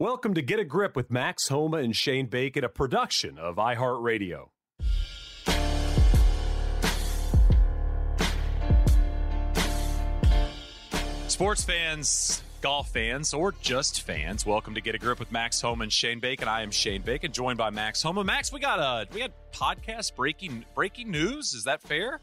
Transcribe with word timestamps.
Welcome 0.00 0.32
to 0.32 0.40
Get 0.40 0.58
a 0.58 0.64
Grip 0.64 0.96
with 0.96 1.10
Max 1.10 1.48
Homa 1.48 1.76
and 1.76 1.94
Shane 1.94 2.24
Bacon, 2.24 2.64
a 2.64 2.70
production 2.70 3.36
of 3.36 3.56
iHeartRadio. 3.56 4.48
Sports 11.28 11.64
fans, 11.64 12.42
golf 12.62 12.90
fans, 12.90 13.34
or 13.34 13.52
just 13.60 14.00
fans, 14.00 14.46
welcome 14.46 14.74
to 14.74 14.80
Get 14.80 14.94
a 14.94 14.98
Grip 14.98 15.18
with 15.18 15.30
Max 15.30 15.60
Homa 15.60 15.82
and 15.82 15.92
Shane 15.92 16.18
Bacon. 16.18 16.48
I 16.48 16.62
am 16.62 16.70
Shane 16.70 17.02
Bacon, 17.02 17.30
joined 17.30 17.58
by 17.58 17.68
Max 17.68 18.02
Homa. 18.02 18.24
Max, 18.24 18.50
we 18.50 18.58
got 18.58 18.78
a 18.78 19.06
we 19.12 19.20
got 19.20 19.32
podcast 19.52 20.16
breaking 20.16 20.64
breaking 20.74 21.10
news. 21.10 21.52
Is 21.52 21.64
that 21.64 21.82
fair? 21.82 22.20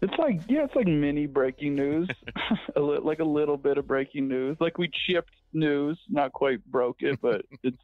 It's 0.00 0.14
like 0.20 0.40
yeah, 0.48 0.62
it's 0.62 0.76
like 0.76 0.86
mini 0.86 1.26
breaking 1.26 1.74
news, 1.74 2.08
a 2.76 2.80
li- 2.80 3.00
like 3.02 3.18
a 3.18 3.24
little 3.24 3.56
bit 3.56 3.76
of 3.76 3.88
breaking 3.88 4.28
news. 4.28 4.56
Like 4.60 4.78
we 4.78 4.88
chipped 5.08 5.32
news, 5.52 5.98
not 6.08 6.32
quite 6.32 6.64
broke 6.66 6.96
it, 7.00 7.20
but 7.20 7.42
it's 7.62 7.76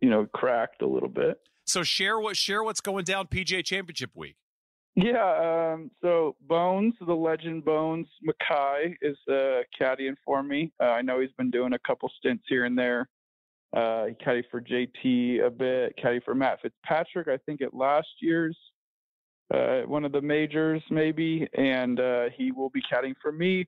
you 0.00 0.10
know 0.10 0.26
cracked 0.34 0.82
a 0.82 0.86
little 0.86 1.08
bit. 1.08 1.38
So 1.66 1.82
share 1.82 2.18
what 2.18 2.36
share 2.36 2.62
what's 2.62 2.80
going 2.80 3.04
down 3.04 3.26
PGA 3.26 3.64
Championship 3.64 4.10
week. 4.14 4.36
Yeah, 4.96 5.72
um, 5.72 5.90
so 6.02 6.36
Bones, 6.42 6.94
the 7.04 7.14
legend 7.14 7.64
Bones 7.64 8.06
Mackay, 8.22 8.96
is 9.02 9.16
uh, 9.28 9.62
caddying 9.80 10.14
for 10.24 10.40
me. 10.42 10.72
Uh, 10.80 10.84
I 10.84 11.02
know 11.02 11.20
he's 11.20 11.32
been 11.36 11.50
doing 11.50 11.72
a 11.72 11.78
couple 11.80 12.08
stints 12.16 12.44
here 12.48 12.64
and 12.64 12.78
there. 12.78 13.08
Uh, 13.76 14.04
he 14.06 14.14
caddied 14.24 14.44
for 14.52 14.60
JT 14.60 15.44
a 15.44 15.50
bit, 15.50 15.98
caddied 15.98 16.22
for 16.22 16.36
Matt 16.36 16.60
Fitzpatrick, 16.62 17.26
I 17.26 17.38
think 17.38 17.60
at 17.60 17.74
last 17.74 18.06
year's 18.20 18.56
uh, 19.52 19.80
one 19.82 20.04
of 20.04 20.12
the 20.12 20.20
majors, 20.20 20.82
maybe, 20.90 21.46
and 21.54 22.00
uh, 22.00 22.24
he 22.36 22.52
will 22.52 22.70
be 22.70 22.80
caddying 22.80 23.14
for 23.20 23.32
me 23.32 23.66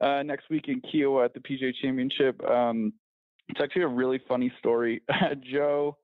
uh, 0.00 0.22
next 0.22 0.48
week 0.50 0.68
in 0.68 0.80
Kiawah 0.80 1.26
at 1.26 1.34
the 1.34 1.40
PGA 1.40 1.72
Championship. 1.80 2.42
Um, 2.44 2.92
it's 3.48 3.60
actually 3.62 3.82
a 3.82 3.88
really 3.88 4.20
funny 4.28 4.52
story. 4.58 5.02
Joe, 5.52 5.96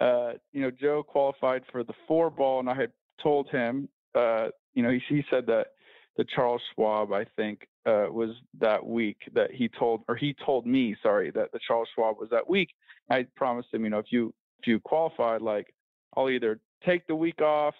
uh, 0.00 0.32
you 0.52 0.62
know, 0.62 0.70
Joe 0.70 1.02
qualified 1.02 1.62
for 1.70 1.84
the 1.84 1.94
four 2.06 2.30
ball, 2.30 2.60
and 2.60 2.68
I 2.68 2.74
had 2.74 2.92
told 3.22 3.48
him, 3.50 3.88
uh, 4.14 4.48
you 4.74 4.82
know, 4.82 4.90
he, 4.90 5.00
he 5.08 5.24
said 5.30 5.46
that 5.46 5.68
the 6.16 6.24
Charles 6.34 6.60
Schwab, 6.74 7.12
I 7.12 7.24
think, 7.36 7.66
uh, 7.86 8.06
was 8.10 8.30
that 8.60 8.84
week 8.84 9.16
that 9.34 9.50
he 9.50 9.68
told, 9.68 10.02
or 10.08 10.16
he 10.16 10.36
told 10.44 10.66
me, 10.66 10.94
sorry, 11.02 11.30
that 11.32 11.52
the 11.52 11.60
Charles 11.66 11.88
Schwab 11.94 12.18
was 12.18 12.28
that 12.30 12.48
week. 12.48 12.68
I 13.10 13.26
promised 13.36 13.72
him, 13.72 13.84
you 13.84 13.90
know, 13.90 13.98
if 13.98 14.06
you 14.10 14.32
if 14.60 14.66
you 14.66 14.78
qualified, 14.80 15.42
like 15.42 15.74
I'll 16.16 16.30
either 16.30 16.60
take 16.86 17.06
the 17.06 17.14
week 17.14 17.40
off 17.40 17.74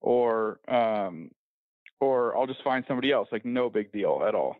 or 0.00 0.60
um, 0.68 1.30
or 2.00 2.36
I'll 2.36 2.46
just 2.46 2.62
find 2.62 2.84
somebody 2.86 3.12
else. 3.12 3.28
Like 3.32 3.44
no 3.44 3.70
big 3.70 3.92
deal 3.92 4.22
at 4.26 4.34
all. 4.34 4.56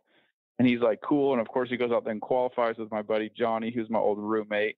And 0.58 0.68
he's 0.68 0.80
like, 0.80 1.00
cool. 1.02 1.32
And 1.32 1.40
of 1.40 1.48
course, 1.48 1.68
he 1.68 1.76
goes 1.76 1.90
out 1.90 2.04
there 2.04 2.12
and 2.12 2.20
qualifies 2.20 2.76
with 2.78 2.90
my 2.90 3.02
buddy 3.02 3.30
Johnny, 3.36 3.72
who's 3.74 3.90
my 3.90 3.98
old 3.98 4.18
roommate. 4.18 4.76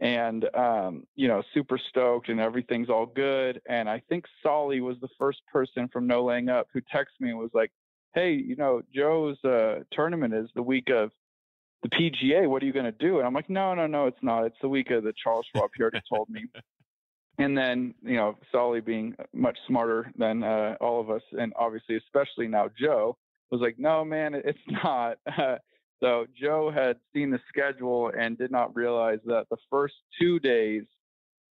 And 0.00 0.46
um, 0.56 1.04
you 1.14 1.28
know, 1.28 1.42
super 1.52 1.78
stoked, 1.90 2.30
and 2.30 2.40
everything's 2.40 2.88
all 2.88 3.04
good. 3.04 3.60
And 3.68 3.86
I 3.86 4.02
think 4.08 4.24
Soly 4.42 4.80
was 4.80 4.96
the 5.02 5.10
first 5.18 5.40
person 5.52 5.88
from 5.92 6.06
No 6.06 6.24
Laying 6.24 6.48
Up 6.48 6.68
who 6.72 6.80
texted 6.80 7.20
me 7.20 7.28
and 7.28 7.38
was 7.38 7.50
like, 7.52 7.70
"Hey, 8.14 8.32
you 8.32 8.56
know, 8.56 8.80
Joe's 8.94 9.36
uh, 9.44 9.80
tournament 9.92 10.32
is 10.32 10.48
the 10.54 10.62
week 10.62 10.88
of 10.88 11.10
the 11.82 11.90
PGA. 11.90 12.48
What 12.48 12.62
are 12.62 12.66
you 12.66 12.72
going 12.72 12.86
to 12.86 12.92
do?" 12.92 13.18
And 13.18 13.26
I'm 13.26 13.34
like, 13.34 13.50
"No, 13.50 13.74
no, 13.74 13.86
no, 13.86 14.06
it's 14.06 14.22
not. 14.22 14.46
It's 14.46 14.56
the 14.62 14.70
week 14.70 14.90
of 14.90 15.04
the 15.04 15.12
Charles 15.22 15.44
Schwab. 15.54 15.68
He 15.76 15.82
already 15.82 16.00
told 16.08 16.30
me." 16.30 16.44
And 17.38 17.56
then, 17.56 17.94
you 18.02 18.16
know, 18.16 18.36
Soly 18.52 18.82
being 18.82 19.14
much 19.32 19.56
smarter 19.66 20.12
than 20.18 20.42
uh, 20.42 20.74
all 20.78 21.00
of 21.00 21.08
us, 21.08 21.22
and 21.38 21.54
obviously, 21.56 21.96
especially 21.96 22.48
now, 22.48 22.68
Joe 22.78 23.16
was 23.50 23.60
like, 23.60 23.78
no, 23.78 24.04
man, 24.04 24.34
it's 24.34 24.58
not. 24.84 25.18
so 26.00 26.26
Joe 26.40 26.70
had 26.74 26.96
seen 27.12 27.30
the 27.30 27.40
schedule 27.48 28.12
and 28.16 28.38
did 28.38 28.50
not 28.50 28.74
realize 28.74 29.18
that 29.26 29.46
the 29.50 29.56
first 29.70 29.94
two 30.20 30.38
days 30.38 30.84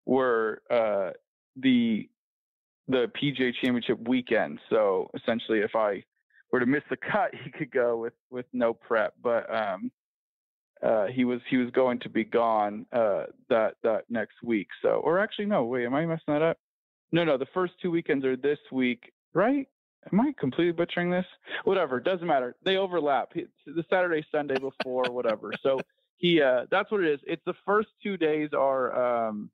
were 0.06 0.62
uh, 0.70 1.12
the 1.56 2.10
the 2.88 3.12
PGA 3.20 3.52
Championship 3.64 4.08
weekend. 4.08 4.60
So 4.70 5.10
essentially, 5.16 5.60
if 5.60 5.76
I 5.76 6.04
were 6.52 6.60
to 6.60 6.66
miss 6.66 6.84
the 6.90 6.98
cut, 6.98 7.32
he 7.44 7.52
could 7.52 7.72
go 7.72 7.98
with 7.98 8.14
with 8.30 8.46
no 8.54 8.74
prep. 8.74 9.14
But 9.22 9.54
um, 9.54 9.92
uh, 10.84 11.08
he 11.08 11.26
was 11.26 11.40
he 11.50 11.58
was 11.58 11.72
going 11.72 12.00
to 12.00 12.10
be 12.10 12.24
gone 12.24 12.86
uh, 12.94 13.26
that 13.50 13.76
that 13.84 14.04
next 14.10 14.36
week. 14.44 14.68
So, 14.82 15.02
or 15.04 15.20
actually, 15.20 15.46
no, 15.46 15.64
wait, 15.64 15.86
am 15.86 15.96
I 15.96 16.06
messing 16.06 16.34
that 16.34 16.42
up? 16.42 16.58
No, 17.12 17.24
no, 17.24 17.38
the 17.38 17.48
first 17.54 17.74
two 17.82 17.92
weekends 17.92 18.26
are 18.26 18.36
this 18.36 18.60
week, 18.72 19.12
right? 19.34 19.68
Am 20.12 20.20
I 20.20 20.34
completely 20.40 20.72
butchering 20.72 21.10
this? 21.10 21.26
Whatever, 21.64 22.00
doesn't 22.00 22.28
matter. 22.28 22.56
They 22.64 22.78
overlap. 22.78 23.34
The 23.34 23.84
Saturday, 23.90 24.26
Sunday 24.32 24.58
before, 24.60 25.06
whatever. 25.10 25.52
So 25.64 25.80
he, 26.18 26.42
uh, 26.42 26.66
that's 26.70 26.92
what 26.92 27.02
it 27.02 27.12
is. 27.12 27.20
It's 27.26 27.42
the 27.46 27.56
first 27.66 27.90
two 28.04 28.18
days 28.18 28.50
are 28.54 29.28
um, 29.28 29.50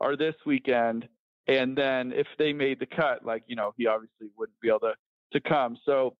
are 0.00 0.16
this 0.16 0.34
weekend, 0.44 1.08
and 1.46 1.76
then 1.76 2.12
if 2.12 2.26
they 2.38 2.52
made 2.52 2.80
the 2.80 2.86
cut, 2.86 3.24
like 3.24 3.44
you 3.46 3.56
know, 3.56 3.72
he 3.76 3.86
obviously 3.86 4.28
wouldn't 4.36 4.60
be 4.60 4.68
able 4.68 4.80
to 4.80 4.94
to 5.32 5.40
come. 5.40 5.78
So, 5.84 6.16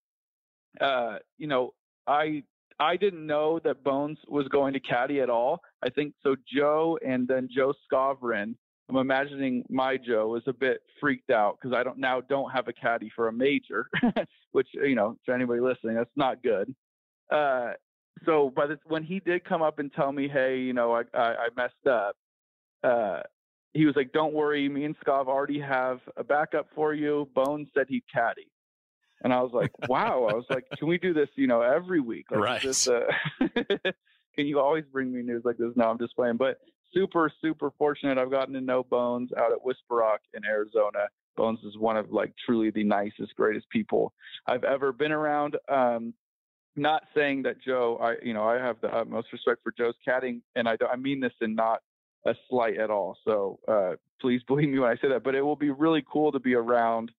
uh, 0.81 1.17
you 1.37 1.47
know, 1.47 1.73
I 2.07 2.43
I 2.79 2.97
didn't 2.97 3.25
know 3.25 3.59
that 3.63 3.83
Bones 3.83 4.17
was 4.27 4.47
going 4.49 4.73
to 4.73 4.79
caddy 4.79 5.21
at 5.21 5.29
all. 5.29 5.61
I 5.83 5.89
think 5.89 6.13
so. 6.23 6.35
Joe 6.51 6.97
and 7.05 7.27
then 7.27 7.47
Joe 7.53 7.73
Skovron. 7.91 8.55
I'm 8.89 8.97
imagining 8.97 9.65
my 9.69 9.97
Joe 9.97 10.35
is 10.35 10.43
a 10.47 10.53
bit 10.53 10.81
freaked 10.99 11.31
out 11.31 11.57
because 11.59 11.75
I 11.75 11.83
don't 11.83 11.97
now 11.97 12.21
don't 12.21 12.51
have 12.51 12.67
a 12.67 12.73
caddy 12.73 13.11
for 13.15 13.27
a 13.27 13.33
major, 13.33 13.89
which 14.51 14.67
you 14.73 14.95
know 14.95 15.17
to 15.25 15.33
anybody 15.33 15.59
listening 15.59 15.95
that's 15.95 16.09
not 16.15 16.43
good. 16.43 16.73
Uh, 17.31 17.71
so 18.25 18.51
but 18.55 18.69
when 18.85 19.03
he 19.03 19.19
did 19.19 19.43
come 19.43 19.61
up 19.61 19.79
and 19.79 19.91
tell 19.93 20.11
me, 20.11 20.27
hey, 20.27 20.59
you 20.59 20.73
know 20.73 20.93
I 20.93 21.01
I, 21.13 21.35
I 21.35 21.47
messed 21.57 21.87
up. 21.89 22.15
Uh, 22.83 23.21
he 23.73 23.85
was 23.85 23.95
like, 23.95 24.13
"Don't 24.13 24.33
worry, 24.33 24.69
me 24.69 24.85
and 24.85 24.95
Scov 24.99 25.27
already 25.27 25.59
have 25.59 25.99
a 26.15 26.23
backup 26.23 26.67
for 26.75 26.93
you." 26.93 27.27
Bones 27.33 27.67
said 27.73 27.87
he'd 27.89 28.03
caddy. 28.13 28.49
And 29.23 29.33
I 29.33 29.41
was 29.41 29.51
like, 29.53 29.71
wow. 29.89 30.27
I 30.29 30.33
was 30.33 30.45
like, 30.49 30.65
can 30.77 30.87
we 30.87 30.97
do 30.97 31.13
this, 31.13 31.29
you 31.35 31.47
know, 31.47 31.61
every 31.61 31.99
week? 31.99 32.25
Like, 32.29 32.39
right. 32.41 32.61
This, 32.61 32.87
uh, 32.87 33.01
can 34.35 34.47
you 34.47 34.59
always 34.59 34.83
bring 34.91 35.13
me 35.13 35.21
news 35.21 35.43
like 35.45 35.57
this? 35.57 35.71
No, 35.75 35.85
I'm 35.85 35.97
just 35.97 36.15
playing. 36.15 36.37
But 36.37 36.59
super, 36.93 37.31
super 37.41 37.71
fortunate. 37.77 38.17
I've 38.17 38.31
gotten 38.31 38.53
to 38.53 38.61
know 38.61 38.83
Bones 38.83 39.29
out 39.37 39.51
at 39.51 39.63
Whisper 39.63 39.95
Rock 39.95 40.21
in 40.33 40.45
Arizona. 40.45 41.07
Bones 41.35 41.59
is 41.65 41.77
one 41.77 41.97
of 41.97 42.11
like 42.11 42.33
truly 42.45 42.71
the 42.71 42.83
nicest, 42.83 43.35
greatest 43.35 43.69
people 43.69 44.13
I've 44.47 44.63
ever 44.63 44.91
been 44.91 45.11
around. 45.11 45.57
Um, 45.69 46.13
not 46.77 47.03
saying 47.15 47.43
that 47.43 47.61
Joe, 47.61 47.97
I, 48.01 48.15
you 48.25 48.33
know, 48.33 48.43
I 48.43 48.55
have 48.55 48.77
the 48.81 48.87
utmost 48.87 49.31
respect 49.31 49.61
for 49.63 49.73
Joe's 49.77 49.95
caddying, 50.07 50.41
and 50.55 50.67
I, 50.67 50.77
I 50.91 50.95
mean 50.95 51.19
this 51.19 51.33
in 51.41 51.55
not 51.55 51.81
a 52.25 52.33
slight 52.49 52.77
at 52.77 52.89
all. 52.89 53.17
So 53.23 53.59
uh, 53.67 53.95
please 54.19 54.41
believe 54.47 54.69
me 54.69 54.79
when 54.79 54.89
I 54.89 54.95
say 54.95 55.09
that. 55.09 55.23
But 55.23 55.35
it 55.35 55.41
will 55.41 55.55
be 55.55 55.71
really 55.71 56.03
cool 56.11 56.31
to 56.31 56.39
be 56.39 56.53
around 56.53 57.11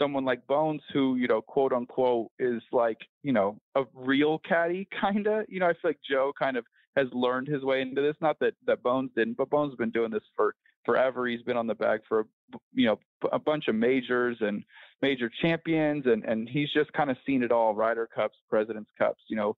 someone 0.00 0.24
like 0.24 0.46
Bones, 0.46 0.82
who 0.92 1.16
you 1.16 1.28
know, 1.28 1.42
quote 1.42 1.72
unquote, 1.72 2.30
is 2.38 2.62
like 2.72 2.98
you 3.22 3.32
know 3.32 3.58
a 3.74 3.84
real 3.94 4.38
caddy, 4.40 4.88
kind 5.00 5.26
of. 5.26 5.44
You 5.48 5.60
know, 5.60 5.66
I 5.66 5.72
feel 5.72 5.90
like 5.90 6.00
Joe 6.08 6.32
kind 6.38 6.56
of 6.56 6.64
has 6.96 7.06
learned 7.12 7.48
his 7.48 7.62
way 7.62 7.82
into 7.82 8.00
this. 8.00 8.16
Not 8.20 8.38
that 8.40 8.54
that 8.66 8.82
Bones 8.82 9.10
didn't, 9.16 9.36
but 9.36 9.50
Bones 9.50 9.72
has 9.72 9.78
been 9.78 9.90
doing 9.90 10.10
this 10.10 10.22
for 10.34 10.54
forever. 10.84 11.26
He's 11.26 11.42
been 11.42 11.56
on 11.56 11.66
the 11.66 11.74
bag 11.74 12.00
for 12.08 12.26
you 12.72 12.86
know 12.86 12.98
a 13.32 13.38
bunch 13.38 13.68
of 13.68 13.74
majors 13.74 14.38
and 14.40 14.64
major 15.02 15.30
champions, 15.42 16.06
and 16.06 16.24
and 16.24 16.48
he's 16.48 16.72
just 16.72 16.92
kind 16.92 17.10
of 17.10 17.16
seen 17.26 17.42
it 17.42 17.52
all: 17.52 17.74
Ryder 17.74 18.08
Cups, 18.14 18.38
Presidents 18.48 18.90
Cups. 18.98 19.22
You 19.28 19.36
know, 19.36 19.56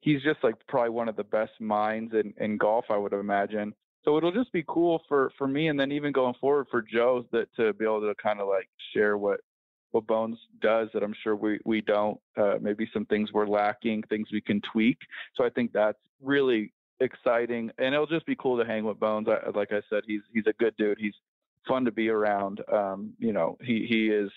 he's 0.00 0.22
just 0.22 0.42
like 0.42 0.54
probably 0.68 0.90
one 0.90 1.08
of 1.08 1.16
the 1.16 1.24
best 1.24 1.52
minds 1.60 2.14
in 2.14 2.34
in 2.38 2.56
golf, 2.56 2.86
I 2.90 2.96
would 2.96 3.12
imagine. 3.12 3.74
So 4.04 4.16
it'll 4.16 4.32
just 4.32 4.52
be 4.52 4.64
cool 4.66 5.00
for 5.08 5.30
for 5.38 5.46
me, 5.46 5.68
and 5.68 5.78
then 5.78 5.92
even 5.92 6.12
going 6.12 6.34
forward 6.40 6.66
for 6.70 6.82
Joe 6.82 7.24
that 7.32 7.54
to 7.56 7.72
be 7.74 7.84
able 7.84 8.00
to 8.00 8.14
kind 8.20 8.40
of 8.40 8.48
like 8.48 8.68
share 8.92 9.16
what 9.16 9.40
what 9.92 10.06
Bones 10.06 10.38
does 10.60 10.88
that 10.92 11.02
I'm 11.02 11.14
sure 11.22 11.36
we 11.36 11.60
we 11.64 11.80
don't. 11.80 12.18
Uh, 12.36 12.54
maybe 12.60 12.88
some 12.92 13.06
things 13.06 13.32
we're 13.32 13.46
lacking, 13.46 14.02
things 14.08 14.28
we 14.32 14.40
can 14.40 14.60
tweak. 14.72 14.98
So 15.36 15.44
I 15.44 15.50
think 15.50 15.72
that's 15.72 15.98
really 16.20 16.72
exciting, 17.00 17.70
and 17.78 17.94
it'll 17.94 18.06
just 18.06 18.26
be 18.26 18.36
cool 18.36 18.58
to 18.58 18.64
hang 18.64 18.84
with 18.84 18.98
Bones. 18.98 19.28
I, 19.28 19.50
like 19.50 19.72
I 19.72 19.80
said, 19.88 20.02
he's 20.06 20.22
he's 20.32 20.46
a 20.46 20.52
good 20.54 20.74
dude. 20.76 20.98
He's 20.98 21.14
fun 21.68 21.84
to 21.84 21.92
be 21.92 22.08
around. 22.08 22.60
Um, 22.72 23.12
you 23.18 23.32
know, 23.32 23.56
he 23.62 23.86
he 23.88 24.08
is 24.08 24.30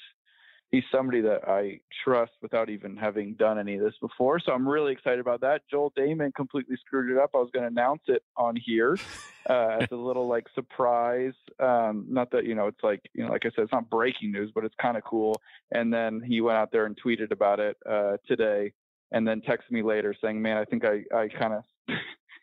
he's 0.75 0.83
somebody 0.91 1.21
that 1.21 1.47
I 1.47 1.79
trust 2.03 2.33
without 2.41 2.69
even 2.69 2.97
having 2.97 3.35
done 3.35 3.57
any 3.57 3.75
of 3.75 3.81
this 3.81 3.93
before. 4.01 4.41
So 4.41 4.51
I'm 4.51 4.67
really 4.67 4.91
excited 4.91 5.19
about 5.19 5.39
that. 5.39 5.61
Joel 5.71 5.93
Dahmen 5.97 6.35
completely 6.35 6.75
screwed 6.85 7.09
it 7.09 7.17
up. 7.17 7.29
I 7.33 7.37
was 7.37 7.49
going 7.53 7.63
to 7.63 7.69
announce 7.69 8.01
it 8.07 8.23
on 8.35 8.57
here 8.57 8.97
uh, 9.49 9.77
as 9.79 9.87
a 9.91 9.95
little 9.95 10.27
like 10.27 10.47
surprise. 10.53 11.33
Um, 11.61 12.05
not 12.09 12.29
that 12.31 12.43
you 12.43 12.55
know 12.55 12.67
it's 12.67 12.83
like 12.83 12.99
you 13.13 13.23
know 13.23 13.31
like 13.31 13.45
I 13.45 13.51
said, 13.55 13.63
it's 13.63 13.71
not 13.71 13.89
breaking 13.89 14.33
news, 14.33 14.51
but 14.53 14.65
it's 14.65 14.75
kind 14.81 14.97
of 14.97 15.03
cool. 15.05 15.41
And 15.71 15.93
then 15.93 16.21
he 16.21 16.41
went 16.41 16.57
out 16.57 16.73
there 16.73 16.85
and 16.85 16.97
tweeted 17.01 17.31
about 17.31 17.61
it 17.61 17.77
uh, 17.89 18.17
today, 18.27 18.73
and 19.13 19.25
then 19.25 19.41
texted 19.41 19.71
me 19.71 19.81
later 19.81 20.13
saying, 20.21 20.41
"Man, 20.41 20.57
I 20.57 20.65
think 20.65 20.83
I 20.83 21.03
I 21.15 21.29
kind 21.29 21.53
of." 21.53 21.63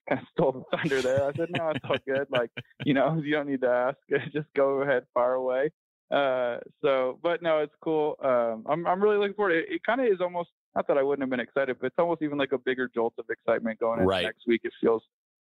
kind 0.09 0.21
of 0.21 0.27
stole 0.33 0.51
the 0.51 0.77
thunder 0.77 1.01
there. 1.01 1.25
I 1.25 1.33
said, 1.33 1.49
no, 1.57 1.69
it's 1.69 1.85
all 1.89 1.97
good. 2.05 2.27
Like, 2.29 2.51
you 2.85 2.93
know, 2.93 3.23
you 3.25 3.35
don't 3.35 3.49
need 3.49 3.61
to 3.61 3.69
ask. 3.69 3.97
Just 4.33 4.49
go 4.57 4.83
ahead, 4.83 5.05
far 5.15 5.35
away. 5.35 5.71
Uh, 6.13 6.59
so, 6.83 7.19
but 7.23 7.43
no, 7.43 7.61
it's 7.61 7.75
cool. 7.83 8.17
Um, 8.23 8.65
I'm 8.69 8.87
I'm 8.87 9.03
really 9.03 9.17
looking 9.17 9.35
forward. 9.35 9.53
It, 9.53 9.67
it 9.71 9.81
kind 9.85 10.01
of 10.01 10.09
is 10.09 10.21
almost 10.21 10.51
not 10.77 10.87
that 10.89 10.99
I 10.99 11.03
wouldn't 11.03 11.23
have 11.23 11.31
been 11.31 11.41
excited, 11.41 11.77
but 11.81 11.87
it's 11.87 11.99
almost 11.99 12.23
even 12.23 12.37
like 12.37 12.53
a 12.53 12.59
bigger 12.59 12.91
jolt 12.95 13.15
of 13.19 13.25
excitement 13.31 13.81
going 13.81 14.01
into 14.01 14.09
right. 14.09 14.25
next 14.25 14.43
week. 14.47 14.61
It 14.65 14.73
feels 14.81 15.03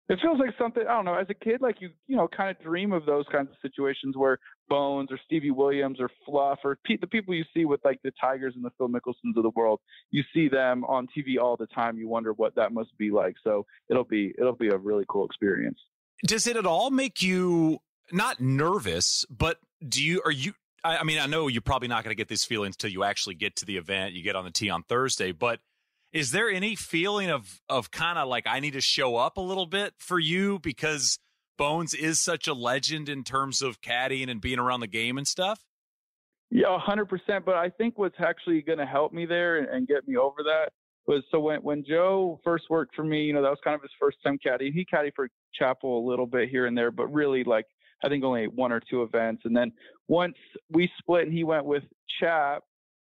it 0.08 0.18
feels 0.20 0.38
like 0.38 0.50
something 0.58 0.84
I 0.88 0.94
don't 0.94 1.04
know. 1.04 1.14
As 1.14 1.26
a 1.30 1.34
kid, 1.34 1.60
like 1.60 1.80
you, 1.80 1.90
you 2.08 2.16
know, 2.16 2.28
kind 2.28 2.50
of 2.50 2.60
dream 2.62 2.92
of 2.92 3.06
those 3.06 3.24
kinds 3.30 3.48
of 3.50 3.56
situations 3.62 4.16
where 4.16 4.38
Bones 4.68 5.10
or 5.12 5.18
Stevie 5.24 5.52
Williams 5.52 5.98
or 6.00 6.10
Fluff 6.24 6.58
or 6.64 6.78
pe- 6.84 6.96
the 6.96 7.06
people 7.06 7.34
you 7.34 7.44
see 7.54 7.64
with 7.64 7.80
like 7.84 8.00
the 8.02 8.12
Tigers 8.20 8.54
and 8.56 8.64
the 8.64 8.70
Phil 8.78 8.88
Mickelsons 8.88 9.36
of 9.36 9.42
the 9.44 9.50
world. 9.54 9.80
You 10.10 10.22
see 10.34 10.48
them 10.48 10.84
on 10.84 11.06
TV 11.16 11.40
all 11.40 11.56
the 11.56 11.66
time. 11.68 11.98
You 11.98 12.08
wonder 12.08 12.32
what 12.32 12.54
that 12.56 12.72
must 12.72 12.96
be 12.98 13.10
like. 13.10 13.34
So 13.42 13.66
it'll 13.88 14.04
be 14.04 14.32
it'll 14.38 14.56
be 14.56 14.68
a 14.68 14.76
really 14.76 15.04
cool 15.08 15.26
experience. 15.26 15.78
Does 16.24 16.46
it 16.46 16.56
at 16.56 16.66
all 16.66 16.90
make 16.90 17.22
you 17.22 17.78
not 18.12 18.40
nervous, 18.40 19.24
but 19.28 19.58
do 19.86 20.02
you 20.02 20.22
are 20.24 20.30
you? 20.30 20.52
I, 20.84 20.98
I 20.98 21.02
mean, 21.04 21.18
I 21.18 21.26
know 21.26 21.48
you're 21.48 21.62
probably 21.62 21.88
not 21.88 22.04
going 22.04 22.12
to 22.12 22.16
get 22.16 22.28
these 22.28 22.44
feelings 22.44 22.76
until 22.76 22.90
you 22.90 23.04
actually 23.04 23.34
get 23.34 23.56
to 23.56 23.64
the 23.64 23.76
event. 23.76 24.14
You 24.14 24.22
get 24.22 24.36
on 24.36 24.44
the 24.44 24.50
tee 24.50 24.70
on 24.70 24.82
Thursday, 24.82 25.32
but 25.32 25.60
is 26.12 26.30
there 26.30 26.48
any 26.48 26.76
feeling 26.76 27.30
of 27.30 27.60
of 27.68 27.90
kind 27.90 28.18
of 28.18 28.28
like 28.28 28.46
I 28.46 28.60
need 28.60 28.72
to 28.72 28.80
show 28.80 29.16
up 29.16 29.36
a 29.36 29.40
little 29.40 29.66
bit 29.66 29.94
for 29.98 30.18
you 30.18 30.58
because 30.58 31.18
Bones 31.58 31.94
is 31.94 32.20
such 32.20 32.46
a 32.46 32.54
legend 32.54 33.08
in 33.08 33.24
terms 33.24 33.62
of 33.62 33.80
caddying 33.80 34.30
and 34.30 34.40
being 34.40 34.58
around 34.58 34.80
the 34.80 34.86
game 34.86 35.18
and 35.18 35.26
stuff? 35.26 35.64
Yeah, 36.50 36.78
hundred 36.78 37.06
percent. 37.06 37.44
But 37.44 37.56
I 37.56 37.70
think 37.70 37.98
what's 37.98 38.20
actually 38.20 38.62
going 38.62 38.78
to 38.78 38.86
help 38.86 39.12
me 39.12 39.26
there 39.26 39.58
and, 39.58 39.68
and, 39.68 39.88
get 39.88 40.06
me 40.06 40.16
over 40.16 40.42
that 40.44 40.72
was 41.06 41.22
so 41.30 41.40
when 41.40 41.60
when 41.62 41.84
Joe 41.86 42.40
first 42.44 42.64
worked 42.70 42.94
for 42.94 43.04
me, 43.04 43.24
you 43.24 43.32
know, 43.32 43.42
that 43.42 43.50
was 43.50 43.58
kind 43.64 43.74
of 43.74 43.82
his 43.82 43.90
first 43.98 44.18
time 44.24 44.38
caddy. 44.38 44.70
He 44.70 44.84
caddied 44.84 45.12
for 45.16 45.28
Chappell 45.54 45.98
a 45.98 46.04
little 46.08 46.26
bit 46.26 46.48
here 46.48 46.66
and 46.66 46.76
there, 46.76 46.90
but 46.90 47.12
really 47.12 47.42
like 47.42 47.66
I 48.04 48.08
think 48.08 48.24
only 48.24 48.46
one 48.46 48.72
or 48.72 48.80
two 48.80 49.02
events. 49.02 49.42
And 49.44 49.56
then 49.56 49.72
once 50.08 50.36
we 50.70 50.90
split 50.98 51.24
and 51.24 51.32
he 51.32 51.44
went 51.44 51.64
with 51.64 51.84
Chap, 52.20 52.62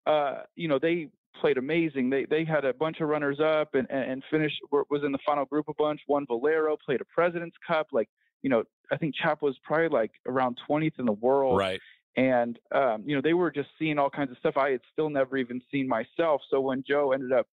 uh, 0.06 0.43
you 0.56 0.69
know, 0.69 0.79
they 0.79 1.08
played 1.40 1.58
amazing. 1.58 2.11
They 2.11 2.25
they 2.25 2.44
had 2.44 2.64
a 2.64 2.73
bunch 2.73 3.00
of 3.00 3.08
runners 3.08 3.38
up 3.40 3.75
and 3.75 3.87
and, 3.90 4.12
and 4.12 4.23
finished 4.31 4.56
was 4.73 5.02
in 5.05 5.12
the 5.12 5.19
final 5.26 5.44
group 5.44 5.69
a 5.69 5.75
bunch. 5.75 6.00
Won 6.08 6.26
Valero, 6.26 6.76
played 6.85 7.00
a 7.00 7.05
President's 7.05 7.56
Cup. 7.67 7.88
Like 7.93 8.08
you 8.43 8.50
know, 8.50 8.64
I 8.90 8.96
think 8.96 9.14
Chap 9.14 9.43
was 9.43 9.56
probably 9.64 9.88
like 9.88 10.12
around 10.26 10.58
20th 10.69 10.99
in 10.99 11.06
the 11.06 11.12
world. 11.12 11.58
Right. 11.58 11.81
And 12.17 12.58
um, 12.75 13.05
you 13.06 13.14
know, 13.14 13.23
they 13.23 13.34
were 13.34 13.50
just 13.50 13.69
seeing 13.79 13.99
all 13.99 14.11
kinds 14.11 14.31
of 14.31 14.38
stuff 14.38 14.56
I 14.56 14.70
had 14.70 14.81
still 14.93 15.11
never 15.11 15.37
even 15.37 15.61
seen 15.70 15.87
myself. 15.87 16.41
So 16.50 16.61
when 16.61 16.82
Joe 16.88 17.12
ended 17.12 17.32
up 17.32 17.46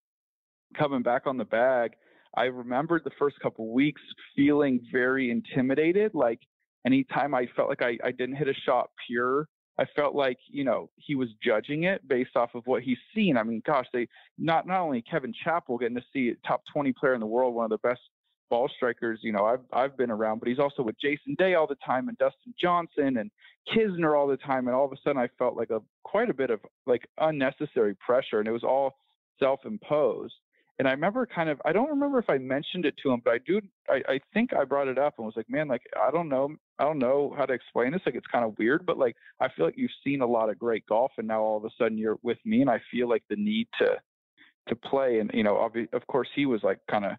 coming 0.77 1.03
back 1.03 1.27
on 1.27 1.37
the 1.37 1.45
bag, 1.45 1.91
I 2.35 2.45
remembered 2.45 3.03
the 3.03 3.11
first 3.17 3.39
couple 3.39 3.71
weeks 3.73 4.01
feeling 4.35 4.81
very 4.91 5.29
intimidated. 5.29 6.13
Like 6.13 6.39
anytime 6.85 7.33
I 7.33 7.47
felt 7.55 7.69
like 7.69 7.81
I, 7.81 7.97
I 8.03 8.11
didn't 8.11 8.35
hit 8.35 8.47
a 8.47 8.53
shot 8.53 8.89
pure, 9.07 9.47
I 9.77 9.85
felt 9.95 10.15
like 10.15 10.37
you 10.47 10.63
know 10.63 10.89
he 10.95 11.15
was 11.15 11.29
judging 11.43 11.83
it 11.83 12.07
based 12.07 12.35
off 12.35 12.55
of 12.55 12.63
what 12.65 12.83
he's 12.83 12.97
seen. 13.13 13.37
I 13.37 13.43
mean, 13.43 13.61
gosh, 13.65 13.87
they 13.91 14.07
not 14.37 14.65
not 14.67 14.81
only 14.81 15.01
Kevin 15.01 15.33
Chappell 15.43 15.77
getting 15.77 15.97
to 15.97 16.03
see 16.13 16.33
top 16.47 16.63
20 16.71 16.93
player 16.93 17.13
in 17.13 17.19
the 17.19 17.25
world, 17.25 17.53
one 17.53 17.65
of 17.65 17.71
the 17.71 17.87
best 17.87 18.01
ball 18.49 18.69
strikers, 18.75 19.19
you 19.21 19.33
know, 19.33 19.45
I've 19.45 19.65
I've 19.73 19.97
been 19.97 20.11
around, 20.11 20.39
but 20.39 20.47
he's 20.47 20.59
also 20.59 20.83
with 20.83 20.99
Jason 21.01 21.35
Day 21.37 21.55
all 21.55 21.67
the 21.67 21.77
time 21.85 22.07
and 22.07 22.17
Dustin 22.17 22.53
Johnson 22.59 23.17
and 23.17 23.31
Kisner 23.75 24.17
all 24.17 24.27
the 24.27 24.37
time, 24.37 24.67
and 24.67 24.75
all 24.75 24.85
of 24.85 24.93
a 24.93 24.97
sudden 25.03 25.21
I 25.21 25.27
felt 25.37 25.57
like 25.57 25.71
a 25.71 25.81
quite 26.03 26.29
a 26.29 26.33
bit 26.33 26.51
of 26.51 26.61
like 26.85 27.07
unnecessary 27.19 27.95
pressure, 27.95 28.39
and 28.39 28.47
it 28.47 28.51
was 28.51 28.63
all 28.63 28.97
self-imposed. 29.39 30.33
And 30.77 30.87
I 30.87 30.91
remember 30.91 31.25
kind 31.25 31.49
of 31.49 31.61
I 31.65 31.73
don't 31.73 31.89
remember 31.89 32.19
if 32.19 32.29
I 32.29 32.37
mentioned 32.37 32.85
it 32.85 32.95
to 33.03 33.11
him, 33.11 33.21
but 33.25 33.33
I 33.33 33.39
do 33.45 33.59
I, 33.89 34.13
I 34.13 34.19
think 34.33 34.53
I 34.53 34.63
brought 34.63 34.87
it 34.87 34.97
up 34.97 35.15
and 35.17 35.25
was 35.25 35.35
like, 35.35 35.49
man, 35.49 35.67
like 35.67 35.83
I 36.01 36.11
don't 36.11 36.29
know 36.29 36.55
I 36.77 36.83
don't 36.83 36.99
know 36.99 37.33
how 37.37 37.45
to 37.45 37.53
explain 37.53 37.91
this. 37.91 38.01
Like 38.05 38.15
it's 38.15 38.27
kind 38.27 38.45
of 38.45 38.57
weird, 38.57 38.85
but 38.85 38.97
like 38.97 39.15
I 39.39 39.47
feel 39.49 39.65
like 39.65 39.77
you've 39.77 39.91
seen 40.03 40.21
a 40.21 40.27
lot 40.27 40.49
of 40.49 40.59
great 40.59 40.85
golf, 40.87 41.11
and 41.17 41.27
now 41.27 41.41
all 41.41 41.57
of 41.57 41.65
a 41.65 41.69
sudden 41.77 41.97
you're 41.97 42.17
with 42.23 42.37
me, 42.45 42.61
and 42.61 42.69
I 42.69 42.81
feel 42.91 43.09
like 43.09 43.23
the 43.29 43.35
need 43.37 43.67
to 43.79 43.95
to 44.67 44.75
play. 44.75 45.19
And 45.19 45.31
you 45.33 45.43
know, 45.43 45.57
of 45.93 46.07
course, 46.07 46.27
he 46.35 46.45
was 46.45 46.63
like 46.63 46.79
kind 46.89 47.05
of 47.05 47.13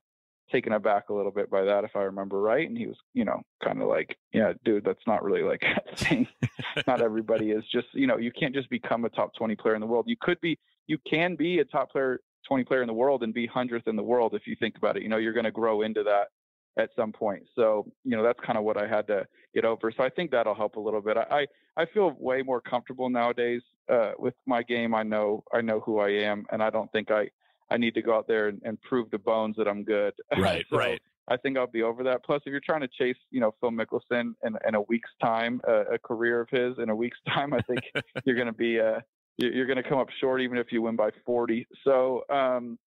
taken 0.50 0.72
aback 0.72 1.08
a 1.08 1.14
little 1.14 1.30
bit 1.30 1.50
by 1.50 1.64
that, 1.64 1.84
if 1.84 1.96
I 1.96 2.00
remember 2.00 2.40
right. 2.40 2.68
And 2.68 2.76
he 2.76 2.86
was, 2.86 2.96
you 3.14 3.24
know, 3.24 3.42
kind 3.64 3.82
of 3.82 3.88
like, 3.88 4.16
yeah, 4.32 4.52
dude, 4.64 4.84
that's 4.84 5.06
not 5.06 5.24
really 5.24 5.42
like 5.42 5.62
not 6.86 7.02
everybody 7.02 7.50
is 7.50 7.64
just, 7.72 7.88
you 7.92 8.06
know, 8.06 8.16
you 8.16 8.30
can't 8.30 8.54
just 8.54 8.70
become 8.70 9.04
a 9.04 9.08
top 9.10 9.34
20 9.34 9.56
player 9.56 9.74
in 9.74 9.80
the 9.80 9.86
world. 9.86 10.06
You 10.08 10.16
could 10.20 10.40
be, 10.40 10.58
you 10.86 10.98
can 11.08 11.34
be 11.34 11.58
a 11.58 11.64
top 11.64 11.90
player, 11.90 12.20
20 12.46 12.64
player 12.64 12.82
in 12.82 12.86
the 12.86 12.92
world 12.94 13.22
and 13.22 13.34
be 13.34 13.48
100th 13.48 13.88
in 13.88 13.96
the 13.96 14.02
world 14.02 14.34
if 14.34 14.46
you 14.46 14.54
think 14.58 14.76
about 14.76 14.96
it. 14.96 15.02
You 15.02 15.08
know, 15.08 15.16
you're 15.16 15.32
going 15.32 15.44
to 15.44 15.50
grow 15.50 15.82
into 15.82 16.02
that 16.04 16.28
at 16.76 16.90
some 16.96 17.12
point. 17.12 17.44
So, 17.54 17.86
you 18.04 18.16
know, 18.16 18.22
that's 18.22 18.38
kind 18.44 18.58
of 18.58 18.64
what 18.64 18.76
I 18.76 18.86
had 18.86 19.06
to 19.08 19.26
get 19.54 19.64
over. 19.64 19.92
So 19.96 20.02
I 20.02 20.10
think 20.10 20.30
that'll 20.30 20.54
help 20.54 20.76
a 20.76 20.80
little 20.80 21.00
bit. 21.00 21.16
I, 21.16 21.46
I 21.76 21.86
feel 21.86 22.14
way 22.18 22.42
more 22.42 22.60
comfortable 22.60 23.08
nowadays 23.08 23.62
uh, 23.90 24.12
with 24.18 24.34
my 24.46 24.62
game. 24.62 24.94
I 24.94 25.02
know, 25.02 25.42
I 25.52 25.60
know 25.60 25.80
who 25.80 25.98
I 26.00 26.10
am 26.10 26.44
and 26.52 26.62
I 26.62 26.70
don't 26.70 26.90
think 26.92 27.10
I, 27.10 27.30
I 27.70 27.76
need 27.76 27.94
to 27.94 28.02
go 28.02 28.16
out 28.16 28.28
there 28.28 28.48
and, 28.48 28.60
and 28.64 28.80
prove 28.82 29.10
to 29.10 29.18
Bones 29.18 29.56
that 29.56 29.66
I'm 29.66 29.84
good. 29.84 30.12
Right, 30.38 30.64
so 30.70 30.76
right. 30.76 31.00
I 31.28 31.36
think 31.36 31.58
I'll 31.58 31.66
be 31.66 31.82
over 31.82 32.04
that. 32.04 32.24
Plus, 32.24 32.40
if 32.46 32.50
you're 32.50 32.60
trying 32.60 32.82
to 32.82 32.88
chase, 32.88 33.16
you 33.30 33.40
know, 33.40 33.54
Phil 33.60 33.70
Mickelson 33.70 34.34
in, 34.44 34.56
in 34.66 34.74
a 34.74 34.82
week's 34.82 35.10
time, 35.20 35.60
uh, 35.66 35.84
a 35.86 35.98
career 35.98 36.40
of 36.40 36.48
his 36.50 36.74
in 36.78 36.90
a 36.90 36.94
week's 36.94 37.18
time, 37.28 37.52
I 37.52 37.60
think 37.62 37.80
you're 38.24 38.36
going 38.36 38.46
to 38.46 38.52
be, 38.52 38.78
uh, 38.78 39.00
you're 39.38 39.66
going 39.66 39.82
to 39.82 39.88
come 39.88 39.98
up 39.98 40.08
short 40.20 40.40
even 40.40 40.56
if 40.56 40.70
you 40.70 40.82
win 40.82 40.96
by 40.96 41.10
40. 41.24 41.66
So, 41.84 42.22
um, 42.30 42.78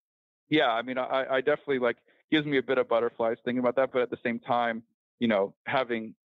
yeah, 0.49 0.69
I 0.69 0.81
mean, 0.81 0.97
I, 0.97 1.25
I 1.29 1.41
definitely 1.41 1.79
like 1.79 1.97
gives 2.31 2.45
me 2.45 2.57
a 2.57 2.63
bit 2.63 2.77
of 2.77 2.87
butterflies 2.87 3.37
thinking 3.43 3.59
about 3.59 3.75
that. 3.75 3.91
But 3.91 4.01
at 4.01 4.09
the 4.09 4.17
same 4.23 4.39
time, 4.39 4.83
you 5.19 5.27
know, 5.27 5.53
having, 5.65 6.15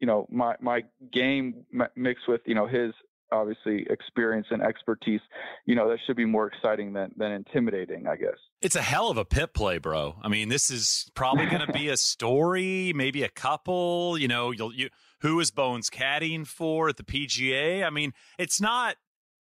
you 0.00 0.06
know, 0.06 0.26
my 0.30 0.56
my 0.60 0.84
game 1.12 1.64
mixed 1.96 2.28
with 2.28 2.40
you 2.46 2.54
know 2.54 2.66
his 2.66 2.92
obviously 3.32 3.86
experience 3.90 4.46
and 4.50 4.62
expertise, 4.62 5.20
you 5.66 5.74
know, 5.74 5.88
that 5.88 5.98
should 6.06 6.16
be 6.16 6.24
more 6.24 6.46
exciting 6.46 6.92
than 6.92 7.12
than 7.16 7.32
intimidating, 7.32 8.06
I 8.06 8.16
guess. 8.16 8.36
It's 8.62 8.76
a 8.76 8.82
hell 8.82 9.10
of 9.10 9.18
a 9.18 9.24
pip 9.24 9.54
play, 9.54 9.78
bro. 9.78 10.16
I 10.22 10.28
mean, 10.28 10.48
this 10.48 10.70
is 10.70 11.10
probably 11.14 11.46
going 11.46 11.66
to 11.66 11.72
be 11.72 11.88
a 11.88 11.96
story, 11.96 12.92
maybe 12.94 13.22
a 13.22 13.28
couple. 13.28 14.16
You 14.18 14.28
know, 14.28 14.50
you'll 14.50 14.74
you 14.74 14.88
who 15.20 15.40
is 15.40 15.50
Bones 15.50 15.90
caddying 15.90 16.46
for 16.46 16.88
at 16.88 16.96
the 16.96 17.02
PGA? 17.02 17.84
I 17.84 17.90
mean, 17.90 18.12
it's 18.38 18.60
not, 18.60 18.96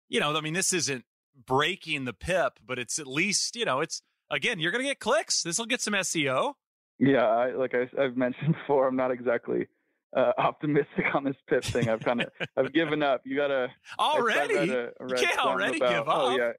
you 0.09 0.19
know, 0.19 0.35
I 0.35 0.41
mean, 0.41 0.53
this 0.53 0.71
isn't 0.73 1.03
breaking 1.45 2.05
the 2.05 2.13
pip, 2.13 2.59
but 2.65 2.79
it's 2.79 2.97
at 2.97 3.07
least, 3.07 3.55
you 3.55 3.65
know, 3.65 3.81
it's 3.81 4.01
again, 4.29 4.59
you're 4.59 4.71
going 4.71 4.83
to 4.83 4.89
get 4.89 4.99
clicks. 4.99 5.43
This 5.43 5.57
will 5.57 5.65
get 5.65 5.81
some 5.81 5.93
SEO. 5.93 6.53
Yeah, 6.99 7.25
I, 7.25 7.51
like 7.51 7.73
I, 7.75 7.89
have 8.01 8.15
mentioned 8.15 8.55
before, 8.61 8.87
I'm 8.87 8.95
not 8.95 9.11
exactly 9.11 9.67
uh, 10.15 10.31
optimistic 10.37 11.13
on 11.13 11.23
this 11.23 11.35
pip 11.47 11.63
thing. 11.63 11.89
I've 11.89 12.01
kind 12.01 12.21
of 12.21 12.29
I've 12.57 12.73
given 12.73 13.03
up. 13.03 13.21
You 13.25 13.35
gotta 13.35 13.69
already. 13.99 14.55
A, 14.55 14.85
you 15.07 15.15
can't 15.15 15.39
already 15.39 15.77
about, 15.77 15.89
give 15.89 16.07
oh, 16.07 16.11
up. 16.11 16.31
Oh 16.31 16.37
yeah. 16.37 16.51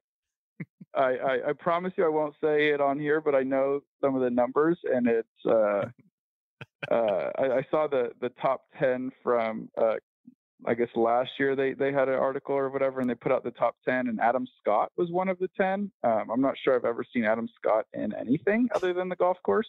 I, 0.95 1.01
I, 1.01 1.49
I 1.49 1.53
promise 1.53 1.93
you 1.95 2.05
I 2.05 2.09
won't 2.09 2.33
say 2.41 2.69
it 2.69 2.81
on 2.81 2.99
here, 2.99 3.21
but 3.21 3.35
I 3.35 3.43
know 3.43 3.81
some 4.01 4.15
of 4.15 4.21
the 4.21 4.29
numbers, 4.29 4.77
and 4.83 5.07
it's. 5.07 5.45
Uh, 5.45 5.85
uh, 6.91 7.31
I, 7.37 7.43
I, 7.57 7.67
saw 7.71 7.87
the 7.87 8.11
the 8.21 8.29
top 8.41 8.65
ten 8.79 9.11
from 9.23 9.69
uh, 9.79 9.95
I 10.65 10.73
guess 10.73 10.89
last 10.95 11.31
year 11.39 11.55
they, 11.55 11.73
they 11.73 11.91
had 11.91 12.09
an 12.09 12.15
article 12.15 12.55
or 12.55 12.69
whatever, 12.69 12.99
and 12.99 13.09
they 13.09 13.15
put 13.15 13.31
out 13.31 13.43
the 13.43 13.51
top 13.51 13.75
10, 13.85 14.07
and 14.07 14.19
Adam 14.19 14.47
Scott 14.59 14.91
was 14.97 15.11
one 15.11 15.29
of 15.29 15.37
the 15.39 15.49
10. 15.57 15.91
Um, 16.03 16.29
I'm 16.31 16.41
not 16.41 16.55
sure 16.63 16.75
I've 16.75 16.85
ever 16.85 17.05
seen 17.13 17.25
Adam 17.25 17.47
Scott 17.55 17.85
in 17.93 18.13
anything 18.15 18.67
other 18.73 18.93
than 18.93 19.09
the 19.09 19.15
golf 19.15 19.37
course. 19.43 19.67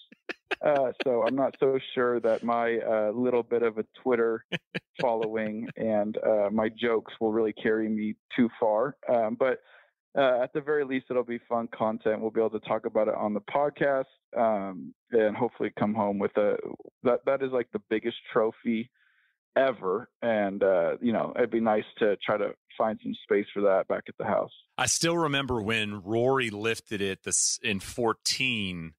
Uh, 0.64 0.92
so 1.04 1.22
I'm 1.26 1.36
not 1.36 1.54
so 1.60 1.78
sure 1.94 2.20
that 2.20 2.42
my 2.42 2.78
uh, 2.78 3.10
little 3.14 3.42
bit 3.42 3.62
of 3.62 3.78
a 3.78 3.84
Twitter 4.02 4.44
following 5.00 5.68
and 5.76 6.16
uh, 6.18 6.48
my 6.50 6.68
jokes 6.68 7.12
will 7.20 7.32
really 7.32 7.52
carry 7.52 7.88
me 7.88 8.16
too 8.34 8.48
far. 8.58 8.96
Um, 9.12 9.36
but 9.38 9.60
uh, 10.18 10.42
at 10.42 10.52
the 10.52 10.60
very 10.60 10.84
least, 10.84 11.06
it'll 11.10 11.22
be 11.22 11.38
fun 11.48 11.68
content. 11.72 12.20
We'll 12.20 12.30
be 12.30 12.40
able 12.40 12.58
to 12.58 12.66
talk 12.66 12.86
about 12.86 13.08
it 13.08 13.14
on 13.14 13.34
the 13.34 13.40
podcast 13.42 14.04
um, 14.36 14.92
and 15.12 15.36
hopefully 15.36 15.70
come 15.78 15.94
home 15.94 16.18
with 16.18 16.36
a 16.36 16.56
that 17.04 17.20
that 17.26 17.42
is 17.42 17.52
like 17.52 17.68
the 17.72 17.82
biggest 17.88 18.16
trophy 18.32 18.90
ever. 19.58 20.08
And, 20.22 20.62
uh, 20.62 20.96
you 21.00 21.12
know, 21.12 21.32
it'd 21.36 21.50
be 21.50 21.60
nice 21.60 21.84
to 21.98 22.16
try 22.24 22.36
to 22.36 22.52
find 22.76 22.98
some 23.02 23.14
space 23.24 23.46
for 23.52 23.62
that 23.62 23.88
back 23.88 24.04
at 24.08 24.14
the 24.18 24.24
house. 24.24 24.52
I 24.76 24.86
still 24.86 25.16
remember 25.16 25.60
when 25.60 26.02
Rory 26.02 26.50
lifted 26.50 27.00
it 27.00 27.24
this 27.24 27.58
in 27.62 27.80
14 27.80 28.94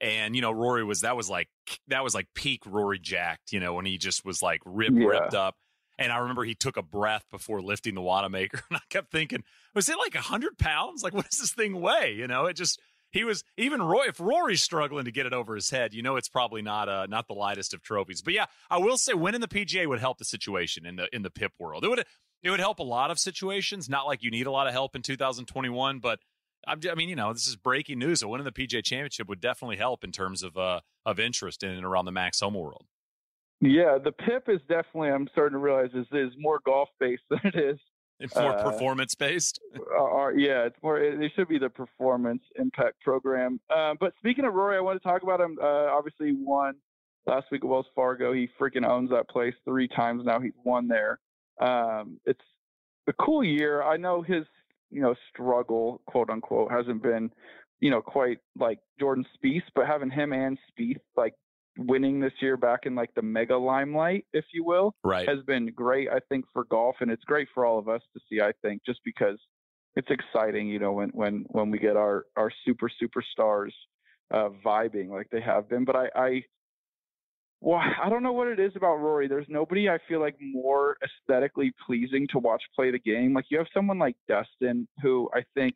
and 0.00 0.36
you 0.36 0.42
know 0.42 0.52
Rory 0.52 0.84
was 0.84 1.00
that 1.00 1.16
was 1.16 1.30
like 1.30 1.48
that 1.88 2.04
was 2.04 2.14
like 2.14 2.28
peak 2.34 2.62
Rory 2.66 2.98
jacked, 2.98 3.52
you 3.52 3.60
know, 3.60 3.74
when 3.74 3.86
he 3.86 3.98
just 3.98 4.24
was 4.24 4.42
like 4.42 4.60
ripped 4.64 4.96
yeah. 4.96 5.06
ripped 5.06 5.34
up. 5.34 5.56
And 5.98 6.10
I 6.10 6.18
remember 6.18 6.44
he 6.44 6.56
took 6.56 6.76
a 6.76 6.82
breath 6.82 7.24
before 7.30 7.62
lifting 7.62 7.94
the 7.94 8.02
Wanamaker, 8.02 8.60
and 8.70 8.76
I 8.76 8.80
kept 8.90 9.10
thinking, 9.10 9.44
was 9.74 9.88
it 9.88 9.96
like 9.96 10.14
a 10.14 10.20
hundred 10.20 10.58
pounds? 10.58 11.02
Like, 11.02 11.14
what 11.14 11.30
does 11.30 11.40
this 11.40 11.52
thing 11.52 11.80
weigh? 11.80 12.14
You 12.14 12.26
know, 12.26 12.46
it 12.46 12.56
just 12.56 12.80
he 13.14 13.22
was 13.24 13.44
even 13.56 13.80
Roy. 13.80 14.06
If 14.08 14.18
Rory's 14.20 14.62
struggling 14.62 15.04
to 15.04 15.12
get 15.12 15.24
it 15.24 15.32
over 15.32 15.54
his 15.54 15.70
head, 15.70 15.94
you 15.94 16.02
know 16.02 16.16
it's 16.16 16.28
probably 16.28 16.60
not 16.60 16.88
uh 16.88 17.06
not 17.06 17.28
the 17.28 17.34
lightest 17.34 17.72
of 17.72 17.80
trophies. 17.80 18.20
But 18.20 18.34
yeah, 18.34 18.46
I 18.68 18.78
will 18.78 18.98
say 18.98 19.14
winning 19.14 19.40
the 19.40 19.48
PGA 19.48 19.86
would 19.86 20.00
help 20.00 20.18
the 20.18 20.24
situation 20.24 20.84
in 20.84 20.96
the 20.96 21.08
in 21.14 21.22
the 21.22 21.30
PIP 21.30 21.52
world. 21.58 21.84
It 21.84 21.88
would 21.88 22.04
it 22.42 22.50
would 22.50 22.60
help 22.60 22.80
a 22.80 22.84
lot 22.84 23.10
of 23.10 23.18
situations. 23.18 23.88
Not 23.88 24.06
like 24.06 24.22
you 24.22 24.30
need 24.30 24.46
a 24.46 24.50
lot 24.50 24.66
of 24.66 24.72
help 24.74 24.96
in 24.96 25.02
2021, 25.02 26.00
but 26.00 26.18
I 26.66 26.74
mean, 26.94 27.08
you 27.08 27.16
know, 27.16 27.32
this 27.32 27.46
is 27.46 27.56
breaking 27.56 28.00
news. 28.00 28.20
So 28.20 28.28
winning 28.28 28.44
the 28.44 28.52
PGA 28.52 28.84
Championship 28.84 29.28
would 29.28 29.40
definitely 29.40 29.76
help 29.76 30.02
in 30.02 30.10
terms 30.10 30.42
of 30.42 30.58
uh 30.58 30.80
of 31.06 31.20
interest 31.20 31.62
in 31.62 31.70
and 31.70 31.84
around 31.84 32.06
the 32.06 32.12
Max 32.12 32.40
Homa 32.40 32.58
world. 32.58 32.84
Yeah, 33.60 33.98
the 34.02 34.12
PIP 34.12 34.48
is 34.48 34.60
definitely. 34.68 35.10
I'm 35.10 35.28
starting 35.30 35.54
to 35.54 35.58
realize 35.58 35.90
is 35.94 36.06
is 36.10 36.32
more 36.36 36.58
golf 36.66 36.88
based 36.98 37.22
than 37.30 37.40
it 37.44 37.54
is 37.54 37.78
it's 38.24 38.34
more 38.34 38.58
uh, 38.58 38.62
performance 38.62 39.14
based. 39.14 39.60
yeah, 39.74 40.64
it's 40.64 40.76
more. 40.82 40.98
It, 40.98 41.22
it, 41.22 41.32
should 41.36 41.48
be 41.48 41.58
the 41.58 41.68
performance 41.68 42.42
impact 42.56 43.00
program. 43.02 43.60
Uh, 43.68 43.94
but 44.00 44.14
speaking 44.18 44.46
of 44.46 44.54
Rory, 44.54 44.78
I 44.78 44.80
want 44.80 45.00
to 45.00 45.06
talk 45.06 45.22
about 45.22 45.40
him. 45.40 45.58
Uh, 45.62 45.92
obviously, 45.92 46.32
won 46.34 46.74
last 47.26 47.46
week 47.52 47.62
at 47.62 47.68
Wells 47.68 47.86
Fargo. 47.94 48.32
He 48.32 48.48
freaking 48.60 48.86
owns 48.86 49.10
that 49.10 49.28
place 49.28 49.54
three 49.66 49.88
times 49.88 50.22
now. 50.24 50.40
He's 50.40 50.52
won 50.64 50.88
there. 50.88 51.18
Um, 51.60 52.18
it's 52.24 52.40
a 53.06 53.12
cool 53.12 53.44
year. 53.44 53.82
I 53.82 53.98
know 53.98 54.22
his 54.22 54.44
you 54.90 55.02
know 55.02 55.14
struggle, 55.30 56.00
quote 56.06 56.30
unquote, 56.30 56.72
hasn't 56.72 57.02
been 57.02 57.30
you 57.80 57.90
know 57.90 58.00
quite 58.00 58.38
like 58.58 58.78
Jordan 58.98 59.26
Spieth, 59.36 59.64
but 59.74 59.86
having 59.86 60.10
him 60.10 60.32
and 60.32 60.58
Spieth 60.72 61.00
like 61.14 61.34
winning 61.78 62.20
this 62.20 62.32
year 62.40 62.56
back 62.56 62.80
in 62.84 62.94
like 62.94 63.14
the 63.14 63.22
mega 63.22 63.56
limelight, 63.56 64.26
if 64.32 64.44
you 64.52 64.64
will, 64.64 64.94
right. 65.02 65.28
has 65.28 65.42
been 65.46 65.66
great. 65.74 66.08
I 66.08 66.20
think 66.28 66.44
for 66.52 66.64
golf, 66.64 66.96
and 67.00 67.10
it's 67.10 67.24
great 67.24 67.48
for 67.54 67.64
all 67.66 67.78
of 67.78 67.88
us 67.88 68.02
to 68.14 68.20
see. 68.28 68.40
I 68.40 68.52
think 68.62 68.82
just 68.84 69.00
because 69.04 69.38
it's 69.96 70.08
exciting, 70.10 70.68
you 70.68 70.78
know, 70.78 70.92
when 70.92 71.10
when 71.10 71.44
when 71.48 71.70
we 71.70 71.78
get 71.78 71.96
our 71.96 72.24
our 72.36 72.50
super 72.64 72.90
superstars 73.02 73.72
uh, 74.32 74.48
vibing 74.64 75.08
like 75.10 75.28
they 75.30 75.40
have 75.40 75.68
been. 75.68 75.84
But 75.84 75.96
I, 75.96 76.08
I 76.14 76.42
well, 77.60 77.80
I 78.02 78.08
don't 78.08 78.22
know 78.22 78.32
what 78.32 78.48
it 78.48 78.60
is 78.60 78.72
about 78.76 78.96
Rory. 78.96 79.28
There's 79.28 79.46
nobody 79.48 79.88
I 79.88 79.98
feel 80.08 80.20
like 80.20 80.36
more 80.40 80.96
aesthetically 81.02 81.72
pleasing 81.86 82.26
to 82.32 82.38
watch 82.38 82.62
play 82.74 82.90
the 82.90 82.98
game. 82.98 83.32
Like 83.32 83.46
you 83.48 83.58
have 83.58 83.68
someone 83.72 83.98
like 83.98 84.16
Dustin, 84.28 84.86
who 85.02 85.30
I 85.34 85.42
think 85.54 85.74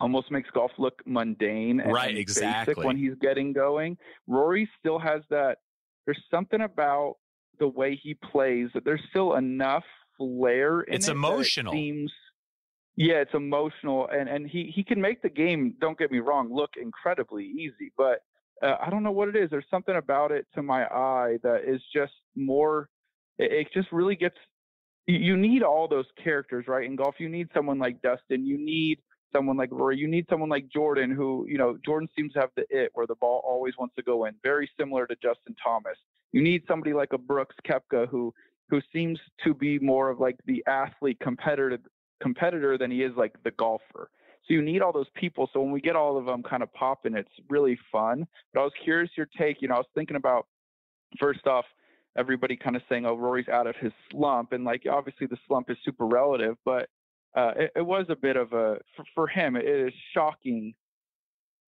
almost 0.00 0.30
makes 0.30 0.50
golf 0.50 0.72
look 0.78 1.02
mundane 1.06 1.80
and, 1.80 1.92
right, 1.92 2.16
exactly. 2.16 2.74
basic 2.74 2.84
when 2.84 2.96
he's 2.96 3.14
getting 3.20 3.52
going. 3.52 3.96
Rory 4.26 4.68
still 4.78 4.98
has 4.98 5.22
that. 5.30 5.58
There's 6.06 6.22
something 6.30 6.62
about 6.62 7.16
the 7.58 7.68
way 7.68 7.98
he 8.02 8.14
plays 8.14 8.68
that 8.74 8.84
there's 8.84 9.02
still 9.10 9.34
enough 9.34 9.84
flair 10.16 10.80
in 10.82 10.94
it's 10.94 11.08
it 11.08 11.12
emotional. 11.12 11.72
It 11.72 11.76
seems 11.76 12.12
yeah, 12.96 13.16
it's 13.16 13.34
emotional, 13.34 14.08
and 14.12 14.28
and 14.28 14.46
he 14.46 14.70
he 14.74 14.82
can 14.82 15.00
make 15.00 15.22
the 15.22 15.30
game. 15.30 15.74
Don't 15.80 15.98
get 15.98 16.10
me 16.10 16.18
wrong, 16.18 16.52
look 16.52 16.70
incredibly 16.80 17.44
easy, 17.44 17.92
but 17.96 18.20
uh, 18.62 18.76
I 18.84 18.90
don't 18.90 19.02
know 19.02 19.12
what 19.12 19.28
it 19.28 19.36
is. 19.36 19.48
There's 19.50 19.64
something 19.70 19.96
about 19.96 20.32
it 20.32 20.46
to 20.54 20.62
my 20.62 20.84
eye 20.84 21.38
that 21.42 21.62
is 21.66 21.80
just 21.94 22.12
more. 22.36 22.88
It, 23.38 23.52
it 23.52 23.68
just 23.72 23.90
really 23.92 24.16
gets. 24.16 24.36
You, 25.06 25.18
you 25.18 25.36
need 25.36 25.62
all 25.62 25.88
those 25.88 26.06
characters, 26.22 26.66
right? 26.68 26.84
In 26.84 26.96
golf, 26.96 27.14
you 27.18 27.28
need 27.28 27.48
someone 27.54 27.78
like 27.78 28.02
Dustin. 28.02 28.44
You 28.44 28.58
need 28.58 28.98
someone 29.32 29.56
like 29.56 29.70
Rory. 29.72 29.98
You 29.98 30.08
need 30.08 30.26
someone 30.28 30.48
like 30.48 30.68
Jordan, 30.68 31.10
who 31.10 31.46
you 31.48 31.58
know 31.58 31.78
Jordan 31.84 32.08
seems 32.16 32.32
to 32.34 32.40
have 32.40 32.50
the 32.56 32.64
it 32.70 32.90
where 32.94 33.06
the 33.06 33.14
ball 33.14 33.42
always 33.44 33.74
wants 33.78 33.94
to 33.96 34.02
go 34.02 34.24
in. 34.26 34.34
Very 34.42 34.70
similar 34.78 35.06
to 35.06 35.14
Justin 35.16 35.54
Thomas. 35.62 35.96
You 36.32 36.42
need 36.42 36.62
somebody 36.68 36.92
like 36.92 37.12
a 37.12 37.18
Brooks 37.18 37.56
Koepka 37.66 38.08
who 38.08 38.32
who 38.68 38.80
seems 38.92 39.18
to 39.44 39.52
be 39.52 39.78
more 39.78 40.10
of 40.10 40.20
like 40.20 40.36
the 40.46 40.64
athlete 40.66 41.18
competitor 41.20 41.78
competitor 42.22 42.78
than 42.78 42.90
he 42.90 43.02
is 43.02 43.12
like 43.16 43.34
the 43.44 43.50
golfer. 43.52 44.10
So 44.46 44.54
you 44.54 44.62
need 44.62 44.82
all 44.82 44.92
those 44.92 45.10
people. 45.14 45.48
So 45.52 45.60
when 45.60 45.70
we 45.70 45.80
get 45.80 45.96
all 45.96 46.16
of 46.16 46.26
them 46.26 46.42
kind 46.42 46.62
of 46.62 46.72
popping, 46.72 47.14
it's 47.14 47.30
really 47.48 47.78
fun. 47.92 48.26
But 48.52 48.60
I 48.60 48.64
was 48.64 48.72
curious 48.82 49.10
your 49.16 49.28
take. 49.38 49.60
You 49.60 49.68
know, 49.68 49.76
I 49.76 49.78
was 49.78 49.86
thinking 49.94 50.16
about 50.16 50.46
first 51.18 51.46
off, 51.46 51.64
everybody 52.16 52.56
kind 52.56 52.76
of 52.76 52.82
saying, 52.88 53.06
"Oh, 53.06 53.16
Rory's 53.16 53.48
out 53.48 53.66
of 53.66 53.76
his 53.76 53.92
slump," 54.10 54.52
and 54.52 54.64
like 54.64 54.84
obviously 54.90 55.26
the 55.26 55.38
slump 55.46 55.70
is 55.70 55.76
super 55.84 56.06
relative, 56.06 56.56
but 56.64 56.88
uh, 57.36 57.52
it, 57.56 57.72
it, 57.76 57.82
was 57.82 58.06
a 58.08 58.16
bit 58.16 58.36
of 58.36 58.52
a 58.52 58.78
for, 58.96 59.04
for 59.14 59.26
him. 59.26 59.56
It 59.56 59.66
is 59.66 59.92
shocking 60.14 60.74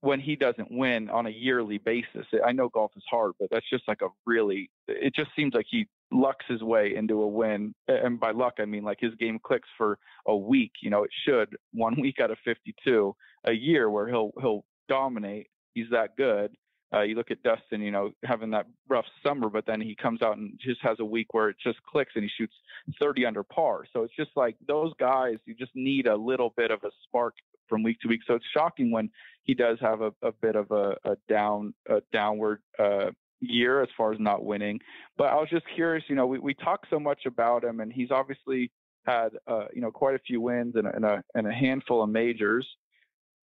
when 0.00 0.18
he 0.18 0.34
doesn't 0.34 0.70
win 0.70 1.08
on 1.10 1.26
a 1.26 1.30
yearly 1.30 1.78
basis. 1.78 2.26
I 2.44 2.52
know 2.52 2.68
golf 2.68 2.90
is 2.96 3.04
hard, 3.08 3.32
but 3.38 3.48
that's 3.50 3.68
just 3.70 3.86
like 3.86 4.02
a 4.02 4.08
really. 4.26 4.70
It 4.88 5.14
just 5.14 5.30
seems 5.36 5.54
like 5.54 5.66
he 5.68 5.86
lucks 6.10 6.44
his 6.48 6.62
way 6.62 6.94
into 6.96 7.22
a 7.22 7.26
win. 7.26 7.74
And 7.88 8.18
by 8.18 8.32
luck, 8.32 8.54
I 8.58 8.64
mean 8.64 8.82
like 8.82 8.98
his 9.00 9.14
game 9.14 9.38
clicks 9.42 9.68
for 9.78 9.98
a 10.26 10.36
week. 10.36 10.72
You 10.82 10.90
know, 10.90 11.04
it 11.04 11.10
should 11.24 11.56
one 11.72 12.00
week 12.00 12.20
out 12.20 12.30
of 12.30 12.38
52 12.44 13.14
a 13.44 13.52
year 13.52 13.88
where 13.90 14.08
he'll 14.08 14.32
he'll 14.40 14.64
dominate. 14.88 15.46
He's 15.74 15.90
that 15.90 16.16
good. 16.16 16.54
Uh, 16.92 17.02
you 17.02 17.14
look 17.14 17.30
at 17.30 17.42
Dustin, 17.42 17.80
you 17.80 17.90
know, 17.90 18.10
having 18.24 18.50
that 18.50 18.66
rough 18.88 19.06
summer, 19.22 19.48
but 19.48 19.64
then 19.66 19.80
he 19.80 19.94
comes 19.94 20.22
out 20.22 20.36
and 20.36 20.58
just 20.62 20.80
has 20.82 20.98
a 21.00 21.04
week 21.04 21.32
where 21.32 21.48
it 21.48 21.56
just 21.62 21.82
clicks 21.84 22.12
and 22.14 22.24
he 22.24 22.30
shoots 22.36 22.54
30 23.00 23.26
under 23.26 23.42
par. 23.42 23.84
So 23.92 24.02
it's 24.02 24.14
just 24.16 24.30
like 24.36 24.56
those 24.66 24.92
guys, 24.98 25.36
you 25.46 25.54
just 25.54 25.74
need 25.74 26.06
a 26.06 26.16
little 26.16 26.52
bit 26.56 26.70
of 26.70 26.80
a 26.84 26.90
spark 27.04 27.34
from 27.68 27.82
week 27.82 27.98
to 28.00 28.08
week. 28.08 28.20
So 28.26 28.34
it's 28.34 28.44
shocking 28.52 28.90
when 28.90 29.10
he 29.44 29.54
does 29.54 29.78
have 29.80 30.02
a, 30.02 30.12
a 30.22 30.32
bit 30.32 30.56
of 30.56 30.70
a, 30.70 30.96
a 31.04 31.16
down, 31.28 31.72
a 31.88 32.02
downward 32.12 32.60
uh, 32.78 33.10
year 33.40 33.82
as 33.82 33.88
far 33.96 34.12
as 34.12 34.20
not 34.20 34.44
winning. 34.44 34.78
But 35.16 35.28
I 35.28 35.36
was 35.36 35.48
just 35.50 35.64
curious, 35.74 36.04
you 36.08 36.14
know, 36.14 36.26
we, 36.26 36.38
we 36.38 36.54
talk 36.54 36.86
so 36.90 37.00
much 37.00 37.26
about 37.26 37.64
him, 37.64 37.80
and 37.80 37.92
he's 37.92 38.10
obviously 38.10 38.70
had 39.04 39.30
uh, 39.46 39.64
you 39.72 39.80
know 39.80 39.90
quite 39.90 40.14
a 40.14 40.20
few 40.20 40.40
wins 40.40 40.74
and, 40.76 40.86
and 40.86 41.04
a 41.04 41.22
and 41.34 41.46
a 41.46 41.52
handful 41.52 42.02
of 42.02 42.10
majors. 42.10 42.66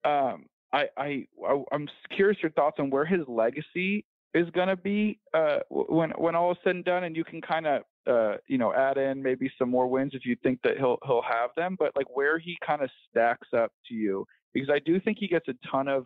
Um, 0.05 0.45
I, 0.73 0.85
I 0.97 1.25
I'm 1.71 1.87
curious 2.15 2.41
your 2.41 2.51
thoughts 2.51 2.77
on 2.79 2.89
where 2.89 3.05
his 3.05 3.21
legacy 3.27 4.05
is 4.33 4.49
going 4.51 4.67
to 4.67 4.75
be 4.75 5.19
uh, 5.33 5.59
when 5.69 6.11
when 6.11 6.35
all 6.35 6.51
is 6.51 6.57
said 6.63 6.75
and 6.75 6.85
done, 6.85 7.03
and 7.03 7.15
you 7.15 7.23
can 7.23 7.41
kind 7.41 7.65
of 7.65 7.81
uh, 8.07 8.37
you 8.47 8.57
know 8.57 8.73
add 8.73 8.97
in 8.97 9.21
maybe 9.21 9.51
some 9.57 9.69
more 9.69 9.87
wins 9.87 10.11
if 10.13 10.25
you 10.25 10.35
think 10.43 10.59
that 10.63 10.77
he'll 10.77 10.97
he'll 11.05 11.23
have 11.23 11.49
them, 11.55 11.75
but 11.79 11.91
like 11.95 12.15
where 12.15 12.37
he 12.37 12.57
kind 12.65 12.81
of 12.81 12.89
stacks 13.09 13.47
up 13.57 13.71
to 13.87 13.95
you 13.95 14.25
because 14.53 14.69
I 14.69 14.79
do 14.79 14.99
think 14.99 15.17
he 15.19 15.27
gets 15.27 15.47
a 15.47 15.53
ton 15.71 15.87
of 15.87 16.05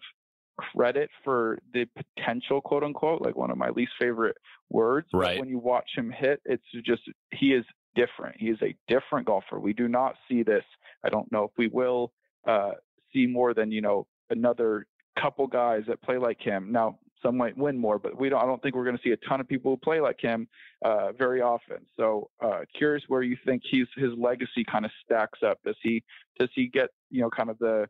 credit 0.57 1.09
for 1.23 1.57
the 1.73 1.85
potential, 2.15 2.61
quote 2.61 2.83
unquote, 2.83 3.21
like 3.21 3.35
one 3.35 3.51
of 3.51 3.57
my 3.57 3.69
least 3.69 3.91
favorite 3.99 4.37
words. 4.69 5.07
Right. 5.13 5.35
But 5.35 5.41
when 5.41 5.49
you 5.49 5.59
watch 5.59 5.89
him 5.95 6.11
hit, 6.11 6.41
it's 6.45 6.63
just 6.85 7.01
he 7.31 7.47
is 7.47 7.65
different. 7.95 8.35
He 8.39 8.47
is 8.47 8.59
a 8.61 8.75
different 8.87 9.27
golfer. 9.27 9.59
We 9.59 9.73
do 9.73 9.87
not 9.87 10.15
see 10.29 10.43
this. 10.43 10.63
I 11.03 11.09
don't 11.09 11.31
know 11.31 11.45
if 11.45 11.51
we 11.57 11.67
will 11.67 12.11
uh, 12.47 12.71
see 13.13 13.27
more 13.27 13.53
than 13.53 13.71
you 13.71 13.81
know 13.81 14.07
another 14.33 14.85
couple 15.19 15.47
guys 15.47 15.83
that 15.87 16.01
play 16.01 16.17
like 16.17 16.41
him. 16.41 16.71
Now, 16.71 16.99
some 17.21 17.37
might 17.37 17.57
win 17.57 17.77
more, 17.77 17.97
but 17.97 18.19
we 18.19 18.29
don't. 18.29 18.41
I 18.41 18.45
don't 18.45 18.61
think 18.61 18.75
we're 18.75 18.83
going 18.83 18.97
to 18.97 19.01
see 19.03 19.11
a 19.11 19.27
ton 19.29 19.39
of 19.39 19.47
people 19.47 19.71
who 19.71 19.77
play 19.77 20.01
like 20.01 20.19
him 20.19 20.47
uh, 20.83 21.13
very 21.13 21.41
often. 21.41 21.77
So, 21.95 22.29
uh, 22.43 22.61
curious 22.77 23.03
where 23.07 23.23
you 23.23 23.37
think 23.45 23.63
he's 23.63 23.87
his 23.95 24.11
legacy 24.17 24.65
kind 24.69 24.83
of 24.83 24.91
stacks 25.05 25.39
up. 25.41 25.59
Does 25.63 25.77
he 25.81 26.03
does 26.37 26.49
he 26.53 26.67
get 26.67 26.89
you 27.09 27.21
know 27.21 27.29
kind 27.29 27.49
of 27.49 27.57
the 27.59 27.87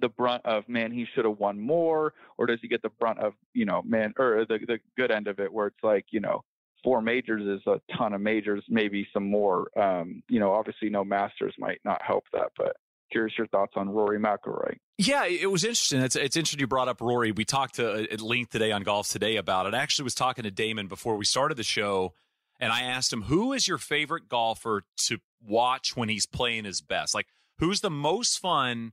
the 0.00 0.08
brunt 0.08 0.44
of 0.46 0.68
man 0.68 0.90
he 0.90 1.06
should 1.14 1.24
have 1.24 1.38
won 1.38 1.60
more 1.60 2.14
or 2.38 2.46
does 2.46 2.58
he 2.62 2.68
get 2.68 2.82
the 2.82 2.88
brunt 2.98 3.18
of 3.18 3.34
you 3.52 3.64
know 3.64 3.82
man 3.82 4.14
or 4.18 4.44
the 4.48 4.58
the 4.66 4.78
good 4.96 5.10
end 5.10 5.28
of 5.28 5.38
it 5.38 5.52
where 5.52 5.66
it's 5.66 5.82
like 5.82 6.06
you 6.10 6.20
know 6.20 6.42
four 6.82 7.02
majors 7.02 7.46
is 7.46 7.64
a 7.66 7.80
ton 7.96 8.12
of 8.12 8.20
majors 8.20 8.64
maybe 8.68 9.06
some 9.12 9.28
more 9.28 9.68
um, 9.78 10.22
you 10.28 10.40
know 10.40 10.52
obviously 10.52 10.88
no 10.88 11.04
masters 11.04 11.54
might 11.58 11.80
not 11.84 12.00
help 12.02 12.24
that 12.32 12.50
but 12.56 12.76
curious 13.12 13.36
your 13.38 13.46
thoughts 13.48 13.74
on 13.76 13.88
Rory 13.90 14.18
McIlroy. 14.18 14.76
Yeah, 14.98 15.26
it 15.26 15.50
was 15.50 15.64
interesting. 15.64 16.00
It's, 16.00 16.16
it's 16.16 16.36
interesting 16.36 16.60
you 16.60 16.66
brought 16.66 16.88
up 16.88 17.00
Rory. 17.00 17.32
We 17.32 17.44
talked 17.44 17.76
to, 17.76 17.92
uh, 17.92 18.06
at 18.10 18.20
length 18.20 18.50
today 18.50 18.72
on 18.72 18.82
Golf 18.82 19.08
Today 19.08 19.36
about 19.36 19.66
it. 19.66 19.74
I 19.74 19.78
actually 19.78 20.04
was 20.04 20.14
talking 20.14 20.44
to 20.44 20.50
Dahmen 20.50 20.88
before 20.88 21.16
we 21.16 21.24
started 21.24 21.56
the 21.56 21.62
show, 21.62 22.14
and 22.58 22.72
I 22.72 22.82
asked 22.82 23.12
him, 23.12 23.22
who 23.22 23.52
is 23.52 23.68
your 23.68 23.78
favorite 23.78 24.28
golfer 24.28 24.82
to 25.06 25.18
watch 25.44 25.96
when 25.96 26.08
he's 26.08 26.26
playing 26.26 26.64
his 26.64 26.80
best? 26.80 27.14
Like, 27.14 27.26
who's 27.58 27.80
the 27.80 27.90
most 27.90 28.38
fun 28.38 28.92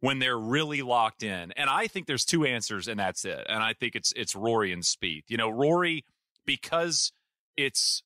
when 0.00 0.18
they're 0.18 0.38
really 0.38 0.82
locked 0.82 1.22
in. 1.22 1.52
And 1.52 1.70
I 1.70 1.86
think 1.86 2.06
there's 2.06 2.24
two 2.24 2.44
answers, 2.44 2.88
and 2.88 2.98
that's 2.98 3.24
it. 3.24 3.46
And 3.48 3.62
I 3.62 3.74
think 3.74 3.94
it's 3.94 4.12
it's 4.16 4.34
Rory 4.34 4.72
and 4.72 4.82
Spieth. 4.82 5.24
You 5.28 5.36
know, 5.36 5.50
Rory 5.50 6.04
because 6.46 7.12
it's 7.56 8.02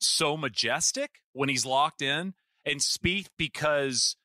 so 0.00 0.36
majestic 0.36 1.20
when 1.32 1.48
he's 1.48 1.64
locked 1.64 2.02
in, 2.02 2.34
and 2.64 2.80
Spieth 2.80 3.28
because 3.38 4.16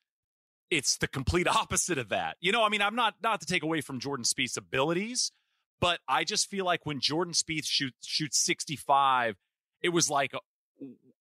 it's 0.70 0.96
the 0.96 1.08
complete 1.08 1.48
opposite 1.48 1.98
of 1.98 2.08
that. 2.10 2.36
You 2.40 2.52
know, 2.52 2.64
I 2.64 2.68
mean, 2.68 2.82
I'm 2.82 2.94
not 2.94 3.14
not 3.22 3.40
to 3.40 3.46
take 3.46 3.62
away 3.62 3.80
from 3.80 4.00
Jordan 4.00 4.24
Spieth's 4.24 4.56
abilities, 4.56 5.32
but 5.80 6.00
I 6.08 6.24
just 6.24 6.48
feel 6.48 6.64
like 6.64 6.84
when 6.84 7.00
Jordan 7.00 7.34
Spieth 7.34 7.66
shoot, 7.66 7.94
shoots 8.02 8.38
65, 8.38 9.36
it 9.82 9.90
was 9.90 10.10
like 10.10 10.32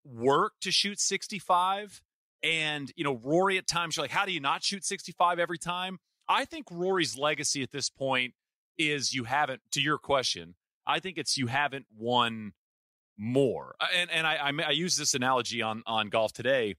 work 0.05 0.53
to 0.61 0.71
shoot 0.71 0.99
65 0.99 2.01
and, 2.43 2.91
you 2.95 3.03
know, 3.03 3.19
Rory 3.23 3.57
at 3.57 3.67
times, 3.67 3.97
you're 3.97 4.03
like, 4.03 4.11
how 4.11 4.25
do 4.25 4.31
you 4.31 4.39
not 4.39 4.63
shoot 4.63 4.85
65 4.85 5.39
every 5.39 5.57
time? 5.57 5.99
I 6.27 6.45
think 6.45 6.67
Rory's 6.71 7.17
legacy 7.17 7.63
at 7.63 7.71
this 7.71 7.89
point 7.89 8.33
is 8.77 9.13
you 9.13 9.25
haven't, 9.25 9.61
to 9.71 9.81
your 9.81 9.97
question, 9.97 10.55
I 10.87 10.99
think 10.99 11.17
it's 11.17 11.37
you 11.37 11.47
haven't 11.47 11.87
won 11.97 12.53
more. 13.17 13.75
Uh, 13.79 13.87
and 13.95 14.09
and 14.11 14.25
I, 14.25 14.35
I, 14.35 14.51
I 14.67 14.71
use 14.71 14.95
this 14.95 15.13
analogy 15.13 15.61
on, 15.61 15.83
on 15.85 16.09
golf 16.09 16.31
today. 16.31 16.75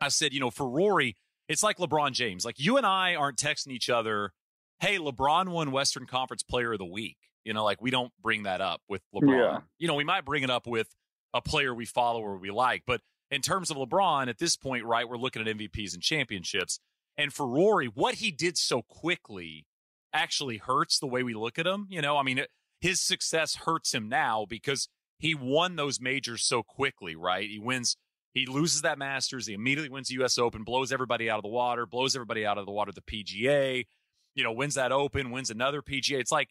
I 0.00 0.08
said, 0.08 0.34
you 0.34 0.40
know, 0.40 0.50
for 0.50 0.68
Rory, 0.68 1.16
it's 1.48 1.62
like 1.62 1.78
LeBron 1.78 2.12
James. 2.12 2.44
Like 2.44 2.58
you 2.58 2.76
and 2.76 2.86
I 2.86 3.14
aren't 3.14 3.38
texting 3.38 3.68
each 3.68 3.90
other, 3.90 4.32
hey, 4.80 4.98
LeBron 4.98 5.48
won 5.48 5.72
Western 5.72 6.06
Conference 6.06 6.42
Player 6.42 6.72
of 6.72 6.78
the 6.78 6.84
Week. 6.84 7.16
You 7.44 7.52
know, 7.52 7.64
like 7.64 7.82
we 7.82 7.90
don't 7.90 8.12
bring 8.22 8.44
that 8.44 8.60
up 8.60 8.80
with 8.88 9.02
LeBron. 9.14 9.38
Yeah. 9.38 9.58
You 9.78 9.88
know, 9.88 9.94
we 9.94 10.04
might 10.04 10.24
bring 10.24 10.42
it 10.42 10.50
up 10.50 10.66
with 10.66 10.88
a 11.34 11.40
player 11.40 11.74
we 11.74 11.86
follow 11.86 12.20
or 12.20 12.36
we 12.36 12.50
like, 12.50 12.82
but 12.86 13.00
in 13.30 13.40
terms 13.40 13.70
of 13.70 13.78
LeBron 13.78 14.28
at 14.28 14.38
this 14.38 14.56
point, 14.56 14.84
right, 14.84 15.08
we're 15.08 15.16
looking 15.16 15.46
at 15.46 15.56
MVPs 15.56 15.94
and 15.94 16.02
championships. 16.02 16.78
And 17.16 17.32
for 17.32 17.46
Rory, 17.46 17.86
what 17.86 18.16
he 18.16 18.30
did 18.30 18.58
so 18.58 18.82
quickly 18.82 19.66
actually 20.12 20.58
hurts 20.58 20.98
the 20.98 21.06
way 21.06 21.22
we 21.22 21.34
look 21.34 21.58
at 21.58 21.66
him. 21.66 21.86
You 21.90 22.02
know, 22.02 22.16
I 22.16 22.22
mean, 22.22 22.38
it, 22.38 22.50
his 22.80 23.00
success 23.00 23.56
hurts 23.64 23.94
him 23.94 24.08
now 24.08 24.46
because 24.48 24.88
he 25.18 25.34
won 25.34 25.76
those 25.76 26.00
majors 26.00 26.42
so 26.42 26.62
quickly, 26.62 27.16
right? 27.16 27.48
He 27.48 27.58
wins, 27.58 27.96
he 28.34 28.46
loses 28.46 28.82
that 28.82 28.98
Masters, 28.98 29.46
he 29.46 29.54
immediately 29.54 29.90
wins 29.90 30.08
the 30.08 30.14
U.S. 30.14 30.38
Open, 30.38 30.64
blows 30.64 30.92
everybody 30.92 31.28
out 31.28 31.36
of 31.38 31.42
the 31.42 31.48
water, 31.48 31.86
blows 31.86 32.16
everybody 32.16 32.46
out 32.46 32.58
of 32.58 32.66
the 32.66 32.72
water, 32.72 32.90
the 32.92 33.02
PGA, 33.02 33.84
you 34.34 34.42
know, 34.42 34.52
wins 34.52 34.74
that 34.74 34.92
Open, 34.92 35.30
wins 35.30 35.50
another 35.50 35.82
PGA. 35.82 36.18
It's 36.18 36.32
like 36.32 36.48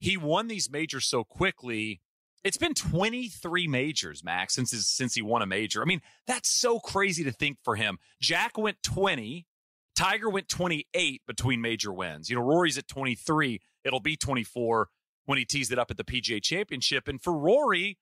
he 0.00 0.16
won 0.16 0.48
these 0.48 0.68
majors 0.70 1.06
so 1.06 1.22
quickly 1.22 2.00
It's 2.44 2.56
been 2.56 2.74
23 2.74 3.68
majors, 3.68 4.24
Max, 4.24 4.54
since 4.54 4.72
his, 4.72 4.88
since 4.88 5.14
he 5.14 5.22
won 5.22 5.42
a 5.42 5.46
major. 5.46 5.80
I 5.80 5.84
mean, 5.84 6.02
that's 6.26 6.48
so 6.48 6.80
crazy 6.80 7.22
to 7.24 7.30
think 7.30 7.58
for 7.62 7.76
him. 7.76 7.98
Jack 8.20 8.58
went 8.58 8.82
20, 8.82 9.46
Tiger 9.94 10.28
went 10.28 10.48
28 10.48 11.22
between 11.26 11.60
major 11.60 11.92
wins. 11.92 12.28
You 12.28 12.36
know, 12.36 12.42
Rory's 12.42 12.78
at 12.78 12.88
23. 12.88 13.60
It'll 13.84 14.00
be 14.00 14.16
24 14.16 14.88
when 15.26 15.38
he 15.38 15.44
teased 15.44 15.70
it 15.70 15.78
up 15.78 15.90
at 15.90 15.96
the 15.96 16.04
PGA 16.04 16.42
Championship. 16.42 17.06
And 17.06 17.22
for 17.22 17.32
Rory, 17.32 17.98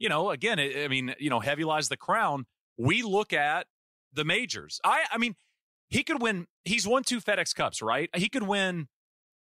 you 0.00 0.08
know, 0.08 0.30
again, 0.30 0.58
I 0.58 0.88
mean, 0.88 1.14
you 1.20 1.30
know, 1.30 1.40
heavy 1.40 1.62
lies 1.62 1.88
the 1.88 1.96
crown. 1.96 2.46
We 2.76 3.02
look 3.02 3.32
at 3.32 3.66
the 4.12 4.24
majors. 4.24 4.80
I, 4.84 5.04
I 5.10 5.18
mean, 5.18 5.34
he 5.88 6.02
could 6.02 6.20
win. 6.20 6.46
He's 6.64 6.86
won 6.86 7.02
two 7.04 7.20
FedEx 7.20 7.54
Cups, 7.54 7.82
right? 7.82 8.10
He 8.14 8.28
could 8.28 8.44
win 8.44 8.88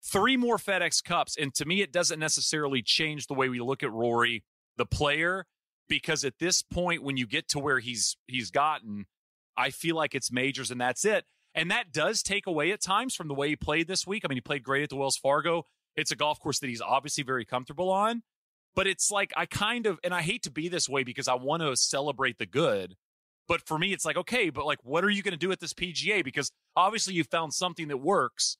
three 0.03 0.37
more 0.37 0.57
FedEx 0.57 1.03
Cups. 1.03 1.37
And 1.37 1.53
to 1.55 1.65
me, 1.65 1.81
it 1.81 1.91
doesn't 1.91 2.19
necessarily 2.19 2.81
change 2.81 3.27
the 3.27 3.33
way 3.33 3.49
we 3.49 3.59
look 3.59 3.83
at 3.83 3.91
Rory, 3.91 4.43
the 4.77 4.85
player, 4.85 5.45
because 5.87 6.23
at 6.23 6.39
this 6.39 6.61
point, 6.61 7.03
when 7.03 7.17
you 7.17 7.27
get 7.27 7.47
to 7.49 7.59
where 7.59 7.79
he's 7.79 8.17
he's 8.27 8.51
gotten, 8.51 9.05
I 9.57 9.69
feel 9.69 9.95
like 9.95 10.15
it's 10.15 10.31
majors 10.31 10.71
and 10.71 10.81
that's 10.81 11.05
it. 11.05 11.25
And 11.55 11.69
that 11.69 11.91
does 11.91 12.23
take 12.23 12.47
away 12.47 12.71
at 12.71 12.81
times 12.81 13.13
from 13.15 13.27
the 13.27 13.33
way 13.35 13.49
he 13.49 13.55
played 13.55 13.87
this 13.87 14.07
week. 14.07 14.23
I 14.25 14.27
mean, 14.27 14.37
he 14.37 14.41
played 14.41 14.63
great 14.63 14.83
at 14.83 14.89
the 14.89 14.95
Wells 14.95 15.17
Fargo. 15.17 15.65
It's 15.95 16.11
a 16.11 16.15
golf 16.15 16.39
course 16.39 16.59
that 16.59 16.67
he's 16.67 16.81
obviously 16.81 17.23
very 17.23 17.45
comfortable 17.45 17.91
on. 17.91 18.23
But 18.75 18.87
it's 18.87 19.11
like 19.11 19.31
I 19.37 19.45
kind 19.45 19.85
of, 19.85 19.99
and 20.03 20.15
I 20.15 20.23
hate 20.23 20.41
to 20.43 20.51
be 20.51 20.67
this 20.67 20.89
way 20.89 21.03
because 21.03 21.27
I 21.27 21.35
want 21.35 21.61
to 21.61 21.75
celebrate 21.75 22.39
the 22.39 22.47
good. 22.47 22.95
But 23.47 23.61
for 23.61 23.77
me, 23.77 23.93
it's 23.93 24.05
like, 24.05 24.17
okay, 24.17 24.49
but 24.49 24.65
like, 24.65 24.79
what 24.83 25.03
are 25.03 25.09
you 25.09 25.21
going 25.21 25.33
to 25.33 25.37
do 25.37 25.51
at 25.51 25.59
this 25.59 25.73
PGA? 25.73 26.23
Because 26.23 26.51
obviously 26.75 27.13
you 27.13 27.23
found 27.23 27.53
something 27.53 27.87
that 27.89 27.97
works. 27.97 28.57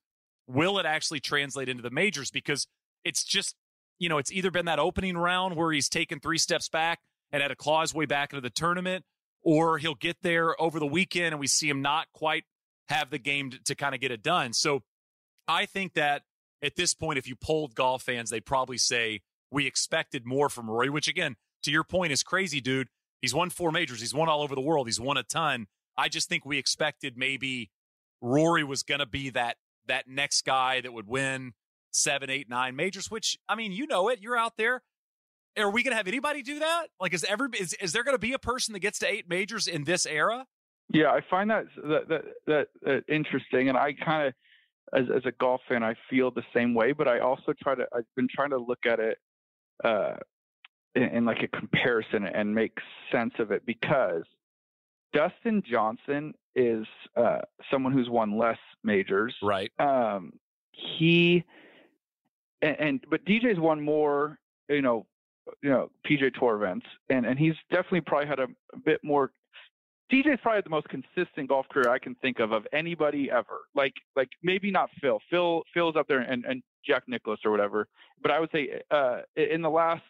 Will 0.47 0.77
it 0.77 0.85
actually 0.85 1.21
translate 1.21 1.69
into 1.69 1.81
the 1.81 1.89
majors? 1.89 2.29
Because 2.29 2.67
it's 3.05 3.23
just, 3.23 3.55
you 3.97 4.09
know, 4.09 4.17
it's 4.17 4.31
either 4.31 4.51
been 4.51 4.65
that 4.65 4.79
opening 4.79 5.17
round 5.17 5.55
where 5.55 5.71
he's 5.71 5.87
taken 5.87 6.19
three 6.19 6.37
steps 6.37 6.67
back 6.67 6.99
and 7.31 7.41
had 7.41 7.51
a 7.51 7.55
claw 7.55 7.81
his 7.81 7.93
way 7.93 8.05
back 8.05 8.33
into 8.33 8.41
the 8.41 8.49
tournament, 8.49 9.05
or 9.41 9.77
he'll 9.77 9.95
get 9.95 10.17
there 10.21 10.59
over 10.61 10.79
the 10.79 10.85
weekend 10.85 11.27
and 11.27 11.39
we 11.39 11.47
see 11.47 11.69
him 11.69 11.81
not 11.81 12.07
quite 12.13 12.43
have 12.89 13.09
the 13.09 13.19
game 13.19 13.51
to, 13.51 13.63
to 13.63 13.75
kind 13.75 13.95
of 13.95 14.01
get 14.01 14.11
it 14.11 14.21
done. 14.21 14.51
So 14.53 14.83
I 15.47 15.65
think 15.65 15.93
that 15.93 16.23
at 16.61 16.75
this 16.75 16.93
point, 16.93 17.17
if 17.17 17.27
you 17.27 17.35
polled 17.35 17.75
golf 17.75 18.03
fans, 18.03 18.29
they'd 18.29 18.45
probably 18.45 18.77
say 18.77 19.21
we 19.51 19.67
expected 19.67 20.25
more 20.25 20.49
from 20.49 20.69
Rory, 20.69 20.89
which 20.89 21.07
again, 21.07 21.35
to 21.63 21.71
your 21.71 21.83
point, 21.83 22.11
is 22.11 22.23
crazy, 22.23 22.59
dude. 22.59 22.89
He's 23.23 23.33
won 23.33 23.49
four 23.49 23.71
majors. 23.71 24.01
He's 24.01 24.13
won 24.13 24.27
all 24.27 24.41
over 24.41 24.53
the 24.53 24.59
world. 24.59 24.85
He's 24.85 24.99
won 24.99 25.15
a 25.15 25.23
ton. 25.23 25.67
I 25.97 26.09
just 26.09 26.27
think 26.27 26.45
we 26.45 26.57
expected 26.57 27.17
maybe 27.17 27.71
Rory 28.19 28.65
was 28.65 28.83
going 28.83 28.99
to 28.99 29.05
be 29.05 29.29
that 29.29 29.55
that 29.87 30.09
next 30.09 30.43
guy 30.43 30.81
that 30.81 30.91
would 30.91 31.07
win 31.07 31.53
seven, 31.89 32.29
eight, 32.29 32.49
nine 32.49 32.75
majors. 32.75 33.09
Which 33.09 33.37
I 33.47 33.55
mean, 33.55 33.71
you 33.71 33.87
know 33.87 34.09
it. 34.09 34.19
You're 34.21 34.37
out 34.37 34.57
there. 34.57 34.83
Are 35.57 35.71
we 35.71 35.83
going 35.83 35.93
to 35.93 35.95
have 35.95 36.09
anybody 36.09 36.41
do 36.41 36.59
that? 36.59 36.87
Like, 36.99 37.13
is 37.13 37.23
every 37.23 37.47
is, 37.57 37.73
is 37.75 37.93
there 37.93 38.03
going 38.03 38.15
to 38.15 38.19
be 38.19 38.33
a 38.33 38.39
person 38.39 38.73
that 38.73 38.79
gets 38.79 38.99
to 38.99 39.07
eight 39.07 39.29
majors 39.29 39.67
in 39.67 39.85
this 39.85 40.05
era? 40.05 40.45
Yeah, 40.93 41.11
I 41.11 41.21
find 41.29 41.49
that 41.49 41.63
that 41.77 42.09
that, 42.09 42.21
that, 42.47 42.67
that 42.81 43.03
interesting, 43.07 43.69
and 43.69 43.77
I 43.77 43.93
kind 43.93 44.27
of, 44.27 44.33
as 44.93 45.05
as 45.15 45.25
a 45.25 45.31
golf 45.39 45.61
fan, 45.69 45.81
I 45.81 45.93
feel 46.09 46.29
the 46.29 46.43
same 46.53 46.73
way. 46.73 46.91
But 46.91 47.07
I 47.07 47.19
also 47.19 47.53
try 47.63 47.75
to. 47.75 47.85
I've 47.95 48.03
been 48.17 48.27
trying 48.29 48.49
to 48.49 48.57
look 48.57 48.85
at 48.85 48.99
it 48.99 49.17
uh, 49.81 50.15
in, 50.95 51.03
in 51.03 51.25
like 51.25 51.43
a 51.43 51.47
comparison 51.47 52.25
and 52.25 52.53
make 52.53 52.77
sense 53.11 53.33
of 53.39 53.51
it 53.51 53.65
because 53.65 54.23
Dustin 55.13 55.63
Johnson 55.69 56.33
is 56.55 56.85
uh, 57.15 57.39
someone 57.71 57.93
who's 57.93 58.09
won 58.09 58.37
less 58.37 58.57
majors. 58.83 59.35
Right. 59.41 59.71
Um, 59.79 60.33
he 60.71 61.43
and, 62.61 62.75
and 62.79 63.05
but 63.09 63.23
DJ's 63.25 63.59
won 63.59 63.81
more. 63.81 64.39
You 64.69 64.81
know, 64.81 65.05
you 65.61 65.69
know 65.69 65.91
PGA 66.09 66.33
Tour 66.33 66.55
events, 66.55 66.85
and 67.09 67.25
and 67.25 67.37
he's 67.37 67.55
definitely 67.69 68.01
probably 68.01 68.27
had 68.27 68.39
a, 68.39 68.47
a 68.73 68.77
bit 68.77 68.99
more 69.03 69.31
DJ's 70.11 70.39
probably 70.41 70.61
the 70.61 70.69
most 70.69 70.87
consistent 70.89 71.49
golf 71.49 71.67
career 71.69 71.89
I 71.89 71.99
can 71.99 72.15
think 72.15 72.39
of 72.39 72.51
of 72.51 72.67
anybody 72.71 73.31
ever. 73.31 73.61
Like 73.75 73.93
like 74.15 74.29
maybe 74.41 74.71
not 74.71 74.89
Phil. 75.01 75.19
Phil 75.29 75.63
Phil's 75.73 75.95
up 75.95 76.07
there 76.07 76.19
and, 76.19 76.45
and 76.45 76.61
Jack 76.85 77.03
Nicklaus 77.07 77.39
or 77.45 77.51
whatever. 77.51 77.87
But 78.21 78.31
I 78.31 78.39
would 78.39 78.51
say 78.51 78.81
uh, 78.91 79.21
in 79.35 79.61
the 79.61 79.69
last 79.69 80.03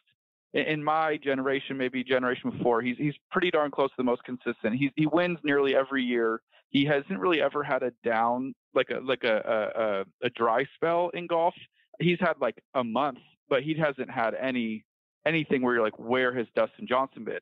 in 0.54 0.84
my 0.84 1.18
generation, 1.18 1.78
maybe 1.78 2.04
generation 2.04 2.52
before, 2.52 2.82
he's 2.82 2.98
he's 2.98 3.16
pretty 3.32 3.50
darn 3.50 3.72
close 3.72 3.90
to 3.90 3.96
the 3.98 4.04
most 4.04 4.24
consistent. 4.24 4.76
He's 4.76 4.92
he 4.96 5.08
wins 5.08 5.40
nearly 5.44 5.76
every 5.76 6.04
year. 6.04 6.42
He 6.70 6.86
hasn't 6.86 7.20
really 7.20 7.42
ever 7.42 7.64
had 7.64 7.84
a 7.84 7.92
down 8.04 8.54
like 8.74 8.90
a 8.92 9.00
like 9.00 9.24
a 9.24 10.06
a, 10.24 10.28
a 10.28 10.30
dry 10.32 10.66
spell 10.76 11.10
in 11.14 11.28
golf. 11.28 11.56
He's 12.00 12.20
had 12.20 12.34
like 12.40 12.62
a 12.76 12.84
month, 12.84 13.20
but 13.50 13.64
he 13.64 13.74
hasn't 13.74 14.12
had 14.12 14.36
any 14.36 14.86
anything 15.26 15.62
where 15.62 15.76
you're 15.76 15.84
like, 15.84 15.98
where 15.98 16.34
has 16.36 16.46
Dustin 16.56 16.88
Johnson 16.88 17.24
been? 17.24 17.40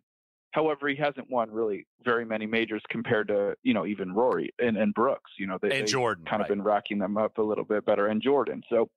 However, 0.52 0.88
he 0.88 0.96
hasn't 0.96 1.30
won 1.30 1.50
really 1.50 1.88
very 2.04 2.26
many 2.26 2.46
majors 2.46 2.84
compared 2.90 3.28
to 3.28 3.56
you 3.64 3.74
know 3.74 3.86
even 3.86 4.14
Rory 4.14 4.54
and, 4.60 4.78
and 4.78 4.94
Brooks. 4.94 5.32
You 5.38 5.48
know 5.48 5.58
they, 5.62 5.80
and 5.80 5.88
Jordan 5.88 6.24
kind 6.24 6.40
right. 6.40 6.50
of 6.50 6.56
been 6.56 6.64
racking 6.64 7.00
them 7.00 7.18
up 7.18 7.38
a 7.40 7.42
little 7.42 7.66
bit 7.66 7.86
better, 7.86 8.08
and 8.08 8.22
Jordan. 8.22 8.64
So 8.70 8.90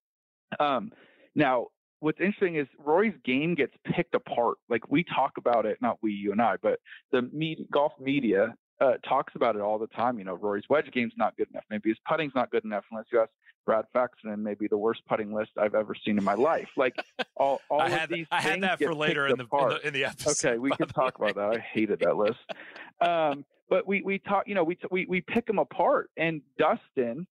um, 0.60 0.92
now 1.34 1.68
what's 2.04 2.20
interesting 2.20 2.56
is 2.56 2.66
Rory's 2.78 3.14
game 3.24 3.54
gets 3.54 3.72
picked 3.96 4.14
apart. 4.14 4.58
Like 4.68 4.90
we 4.90 5.04
talk 5.04 5.32
about 5.38 5.64
it, 5.64 5.78
not 5.80 5.98
we, 6.02 6.12
you 6.12 6.32
and 6.32 6.40
I, 6.40 6.56
but 6.62 6.78
the 7.12 7.22
media, 7.32 7.64
golf 7.72 7.92
media 7.98 8.54
uh, 8.80 8.92
talks 9.08 9.34
about 9.34 9.56
it 9.56 9.62
all 9.62 9.78
the 9.78 9.86
time. 9.86 10.18
You 10.18 10.24
know, 10.26 10.34
Rory's 10.34 10.64
wedge 10.68 10.90
game's 10.92 11.14
not 11.16 11.34
good 11.38 11.48
enough. 11.50 11.64
Maybe 11.70 11.88
his 11.88 11.98
putting's 12.06 12.34
not 12.34 12.50
good 12.50 12.64
enough. 12.64 12.84
Unless 12.90 13.06
you 13.10 13.22
ask 13.22 13.30
Brad 13.64 13.86
Faxon, 13.94 14.42
maybe 14.42 14.68
the 14.68 14.76
worst 14.76 15.00
putting 15.08 15.32
list 15.32 15.52
I've 15.56 15.74
ever 15.74 15.94
seen 16.04 16.18
in 16.18 16.24
my 16.24 16.34
life. 16.34 16.68
Like 16.76 16.94
all, 17.38 17.62
all 17.70 17.80
I 17.80 17.86
of 17.86 17.92
had, 17.92 18.10
these. 18.10 18.26
I 18.30 18.42
had 18.42 18.62
that 18.62 18.78
for 18.78 18.94
later 18.94 19.26
in 19.26 19.38
the, 19.38 19.44
in 19.44 19.68
the, 19.68 19.86
in 19.86 19.94
the 19.94 20.04
episode. 20.04 20.48
Okay, 20.48 20.58
we 20.58 20.70
can 20.72 20.88
talk 20.88 21.16
about 21.16 21.36
that. 21.36 21.56
I 21.56 21.58
hated 21.58 22.00
that 22.00 22.16
list. 22.16 22.38
Um, 23.00 23.44
but 23.68 23.88
we 23.88 24.02
we 24.02 24.20
talk. 24.20 24.44
You 24.46 24.54
know, 24.54 24.62
we 24.62 24.78
we 24.90 25.04
we 25.06 25.20
pick 25.20 25.46
them 25.46 25.58
apart, 25.58 26.10
and 26.16 26.40
Dustin 26.58 27.26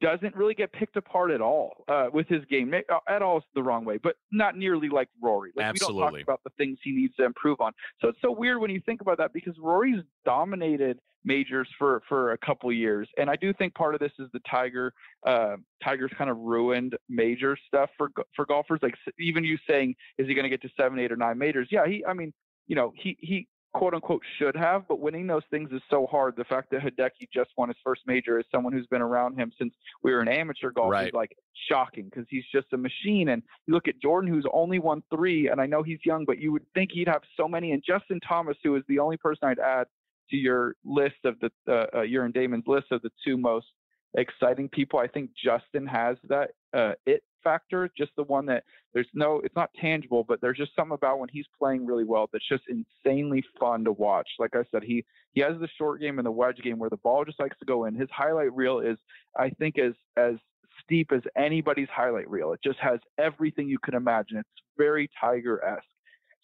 doesn't 0.00 0.34
really 0.34 0.54
get 0.54 0.72
picked 0.72 0.96
apart 0.96 1.30
at 1.30 1.40
all 1.40 1.84
uh, 1.88 2.06
with 2.12 2.26
his 2.28 2.44
game. 2.46 2.72
Uh, 2.74 2.98
at 3.08 3.22
all 3.22 3.38
is 3.38 3.44
the 3.54 3.62
wrong 3.62 3.84
way, 3.84 3.98
but 3.98 4.16
not 4.32 4.56
nearly 4.56 4.88
like 4.88 5.08
Rory. 5.22 5.52
Like, 5.54 5.66
Absolutely. 5.66 5.96
We 5.96 6.02
don't 6.02 6.12
talk 6.12 6.22
about 6.22 6.40
the 6.44 6.50
things 6.56 6.78
he 6.82 6.92
needs 6.92 7.14
to 7.16 7.24
improve 7.24 7.60
on. 7.60 7.72
So 8.00 8.08
it's 8.08 8.18
so 8.22 8.30
weird 8.32 8.60
when 8.60 8.70
you 8.70 8.80
think 8.84 9.00
about 9.00 9.18
that 9.18 9.32
because 9.32 9.54
Rory's 9.60 10.02
dominated 10.24 10.98
majors 11.24 11.68
for 11.78 12.02
for 12.08 12.32
a 12.32 12.38
couple 12.38 12.72
years, 12.72 13.08
and 13.18 13.28
I 13.28 13.36
do 13.36 13.52
think 13.52 13.74
part 13.74 13.94
of 13.94 14.00
this 14.00 14.12
is 14.18 14.28
the 14.32 14.40
Tiger. 14.50 14.92
Uh, 15.26 15.56
Tiger's 15.84 16.12
kind 16.16 16.30
of 16.30 16.38
ruined 16.38 16.96
major 17.08 17.56
stuff 17.68 17.90
for 17.96 18.10
for 18.34 18.46
golfers. 18.46 18.80
Like 18.82 18.94
even 19.18 19.44
you 19.44 19.58
saying, 19.68 19.94
is 20.18 20.26
he 20.26 20.34
going 20.34 20.44
to 20.44 20.50
get 20.50 20.62
to 20.62 20.70
seven, 20.76 20.98
eight, 20.98 21.12
or 21.12 21.16
nine 21.16 21.38
majors? 21.38 21.68
Yeah, 21.70 21.86
he. 21.86 22.04
I 22.06 22.14
mean, 22.14 22.32
you 22.66 22.76
know, 22.76 22.92
he 22.96 23.16
he 23.20 23.48
quote 23.72 23.94
unquote 23.94 24.22
should 24.38 24.56
have, 24.56 24.86
but 24.88 25.00
winning 25.00 25.26
those 25.26 25.42
things 25.50 25.70
is 25.72 25.82
so 25.90 26.06
hard. 26.06 26.34
The 26.36 26.44
fact 26.44 26.70
that 26.70 26.80
Hideki 26.80 27.28
just 27.32 27.50
won 27.56 27.68
his 27.68 27.76
first 27.84 28.02
major 28.06 28.38
as 28.38 28.44
someone 28.52 28.72
who's 28.72 28.86
been 28.86 29.02
around 29.02 29.38
him 29.38 29.52
since 29.58 29.72
we 30.02 30.12
were 30.12 30.22
in 30.22 30.28
amateur 30.28 30.70
golf 30.70 30.90
right. 30.90 31.08
is 31.08 31.12
like 31.12 31.36
shocking 31.68 32.06
because 32.06 32.26
he's 32.28 32.44
just 32.52 32.66
a 32.72 32.76
machine. 32.76 33.28
And 33.28 33.42
you 33.66 33.74
look 33.74 33.88
at 33.88 34.00
Jordan, 34.00 34.32
who's 34.32 34.46
only 34.52 34.78
won 34.78 35.02
three, 35.14 35.48
and 35.48 35.60
I 35.60 35.66
know 35.66 35.82
he's 35.82 36.00
young, 36.04 36.24
but 36.24 36.38
you 36.38 36.52
would 36.52 36.64
think 36.74 36.90
he'd 36.92 37.08
have 37.08 37.22
so 37.36 37.46
many. 37.46 37.72
And 37.72 37.82
Justin 37.86 38.20
Thomas, 38.26 38.56
who 38.62 38.76
is 38.76 38.82
the 38.88 38.98
only 38.98 39.16
person 39.16 39.48
I'd 39.48 39.58
add 39.58 39.86
to 40.30 40.36
your 40.36 40.74
list 40.84 41.24
of 41.24 41.36
the 41.40 41.50
uh, 41.68 41.98
uh, 41.98 42.02
your 42.02 42.24
and 42.24 42.34
Dahmen's 42.34 42.66
list 42.66 42.86
of 42.90 43.02
the 43.02 43.10
two 43.24 43.36
most 43.36 43.66
exciting 44.14 44.68
people. 44.68 44.98
I 44.98 45.06
think 45.06 45.30
Justin 45.42 45.86
has 45.86 46.16
that 46.28 46.50
uh, 46.74 46.92
it 47.06 47.22
factor, 47.42 47.88
just 47.96 48.12
the 48.16 48.22
one 48.24 48.46
that 48.46 48.64
there's 48.92 49.08
no, 49.14 49.40
it's 49.44 49.56
not 49.56 49.70
tangible, 49.80 50.24
but 50.24 50.40
there's 50.40 50.58
just 50.58 50.74
something 50.76 50.94
about 50.94 51.18
when 51.18 51.28
he's 51.32 51.46
playing 51.58 51.86
really 51.86 52.04
well 52.04 52.28
that's 52.32 52.48
just 52.48 52.64
insanely 52.68 53.42
fun 53.58 53.84
to 53.84 53.92
watch. 53.92 54.28
Like 54.38 54.54
I 54.54 54.64
said, 54.70 54.82
he 54.82 55.04
he 55.32 55.40
has 55.40 55.58
the 55.60 55.68
short 55.78 56.00
game 56.00 56.18
and 56.18 56.26
the 56.26 56.30
wedge 56.30 56.58
game 56.62 56.78
where 56.78 56.90
the 56.90 56.96
ball 56.98 57.24
just 57.24 57.40
likes 57.40 57.58
to 57.58 57.64
go 57.64 57.84
in. 57.84 57.94
His 57.94 58.08
highlight 58.10 58.54
reel 58.54 58.80
is, 58.80 58.98
I 59.38 59.50
think, 59.50 59.78
as 59.78 59.92
as 60.16 60.34
steep 60.82 61.12
as 61.12 61.22
anybody's 61.36 61.88
highlight 61.94 62.28
reel. 62.28 62.52
It 62.52 62.60
just 62.64 62.78
has 62.80 62.98
everything 63.18 63.68
you 63.68 63.78
can 63.78 63.94
imagine. 63.94 64.38
It's 64.38 64.48
very 64.76 65.08
Tiger 65.20 65.64
esque. 65.64 65.84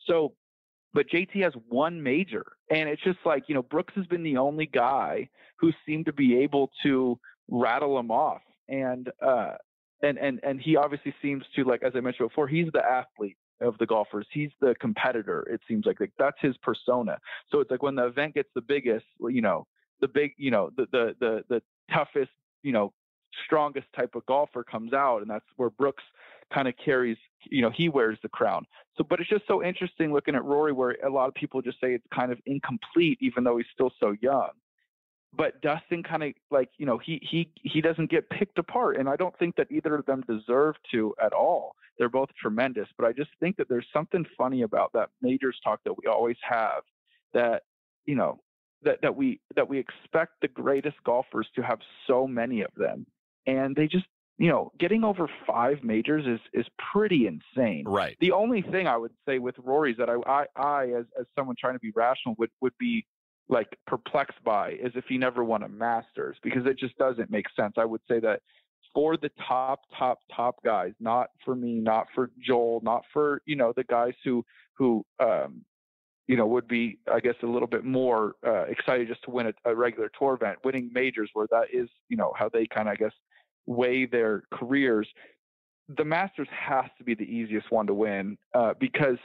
So 0.06 0.34
but 0.96 1.10
JT 1.10 1.42
has 1.42 1.52
one 1.68 2.02
major. 2.02 2.46
And 2.70 2.88
it's 2.88 3.02
just 3.02 3.18
like, 3.26 3.44
you 3.48 3.54
know, 3.54 3.62
Brooks 3.62 3.92
has 3.96 4.06
been 4.06 4.22
the 4.22 4.38
only 4.38 4.64
guy 4.64 5.28
who 5.58 5.70
seemed 5.84 6.06
to 6.06 6.12
be 6.12 6.38
able 6.38 6.70
to 6.84 7.18
rattle 7.48 7.98
him 7.98 8.10
off. 8.10 8.40
And 8.68 9.10
uh 9.20 9.52
and 10.02 10.18
and 10.18 10.40
and 10.42 10.60
he 10.60 10.76
obviously 10.76 11.14
seems 11.22 11.44
to 11.54 11.64
like 11.64 11.82
as 11.82 11.92
I 11.94 12.00
mentioned 12.00 12.28
before, 12.28 12.48
he's 12.48 12.68
the 12.72 12.84
athlete 12.84 13.36
of 13.60 13.78
the 13.78 13.86
golfers. 13.86 14.26
He's 14.30 14.50
the 14.60 14.74
competitor. 14.80 15.46
It 15.50 15.60
seems 15.66 15.86
like, 15.86 16.00
like 16.00 16.12
that's 16.18 16.36
his 16.40 16.56
persona. 16.58 17.18
So 17.50 17.60
it's 17.60 17.70
like 17.70 17.82
when 17.82 17.94
the 17.94 18.06
event 18.06 18.34
gets 18.34 18.48
the 18.54 18.60
biggest, 18.60 19.06
you 19.28 19.40
know, 19.40 19.66
the 20.00 20.08
big, 20.08 20.32
you 20.36 20.50
know, 20.50 20.70
the 20.76 20.86
the 20.92 21.14
the 21.20 21.44
the 21.48 21.62
toughest, 21.92 22.30
you 22.62 22.72
know, 22.72 22.92
strongest 23.44 23.86
type 23.94 24.14
of 24.14 24.26
golfer 24.26 24.62
comes 24.62 24.92
out, 24.92 25.22
and 25.22 25.30
that's 25.30 25.46
where 25.56 25.70
Brooks 25.70 26.04
kind 26.52 26.68
of 26.68 26.74
carries, 26.82 27.16
you 27.50 27.60
know, 27.60 27.70
he 27.70 27.88
wears 27.88 28.18
the 28.22 28.28
crown. 28.28 28.64
So, 28.96 29.04
but 29.08 29.20
it's 29.20 29.28
just 29.28 29.46
so 29.48 29.64
interesting 29.64 30.12
looking 30.12 30.34
at 30.34 30.44
Rory, 30.44 30.72
where 30.72 30.96
a 31.04 31.10
lot 31.10 31.28
of 31.28 31.34
people 31.34 31.60
just 31.60 31.80
say 31.80 31.94
it's 31.94 32.06
kind 32.14 32.30
of 32.30 32.38
incomplete, 32.46 33.18
even 33.20 33.42
though 33.42 33.56
he's 33.56 33.66
still 33.74 33.90
so 33.98 34.14
young 34.20 34.50
but 35.36 35.60
Dustin 35.60 36.02
kind 36.02 36.22
of 36.22 36.32
like 36.50 36.70
you 36.78 36.86
know 36.86 36.98
he 36.98 37.20
he 37.22 37.50
he 37.62 37.80
doesn't 37.80 38.10
get 38.10 38.28
picked 38.30 38.58
apart, 38.58 38.96
and 38.96 39.08
I 39.08 39.16
don't 39.16 39.36
think 39.38 39.56
that 39.56 39.70
either 39.70 39.94
of 39.94 40.06
them 40.06 40.22
deserve 40.28 40.76
to 40.92 41.14
at 41.22 41.32
all. 41.32 41.76
they're 41.98 42.08
both 42.08 42.28
tremendous. 42.40 42.88
But 42.96 43.06
I 43.06 43.12
just 43.12 43.30
think 43.40 43.56
that 43.56 43.68
there's 43.68 43.86
something 43.92 44.24
funny 44.36 44.62
about 44.62 44.92
that 44.94 45.10
majors 45.22 45.58
talk 45.62 45.80
that 45.84 45.96
we 45.96 46.06
always 46.06 46.36
have 46.42 46.82
that, 47.32 47.62
you 48.04 48.14
know, 48.14 48.40
that, 48.82 49.00
that 49.02 49.16
we 49.16 49.40
that 49.54 49.68
we 49.68 49.78
expect 49.78 50.32
the 50.42 50.48
greatest 50.48 50.96
golfers 51.04 51.48
to 51.56 51.62
have 51.62 51.78
so 52.06 52.26
many 52.26 52.62
of 52.62 52.70
them. 52.76 53.06
And 53.46 53.74
they 53.76 53.86
just 53.86 54.06
you 54.38 54.50
know, 54.50 54.70
getting 54.78 55.02
over 55.02 55.28
five 55.46 55.82
majors 55.82 56.26
is 56.26 56.40
is 56.52 56.66
pretty 56.92 57.26
insane. 57.26 57.84
Right. 57.86 58.16
The 58.20 58.32
only 58.32 58.62
thing 58.62 58.86
I 58.86 58.96
would 58.96 59.12
say 59.26 59.38
with 59.38 59.54
Rory 59.58 59.92
is 59.92 59.98
that 59.98 60.10
I 60.10 60.16
I, 60.26 60.44
I 60.56 60.84
as 60.88 61.06
as 61.18 61.26
someone 61.34 61.56
trying 61.58 61.74
to 61.74 61.80
be 61.80 61.92
rational 61.94 62.34
would 62.38 62.50
would 62.60 62.76
be 62.78 63.06
like 63.48 63.78
perplexed 63.86 64.42
by 64.44 64.72
is 64.72 64.92
if 64.94 65.04
he 65.08 65.18
never 65.18 65.44
won 65.44 65.62
a 65.62 65.68
Masters 65.68 66.36
because 66.42 66.66
it 66.66 66.78
just 66.78 66.96
doesn't 66.98 67.30
make 67.30 67.46
sense. 67.54 67.74
I 67.76 67.84
would 67.84 68.00
say 68.08 68.20
that 68.20 68.40
for 68.94 69.16
the 69.16 69.30
top 69.46 69.82
top 69.96 70.20
top 70.34 70.56
guys, 70.64 70.92
not 71.00 71.28
for 71.44 71.54
me, 71.54 71.74
not 71.74 72.06
for 72.14 72.30
Joel, 72.44 72.80
not 72.82 73.02
for 73.12 73.42
you 73.46 73.56
know 73.56 73.72
the 73.76 73.84
guys 73.84 74.14
who 74.24 74.44
who 74.74 75.04
um 75.20 75.62
you 76.26 76.36
know 76.36 76.46
would 76.46 76.66
be 76.66 76.98
I 77.12 77.20
guess 77.20 77.34
a 77.42 77.46
little 77.46 77.68
bit 77.68 77.84
more 77.84 78.34
uh, 78.44 78.64
excited 78.64 79.06
just 79.06 79.22
to 79.24 79.30
win 79.30 79.46
a, 79.46 79.70
a 79.70 79.74
regular 79.74 80.10
tour 80.18 80.34
event, 80.34 80.58
winning 80.64 80.90
majors 80.92 81.30
where 81.34 81.46
that 81.50 81.66
is 81.72 81.88
you 82.08 82.16
know 82.16 82.32
how 82.36 82.48
they 82.48 82.66
kind 82.66 82.88
of 82.88 82.92
I 82.92 82.96
guess 82.96 83.12
weigh 83.66 84.06
their 84.06 84.44
careers. 84.52 85.08
The 85.96 86.04
Masters 86.04 86.48
has 86.50 86.86
to 86.98 87.04
be 87.04 87.14
the 87.14 87.22
easiest 87.22 87.70
one 87.70 87.86
to 87.86 87.94
win 87.94 88.38
uh, 88.54 88.74
because 88.80 89.18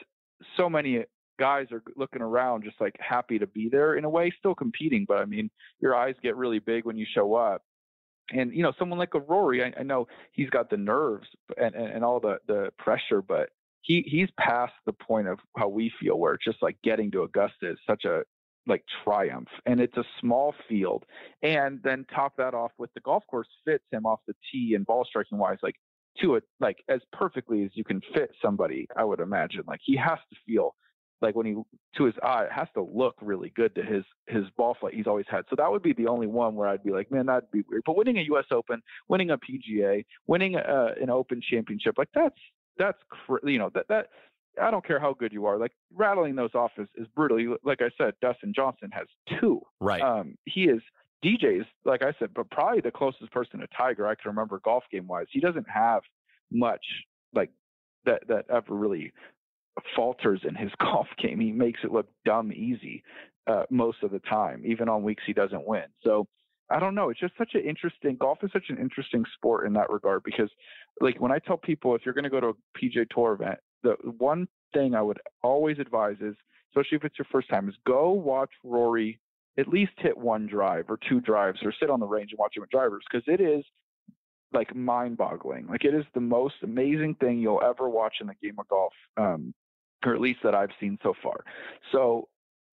so 0.57 0.69
many 0.69 1.05
guys 1.41 1.65
are 1.71 1.82
looking 1.95 2.21
around 2.21 2.63
just 2.63 2.80
like 2.80 2.95
happy 2.99 3.39
to 3.39 3.47
be 3.47 3.67
there 3.67 3.95
in 3.95 4.06
a 4.06 4.10
way, 4.10 4.32
still 4.38 4.54
competing. 4.54 5.06
But 5.08 5.17
I 5.17 5.25
mean, 5.25 5.49
your 5.80 5.95
eyes 5.95 6.13
get 6.21 6.36
really 6.36 6.60
big 6.60 6.86
when 6.86 6.97
you 6.97 7.06
show 7.12 7.34
up. 7.34 7.63
And 8.32 8.54
you 8.54 8.62
know, 8.62 8.73
someone 8.77 8.99
like 8.99 9.15
a 9.15 9.19
Rory, 9.19 9.63
I, 9.63 9.73
I 9.80 9.84
know 9.84 10.08
he's 10.34 10.51
got 10.51 10.69
the 10.69 10.77
nerves 10.77 11.27
and, 11.58 11.73
and, 11.73 11.88
and 11.95 12.06
all 12.06 12.19
the 12.19 12.38
the 12.47 12.69
pressure, 12.77 13.23
but 13.23 13.49
he 13.82 14.04
he's 14.08 14.30
past 14.39 14.73
the 14.86 14.93
point 14.93 15.27
of 15.27 15.39
how 15.58 15.67
we 15.67 15.91
feel, 15.99 16.19
where 16.19 16.36
it's 16.36 16.45
just 16.45 16.62
like 16.62 16.77
getting 16.84 17.10
to 17.12 17.23
Augusta 17.23 17.71
is 17.71 17.80
such 17.88 18.06
a 18.06 18.21
like 18.67 18.84
triumph 19.04 19.47
and 19.65 19.80
it's 19.82 19.97
a 19.97 20.04
small 20.19 20.54
field 20.69 21.04
and 21.41 21.80
then 21.84 22.06
top 22.13 22.38
that 22.38 22.54
off 22.54 22.71
with 22.77 22.93
the 22.93 23.01
golf 23.01 23.23
course 23.25 23.47
fits 23.65 23.84
him 23.91 24.06
off 24.06 24.19
the 24.27 24.36
tee 24.51 24.73
and 24.75 24.86
ball 24.86 25.04
striking 25.04 25.39
wise 25.39 25.58
like 25.63 25.75
to 26.19 26.36
it 26.36 26.43
like 26.60 26.77
as 26.88 27.01
perfectly 27.12 27.63
as 27.63 27.71
you 27.73 27.84
can 27.84 27.99
fit 28.13 28.30
somebody 28.39 28.88
i 28.95 29.04
would 29.04 29.19
imagine 29.19 29.63
like 29.65 29.80
he 29.84 29.95
has 29.95 30.19
to 30.30 30.38
feel 30.45 30.75
like 31.21 31.36
when 31.36 31.45
he 31.45 31.55
to 31.95 32.03
his 32.05 32.15
eye 32.23 32.43
it 32.45 32.51
has 32.51 32.67
to 32.73 32.81
look 32.81 33.15
really 33.21 33.51
good 33.55 33.73
to 33.75 33.84
his 33.84 34.03
his 34.27 34.45
ball 34.57 34.75
flight 34.79 34.93
he's 34.93 35.07
always 35.07 35.25
had 35.29 35.43
so 35.49 35.55
that 35.55 35.71
would 35.71 35.84
be 35.84 35.93
the 35.93 36.07
only 36.07 36.27
one 36.27 36.55
where 36.55 36.67
i'd 36.67 36.84
be 36.84 36.91
like 36.91 37.12
man 37.12 37.25
that'd 37.25 37.49
be 37.51 37.63
weird 37.69 37.84
but 37.86 37.95
winning 37.95 38.17
a 38.17 38.21
us 38.21 38.45
open 38.51 38.81
winning 39.07 39.31
a 39.31 39.38
pga 39.38 40.03
winning 40.27 40.55
a, 40.55 40.93
an 41.01 41.10
open 41.10 41.41
championship 41.41 41.95
like 41.97 42.10
that's 42.13 42.36
that's 42.77 42.97
you 43.43 43.60
know 43.60 43.69
that 43.73 43.88
that 43.89 44.07
I 44.62 44.71
don't 44.71 44.86
care 44.86 44.99
how 44.99 45.13
good 45.13 45.31
you 45.31 45.45
are. 45.45 45.57
Like 45.57 45.71
rattling 45.93 46.36
those 46.36 46.53
off 46.53 46.71
is, 46.77 46.89
is 46.95 47.07
brutal. 47.15 47.57
Like 47.63 47.79
I 47.81 47.89
said, 47.97 48.15
Dustin 48.21 48.53
Johnson 48.53 48.89
has 48.91 49.07
two. 49.39 49.62
Right. 49.79 50.01
Um, 50.01 50.36
he 50.45 50.63
is 50.63 50.81
DJ's, 51.23 51.65
like 51.86 52.03
I 52.03 52.13
said, 52.19 52.31
but 52.34 52.49
probably 52.49 52.81
the 52.81 52.91
closest 52.91 53.31
person 53.31 53.60
to 53.60 53.67
Tiger 53.75 54.07
I 54.07 54.15
can 54.15 54.29
remember 54.29 54.60
golf 54.63 54.84
game 54.91 55.07
wise. 55.07 55.27
He 55.31 55.39
doesn't 55.39 55.67
have 55.69 56.01
much 56.51 56.86
like 57.34 57.51
that 58.05 58.27
that 58.27 58.45
ever 58.49 58.75
really 58.75 59.12
falters 59.95 60.41
in 60.47 60.55
his 60.55 60.71
golf 60.79 61.07
game. 61.21 61.39
He 61.39 61.51
makes 61.51 61.79
it 61.84 61.91
look 61.91 62.07
dumb 62.25 62.51
easy 62.51 63.03
uh, 63.47 63.63
most 63.69 64.03
of 64.03 64.12
the 64.12 64.19
time, 64.19 64.63
even 64.65 64.89
on 64.89 65.03
weeks 65.03 65.23
he 65.25 65.34
doesn't 65.34 65.65
win. 65.65 65.86
So 66.03 66.27
I 66.69 66.79
don't 66.79 66.95
know. 66.95 67.10
It's 67.10 67.19
just 67.19 67.34
such 67.38 67.51
an 67.53 67.62
interesting 67.62 68.15
golf 68.15 68.39
is 68.43 68.51
such 68.53 68.69
an 68.69 68.77
interesting 68.77 69.25
sport 69.36 69.67
in 69.67 69.73
that 69.73 69.89
regard 69.89 70.23
because 70.23 70.49
like 71.01 71.19
when 71.19 71.31
I 71.31 71.39
tell 71.39 71.57
people 71.57 71.95
if 71.95 72.01
you're 72.05 72.13
going 72.13 72.23
to 72.23 72.29
go 72.29 72.39
to 72.39 72.47
a 72.47 72.79
PGA 72.79 73.05
Tour 73.10 73.34
event, 73.34 73.60
the 73.84 73.95
one 74.17 74.47
thing 74.73 74.95
I 74.95 75.01
would 75.01 75.19
always 75.43 75.79
advise 75.79 76.17
is, 76.21 76.36
especially 76.69 76.97
if 76.97 77.03
it's 77.03 77.17
your 77.17 77.27
first 77.31 77.49
time, 77.49 77.67
is 77.67 77.75
go 77.86 78.12
watch 78.12 78.51
Rory 78.63 79.19
at 79.57 79.67
least 79.67 79.91
hit 79.97 80.17
one 80.17 80.47
drive 80.47 80.86
or 80.88 80.97
two 81.10 81.19
drives 81.19 81.60
or 81.63 81.73
sit 81.77 81.89
on 81.89 81.99
the 81.99 82.05
range 82.05 82.31
and 82.31 82.39
watch 82.39 82.55
him 82.55 82.63
at 82.63 82.69
drivers 82.69 83.03
because 83.12 83.25
it 83.27 83.41
is 83.41 83.65
like 84.53 84.73
mind 84.75 85.17
boggling. 85.17 85.67
Like 85.67 85.84
it 85.84 85.93
is 85.93 86.05
the 86.13 86.21
most 86.21 86.55
amazing 86.63 87.15
thing 87.19 87.39
you'll 87.39 87.62
ever 87.62 87.89
watch 87.89 88.15
in 88.21 88.27
the 88.27 88.36
game 88.41 88.55
of 88.60 88.67
golf, 88.67 88.93
um, 89.17 89.53
or 90.05 90.13
at 90.13 90.21
least 90.21 90.39
that 90.43 90.55
I've 90.55 90.71
seen 90.79 90.97
so 91.03 91.13
far. 91.21 91.43
So 91.91 92.27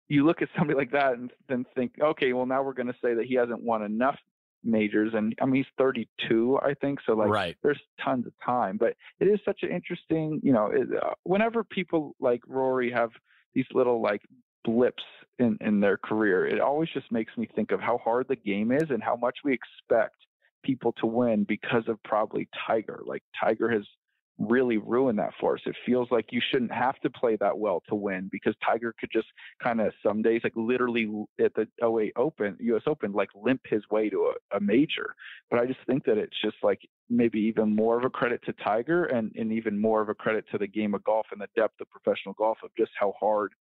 you 0.09 0.25
look 0.25 0.43
at 0.43 0.49
somebody 0.57 0.77
like 0.79 0.93
that 0.93 1.15
and 1.15 1.31
then 1.49 1.67
think, 1.75 1.93
okay, 2.01 2.33
well 2.33 2.47
now 2.47 2.63
we're 2.63 2.73
going 2.73 2.89
to 2.89 2.97
say 3.03 3.15
that 3.15 3.27
he 3.27 3.35
hasn't 3.35 3.63
won 3.63 3.83
enough 3.83 4.17
majors 4.65 5.13
and 5.15 5.35
I 5.41 5.47
mean 5.47 5.57
he's 5.57 5.73
32 5.79 6.59
I 6.63 6.75
think 6.75 6.99
so 7.07 7.13
like 7.13 7.29
right. 7.29 7.57
there's 7.63 7.81
tons 8.05 8.27
of 8.27 8.33
time 8.45 8.77
but 8.77 8.95
it 9.21 9.27
is 9.27 9.39
such 9.45 9.61
an 9.63 9.71
interesting 9.71 10.41
you 10.43 10.53
know 10.53 10.67
it, 10.67 10.89
uh, 11.01 11.11
whenever 11.23 11.63
people 11.63 12.17
like 12.21 12.41
Rory 12.47 12.91
have 12.91 13.11
these 13.55 13.67
little 13.73 14.03
like 14.03 14.23
blips 14.65 15.03
in 15.39 15.57
in 15.61 15.81
their 15.81 15.97
career 15.97 16.47
it 16.47 16.61
always 16.61 16.89
just 16.93 17.11
makes 17.13 17.37
me 17.37 17.49
think 17.55 17.71
of 17.71 17.81
how 17.81 17.99
hard 17.99 18.27
the 18.29 18.37
game 18.37 18.73
is 18.73 18.91
and 18.91 19.03
how 19.03 19.17
much 19.17 19.39
we 19.45 19.53
expect 19.55 20.17
people 20.65 20.93
to 20.95 21.07
win 21.07 21.45
because 21.45 21.85
of 21.87 22.03
probably 22.03 22.49
Tiger 22.67 23.01
like 23.07 23.23
Tiger 23.41 23.71
has 23.71 23.85
really 24.39 24.77
ruin 24.77 25.17
that 25.17 25.33
for 25.41 25.55
us. 25.55 25.61
It 25.67 25.75
feels 25.85 26.09
like 26.11 26.27
you 26.31 26.41
shouldn't 26.51 26.73
have 26.73 26.99
to 27.01 27.11
play 27.11 27.37
that 27.37 27.59
well 27.59 27.83
to 27.89 27.95
win 27.95 28.29
because 28.31 28.55
Tiger 28.65 28.95
could 28.99 29.11
just 29.13 29.27
kind 29.63 29.81
of 29.81 29.93
some 30.03 30.23
days, 30.23 30.43
like 30.45 30.53
literally 30.55 31.09
at 31.41 31.53
the 31.55 31.67
08 31.85 32.13
Open, 32.17 32.57
US 32.61 32.83
Open, 32.87 33.13
like 33.13 33.31
limp 33.35 33.63
his 33.69 33.83
way 33.91 34.09
to 34.09 34.33
a, 34.53 34.57
a 34.57 34.61
major. 34.61 35.15
But 35.51 35.61
I 35.61 35.67
just 35.67 35.81
think 35.87 36.05
that 36.05 36.19
it's 36.19 36.41
just 36.43 36.57
like 36.63 36.81
maybe 37.11 37.41
even 37.41 37.75
more 37.75 37.99
of 37.99 38.05
a 38.05 38.11
credit 38.11 38.41
to 38.47 38.53
Tiger 38.65 39.07
and, 39.07 39.33
and 39.37 39.53
even 39.53 39.79
more 39.79 40.01
of 40.01 40.09
a 40.09 40.15
credit 40.15 40.45
to 40.53 40.59
the 40.59 40.69
game 40.69 40.95
of 40.95 41.03
golf 41.05 41.27
and 41.33 41.41
the 41.41 41.49
depth 41.57 41.81
of 41.81 41.91
professional 41.91 42.35
golf 42.35 42.59
of 42.63 42.71
just 42.79 42.93
how 42.99 43.15
hard 43.19 43.53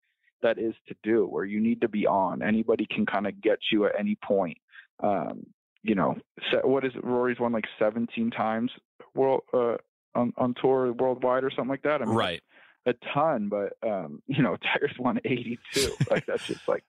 that 0.44 0.60
is 0.60 0.76
to 0.88 0.96
do, 1.02 1.26
where 1.26 1.46
you 1.46 1.60
need 1.60 1.82
to 1.82 1.88
be 1.88 2.06
on. 2.06 2.44
Anybody 2.44 2.86
can 2.94 3.06
kind 3.06 3.26
of 3.26 3.42
get 3.42 3.58
you 3.72 3.86
at 3.86 3.94
any 4.00 4.16
point. 4.24 4.58
Um, 5.02 5.48
you 5.82 5.96
know, 5.96 6.16
what 6.64 6.86
is 6.86 6.92
it? 6.96 7.04
Rory's 7.04 7.40
won 7.40 7.54
like 7.54 7.66
17 7.80 8.30
times 8.32 8.72
world 9.18 9.42
uh, 9.54 9.76
on, 10.16 10.34
on 10.38 10.54
tour 10.62 10.92
worldwide 10.94 11.44
or 11.44 11.52
something 11.52 11.70
like 11.70 11.84
that. 11.84 12.02
I 12.02 12.06
mean, 12.06 12.16
right. 12.16 12.42
A 12.86 12.94
ton, 13.14 13.50
but 13.50 13.74
um, 13.88 14.22
you 14.28 14.42
know, 14.42 14.58
Tiger's 14.58 14.98
won 14.98 15.20
82. 15.24 15.94
like 16.12 16.26
that's 16.26 16.48
just 16.48 16.68
like 16.68 16.84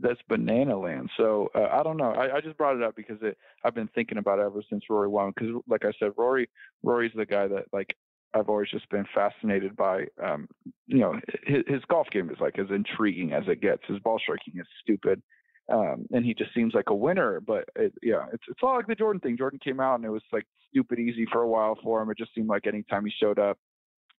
that's 0.00 0.20
banana 0.28 0.78
land. 0.78 1.10
So 1.16 1.48
uh, 1.54 1.68
I 1.72 1.82
don't 1.82 1.96
know. 1.96 2.12
I, 2.12 2.36
I, 2.36 2.40
just 2.42 2.58
brought 2.58 2.76
it 2.76 2.82
up 2.82 2.94
because 2.94 3.16
it, 3.22 3.38
I've 3.64 3.74
been 3.74 3.88
thinking 3.94 4.18
about 4.18 4.38
it 4.38 4.42
ever 4.42 4.62
since 4.68 4.84
Rory 4.90 5.08
won. 5.08 5.32
Because 5.34 5.62
like 5.68 5.84
I 5.84 5.92
said, 5.98 6.12
Rory 6.18 6.50
Rory's 6.82 7.12
the 7.14 7.24
guy 7.24 7.48
that 7.48 7.64
like 7.72 7.96
I've 8.34 8.48
always 8.48 8.70
just 8.70 8.88
been 8.90 9.06
fascinated 9.14 9.76
by. 9.76 10.04
Um, 10.22 10.48
you 10.86 10.98
know, 10.98 11.18
his, 11.44 11.64
his 11.66 11.82
golf 11.88 12.08
game 12.12 12.30
is 12.30 12.38
like 12.40 12.58
as 12.58 12.70
intriguing 12.70 13.32
as 13.32 13.44
it 13.48 13.60
gets. 13.60 13.82
His 13.88 13.98
ball 14.00 14.18
striking 14.18 14.54
is 14.60 14.66
stupid. 14.82 15.22
Um, 15.70 16.06
and 16.12 16.24
he 16.24 16.34
just 16.34 16.52
seems 16.54 16.74
like 16.74 16.88
a 16.90 16.94
winner. 16.94 17.40
But 17.40 17.68
it, 17.76 17.92
yeah, 18.02 18.26
it's 18.32 18.44
it's 18.48 18.60
all 18.62 18.76
like 18.76 18.86
the 18.86 18.94
Jordan 18.94 19.20
thing. 19.20 19.36
Jordan 19.36 19.60
came 19.62 19.80
out 19.80 19.96
and 19.96 20.04
it 20.04 20.10
was 20.10 20.22
like 20.32 20.46
stupid 20.70 20.98
easy 20.98 21.26
for 21.30 21.42
a 21.42 21.48
while 21.48 21.78
for 21.82 22.02
him. 22.02 22.10
It 22.10 22.18
just 22.18 22.34
seemed 22.34 22.48
like 22.48 22.66
anytime 22.66 23.04
he 23.04 23.12
showed 23.20 23.38
up, 23.38 23.58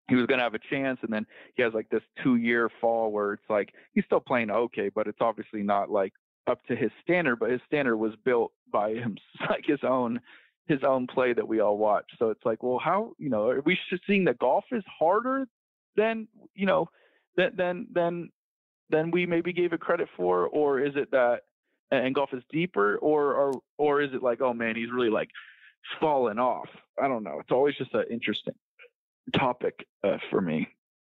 he 0.07 0.15
was 0.15 0.25
going 0.25 0.39
to 0.39 0.43
have 0.43 0.53
a 0.53 0.59
chance. 0.69 0.99
And 1.01 1.11
then 1.11 1.25
he 1.55 1.63
has 1.63 1.73
like 1.73 1.89
this 1.89 2.03
two 2.23 2.37
year 2.37 2.69
fall 2.79 3.11
where 3.11 3.33
it's 3.33 3.49
like 3.49 3.73
he's 3.93 4.05
still 4.05 4.19
playing 4.19 4.51
okay, 4.51 4.89
but 4.93 5.07
it's 5.07 5.21
obviously 5.21 5.63
not 5.63 5.89
like 5.89 6.13
up 6.47 6.63
to 6.67 6.75
his 6.75 6.91
standard. 7.03 7.37
But 7.37 7.51
his 7.51 7.61
standard 7.67 7.97
was 7.97 8.13
built 8.23 8.51
by 8.71 8.91
him, 8.91 9.17
like 9.49 9.65
his 9.65 9.79
own 9.83 10.19
his 10.67 10.79
own 10.87 11.07
play 11.07 11.33
that 11.33 11.47
we 11.47 11.59
all 11.59 11.77
watch. 11.77 12.05
So 12.17 12.29
it's 12.29 12.45
like, 12.45 12.63
well, 12.63 12.79
how 12.79 13.13
you 13.17 13.29
know 13.29 13.49
are 13.49 13.61
we 13.61 13.77
seeing 14.07 14.25
that 14.25 14.39
golf 14.39 14.65
is 14.71 14.83
harder 14.99 15.47
than 15.95 16.27
you 16.55 16.65
know 16.65 16.87
than 17.35 17.51
than 17.55 17.87
than 17.93 18.29
than 18.91 19.12
we 19.12 19.25
maybe 19.25 19.54
gave 19.54 19.73
it 19.73 19.80
credit 19.80 20.08
for, 20.15 20.47
or 20.47 20.80
is 20.80 20.93
it 20.95 21.12
that 21.12 21.41
and 21.91 22.15
golf 22.15 22.30
is 22.34 22.43
deeper, 22.51 22.97
or 22.97 23.34
or 23.34 23.51
or 23.77 24.01
is 24.01 24.12
it 24.13 24.23
like, 24.23 24.41
oh 24.41 24.54
man, 24.54 24.75
he's 24.75 24.91
really 24.93 25.10
like 25.10 25.30
fallen 25.99 26.39
off? 26.39 26.67
I 27.01 27.08
don't 27.08 27.23
know. 27.23 27.39
It's 27.39 27.51
always 27.51 27.75
just 27.75 27.93
an 27.93 28.06
interesting 28.10 28.56
topic 29.38 29.86
uh, 30.04 30.17
for 30.30 30.41
me. 30.41 30.67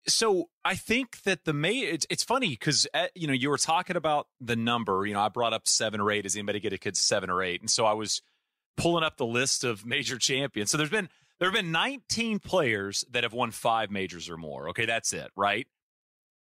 So 0.07 0.49
I 0.65 0.75
think 0.75 1.23
that 1.23 1.45
the 1.45 1.53
May 1.53 1.81
it's, 1.81 2.07
it's 2.09 2.25
funny 2.25 2.51
because 2.51 2.87
uh, 2.95 3.07
you 3.15 3.27
know 3.27 3.33
you 3.33 3.51
were 3.51 3.59
talking 3.59 3.97
about 3.97 4.29
the 4.41 4.57
number. 4.57 5.05
You 5.07 5.15
know, 5.15 5.21
I 5.21 5.29
brought 5.29 5.53
up 5.53 5.67
seven 5.69 6.01
or 6.01 6.11
eight. 6.11 6.23
Does 6.23 6.37
anybody 6.37 6.61
get 6.61 6.73
a 6.73 6.79
kid 6.79 6.97
seven 6.97 7.31
or 7.31 7.43
eight? 7.43 7.61
And 7.61 7.71
so 7.71 7.85
I 7.85 7.93
was 7.93 8.23
pulling 8.77 9.05
up 9.05 9.17
the 9.17 9.27
list 9.27 9.65
of 9.65 9.85
major 9.87 10.19
champions. 10.19 10.71
So 10.71 10.77
there's 10.77 10.91
been 10.91 11.09
there 11.39 11.49
have 11.49 11.55
been 11.55 11.71
19 11.71 12.41
players 12.41 13.05
that 13.11 13.23
have 13.23 13.33
won 13.33 13.51
five 13.53 13.91
majors 13.91 14.29
or 14.29 14.37
more. 14.37 14.71
Okay, 14.71 14.87
that's 14.87 15.13
it, 15.13 15.31
right? 15.37 15.67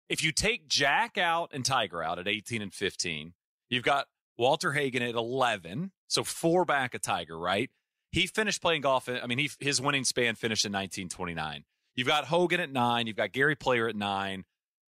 If 0.09 0.23
you 0.23 0.31
take 0.31 0.67
Jack 0.67 1.17
out 1.17 1.51
and 1.53 1.65
Tiger 1.65 2.01
out 2.01 2.19
at 2.19 2.27
18 2.27 2.61
and 2.61 2.73
15, 2.73 3.33
you've 3.69 3.83
got 3.83 4.07
Walter 4.37 4.73
Hagen 4.73 5.01
at 5.01 5.15
11, 5.15 5.91
so 6.07 6.23
four 6.23 6.63
back 6.63 6.93
of 6.93 7.01
Tiger, 7.01 7.37
right? 7.37 7.69
He 8.11 8.27
finished 8.27 8.61
playing 8.61 8.81
golf. 8.81 9.09
I 9.09 9.25
mean, 9.27 9.37
he, 9.37 9.49
his 9.59 9.81
winning 9.81 10.05
span 10.05 10.35
finished 10.35 10.65
in 10.65 10.71
1929. 10.71 11.65
You've 11.95 12.07
got 12.07 12.25
Hogan 12.25 12.59
at 12.59 12.71
nine. 12.71 13.07
You've 13.07 13.17
got 13.17 13.31
Gary 13.33 13.55
Player 13.55 13.89
at 13.89 13.95
nine. 13.95 14.45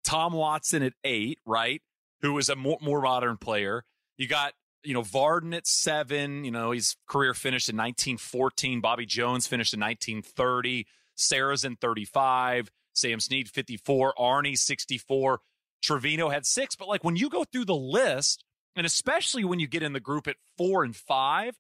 Tom 0.04 0.34
Watson 0.34 0.84
at 0.84 0.94
eight, 1.04 1.40
right? 1.46 1.82
Who 2.22 2.34
was 2.34 2.50
a 2.50 2.56
more, 2.56 2.78
more 2.82 3.02
modern 3.02 3.38
player. 3.38 3.84
You 4.18 4.28
got, 4.28 4.54
you 4.84 4.94
know, 4.94 5.02
Vardon 5.02 5.56
at 5.56 5.68
seven. 5.68 6.44
You 6.44 6.52
know, 6.52 6.72
his 6.72 6.98
career 7.08 7.34
finished 7.34 7.70
in 7.70 7.78
1914. 7.78 8.82
Bobby 8.82 9.06
Jones 9.06 9.48
finished 9.48 9.74
in 9.74 9.80
1930. 9.80 10.88
Sarazen 11.18 11.80
35, 11.80 12.70
Sam 12.96 13.20
Snead 13.20 13.50
54, 13.50 14.14
Arnie 14.18 14.58
64, 14.58 15.42
Trevino 15.84 16.30
had 16.30 16.46
six. 16.46 16.76
But 16.76 16.88
like 16.88 17.04
when 17.04 17.16
you 17.16 17.30
go 17.30 17.44
through 17.44 17.66
the 17.66 17.76
list, 17.76 18.44
and 18.76 18.86
especially 18.86 19.44
when 19.44 19.60
you 19.60 19.68
get 19.68 19.84
in 19.84 19.94
the 19.94 20.00
group 20.00 20.28
at 20.28 20.38
four 20.58 20.84
and 20.84 20.96
five, 20.96 21.58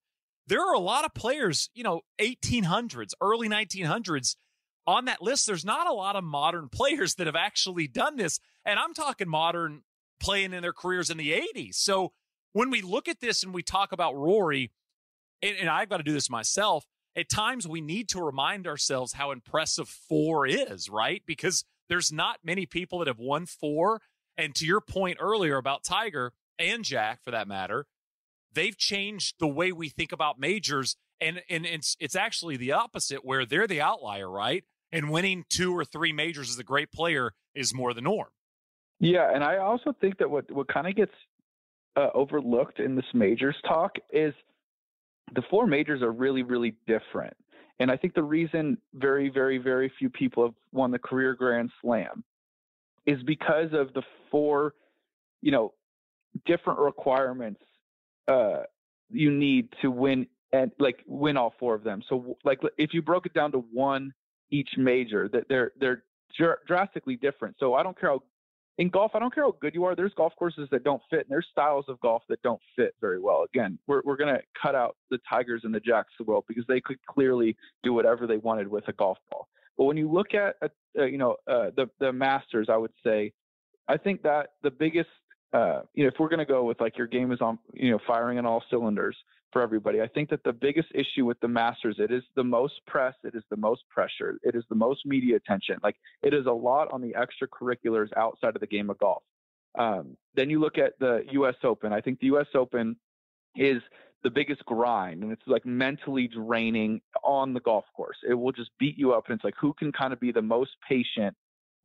there 0.47 0.61
are 0.61 0.73
a 0.73 0.79
lot 0.79 1.05
of 1.05 1.13
players, 1.13 1.69
you 1.73 1.83
know, 1.83 2.01
1800s, 2.19 3.11
early 3.21 3.49
1900s 3.49 4.35
on 4.87 5.05
that 5.05 5.21
list. 5.21 5.47
There's 5.47 5.65
not 5.65 5.87
a 5.87 5.93
lot 5.93 6.15
of 6.15 6.23
modern 6.23 6.69
players 6.71 7.15
that 7.15 7.27
have 7.27 7.35
actually 7.35 7.87
done 7.87 8.15
this. 8.15 8.39
And 8.65 8.79
I'm 8.79 8.93
talking 8.93 9.29
modern 9.29 9.81
playing 10.19 10.53
in 10.53 10.61
their 10.61 10.73
careers 10.73 11.09
in 11.09 11.17
the 11.17 11.31
80s. 11.31 11.75
So 11.75 12.13
when 12.53 12.69
we 12.69 12.81
look 12.81 13.07
at 13.07 13.19
this 13.19 13.43
and 13.43 13.53
we 13.53 13.63
talk 13.63 13.91
about 13.91 14.15
Rory, 14.15 14.71
and, 15.41 15.57
and 15.57 15.69
I've 15.69 15.89
got 15.89 15.97
to 15.97 16.03
do 16.03 16.13
this 16.13 16.29
myself, 16.29 16.85
at 17.15 17.29
times 17.29 17.67
we 17.67 17.81
need 17.81 18.09
to 18.09 18.21
remind 18.21 18.67
ourselves 18.67 19.13
how 19.13 19.31
impressive 19.31 19.87
four 19.87 20.45
is, 20.45 20.89
right? 20.89 21.23
Because 21.25 21.63
there's 21.87 22.11
not 22.11 22.39
many 22.43 22.65
people 22.65 22.99
that 22.99 23.07
have 23.07 23.19
won 23.19 23.45
four. 23.45 24.01
And 24.37 24.53
to 24.55 24.65
your 24.65 24.81
point 24.81 25.17
earlier 25.19 25.57
about 25.57 25.83
Tiger 25.83 26.33
and 26.59 26.83
Jack, 26.83 27.23
for 27.23 27.31
that 27.31 27.47
matter, 27.47 27.85
they've 28.51 28.77
changed 28.77 29.35
the 29.39 29.47
way 29.47 29.71
we 29.71 29.89
think 29.89 30.11
about 30.11 30.39
majors. 30.39 30.97
And, 31.21 31.41
and 31.49 31.65
it's, 31.65 31.95
it's 31.99 32.15
actually 32.15 32.57
the 32.57 32.73
opposite, 32.73 33.23
where 33.23 33.45
they're 33.45 33.67
the 33.67 33.81
outlier, 33.81 34.29
right? 34.29 34.63
And 34.91 35.09
winning 35.09 35.45
two 35.49 35.75
or 35.75 35.85
three 35.85 36.11
majors 36.11 36.49
as 36.49 36.59
a 36.59 36.63
great 36.63 36.91
player 36.91 37.33
is 37.53 37.73
more 37.73 37.93
the 37.93 38.01
norm. 38.01 38.27
Yeah, 38.99 39.29
and 39.33 39.43
I 39.43 39.57
also 39.57 39.93
think 39.99 40.17
that 40.19 40.29
what 40.29 40.49
what 40.51 40.69
kind 40.69 40.87
of 40.87 40.95
gets 40.95 41.11
uh, 41.97 42.09
overlooked 42.13 42.79
in 42.79 42.95
this 42.95 43.05
majors 43.13 43.55
talk 43.67 43.95
is 44.11 44.33
the 45.33 45.41
four 45.49 45.67
majors 45.67 46.01
are 46.01 46.11
really 46.11 46.43
really 46.43 46.75
different. 46.87 47.35
And 47.79 47.91
I 47.91 47.97
think 47.97 48.13
the 48.13 48.23
reason 48.23 48.77
very 48.93 49.29
very 49.29 49.57
very 49.57 49.91
few 49.97 50.09
people 50.09 50.43
have 50.45 50.55
won 50.71 50.91
the 50.91 50.99
career 50.99 51.33
Grand 51.33 51.71
Slam 51.81 52.23
is 53.05 53.21
because 53.23 53.71
of 53.73 53.93
the 53.93 54.01
four, 54.31 54.73
you 55.41 55.51
know, 55.51 55.73
different 56.45 56.79
requirements 56.79 57.61
uh, 58.27 58.63
you 59.11 59.31
need 59.31 59.69
to 59.81 59.91
win 59.91 60.27
and 60.51 60.71
like 60.79 61.03
win 61.05 61.37
all 61.37 61.53
four 61.59 61.75
of 61.75 61.83
them. 61.83 62.01
So 62.07 62.37
like 62.43 62.59
if 62.77 62.93
you 62.93 63.01
broke 63.01 63.25
it 63.25 63.33
down 63.33 63.51
to 63.51 63.59
one 63.71 64.13
each 64.51 64.69
major, 64.77 65.29
that 65.29 65.47
they're 65.49 65.71
they're 65.79 66.03
drastically 66.67 67.15
different. 67.15 67.55
So 67.59 67.73
I 67.73 67.83
don't 67.83 67.99
care 67.99 68.09
how 68.09 68.23
in 68.77 68.89
golf, 68.89 69.11
I 69.13 69.19
don't 69.19 69.33
care 69.33 69.45
how 69.45 69.55
good 69.61 69.73
you 69.73 69.85
are. 69.85 69.95
There's 69.95 70.13
golf 70.15 70.33
courses 70.37 70.67
that 70.71 70.83
don't 70.83 71.01
fit, 71.09 71.19
and 71.21 71.29
there's 71.29 71.47
styles 71.51 71.85
of 71.87 71.99
golf 72.01 72.23
that 72.27 72.41
don't 72.41 72.59
fit 72.75 72.93
very 72.99 73.19
well. 73.19 73.43
Again, 73.43 73.79
we're 73.87 74.01
we're 74.03 74.17
gonna 74.17 74.39
cut 74.61 74.75
out 74.75 74.97
the 75.09 75.19
Tigers 75.29 75.61
and 75.63 75.73
the 75.73 75.79
Jacks 75.79 76.09
of 76.19 76.25
the 76.25 76.29
world 76.29 76.43
because 76.47 76.65
they 76.67 76.81
could 76.81 76.97
clearly 77.05 77.55
do 77.83 77.93
whatever 77.93 78.27
they 78.27 78.37
wanted 78.37 78.67
with 78.67 78.87
a 78.87 78.93
golf 78.93 79.17
ball. 79.31 79.47
But 79.77 79.85
when 79.85 79.97
you 79.97 80.11
look 80.11 80.33
at, 80.33 80.55
uh, 80.97 81.03
you 81.05 81.17
know, 81.17 81.37
uh, 81.47 81.71
the 81.75 81.89
the 81.99 82.11
Masters, 82.11 82.67
I 82.69 82.77
would 82.77 82.93
say, 83.03 83.31
I 83.87 83.97
think 83.97 84.23
that 84.23 84.49
the 84.61 84.71
biggest, 84.71 85.09
uh, 85.53 85.81
you 85.93 86.03
know, 86.03 86.09
if 86.09 86.15
we're 86.19 86.29
gonna 86.29 86.45
go 86.45 86.65
with 86.65 86.81
like 86.81 86.97
your 86.97 87.07
game 87.07 87.31
is 87.31 87.39
on, 87.41 87.57
you 87.73 87.91
know, 87.91 87.99
firing 88.05 88.37
on 88.39 88.45
all 88.45 88.63
cylinders, 88.69 89.15
for 89.55 89.61
everybody. 89.61 90.01
I 90.01 90.07
think 90.07 90.29
that 90.31 90.43
the 90.43 90.51
biggest 90.51 90.89
issue 90.93 91.23
with 91.23 91.39
the 91.39 91.47
Masters, 91.47 91.95
it 91.97 92.11
is 92.11 92.23
the 92.35 92.43
most 92.43 92.73
press, 92.87 93.13
it 93.23 93.35
is 93.35 93.43
the 93.49 93.55
most 93.55 93.83
pressure, 93.89 94.37
it 94.43 94.53
is 94.53 94.65
the 94.67 94.75
most 94.75 95.05
media 95.05 95.37
attention. 95.37 95.77
Like 95.81 95.95
it 96.23 96.33
is 96.33 96.45
a 96.45 96.51
lot 96.51 96.91
on 96.91 96.99
the 96.99 97.13
extracurriculars 97.13 98.09
outside 98.17 98.55
of 98.55 98.59
the 98.59 98.67
game 98.67 98.89
of 98.89 98.97
golf. 98.97 99.23
Um, 99.79 100.17
then 100.35 100.49
you 100.49 100.59
look 100.59 100.77
at 100.77 100.99
the 100.99 101.23
U.S. 101.31 101.55
Open. 101.63 101.93
I 101.93 102.01
think 102.01 102.19
the 102.19 102.25
U.S. 102.27 102.47
Open 102.53 102.97
is 103.55 103.81
the 104.25 104.29
biggest 104.29 104.65
grind, 104.65 105.23
and 105.23 105.31
it's 105.31 105.47
like 105.47 105.65
mentally 105.65 106.27
draining 106.27 106.99
on 107.23 107.53
the 107.53 107.61
golf 107.61 107.85
course. 107.95 108.17
It 108.27 108.33
will 108.33 108.51
just 108.51 108.71
beat 108.77 108.97
you 108.97 109.13
up, 109.13 109.29
and 109.29 109.35
it's 109.35 109.45
like 109.45 109.55
who 109.57 109.71
can 109.71 109.93
kind 109.93 110.11
of 110.11 110.19
be 110.19 110.33
the 110.33 110.41
most 110.41 110.71
patient 110.85 111.33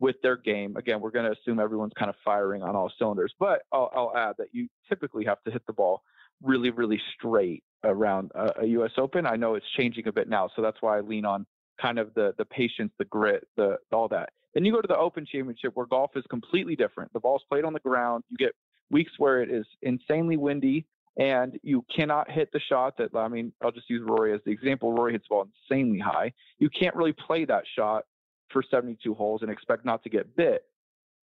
with 0.01 0.17
their 0.25 0.37
game. 0.37 0.77
Again, 0.77 1.01
we're 1.01 1.13
going 1.13 1.27
to 1.27 1.39
assume 1.39 1.61
everyone's 1.61 1.93
kind 1.97 2.09
of 2.09 2.17
firing 2.25 2.65
on 2.65 2.75
all 2.75 2.91
cylinders, 2.99 3.33
but 3.39 3.63
I'll, 3.71 3.93
I'll 3.95 4.17
add 4.17 4.35
that 4.39 4.49
you 4.51 4.67
typically 4.89 5.25
have 5.27 5.41
to 5.45 5.53
hit 5.53 5.65
the 5.69 5.73
ball 5.73 6.03
really, 6.43 6.71
really 6.71 7.01
straight 7.17 7.63
around 7.85 8.31
a, 8.35 8.63
a, 8.63 8.67
U.S. 8.67 8.93
Open. 8.99 9.27
I 9.27 9.37
know 9.37 9.55
it's 9.55 9.67
changing 9.77 10.07
a 10.09 10.13
bit 10.13 10.29
now, 10.29 10.49
so 10.55 10.63
that's 10.63 10.79
why 10.81 10.99
I 10.99 11.01
lean 11.01 11.25
on 11.25 11.47
kind 11.81 11.99
of 11.99 12.13
the 12.15 12.35
the 12.39 12.45
patience, 12.45 12.93
the 12.99 13.05
grit, 13.07 13.47
the 13.57 13.77
all 13.93 14.09
that. 14.09 14.31
Then 14.55 14.65
you 14.65 14.73
go 14.73 14.81
to 14.81 14.89
the 14.89 14.97
Open 14.97 15.25
Championship 15.25 15.73
where 15.75 15.87
golf 15.87 16.11
is 16.17 16.25
completely 16.29 16.77
different. 16.77 17.13
The 17.13 17.21
ball's 17.21 17.43
played 17.49 17.65
on 17.65 17.73
the 17.73 17.81
ground. 17.81 18.25
You 18.29 18.37
get 18.37 18.53
weeks 18.91 19.13
where 19.19 19.43
it 19.43 19.51
is 19.51 19.65
insanely 19.83 20.37
windy 20.37 20.87
and 21.17 21.59
you 21.63 21.85
cannot 21.95 22.31
hit 22.31 22.51
the 22.53 22.61
shot 22.61 22.97
that 22.99 23.15
I 23.15 23.29
mean, 23.29 23.53
I'll 23.63 23.71
just 23.71 23.89
use 23.89 24.03
Rory 24.05 24.35
as 24.35 24.41
the 24.45 24.51
example. 24.51 24.93
Rory 24.93 25.13
hits 25.13 25.25
the 25.29 25.35
ball 25.35 25.49
insanely 25.71 25.99
high. 25.99 26.33
You 26.59 26.69
can't 26.71 26.95
really 26.97 27.13
play 27.13 27.45
that 27.45 27.65
shot 27.77 28.05
for 28.51 28.63
72 28.69 29.15
holes 29.15 29.43
and 29.43 29.51
expect 29.51 29.85
not 29.85 30.03
to 30.03 30.11
get 30.11 30.37
bit. 30.37 30.65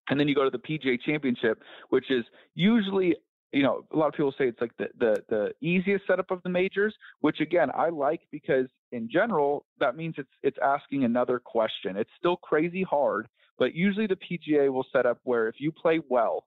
And 0.10 0.20
then 0.20 0.28
you 0.28 0.36
go 0.36 0.44
to 0.44 0.50
the 0.50 0.58
PGA 0.58 1.00
Championship, 1.02 1.62
which 1.90 2.12
is 2.12 2.26
usually 2.56 3.16
you 3.54 3.62
know, 3.62 3.86
a 3.94 3.98
lot 3.98 4.08
of 4.08 4.14
people 4.14 4.34
say 4.38 4.48
it's 4.48 4.60
like 4.60 4.76
the, 4.78 4.88
the, 5.00 5.24
the 5.30 5.68
easiest 5.68 6.08
setup 6.08 6.32
of 6.32 6.42
the 6.44 6.50
majors, 6.50 6.96
which 7.22 7.40
again, 7.40 7.70
I 7.76 7.90
like 7.90 8.22
because 8.32 8.66
in 8.92 9.08
general, 9.12 9.66
that 9.80 9.96
means 9.96 10.16
it's, 10.18 10.30
it's 10.42 10.58
asking 10.64 11.04
another 11.04 11.40
question. 11.40 11.96
It's 11.96 12.10
still 12.18 12.36
crazy 12.36 12.82
hard, 12.82 13.28
but 13.60 13.76
usually 13.76 14.08
the 14.08 14.18
PGA 14.18 14.74
will 14.74 14.86
set 14.92 15.06
up 15.06 15.20
where 15.24 15.48
if 15.48 15.56
you 15.60 15.72
play 15.72 16.00
well 16.10 16.46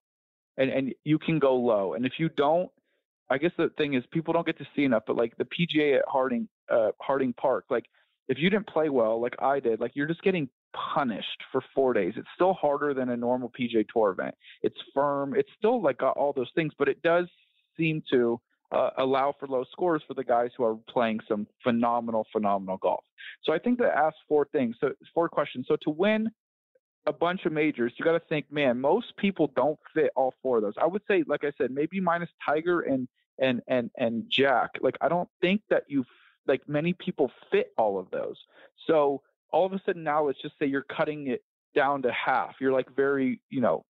and, 0.57 0.69
and 0.69 0.95
you 1.05 1.19
can 1.19 1.39
go 1.39 1.55
low. 1.55 1.95
And 1.95 2.05
if 2.05 2.15
you 2.19 2.29
don't, 2.29 2.71
I 3.31 3.39
guess 3.39 3.53
the 3.57 3.71
thing 3.79 3.95
is 3.95 4.03
people 4.13 4.35
don't 4.35 4.47
get 4.47 4.59
to 4.59 4.67
see 4.75 4.85
enough, 4.85 5.05
but 5.07 5.17
like 5.17 5.37
the 5.37 5.45
PGA 5.45 5.99
at 5.99 6.05
Harding, 6.09 6.49
uh, 6.71 6.91
Harding 7.01 7.33
Park, 7.33 7.67
like 7.71 7.87
if 8.29 8.39
you 8.39 8.51
didn't 8.51 8.69
play 8.69 8.89
well, 8.89 9.21
like 9.21 9.35
I 9.41 9.61
did, 9.61 9.81
like 9.81 9.93
you're 9.95 10.09
just 10.09 10.23
getting 10.23 10.49
punished 10.95 11.43
for 11.53 11.63
four 11.75 11.93
days. 11.93 12.15
It's 12.17 12.29
still 12.35 12.55
harder 12.55 12.95
than 12.95 13.11
a 13.11 13.17
normal 13.17 13.51
PGA 13.59 13.87
Tour 13.93 14.11
event. 14.11 14.35
It's 14.63 14.77
firm. 14.95 15.35
It's 15.35 15.49
still 15.59 15.83
like 15.83 15.99
got 15.99 16.17
all 16.17 16.33
those 16.33 16.51
things, 16.55 16.73
but 16.79 16.89
it 16.89 17.03
does 17.03 17.27
seem 17.77 18.03
to 18.11 18.41
uh, 18.73 18.91
allow 18.99 19.35
for 19.39 19.47
low 19.47 19.65
scores 19.71 20.03
for 20.07 20.15
the 20.15 20.25
guys 20.25 20.51
who 20.57 20.65
are 20.65 20.77
playing 20.89 21.21
some 21.29 21.47
phenomenal, 21.63 22.27
phenomenal 22.33 22.79
golf. 22.79 23.05
So 23.45 23.53
I 23.53 23.59
think 23.59 23.79
that 23.79 23.97
asks 23.97 24.19
four 24.29 24.47
things. 24.53 24.77
So 24.81 24.93
four 25.15 25.29
questions. 25.29 25.67
So 25.69 25.77
to 25.83 25.91
win 25.91 26.29
a 27.07 27.13
bunch 27.13 27.45
of 27.45 27.53
majors, 27.53 27.93
you 27.97 28.05
got 28.05 28.13
to 28.13 28.23
think, 28.29 28.51
man, 28.51 28.81
most 28.81 29.17
people 29.17 29.53
don't 29.55 29.79
fit 29.95 30.11
all 30.17 30.35
four 30.43 30.57
of 30.57 30.65
those. 30.65 30.75
I 30.81 30.87
would 30.87 31.03
say, 31.09 31.23
like 31.27 31.45
I 31.45 31.53
said, 31.57 31.71
maybe 31.71 32.01
minus 32.01 32.31
Tiger 32.45 32.81
and 32.81 33.09
and 33.39 33.61
and 33.69 33.91
and 33.97 34.25
Jack. 34.29 34.71
Like 34.81 34.97
I 35.01 35.09
don't 35.09 35.29
think 35.41 35.63
that 35.71 35.85
you 35.89 36.05
like 36.47 36.69
many 36.69 36.93
people 36.93 37.31
fit 37.51 37.73
all 37.79 37.99
of 37.99 38.11
those. 38.11 38.37
So 38.87 39.23
all 39.53 39.67
of 39.67 39.73
a 39.73 39.81
sudden 39.85 40.03
now 40.03 40.27
let's 40.27 40.41
just 40.41 40.59
say 40.59 40.67
you're 40.67 40.83
cutting 40.83 41.29
it 41.29 41.43
down 41.75 42.03
to 42.03 42.13
half. 42.13 42.57
You're 42.61 42.73
like 42.73 42.95
very, 42.97 43.41
you 43.51 43.61
know, 43.61 43.85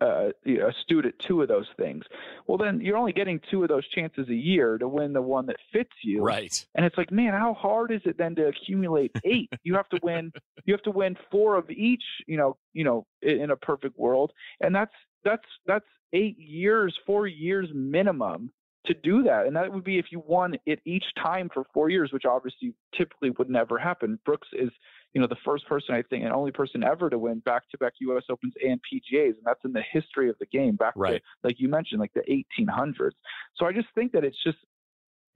uh, 0.00 0.30
astute 0.66 1.06
at 1.06 1.18
two 1.18 1.42
of 1.42 1.48
those 1.48 1.68
things. 1.76 2.04
Well, 2.46 2.58
then 2.58 2.80
you're 2.80 2.96
only 2.96 3.12
getting 3.12 3.40
two 3.50 3.62
of 3.62 3.68
those 3.68 3.86
chances 3.88 4.28
a 4.28 4.34
year 4.34 4.78
to 4.78 4.88
win 4.88 5.12
the 5.12 5.22
one 5.22 5.46
that 5.46 5.56
fits 5.72 5.92
you. 6.02 6.22
Right. 6.22 6.64
And 6.74 6.84
it's 6.84 6.96
like, 6.96 7.12
man, 7.12 7.34
how 7.34 7.54
hard 7.54 7.92
is 7.92 8.00
it 8.04 8.18
then 8.18 8.34
to 8.36 8.46
accumulate 8.46 9.12
eight? 9.24 9.52
you 9.62 9.74
have 9.74 9.88
to 9.90 10.00
win. 10.02 10.32
You 10.64 10.74
have 10.74 10.82
to 10.82 10.90
win 10.90 11.16
four 11.30 11.56
of 11.56 11.70
each. 11.70 12.02
You 12.26 12.36
know, 12.36 12.56
you 12.72 12.84
know, 12.84 13.06
in 13.20 13.50
a 13.50 13.56
perfect 13.56 13.98
world, 13.98 14.32
and 14.60 14.74
that's 14.74 14.94
that's 15.24 15.46
that's 15.66 15.86
eight 16.12 16.38
years, 16.38 16.98
four 17.06 17.26
years 17.26 17.68
minimum 17.72 18.50
to 18.86 18.94
do 18.94 19.22
that. 19.22 19.46
And 19.46 19.54
that 19.54 19.72
would 19.72 19.84
be 19.84 19.98
if 19.98 20.06
you 20.10 20.22
won 20.26 20.56
it 20.66 20.80
each 20.84 21.04
time 21.22 21.48
for 21.52 21.64
four 21.72 21.88
years, 21.88 22.12
which 22.12 22.24
obviously 22.24 22.74
typically 22.96 23.30
would 23.30 23.48
never 23.48 23.78
happen. 23.78 24.18
Brooks 24.24 24.48
is 24.52 24.70
you 25.14 25.20
know, 25.20 25.26
the 25.26 25.36
first 25.44 25.66
person 25.66 25.94
I 25.94 26.02
think 26.02 26.24
and 26.24 26.32
only 26.32 26.52
person 26.52 26.82
ever 26.82 27.10
to 27.10 27.18
win 27.18 27.40
back-to-back 27.40 27.94
U.S. 28.00 28.24
Opens 28.30 28.54
and 28.62 28.80
PGA's, 28.80 29.36
and 29.36 29.44
that's 29.44 29.60
in 29.64 29.72
the 29.72 29.82
history 29.92 30.30
of 30.30 30.36
the 30.38 30.46
game. 30.46 30.76
Back 30.76 30.94
right. 30.96 31.22
to 31.22 31.46
like 31.46 31.60
you 31.60 31.68
mentioned, 31.68 32.00
like 32.00 32.14
the 32.14 32.44
1800s. 32.58 33.12
So 33.56 33.66
I 33.66 33.72
just 33.72 33.88
think 33.94 34.12
that 34.12 34.24
it's 34.24 34.42
just 34.42 34.58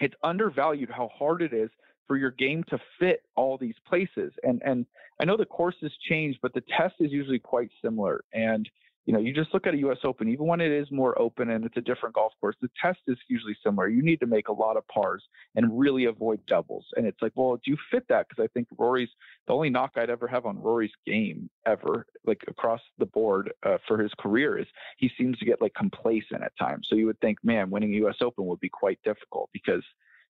it's 0.01 0.15
undervalued 0.23 0.91
how 0.91 1.11
hard 1.17 1.43
it 1.43 1.53
is 1.53 1.71
for 2.07 2.17
your 2.17 2.31
game 2.31 2.65
to 2.69 2.79
fit 2.99 3.23
all 3.35 3.59
these 3.59 3.75
places. 3.87 4.33
And 4.43 4.63
and 4.65 4.87
I 5.21 5.25
know 5.25 5.37
the 5.37 5.45
courses 5.45 5.93
change, 6.09 6.39
but 6.41 6.55
the 6.55 6.63
test 6.77 6.95
is 7.01 7.13
usually 7.13 7.39
quite 7.39 7.71
similar. 7.83 8.25
And 8.33 8.69
you 9.07 9.13
know, 9.13 9.21
you 9.21 9.33
just 9.33 9.55
look 9.55 9.69
at 9.69 9.75
a 9.75 9.79
U.S. 9.79 9.99
Open, 10.03 10.29
even 10.29 10.47
when 10.47 10.61
it 10.61 10.73
is 10.73 10.91
more 10.91 11.17
open 11.19 11.51
and 11.51 11.65
it's 11.65 11.77
a 11.77 11.81
different 11.81 12.17
golf 12.17 12.33
course, 12.41 12.57
the 12.61 12.69
test 12.83 12.99
is 13.07 13.17
usually 13.29 13.57
similar. 13.65 13.89
You 13.89 14.03
need 14.03 14.19
to 14.19 14.27
make 14.27 14.49
a 14.49 14.53
lot 14.53 14.77
of 14.77 14.87
pars 14.89 15.23
and 15.55 15.79
really 15.79 16.07
avoid 16.07 16.45
doubles. 16.47 16.85
And 16.97 17.07
it's 17.07 17.23
like, 17.23 17.31
well, 17.37 17.55
do 17.65 17.71
you 17.71 17.77
fit 17.93 18.03
that? 18.09 18.27
Because 18.29 18.43
I 18.43 18.49
think 18.53 18.67
Rory's 18.77 19.09
the 19.47 19.55
only 19.55 19.71
knock 19.71 19.93
I'd 19.97 20.11
ever 20.11 20.27
have 20.27 20.45
on 20.45 20.61
Rory's 20.61 20.91
game 21.07 21.49
ever, 21.67 22.05
like 22.27 22.43
across 22.49 22.81
the 22.99 23.07
board 23.07 23.53
uh, 23.65 23.79
for 23.87 24.03
his 24.03 24.11
career, 24.19 24.59
is 24.59 24.67
he 24.97 25.09
seems 25.17 25.39
to 25.39 25.45
get 25.45 25.63
like 25.63 25.75
complacent 25.75 26.43
at 26.43 26.57
times. 26.59 26.89
So 26.91 26.97
you 26.97 27.07
would 27.07 27.21
think, 27.21 27.39
man, 27.45 27.71
winning 27.71 27.95
a 27.95 27.99
U.S. 27.99 28.17
Open 28.21 28.45
would 28.47 28.61
be 28.61 28.69
quite 28.69 28.99
difficult 29.05 29.51
because, 29.53 29.85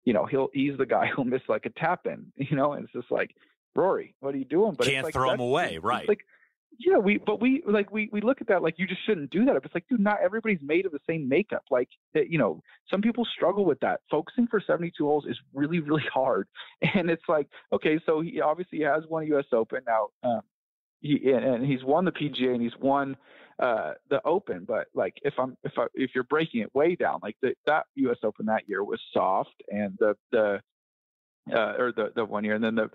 you 0.04 0.12
know, 0.12 0.26
he'll 0.26 0.50
he's 0.52 0.76
the 0.76 0.84
guy 0.84 1.06
who'll 1.16 1.24
miss 1.24 1.42
like 1.48 1.64
a 1.64 1.70
tap 1.70 2.00
in, 2.04 2.26
you 2.36 2.54
know, 2.54 2.74
and 2.74 2.84
it's 2.84 2.92
just 2.92 3.10
like, 3.10 3.34
Rory, 3.74 4.14
what 4.20 4.34
are 4.34 4.38
you 4.38 4.44
doing? 4.44 4.74
But 4.74 4.86
can't 4.86 5.04
like, 5.04 5.14
throw 5.14 5.30
him 5.30 5.40
away, 5.40 5.78
right? 5.78 6.06
Like 6.06 6.26
Yeah, 6.78 6.98
we 6.98 7.18
but 7.18 7.40
we 7.40 7.62
like 7.66 7.90
we 7.90 8.08
we 8.12 8.20
look 8.20 8.40
at 8.40 8.48
that 8.48 8.62
like 8.62 8.78
you 8.78 8.86
just 8.86 9.04
shouldn't 9.06 9.30
do 9.30 9.44
that. 9.44 9.56
It's 9.56 9.74
like, 9.74 9.86
dude, 9.88 10.00
not 10.00 10.18
everybody's 10.22 10.60
made 10.62 10.84
of 10.84 10.92
the 10.92 11.00
same 11.08 11.28
makeup. 11.28 11.64
Like 11.70 11.88
eh, 12.14 12.24
you 12.28 12.38
know, 12.38 12.62
some 12.90 13.00
people 13.00 13.24
struggle 13.24 13.64
with 13.64 13.80
that. 13.80 14.00
Focusing 14.10 14.46
for 14.46 14.60
72 14.60 15.04
holes 15.04 15.24
is 15.26 15.38
really 15.54 15.80
really 15.86 16.04
hard, 16.12 16.48
and 16.94 17.10
it's 17.10 17.24
like, 17.28 17.48
okay, 17.72 17.98
so 18.04 18.20
he 18.20 18.40
obviously 18.40 18.80
has 18.80 19.04
won 19.08 19.22
a 19.22 19.26
U.S. 19.26 19.46
Open 19.52 19.80
now. 19.86 20.08
Um, 20.22 20.42
he 21.00 21.32
and 21.32 21.64
he's 21.64 21.84
won 21.84 22.04
the 22.04 22.12
PGA 22.12 22.54
and 22.54 22.62
he's 22.62 22.76
won 22.80 23.16
uh, 23.58 23.92
the 24.10 24.20
Open. 24.26 24.64
But 24.66 24.88
like 24.94 25.14
if 25.22 25.34
I'm 25.38 25.56
if 25.64 25.72
I, 25.78 25.86
if 25.94 26.10
you're 26.14 26.24
breaking 26.24 26.60
it 26.62 26.74
way 26.74 26.94
down, 26.94 27.20
like 27.22 27.36
the, 27.42 27.54
that 27.66 27.86
U.S. 27.96 28.18
Open 28.22 28.46
that 28.46 28.68
year 28.68 28.84
was 28.84 29.00
soft, 29.12 29.62
and 29.68 29.96
the 29.98 30.16
the 30.32 30.60
uh, 31.52 31.74
or 31.78 31.92
the 31.92 32.12
the 32.14 32.24
one 32.24 32.44
year, 32.44 32.54
and 32.54 32.64
then 32.64 32.74
the 32.74 32.90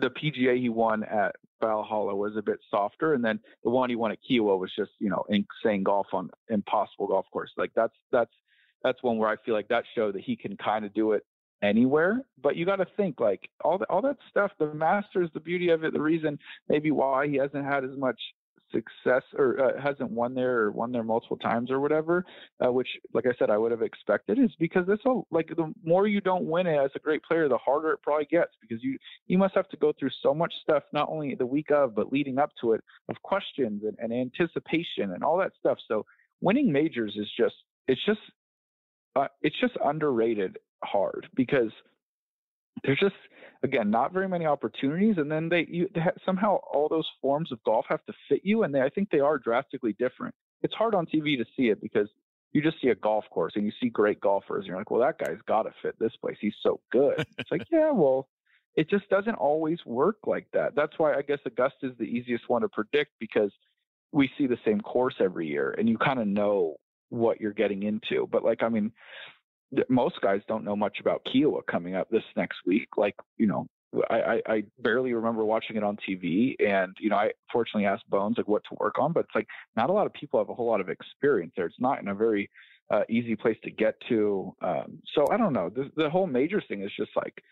the 0.00 0.10
PGA 0.10 0.58
he 0.58 0.68
won 0.68 1.04
at 1.04 1.36
Valhalla 1.60 2.14
was 2.14 2.36
a 2.36 2.42
bit 2.42 2.58
softer, 2.70 3.14
and 3.14 3.24
then 3.24 3.40
the 3.62 3.70
one 3.70 3.88
he 3.88 3.96
won 3.96 4.12
at 4.12 4.18
Kiawah 4.28 4.58
was 4.58 4.70
just 4.76 4.92
you 4.98 5.08
know 5.08 5.24
insane 5.28 5.82
golf 5.82 6.06
on 6.12 6.30
impossible 6.48 7.06
golf 7.06 7.26
course. 7.32 7.50
Like 7.56 7.72
that's 7.74 7.94
that's 8.12 8.32
that's 8.82 9.02
one 9.02 9.18
where 9.18 9.30
I 9.30 9.36
feel 9.44 9.54
like 9.54 9.68
that 9.68 9.84
showed 9.94 10.14
that 10.14 10.22
he 10.22 10.36
can 10.36 10.56
kind 10.56 10.84
of 10.84 10.92
do 10.92 11.12
it 11.12 11.24
anywhere. 11.62 12.20
But 12.42 12.56
you 12.56 12.66
got 12.66 12.76
to 12.76 12.86
think 12.96 13.20
like 13.20 13.48
all 13.64 13.78
the, 13.78 13.86
all 13.86 14.02
that 14.02 14.18
stuff. 14.28 14.52
The 14.58 14.72
Masters, 14.74 15.30
the 15.32 15.40
beauty 15.40 15.70
of 15.70 15.84
it, 15.84 15.92
the 15.92 16.00
reason 16.00 16.38
maybe 16.68 16.90
why 16.90 17.26
he 17.28 17.36
hasn't 17.36 17.64
had 17.64 17.84
as 17.84 17.96
much 17.96 18.20
success 18.74 19.22
or 19.38 19.58
uh, 19.60 19.80
hasn't 19.80 20.10
won 20.10 20.34
there 20.34 20.58
or 20.60 20.72
won 20.72 20.92
there 20.92 21.02
multiple 21.02 21.36
times 21.36 21.70
or 21.70 21.80
whatever, 21.80 22.24
uh, 22.64 22.70
which, 22.70 22.88
like 23.14 23.26
I 23.26 23.32
said, 23.38 23.48
I 23.48 23.56
would 23.56 23.70
have 23.70 23.82
expected, 23.82 24.38
is 24.38 24.50
because 24.58 24.84
it's 24.88 25.04
all 25.06 25.26
like 25.30 25.48
the 25.48 25.72
more 25.84 26.06
you 26.06 26.20
don't 26.20 26.44
win 26.44 26.66
it 26.66 26.76
as 26.76 26.90
a 26.94 26.98
great 26.98 27.22
player, 27.22 27.48
the 27.48 27.58
harder 27.58 27.92
it 27.92 28.02
probably 28.02 28.26
gets 28.26 28.52
because 28.60 28.82
you 28.82 28.98
you 29.26 29.38
must 29.38 29.54
have 29.54 29.68
to 29.68 29.76
go 29.76 29.92
through 29.98 30.10
so 30.22 30.34
much 30.34 30.52
stuff, 30.62 30.82
not 30.92 31.08
only 31.08 31.34
the 31.34 31.46
week 31.46 31.70
of 31.70 31.94
but 31.94 32.12
leading 32.12 32.38
up 32.38 32.50
to 32.60 32.72
it, 32.72 32.82
of 33.08 33.16
questions 33.22 33.82
and, 33.84 33.96
and 33.98 34.12
anticipation 34.12 35.12
and 35.12 35.22
all 35.22 35.38
that 35.38 35.52
stuff. 35.58 35.78
So 35.88 36.04
winning 36.40 36.70
majors 36.72 37.14
is 37.16 37.30
just 37.38 37.54
it's 37.88 38.04
just 38.04 38.20
uh, 39.16 39.28
it's 39.42 39.58
just 39.60 39.74
underrated 39.84 40.58
hard 40.82 41.26
because 41.34 41.70
there's 42.82 42.98
just 42.98 43.14
again 43.62 43.90
not 43.90 44.12
very 44.12 44.28
many 44.28 44.46
opportunities 44.46 45.16
and 45.18 45.30
then 45.30 45.48
they, 45.48 45.66
you, 45.68 45.88
they 45.94 46.00
ha- 46.00 46.10
somehow 46.26 46.56
all 46.72 46.88
those 46.88 47.08
forms 47.22 47.52
of 47.52 47.62
golf 47.64 47.86
have 47.88 48.04
to 48.06 48.12
fit 48.28 48.40
you 48.42 48.62
and 48.62 48.74
they, 48.74 48.80
i 48.80 48.88
think 48.88 49.08
they 49.10 49.20
are 49.20 49.38
drastically 49.38 49.94
different. 49.98 50.34
It's 50.62 50.74
hard 50.74 50.94
on 50.94 51.06
tv 51.06 51.36
to 51.36 51.44
see 51.56 51.68
it 51.68 51.80
because 51.80 52.08
you 52.52 52.62
just 52.62 52.80
see 52.80 52.88
a 52.88 52.94
golf 52.94 53.24
course 53.30 53.52
and 53.56 53.64
you 53.64 53.72
see 53.80 53.88
great 53.88 54.20
golfers 54.20 54.60
and 54.60 54.66
you're 54.68 54.76
like 54.76 54.90
well 54.90 55.00
that 55.00 55.18
guy's 55.18 55.40
got 55.46 55.62
to 55.62 55.70
fit 55.82 55.98
this 55.98 56.12
place. 56.20 56.36
He's 56.40 56.54
so 56.62 56.80
good. 56.90 57.24
It's 57.38 57.50
like 57.50 57.66
yeah 57.70 57.90
well 57.90 58.28
it 58.76 58.90
just 58.90 59.08
doesn't 59.08 59.36
always 59.36 59.78
work 59.86 60.16
like 60.26 60.46
that. 60.52 60.74
That's 60.74 60.98
why 60.98 61.14
i 61.14 61.22
guess 61.22 61.38
augusta 61.46 61.86
is 61.88 61.98
the 61.98 62.04
easiest 62.04 62.48
one 62.48 62.62
to 62.62 62.68
predict 62.68 63.12
because 63.20 63.52
we 64.12 64.30
see 64.38 64.46
the 64.46 64.58
same 64.64 64.80
course 64.80 65.14
every 65.20 65.46
year 65.48 65.74
and 65.78 65.88
you 65.88 65.98
kind 65.98 66.20
of 66.20 66.26
know 66.26 66.76
what 67.10 67.40
you're 67.40 67.52
getting 67.52 67.82
into. 67.84 68.28
But 68.30 68.44
like 68.44 68.62
i 68.62 68.68
mean 68.68 68.92
most 69.88 70.20
guys 70.20 70.40
don't 70.48 70.64
know 70.64 70.76
much 70.76 70.98
about 71.00 71.26
Kiawah 71.26 71.66
coming 71.66 71.94
up 71.94 72.08
this 72.10 72.22
next 72.36 72.58
week. 72.66 72.88
Like, 72.96 73.14
you 73.38 73.46
know, 73.46 73.66
I, 74.10 74.40
I, 74.46 74.64
barely 74.80 75.12
remember 75.12 75.44
watching 75.44 75.76
it 75.76 75.84
on 75.84 75.96
TV. 76.08 76.54
And, 76.64 76.96
you 76.98 77.10
know, 77.10 77.16
I 77.16 77.30
fortunately 77.52 77.86
asked 77.86 78.08
Bones 78.10 78.36
like 78.36 78.48
what 78.48 78.62
to 78.64 78.76
work 78.80 78.98
on, 78.98 79.12
but 79.12 79.20
it's 79.20 79.34
like 79.34 79.46
not 79.76 79.90
a 79.90 79.92
lot 79.92 80.06
of 80.06 80.12
people 80.12 80.40
have 80.40 80.48
a 80.48 80.54
whole 80.54 80.66
lot 80.66 80.80
of 80.80 80.88
experience 80.88 81.52
there. 81.56 81.66
It's 81.66 81.80
not 81.80 82.00
in 82.00 82.08
a 82.08 82.14
very 82.14 82.50
uh, 82.90 83.02
easy 83.08 83.36
place 83.36 83.56
to 83.64 83.70
get 83.70 83.94
to. 84.08 84.54
Um, 84.62 84.98
so 85.14 85.26
I 85.30 85.36
don't 85.36 85.52
know. 85.52 85.70
The, 85.70 85.90
the 85.96 86.10
whole 86.10 86.26
major 86.26 86.60
thing 86.60 86.82
is 86.82 86.90
just 86.96 87.12
like, 87.16 87.42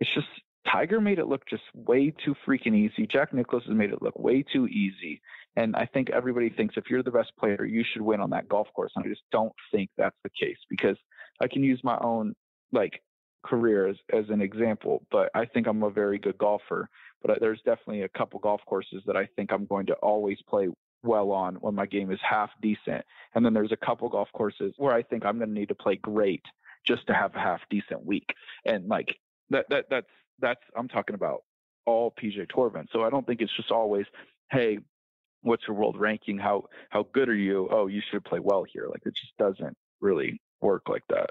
it's 0.00 0.10
just 0.14 0.28
Tiger 0.70 1.00
made 1.00 1.18
it 1.18 1.26
look 1.26 1.42
just 1.48 1.62
way 1.74 2.12
too 2.24 2.34
freaking 2.46 2.74
easy. 2.74 3.06
Jack 3.06 3.32
Nicklaus 3.32 3.64
has 3.66 3.74
made 3.74 3.90
it 3.90 4.02
look 4.02 4.18
way 4.18 4.42
too 4.42 4.66
easy. 4.68 5.20
And 5.56 5.74
I 5.74 5.86
think 5.86 6.10
everybody 6.10 6.50
thinks 6.50 6.76
if 6.76 6.84
you're 6.88 7.02
the 7.02 7.10
best 7.10 7.32
player, 7.38 7.64
you 7.64 7.84
should 7.84 8.02
win 8.02 8.20
on 8.20 8.30
that 8.30 8.48
golf 8.48 8.68
course. 8.74 8.92
And 8.94 9.04
I 9.04 9.08
just 9.08 9.22
don't 9.32 9.52
think 9.72 9.90
that's 9.96 10.16
the 10.22 10.30
case 10.30 10.58
because 10.68 10.96
I 11.40 11.48
can 11.48 11.62
use 11.62 11.80
my 11.82 11.98
own 11.98 12.34
like 12.72 13.02
career 13.44 13.88
as, 13.88 13.96
as 14.12 14.28
an 14.30 14.40
example, 14.40 15.02
but 15.10 15.30
I 15.34 15.44
think 15.44 15.66
I'm 15.66 15.82
a 15.82 15.90
very 15.90 16.18
good 16.18 16.38
golfer. 16.38 16.88
But 17.22 17.32
uh, 17.32 17.34
there's 17.40 17.60
definitely 17.64 18.02
a 18.02 18.08
couple 18.08 18.40
golf 18.40 18.60
courses 18.66 19.02
that 19.06 19.16
I 19.16 19.28
think 19.36 19.52
I'm 19.52 19.66
going 19.66 19.86
to 19.86 19.94
always 19.94 20.38
play 20.48 20.68
well 21.02 21.30
on 21.30 21.56
when 21.56 21.74
my 21.74 21.86
game 21.86 22.10
is 22.10 22.20
half 22.22 22.50
decent. 22.60 23.04
And 23.34 23.44
then 23.44 23.54
there's 23.54 23.72
a 23.72 23.76
couple 23.76 24.08
golf 24.08 24.28
courses 24.32 24.74
where 24.76 24.92
I 24.92 25.02
think 25.02 25.24
I'm 25.24 25.38
going 25.38 25.48
to 25.48 25.54
need 25.54 25.68
to 25.68 25.74
play 25.74 25.96
great 25.96 26.44
just 26.84 27.06
to 27.06 27.14
have 27.14 27.34
a 27.34 27.40
half 27.40 27.60
decent 27.70 28.04
week. 28.04 28.34
And 28.64 28.88
like 28.88 29.16
that, 29.50 29.66
that, 29.70 29.86
that's, 29.90 30.06
that's, 30.40 30.60
I'm 30.76 30.88
talking 30.88 31.14
about 31.14 31.42
all 31.86 32.12
PGA 32.12 32.48
Tour 32.48 32.66
events. 32.66 32.92
So 32.92 33.04
I 33.04 33.10
don't 33.10 33.26
think 33.26 33.40
it's 33.40 33.56
just 33.56 33.70
always, 33.70 34.06
hey, 34.50 34.78
what's 35.42 35.66
your 35.66 35.76
world 35.76 35.98
ranking? 35.98 36.38
How, 36.38 36.64
how 36.90 37.06
good 37.12 37.28
are 37.28 37.34
you? 37.34 37.68
Oh, 37.70 37.86
you 37.86 38.02
should 38.10 38.24
play 38.24 38.40
well 38.40 38.64
here. 38.64 38.88
Like 38.88 39.02
it 39.06 39.14
just 39.14 39.36
doesn't 39.38 39.76
really 40.00 40.40
work 40.60 40.88
like 40.88 41.04
that. 41.08 41.30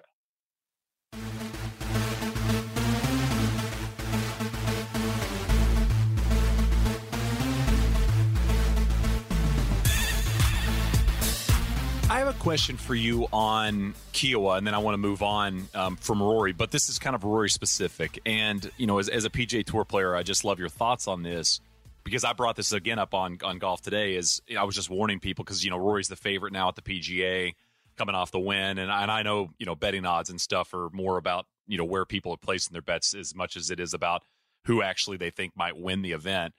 I 12.09 12.19
have 12.19 12.29
a 12.29 12.39
question 12.39 12.77
for 12.77 12.95
you 12.95 13.27
on 13.33 13.93
Kiawah, 14.13 14.57
and 14.57 14.65
then 14.65 14.73
I 14.73 14.77
want 14.77 14.93
to 14.93 14.97
move 14.97 15.21
on 15.21 15.67
um, 15.75 15.97
from 15.97 16.23
Rory. 16.23 16.53
But 16.53 16.71
this 16.71 16.87
is 16.87 16.99
kind 16.99 17.15
of 17.15 17.25
Rory 17.25 17.49
specific, 17.49 18.19
and 18.25 18.71
you 18.77 18.87
know, 18.87 18.97
as, 18.97 19.09
as 19.09 19.25
a 19.25 19.29
PGA 19.29 19.65
Tour 19.65 19.83
player, 19.83 20.15
I 20.15 20.23
just 20.23 20.45
love 20.45 20.57
your 20.57 20.69
thoughts 20.69 21.07
on 21.07 21.21
this 21.21 21.59
because 22.05 22.23
I 22.23 22.31
brought 22.31 22.55
this 22.55 22.71
again 22.71 22.97
up 22.97 23.13
on 23.13 23.37
on 23.43 23.59
golf 23.59 23.81
today. 23.81 24.15
Is 24.15 24.41
you 24.47 24.55
know, 24.55 24.61
I 24.61 24.63
was 24.63 24.73
just 24.73 24.89
warning 24.89 25.19
people 25.19 25.43
because 25.43 25.65
you 25.65 25.69
know 25.69 25.77
Rory's 25.77 26.07
the 26.07 26.15
favorite 26.15 26.53
now 26.53 26.69
at 26.69 26.75
the 26.75 26.81
PGA 26.81 27.53
coming 27.97 28.15
off 28.15 28.31
the 28.31 28.39
win, 28.39 28.77
and 28.77 28.91
I, 28.91 29.01
and 29.01 29.11
I 29.11 29.23
know 29.23 29.49
you 29.57 29.65
know 29.65 29.75
betting 29.75 30.05
odds 30.05 30.29
and 30.29 30.39
stuff 30.39 30.73
are 30.73 30.89
more 30.91 31.17
about 31.17 31.45
you 31.67 31.77
know 31.77 31.85
where 31.85 32.05
people 32.05 32.31
are 32.33 32.37
placing 32.37 32.73
their 32.73 32.81
bets 32.81 33.13
as 33.13 33.35
much 33.35 33.55
as 33.55 33.69
it 33.69 33.79
is 33.79 33.93
about 33.93 34.23
who 34.65 34.81
actually 34.81 35.17
they 35.17 35.29
think 35.29 35.53
might 35.55 35.77
win 35.77 36.01
the 36.01 36.11
event. 36.11 36.53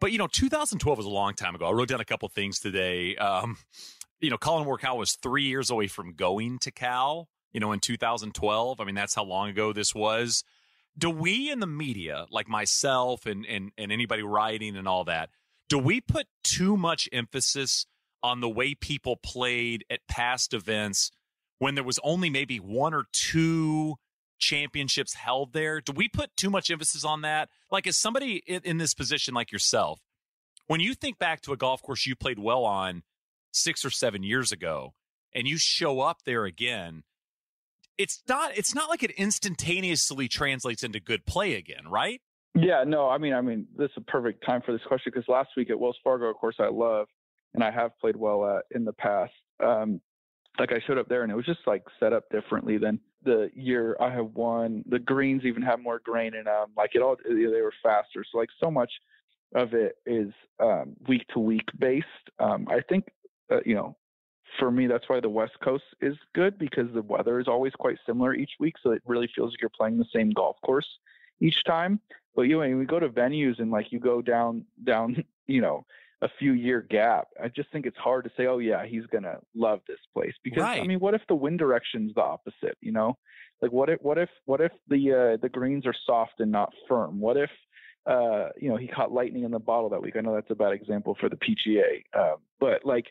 But 0.00 0.12
you 0.12 0.18
know, 0.18 0.26
2012 0.26 0.98
was 0.98 1.06
a 1.06 1.10
long 1.10 1.34
time 1.34 1.54
ago. 1.54 1.66
I 1.66 1.72
wrote 1.72 1.88
down 1.88 2.00
a 2.00 2.04
couple 2.04 2.28
things 2.28 2.58
today. 2.58 3.16
Um, 3.16 3.56
you 4.20 4.30
know, 4.30 4.38
Collin 4.38 4.66
Morikawa 4.66 4.98
was 4.98 5.12
three 5.12 5.44
years 5.44 5.70
away 5.70 5.86
from 5.86 6.14
going 6.14 6.58
to 6.60 6.70
Cal. 6.70 7.28
You 7.52 7.60
know, 7.60 7.72
in 7.72 7.80
2012. 7.80 8.80
I 8.80 8.84
mean, 8.84 8.94
that's 8.94 9.14
how 9.14 9.24
long 9.24 9.48
ago 9.48 9.72
this 9.72 9.94
was. 9.94 10.44
Do 10.98 11.08
we 11.08 11.50
in 11.50 11.60
the 11.60 11.66
media, 11.66 12.26
like 12.30 12.48
myself 12.48 13.26
and 13.26 13.46
and 13.46 13.72
and 13.78 13.90
anybody 13.90 14.22
writing 14.22 14.76
and 14.76 14.86
all 14.86 15.04
that, 15.04 15.30
do 15.68 15.78
we 15.78 16.00
put 16.00 16.26
too 16.44 16.76
much 16.76 17.08
emphasis 17.12 17.86
on 18.22 18.40
the 18.40 18.48
way 18.48 18.74
people 18.74 19.16
played 19.16 19.84
at 19.90 20.00
past 20.08 20.54
events 20.54 21.10
when 21.58 21.74
there 21.74 21.84
was 21.84 21.98
only 22.02 22.30
maybe 22.30 22.58
one 22.58 22.94
or 22.94 23.04
two 23.12 23.96
championships 24.38 25.14
held 25.14 25.52
there? 25.52 25.80
Do 25.80 25.92
we 25.94 26.08
put 26.08 26.36
too 26.36 26.50
much 26.50 26.70
emphasis 26.70 27.04
on 27.04 27.22
that? 27.22 27.48
Like, 27.70 27.86
as 27.86 27.96
somebody 27.96 28.42
in, 28.46 28.60
in 28.64 28.78
this 28.78 28.94
position 28.94 29.34
like 29.34 29.52
yourself, 29.52 30.00
when 30.66 30.80
you 30.80 30.94
think 30.94 31.18
back 31.18 31.40
to 31.42 31.52
a 31.52 31.56
golf 31.56 31.82
course 31.82 32.06
you 32.06 32.16
played 32.16 32.38
well 32.38 32.64
on 32.64 33.02
six 33.52 33.84
or 33.84 33.90
seven 33.90 34.22
years 34.22 34.52
ago, 34.52 34.94
and 35.32 35.46
you 35.46 35.58
show 35.58 36.00
up 36.00 36.22
there 36.24 36.44
again, 36.44 37.02
it's 37.98 38.22
not 38.28 38.56
it's 38.56 38.74
not 38.74 38.90
like 38.90 39.02
it 39.02 39.12
instantaneously 39.12 40.28
translates 40.28 40.82
into 40.82 41.00
good 41.00 41.24
play 41.26 41.54
again, 41.54 41.88
right? 41.88 42.20
Yeah, 42.54 42.84
no, 42.86 43.08
I 43.08 43.18
mean, 43.18 43.34
I 43.34 43.42
mean, 43.42 43.66
this 43.76 43.90
is 43.90 43.98
a 43.98 44.10
perfect 44.10 44.44
time 44.44 44.62
for 44.64 44.72
this 44.72 44.80
question 44.86 45.12
because 45.14 45.28
last 45.28 45.50
week 45.56 45.68
at 45.68 45.78
Wells 45.78 45.98
Fargo, 46.02 46.26
of 46.26 46.36
course, 46.36 46.56
I 46.58 46.68
love 46.68 47.06
and 47.56 47.64
I 47.64 47.70
have 47.72 47.98
played 47.98 48.16
well 48.16 48.46
at 48.46 48.64
in 48.76 48.84
the 48.84 48.92
past. 48.92 49.32
Um, 49.64 50.00
like 50.58 50.72
I 50.72 50.80
showed 50.86 50.98
up 50.98 51.08
there 51.08 51.22
and 51.22 51.32
it 51.32 51.34
was 51.34 51.44
just 51.44 51.66
like 51.66 51.82
set 51.98 52.12
up 52.12 52.24
differently 52.30 52.78
than 52.78 53.00
the 53.24 53.50
year 53.54 53.96
I 54.00 54.10
have 54.10 54.34
won. 54.34 54.84
The 54.88 54.98
greens 54.98 55.42
even 55.44 55.62
have 55.62 55.80
more 55.80 56.00
grain 56.04 56.34
in 56.34 56.44
them. 56.44 56.68
Like 56.76 56.94
it 56.94 57.02
all, 57.02 57.16
they 57.28 57.34
were 57.34 57.72
faster. 57.82 58.24
So 58.30 58.38
like 58.38 58.50
so 58.62 58.70
much 58.70 58.92
of 59.54 59.74
it 59.74 59.96
is 60.06 60.32
um, 60.60 60.94
week 61.08 61.26
to 61.32 61.40
week 61.40 61.68
based. 61.78 62.06
Um, 62.38 62.68
I 62.70 62.80
think, 62.88 63.08
uh, 63.50 63.60
you 63.64 63.74
know, 63.74 63.96
for 64.58 64.70
me, 64.70 64.86
that's 64.86 65.08
why 65.08 65.20
the 65.20 65.28
West 65.28 65.58
Coast 65.62 65.84
is 66.00 66.16
good 66.34 66.58
because 66.58 66.86
the 66.94 67.02
weather 67.02 67.40
is 67.40 67.48
always 67.48 67.72
quite 67.72 67.98
similar 68.06 68.34
each 68.34 68.52
week. 68.60 68.76
So 68.82 68.90
it 68.90 69.02
really 69.06 69.28
feels 69.34 69.52
like 69.52 69.60
you're 69.60 69.70
playing 69.70 69.98
the 69.98 70.06
same 70.14 70.30
golf 70.30 70.56
course 70.64 70.86
each 71.40 71.64
time. 71.64 72.00
But 72.34 72.42
you 72.42 72.60
know, 72.60 72.76
we 72.76 72.84
go 72.84 73.00
to 73.00 73.08
venues 73.08 73.58
and 73.60 73.70
like 73.70 73.92
you 73.92 73.98
go 73.98 74.22
down, 74.22 74.64
down, 74.84 75.24
you 75.46 75.60
know, 75.60 75.84
a 76.22 76.28
few 76.38 76.52
year 76.52 76.80
gap. 76.80 77.28
I 77.42 77.48
just 77.48 77.70
think 77.72 77.86
it's 77.86 77.96
hard 77.98 78.24
to 78.24 78.30
say, 78.36 78.46
oh 78.46 78.58
yeah, 78.58 78.86
he's 78.86 79.06
gonna 79.06 79.38
love 79.54 79.80
this 79.86 79.98
place 80.14 80.34
because 80.42 80.62
right. 80.62 80.82
I 80.82 80.86
mean, 80.86 81.00
what 81.00 81.14
if 81.14 81.22
the 81.28 81.34
wind 81.34 81.58
direction's 81.58 82.14
the 82.14 82.22
opposite? 82.22 82.76
You 82.80 82.92
know, 82.92 83.18
like 83.60 83.72
what 83.72 83.90
if 83.90 84.00
what 84.02 84.18
if 84.18 84.30
what 84.46 84.60
if 84.60 84.72
the 84.88 85.12
uh, 85.12 85.36
the 85.40 85.48
greens 85.48 85.86
are 85.86 85.94
soft 86.06 86.40
and 86.40 86.50
not 86.50 86.72
firm? 86.88 87.20
What 87.20 87.36
if 87.36 87.50
uh, 88.06 88.48
you 88.58 88.68
know 88.68 88.76
he 88.76 88.88
caught 88.88 89.12
lightning 89.12 89.44
in 89.44 89.50
the 89.50 89.58
bottle 89.58 89.90
that 89.90 90.02
week? 90.02 90.14
I 90.16 90.20
know 90.20 90.34
that's 90.34 90.50
a 90.50 90.54
bad 90.54 90.72
example 90.72 91.16
for 91.20 91.28
the 91.28 91.36
PGA, 91.36 92.02
uh, 92.18 92.36
but 92.60 92.84
like 92.84 93.06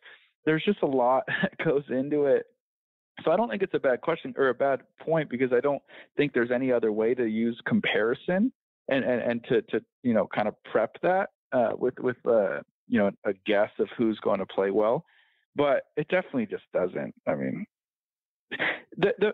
there's 0.46 0.64
just 0.64 0.82
a 0.82 0.88
lot 0.88 1.24
that 1.42 1.64
goes 1.64 1.84
into 1.90 2.26
it. 2.26 2.46
So 3.24 3.32
I 3.32 3.38
don't 3.38 3.50
think 3.50 3.62
it's 3.62 3.74
a 3.74 3.80
bad 3.80 4.02
question 4.02 4.34
or 4.36 4.50
a 4.50 4.54
bad 4.54 4.82
point 5.00 5.30
because 5.30 5.54
I 5.54 5.62
don't 5.62 5.82
think 6.18 6.34
there's 6.34 6.52
any 6.52 6.72
other 6.72 6.92
way 6.92 7.14
to 7.14 7.26
use 7.26 7.60
comparison 7.66 8.52
and 8.90 9.06
and, 9.06 9.22
and 9.22 9.46
to 9.46 9.62
to 9.64 9.86
you 10.04 10.14
know 10.14 10.28
kind 10.34 10.48
of 10.48 10.56
prep 10.64 10.96
that 11.02 11.30
uh, 11.52 11.72
with 11.78 11.94
with 12.00 12.18
uh, 12.26 12.60
you 12.88 13.00
know 13.00 13.12
a 13.26 13.34
guess 13.46 13.72
of 13.80 13.88
who's 13.98 14.20
going 14.20 14.40
to 14.40 14.46
play 14.46 14.72
well, 14.72 15.06
but 15.56 15.84
it 15.98 16.08
definitely 16.08 16.46
just 16.46 16.64
doesn't. 16.74 17.14
I 17.28 17.36
mean, 17.36 17.66
the 18.98 19.14
the 19.20 19.34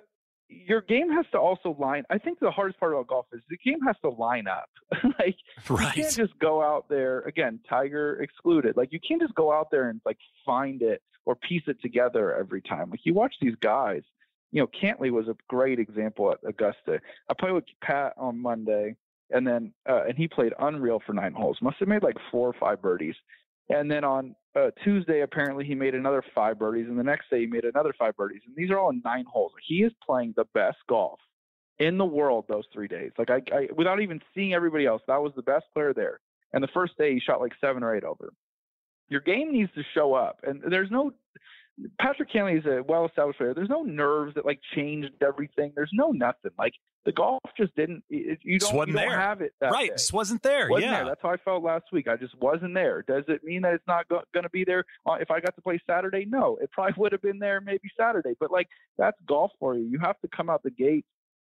your 0.51 0.81
game 0.81 1.09
has 1.11 1.25
to 1.31 1.39
also 1.39 1.75
line. 1.79 2.03
I 2.09 2.17
think 2.17 2.39
the 2.39 2.51
hardest 2.51 2.79
part 2.79 2.93
about 2.93 3.07
golf 3.07 3.25
is 3.31 3.41
the 3.49 3.57
game 3.57 3.79
has 3.87 3.95
to 4.01 4.09
line 4.09 4.47
up. 4.47 4.69
like 5.19 5.37
right. 5.69 5.95
you 5.95 6.03
can't 6.03 6.15
just 6.15 6.37
go 6.39 6.61
out 6.61 6.89
there 6.89 7.21
again, 7.21 7.59
Tiger 7.69 8.21
excluded. 8.21 8.75
Like 8.77 8.91
you 8.91 8.99
can't 9.05 9.21
just 9.21 9.35
go 9.35 9.51
out 9.51 9.67
there 9.71 9.89
and 9.89 10.01
like 10.05 10.17
find 10.45 10.81
it 10.81 11.01
or 11.25 11.35
piece 11.35 11.63
it 11.67 11.81
together 11.81 12.35
every 12.35 12.61
time. 12.61 12.89
Like 12.89 13.01
you 13.03 13.13
watch 13.13 13.33
these 13.41 13.55
guys. 13.61 14.01
You 14.51 14.61
know, 14.61 14.67
Cantlay 14.67 15.11
was 15.11 15.29
a 15.29 15.35
great 15.47 15.79
example 15.79 16.31
at 16.31 16.39
Augusta. 16.45 16.99
I 17.29 17.33
played 17.39 17.53
with 17.53 17.63
Pat 17.81 18.13
on 18.17 18.37
Monday, 18.37 18.97
and 19.29 19.47
then 19.47 19.71
uh, 19.89 20.03
and 20.07 20.17
he 20.17 20.27
played 20.27 20.53
unreal 20.59 21.01
for 21.05 21.13
nine 21.13 21.33
holes. 21.33 21.57
Must 21.61 21.77
have 21.79 21.87
made 21.87 22.03
like 22.03 22.17
four 22.29 22.49
or 22.49 22.55
five 22.59 22.81
birdies. 22.81 23.15
And 23.71 23.89
then 23.89 24.03
on 24.03 24.35
uh, 24.55 24.71
Tuesday, 24.83 25.21
apparently 25.21 25.65
he 25.65 25.75
made 25.75 25.95
another 25.95 26.23
five 26.35 26.59
birdies, 26.59 26.87
and 26.87 26.99
the 26.99 27.03
next 27.03 27.29
day 27.29 27.41
he 27.41 27.47
made 27.47 27.63
another 27.63 27.93
five 27.97 28.15
birdies. 28.17 28.41
And 28.45 28.55
these 28.55 28.69
are 28.69 28.79
all 28.79 28.91
nine 29.03 29.25
holes. 29.31 29.51
He 29.65 29.83
is 29.83 29.91
playing 30.05 30.33
the 30.35 30.45
best 30.53 30.77
golf 30.89 31.19
in 31.79 31.97
the 31.97 32.05
world 32.05 32.45
those 32.47 32.65
three 32.73 32.87
days. 32.87 33.11
Like 33.17 33.29
I, 33.29 33.41
I, 33.53 33.67
without 33.75 34.01
even 34.01 34.21
seeing 34.35 34.53
everybody 34.53 34.85
else, 34.85 35.01
that 35.07 35.21
was 35.21 35.33
the 35.35 35.41
best 35.41 35.65
player 35.73 35.93
there. 35.93 36.19
And 36.53 36.63
the 36.63 36.69
first 36.73 36.97
day 36.97 37.13
he 37.13 37.19
shot 37.19 37.39
like 37.39 37.53
seven 37.61 37.81
or 37.81 37.95
eight 37.95 38.03
over. 38.03 38.33
Your 39.11 39.21
game 39.21 39.51
needs 39.51 39.71
to 39.75 39.83
show 39.93 40.13
up, 40.13 40.39
and 40.43 40.63
there's 40.67 40.89
no 40.89 41.11
Patrick 41.99 42.31
Cantlay 42.31 42.59
is 42.59 42.65
a 42.65 42.83
well-established 42.83 43.37
player. 43.37 43.53
There's 43.53 43.69
no 43.69 43.83
nerves 43.83 44.35
that 44.35 44.45
like 44.45 44.59
changed 44.75 45.11
everything. 45.21 45.71
There's 45.75 45.91
no 45.93 46.11
nothing. 46.11 46.51
Like 46.57 46.73
the 47.05 47.11
golf 47.11 47.41
just 47.57 47.75
didn't. 47.75 48.03
It, 48.09 48.39
you 48.43 48.59
don't, 48.59 48.73
wasn't 48.73 48.89
you 48.89 48.99
don't 48.99 49.09
there. 49.09 49.19
have 49.19 49.41
it. 49.41 49.53
That 49.59 49.71
right, 49.71 49.89
day. 49.89 49.95
just 49.95 50.13
wasn't 50.13 50.43
there. 50.43 50.69
Wasn't 50.69 50.89
yeah, 50.89 50.97
there. 50.99 51.05
That's 51.07 51.21
how 51.21 51.29
I 51.31 51.37
felt 51.37 51.63
last 51.63 51.85
week. 51.91 52.07
I 52.07 52.15
just 52.15 52.39
wasn't 52.39 52.73
there. 52.73 53.03
Does 53.07 53.23
it 53.27 53.43
mean 53.43 53.61
that 53.63 53.73
it's 53.73 53.87
not 53.87 54.07
go- 54.07 54.21
going 54.33 54.43
to 54.43 54.49
be 54.49 54.63
there 54.63 54.85
if 55.19 55.31
I 55.31 55.39
got 55.39 55.55
to 55.55 55.61
play 55.61 55.81
Saturday? 55.87 56.25
No, 56.27 56.57
it 56.61 56.71
probably 56.71 56.93
would 56.97 57.11
have 57.11 57.21
been 57.21 57.39
there 57.39 57.61
maybe 57.61 57.89
Saturday. 57.99 58.35
But 58.39 58.51
like 58.51 58.67
that's 58.97 59.17
golf 59.27 59.51
for 59.59 59.75
you. 59.75 59.83
You 59.83 59.99
have 59.99 60.19
to 60.21 60.29
come 60.35 60.49
out 60.49 60.63
the 60.63 60.71
gate 60.71 61.05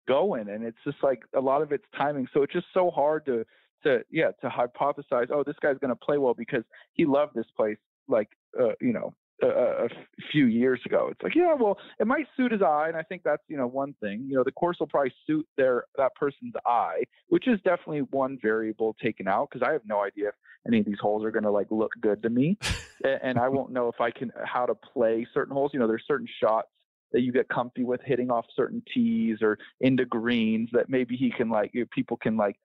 going, 0.07 0.49
and 0.49 0.63
it's 0.63 0.77
just 0.83 0.97
like 1.01 1.21
a 1.35 1.41
lot 1.41 1.61
of 1.61 1.71
it's 1.71 1.85
timing. 1.97 2.27
So 2.33 2.43
it's 2.43 2.53
just 2.53 2.67
so 2.73 2.91
hard 2.91 3.25
to 3.25 3.45
to 3.83 3.99
yeah 4.11 4.31
to 4.41 4.49
hypothesize. 4.49 5.27
Oh, 5.31 5.43
this 5.45 5.55
guy's 5.61 5.77
going 5.79 5.89
to 5.89 5.95
play 5.95 6.17
well 6.17 6.33
because 6.33 6.63
he 6.93 7.05
loved 7.05 7.35
this 7.35 7.47
place. 7.55 7.77
Like 8.07 8.29
uh, 8.59 8.73
you 8.79 8.93
know 8.93 9.13
a, 9.41 9.47
a 9.85 9.89
few 10.31 10.45
years 10.45 10.79
ago. 10.85 11.09
It's 11.11 11.21
like, 11.21 11.35
yeah, 11.35 11.53
well, 11.53 11.77
it 11.99 12.07
might 12.07 12.25
suit 12.35 12.51
his 12.51 12.61
eye, 12.61 12.87
and 12.87 12.97
I 12.97 13.03
think 13.03 13.23
that's 13.23 13.43
you 13.47 13.57
know 13.57 13.67
one 13.67 13.93
thing. 14.01 14.25
You 14.27 14.37
know, 14.37 14.43
the 14.43 14.51
course 14.51 14.77
will 14.79 14.87
probably 14.87 15.13
suit 15.25 15.47
their 15.57 15.85
that 15.97 16.15
person's 16.15 16.53
eye, 16.65 17.03
which 17.27 17.47
is 17.47 17.59
definitely 17.63 18.01
one 18.11 18.37
variable 18.41 18.95
taken 19.01 19.27
out 19.27 19.49
because 19.51 19.67
I 19.67 19.71
have 19.73 19.83
no 19.85 20.03
idea 20.03 20.29
if 20.29 20.35
any 20.65 20.79
of 20.79 20.85
these 20.85 20.99
holes 20.99 21.23
are 21.23 21.31
going 21.31 21.43
to 21.43 21.51
like 21.51 21.67
look 21.71 21.91
good 22.01 22.21
to 22.23 22.29
me, 22.29 22.57
and, 23.03 23.19
and 23.23 23.39
I 23.39 23.49
won't 23.49 23.71
know 23.71 23.87
if 23.89 24.01
I 24.01 24.11
can 24.11 24.31
how 24.45 24.65
to 24.65 24.75
play 24.75 25.27
certain 25.33 25.53
holes. 25.53 25.71
You 25.73 25.79
know, 25.79 25.87
there's 25.87 26.05
certain 26.07 26.27
shots 26.41 26.69
that 27.13 27.21
you 27.21 27.31
get 27.31 27.47
comfy 27.47 27.83
with 27.83 28.01
hitting 28.03 28.29
off 28.29 28.45
certain 28.53 28.83
tees 28.93 29.37
or 29.41 29.57
into 29.79 30.05
greens 30.05 30.69
that 30.73 30.89
maybe 30.89 31.15
he 31.15 31.31
can 31.31 31.49
like 31.49 31.71
you 31.73 31.81
know, 31.81 31.87
people 31.93 32.17
can 32.17 32.35
like 32.35 32.57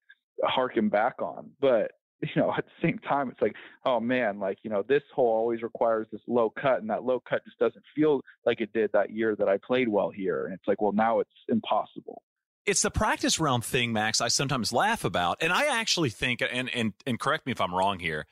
harken 0.44 0.88
back 0.88 1.20
on, 1.20 1.50
but 1.60 1.92
you 2.36 2.40
know, 2.40 2.52
at 2.56 2.64
the 2.64 2.88
same 2.88 2.98
time, 2.98 3.30
it's 3.30 3.40
like, 3.40 3.54
oh 3.84 3.98
man, 4.00 4.38
like, 4.38 4.58
you 4.62 4.70
know, 4.70 4.84
this 4.86 5.02
hole 5.14 5.26
always 5.26 5.62
requires 5.62 6.06
this 6.12 6.20
low 6.28 6.50
cut, 6.50 6.80
and 6.80 6.90
that 6.90 7.04
low 7.04 7.20
cut 7.28 7.44
just 7.44 7.58
doesn't 7.58 7.84
feel 7.94 8.20
like 8.46 8.60
it 8.60 8.72
did 8.72 8.90
that 8.92 9.10
year 9.10 9.34
that 9.36 9.48
I 9.48 9.58
played 9.58 9.88
well 9.88 10.10
here. 10.10 10.44
And 10.44 10.54
it's 10.54 10.66
like, 10.66 10.80
well, 10.80 10.92
now 10.92 11.20
it's 11.20 11.30
impossible. 11.48 12.22
It's 12.64 12.82
the 12.82 12.92
practice 12.92 13.40
round 13.40 13.64
thing, 13.64 13.92
Max, 13.92 14.20
I 14.20 14.28
sometimes 14.28 14.72
laugh 14.72 15.04
about. 15.04 15.38
And 15.40 15.52
I 15.52 15.80
actually 15.80 16.10
think, 16.10 16.42
and, 16.42 16.72
and, 16.72 16.92
and 17.04 17.18
correct 17.18 17.44
me 17.44 17.50
if 17.50 17.60
I'm 17.60 17.74
wrong 17.74 17.98
here, 17.98 18.26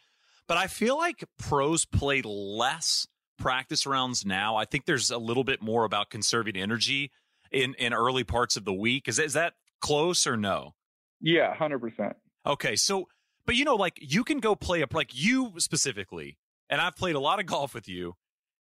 but 0.47 0.57
I 0.57 0.69
feel 0.69 0.97
like 0.97 1.25
pros 1.37 1.85
play 1.85 2.23
less 2.23 3.09
practice 3.39 3.87
rounds 3.87 4.25
now. 4.25 4.55
I 4.55 4.67
think 4.67 4.85
there's 4.85 5.11
a 5.11 5.19
little 5.19 5.43
bit 5.43 5.63
more 5.63 5.85
about 5.85 6.11
conserving 6.11 6.57
energy 6.57 7.11
in, 7.51 7.75
in 7.75 7.93
early 7.93 8.23
parts 8.23 8.57
of 8.57 8.65
the 8.65 8.73
week. 8.73 9.09
Is, 9.09 9.19
is 9.19 9.33
that 9.33 9.55
close 9.81 10.29
or 10.29 10.37
no? 10.37 10.75
Yeah, 11.21 11.55
100%. 11.55 12.15
Okay. 12.47 12.77
So, 12.77 13.09
but 13.47 13.57
you 13.57 13.65
know, 13.65 13.77
like 13.77 13.99
you 14.01 14.25
can 14.25 14.39
go 14.39 14.55
play 14.55 14.83
a 14.83 14.87
like 14.93 15.11
you 15.13 15.53
specifically, 15.59 16.39
and 16.69 16.81
I've 16.81 16.97
played 16.97 17.17
a 17.17 17.21
lot 17.21 17.41
of 17.41 17.47
golf 17.55 17.75
with 17.75 17.89
you, 17.89 18.15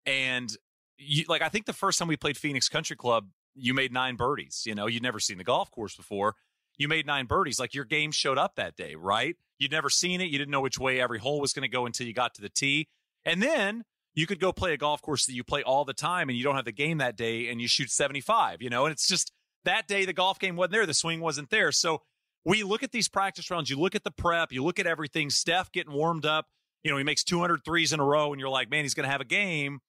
and 0.06 0.56
you 0.98 1.26
like 1.28 1.42
I 1.42 1.50
think 1.50 1.66
the 1.66 1.74
first 1.74 2.00
time 2.00 2.08
we 2.08 2.18
played 2.18 2.38
Phoenix 2.38 2.70
Country 2.70 2.96
Club, 2.96 3.28
you 3.56 3.74
made 3.74 3.92
nine 3.92 4.16
birdies. 4.16 4.64
You 4.66 4.76
know, 4.76 4.88
you'd 4.88 5.04
never 5.04 5.20
seen 5.20 5.38
the 5.38 5.44
golf 5.44 5.72
course 5.72 5.96
before. 5.96 6.36
You 6.78 6.88
made 6.88 7.06
nine 7.06 7.26
birdies. 7.26 7.60
Like 7.60 7.74
your 7.74 7.86
game 7.86 8.12
showed 8.12 8.38
up 8.38 8.56
that 8.56 8.76
day, 8.76 8.96
right? 8.96 9.36
You'd 9.60 9.72
never 9.72 9.90
seen 9.90 10.22
it. 10.22 10.30
You 10.30 10.38
didn't 10.38 10.52
know 10.52 10.62
which 10.62 10.78
way 10.78 11.02
every 11.02 11.20
hole 11.20 11.42
was 11.42 11.54
going 11.54 11.64
to 11.64 11.68
go 11.68 11.88
until 11.88 12.06
you 12.06 12.14
got 12.14 12.36
to 12.36 12.42
the 12.42 12.50
tee, 12.50 12.88
and 13.26 13.42
then 13.42 13.84
you 14.16 14.26
could 14.26 14.40
go 14.40 14.52
play 14.52 14.74
a 14.74 14.78
golf 14.78 15.02
course 15.02 15.26
that 15.26 15.34
you 15.34 15.44
play 15.44 15.64
all 15.64 15.86
the 15.86 15.94
time, 15.94 16.30
and 16.30 16.38
you 16.38 16.44
don't 16.44 16.56
have 16.56 16.66
the 16.66 16.72
game 16.72 17.00
that 17.00 17.16
day, 17.16 17.50
and 17.50 17.62
you 17.62 17.68
shoot 17.68 17.90
seventy 17.90 18.22
five. 18.22 18.62
You 18.62 18.70
know, 18.70 18.86
and 18.86 18.92
it's 18.92 19.08
just 19.08 19.32
that 19.66 19.88
day 19.88 20.06
the 20.06 20.14
golf 20.14 20.40
game 20.40 20.56
wasn't 20.56 20.72
there, 20.72 20.86
the 20.86 20.94
swing 20.94 21.20
wasn't 21.20 21.50
there, 21.50 21.72
so 21.72 22.02
we 22.48 22.64
look 22.64 22.82
at 22.82 22.94
these 22.94 23.10
practice 23.10 23.52
rounds, 23.52 23.70
you 23.70 23.78
look 23.78 23.94
at 23.94 24.06
the 24.06 24.12
prep, 24.12 24.54
you 24.54 24.64
look 24.64 24.80
at 24.80 24.88
everything, 24.88 25.30
Steph 25.30 25.70
getting 25.74 25.92
warmed 25.92 26.26
up, 26.26 26.46
you 26.82 26.90
know, 26.90 26.98
he 26.98 27.04
makes 27.04 27.22
200 27.26 27.66
threes 27.66 27.92
in 27.92 28.00
a 28.00 28.06
row 28.06 28.32
and 28.32 28.40
you're 28.40 28.50
like, 28.50 28.70
man, 28.70 28.84
he's 28.84 28.94
going 28.94 29.04
to 29.04 29.12
have 29.12 29.20
a 29.20 29.26
game. 29.26 29.80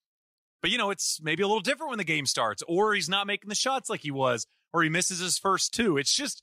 But, 0.60 0.72
you 0.72 0.78
know, 0.78 0.90
it's 0.90 1.20
maybe 1.22 1.44
a 1.44 1.46
little 1.46 1.62
different 1.62 1.90
when 1.90 1.98
the 1.98 2.04
game 2.04 2.26
starts, 2.26 2.64
or 2.66 2.94
he's 2.94 3.08
not 3.08 3.28
making 3.28 3.48
the 3.48 3.54
shots 3.54 3.88
like 3.88 4.00
he 4.00 4.10
was, 4.10 4.44
or 4.72 4.82
he 4.82 4.88
misses 4.88 5.20
his 5.20 5.38
first 5.38 5.72
two. 5.72 5.96
It's 5.96 6.12
just, 6.12 6.42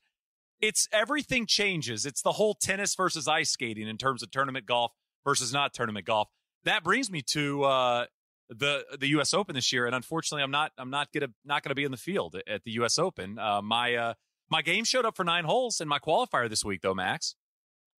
it's 0.62 0.88
everything 0.94 1.46
changes. 1.48 2.06
It's 2.06 2.22
the 2.22 2.32
whole 2.32 2.54
tennis 2.54 2.96
versus 2.96 3.28
ice 3.28 3.50
skating 3.50 3.90
in 3.90 3.98
terms 3.98 4.24
of 4.24 4.32
tournament 4.32 4.66
golf 4.66 4.94
versus 5.26 5.52
not 5.52 5.74
tournament 5.74 6.06
golf. 6.06 6.30
That 6.64 6.82
brings 6.82 7.12
me 7.12 7.24
to 7.34 7.64
uh, 7.66 8.06
the 8.48 8.86
the 8.98 9.08
U.S. 9.10 9.34
Open 9.34 9.54
this 9.54 9.74
year, 9.74 9.86
and 9.86 9.94
unfortunately, 9.94 10.44
I'm 10.44 10.52
not 10.52 10.72
I'm 10.78 10.90
not 10.90 11.12
gonna 11.12 11.28
not 11.44 11.62
gonna 11.62 11.76
be 11.76 11.84
in 11.84 11.92
the 11.92 11.98
field 11.98 12.38
at 12.48 12.64
the 12.64 12.72
U.S. 12.72 12.98
Open. 12.98 13.38
Uh, 13.38 13.62
my 13.62 13.96
uh, 13.96 14.14
my 14.50 14.62
game 14.62 14.84
showed 14.84 15.06
up 15.06 15.16
for 15.16 15.24
nine 15.24 15.46
holes 15.46 15.82
in 15.82 15.88
my 15.88 16.00
qualifier 16.00 16.50
this 16.50 16.64
week, 16.64 16.82
though, 16.82 16.94
Max. 16.94 17.36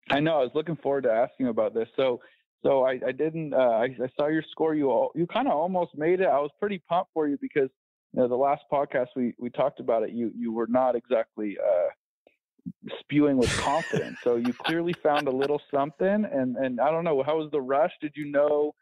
I 0.10 0.20
know. 0.20 0.40
I 0.40 0.44
was 0.44 0.52
looking 0.54 0.76
forward 0.76 1.04
to 1.04 1.12
asking 1.12 1.48
about 1.48 1.74
this. 1.74 1.88
So, 1.96 2.22
so 2.64 2.84
I, 2.86 3.00
I 3.06 3.12
didn't. 3.12 3.54
Uh, 3.54 3.58
I, 3.58 3.86
I, 3.86 4.10
saw 4.16 4.28
your 4.28 4.44
score. 4.52 4.76
You 4.76 4.92
all, 4.92 5.12
you 5.16 5.26
kind 5.26 5.48
of 5.48 5.54
almost 5.54 5.98
made 5.98 6.20
it. 6.20 6.28
I 6.28 6.40
was 6.40 6.52
pretty 6.60 6.80
pumped 6.88 7.12
for 7.14 7.28
you 7.28 7.38
because 7.42 7.70
you 8.14 8.22
know 8.22 8.28
the 8.28 8.36
last 8.36 8.64
podcast 8.72 9.08
we 9.16 9.34
we 9.40 9.50
talked 9.50 9.80
about 9.80 10.04
it. 10.04 10.12
You 10.12 10.32
you 10.38 10.52
were 10.52 10.68
not 10.68 10.96
exactly 10.96 11.58
uh, 11.60 11.90
spewing 13.00 13.38
with 13.38 13.56
confidence. 13.58 14.18
so 14.24 14.36
you 14.36 14.54
clearly 14.54 14.94
found 15.02 15.28
a 15.28 15.32
little 15.32 15.62
something. 15.74 16.26
And 16.32 16.56
and 16.56 16.80
I 16.80 16.92
don't 16.92 17.04
know. 17.04 17.24
How 17.24 17.38
was 17.38 17.50
the 17.52 17.62
rush? 17.62 17.92
Did 18.02 18.14
you 18.16 18.26
know? 18.32 18.74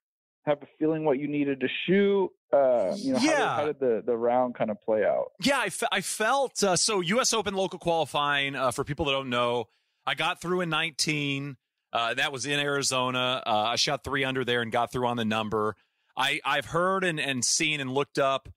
Have 0.45 0.61
a 0.61 0.67
feeling 0.77 1.05
what 1.05 1.19
you 1.19 1.27
needed 1.27 1.61
to 1.61 1.67
shoot? 1.85 2.29
Uh, 2.51 2.93
you 2.97 3.13
know, 3.13 3.19
yeah. 3.19 3.31
how, 3.31 3.37
did, 3.37 3.45
how 3.45 3.65
did 3.65 3.79
the, 3.79 4.03
the 4.05 4.17
round 4.17 4.55
kind 4.55 4.69
of 4.69 4.81
play 4.81 5.03
out? 5.05 5.31
Yeah, 5.41 5.59
I, 5.59 5.69
fe- 5.69 5.87
I 5.91 6.01
felt 6.01 6.61
uh, 6.63 6.75
so. 6.75 6.99
U.S. 7.01 7.33
Open 7.33 7.53
local 7.53 7.79
qualifying 7.79 8.55
uh, 8.55 8.71
for 8.71 8.83
people 8.83 9.05
that 9.05 9.13
don't 9.13 9.29
know, 9.29 9.69
I 10.05 10.15
got 10.15 10.41
through 10.41 10.61
in 10.61 10.69
19. 10.69 11.57
Uh, 11.91 12.13
that 12.15 12.31
was 12.31 12.45
in 12.45 12.59
Arizona. 12.59 13.41
Uh, 13.45 13.49
I 13.49 13.75
shot 13.75 14.03
three 14.03 14.23
under 14.23 14.43
there 14.43 14.61
and 14.61 14.71
got 14.71 14.91
through 14.91 15.07
on 15.07 15.17
the 15.17 15.25
number. 15.25 15.75
I 16.17 16.41
I've 16.43 16.65
heard 16.65 17.03
and 17.03 17.19
and 17.19 17.45
seen 17.45 17.79
and 17.79 17.91
looked 17.91 18.19
up. 18.19 18.49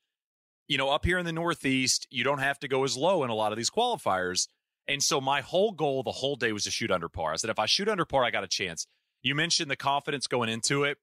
You 0.68 0.78
know, 0.78 0.90
up 0.90 1.04
here 1.04 1.18
in 1.18 1.24
the 1.24 1.32
Northeast, 1.32 2.06
you 2.10 2.24
don't 2.24 2.40
have 2.40 2.58
to 2.60 2.68
go 2.68 2.82
as 2.82 2.96
low 2.96 3.22
in 3.22 3.30
a 3.30 3.34
lot 3.34 3.52
of 3.52 3.58
these 3.58 3.70
qualifiers. 3.70 4.48
And 4.88 5.02
so 5.02 5.20
my 5.20 5.40
whole 5.40 5.72
goal 5.72 6.02
the 6.02 6.12
whole 6.12 6.36
day 6.36 6.52
was 6.52 6.64
to 6.64 6.70
shoot 6.70 6.90
under 6.90 7.08
par. 7.08 7.32
I 7.32 7.36
said 7.36 7.50
if 7.50 7.58
I 7.58 7.66
shoot 7.66 7.88
under 7.88 8.04
par, 8.04 8.24
I 8.24 8.30
got 8.30 8.44
a 8.44 8.48
chance. 8.48 8.86
You 9.22 9.34
mentioned 9.34 9.70
the 9.70 9.76
confidence 9.76 10.26
going 10.26 10.48
into 10.48 10.84
it. 10.84 10.98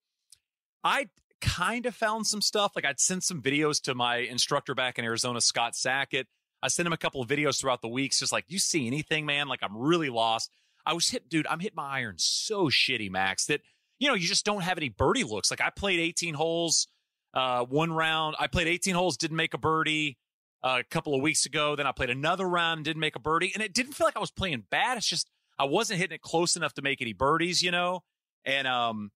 I 0.83 1.07
kind 1.41 1.85
of 1.85 1.95
found 1.95 2.27
some 2.27 2.41
stuff. 2.41 2.71
Like 2.75 2.85
I'd 2.85 2.99
sent 2.99 3.23
some 3.23 3.41
videos 3.41 3.81
to 3.83 3.95
my 3.95 4.17
instructor 4.17 4.73
back 4.73 4.97
in 4.97 5.05
Arizona, 5.05 5.41
Scott 5.41 5.75
Sackett. 5.75 6.27
I 6.61 6.69
sent 6.69 6.87
him 6.87 6.93
a 6.93 6.97
couple 6.97 7.21
of 7.21 7.27
videos 7.27 7.59
throughout 7.59 7.81
the 7.81 7.89
weeks, 7.89 8.19
just 8.19 8.31
like, 8.31 8.45
you 8.47 8.57
see 8.57 8.87
anything, 8.87 9.25
man? 9.25 9.47
Like 9.47 9.59
I'm 9.61 9.77
really 9.77 10.09
lost. 10.09 10.49
I 10.85 10.93
was 10.93 11.09
hit, 11.09 11.29
dude. 11.29 11.47
I'm 11.47 11.59
hitting 11.59 11.75
my 11.75 11.89
iron 11.89 12.15
so 12.17 12.67
shitty, 12.69 13.09
Max, 13.09 13.45
that 13.45 13.61
you 13.99 14.07
know 14.07 14.13
you 14.13 14.27
just 14.27 14.45
don't 14.45 14.63
have 14.63 14.77
any 14.77 14.89
birdie 14.89 15.23
looks. 15.23 15.51
Like 15.51 15.61
I 15.61 15.69
played 15.69 15.99
18 15.99 16.33
holes, 16.33 16.87
uh, 17.33 17.65
one 17.65 17.91
round. 17.91 18.35
I 18.39 18.47
played 18.47 18.67
18 18.67 18.95
holes, 18.95 19.17
didn't 19.17 19.37
make 19.37 19.53
a 19.53 19.57
birdie. 19.57 20.17
Uh, 20.61 20.77
a 20.79 20.83
couple 20.85 21.13
of 21.13 21.21
weeks 21.21 21.45
ago, 21.45 21.75
then 21.75 21.85
I 21.85 21.91
played 21.91 22.09
another 22.09 22.47
round, 22.47 22.85
didn't 22.85 23.01
make 23.01 23.17
a 23.17 23.19
birdie, 23.19 23.51
and 23.53 23.61
it 23.61 23.73
didn't 23.73 23.93
feel 23.93 24.07
like 24.07 24.15
I 24.15 24.21
was 24.21 24.31
playing 24.31 24.63
bad. 24.69 24.97
It's 24.97 25.07
just 25.07 25.29
I 25.59 25.65
wasn't 25.65 25.99
hitting 25.99 26.15
it 26.15 26.21
close 26.21 26.55
enough 26.55 26.73
to 26.75 26.81
make 26.81 27.01
any 27.01 27.11
birdies, 27.11 27.61
you 27.61 27.71
know. 27.71 28.03
And 28.45 28.65
um, 28.65 29.11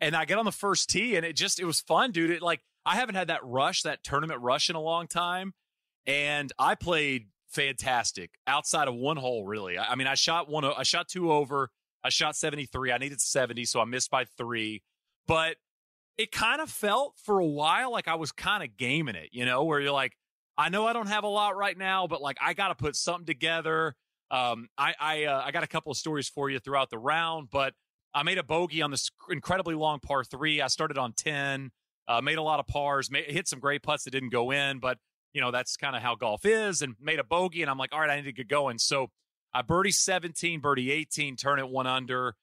and 0.00 0.16
I 0.16 0.24
get 0.24 0.38
on 0.38 0.44
the 0.44 0.52
first 0.52 0.90
tee 0.90 1.16
and 1.16 1.24
it 1.24 1.34
just 1.34 1.60
it 1.60 1.64
was 1.64 1.80
fun, 1.80 2.12
dude. 2.12 2.30
It 2.30 2.42
like 2.42 2.60
I 2.84 2.96
haven't 2.96 3.16
had 3.16 3.28
that 3.28 3.44
rush, 3.44 3.82
that 3.82 4.02
tournament 4.02 4.40
rush 4.40 4.70
in 4.70 4.76
a 4.76 4.80
long 4.80 5.06
time. 5.06 5.54
And 6.06 6.52
I 6.58 6.74
played 6.74 7.26
fantastic 7.48 8.30
outside 8.46 8.88
of 8.88 8.94
one 8.94 9.16
hole, 9.16 9.44
really. 9.44 9.76
I, 9.76 9.92
I 9.92 9.94
mean, 9.94 10.06
I 10.06 10.14
shot 10.14 10.48
one 10.48 10.64
I 10.64 10.82
shot 10.82 11.08
two 11.08 11.32
over. 11.32 11.70
I 12.04 12.10
shot 12.10 12.36
73. 12.36 12.92
I 12.92 12.98
needed 12.98 13.20
70, 13.20 13.64
so 13.64 13.80
I 13.80 13.84
missed 13.84 14.10
by 14.10 14.24
three. 14.24 14.82
But 15.26 15.56
it 16.16 16.32
kind 16.32 16.60
of 16.60 16.70
felt 16.70 17.14
for 17.22 17.38
a 17.38 17.46
while 17.46 17.92
like 17.92 18.08
I 18.08 18.14
was 18.14 18.32
kind 18.32 18.62
of 18.62 18.76
gaming 18.76 19.14
it, 19.14 19.30
you 19.32 19.44
know, 19.44 19.64
where 19.64 19.80
you're 19.80 19.92
like, 19.92 20.16
I 20.56 20.68
know 20.68 20.86
I 20.86 20.92
don't 20.92 21.08
have 21.08 21.24
a 21.24 21.28
lot 21.28 21.56
right 21.56 21.76
now, 21.76 22.06
but 22.06 22.20
like 22.20 22.36
I 22.40 22.54
got 22.54 22.68
to 22.68 22.74
put 22.74 22.96
something 22.96 23.26
together. 23.26 23.94
Um, 24.30 24.68
I 24.76 24.94
I 24.98 25.24
uh, 25.24 25.42
I 25.44 25.52
got 25.52 25.62
a 25.62 25.68
couple 25.68 25.92
of 25.92 25.98
stories 25.98 26.28
for 26.28 26.50
you 26.50 26.58
throughout 26.58 26.90
the 26.90 26.98
round, 26.98 27.48
but 27.50 27.74
I 28.14 28.22
made 28.22 28.38
a 28.38 28.42
bogey 28.42 28.82
on 28.82 28.90
this 28.90 29.10
incredibly 29.30 29.74
long 29.74 30.00
par 30.00 30.24
three. 30.24 30.60
I 30.60 30.68
started 30.68 30.98
on 30.98 31.12
10, 31.12 31.70
uh, 32.06 32.20
made 32.20 32.38
a 32.38 32.42
lot 32.42 32.60
of 32.60 32.66
pars, 32.66 33.10
made, 33.10 33.26
hit 33.26 33.48
some 33.48 33.60
great 33.60 33.82
putts 33.82 34.04
that 34.04 34.10
didn't 34.10 34.30
go 34.30 34.50
in, 34.50 34.78
but 34.78 34.98
you 35.34 35.40
know, 35.40 35.50
that's 35.50 35.76
kind 35.76 35.94
of 35.94 36.02
how 36.02 36.14
golf 36.14 36.44
is 36.44 36.82
and 36.82 36.94
made 37.00 37.18
a 37.18 37.24
bogey. 37.24 37.62
And 37.62 37.70
I'm 37.70 37.78
like, 37.78 37.92
all 37.92 38.00
right, 38.00 38.10
I 38.10 38.16
need 38.16 38.24
to 38.24 38.32
get 38.32 38.48
going. 38.48 38.78
So 38.78 39.10
I 39.52 39.62
birdie 39.62 39.90
17, 39.90 40.60
birdie 40.60 40.90
18, 40.90 41.36
turn 41.36 41.58
it 41.58 41.68
one 41.68 41.86
under. 41.86 42.34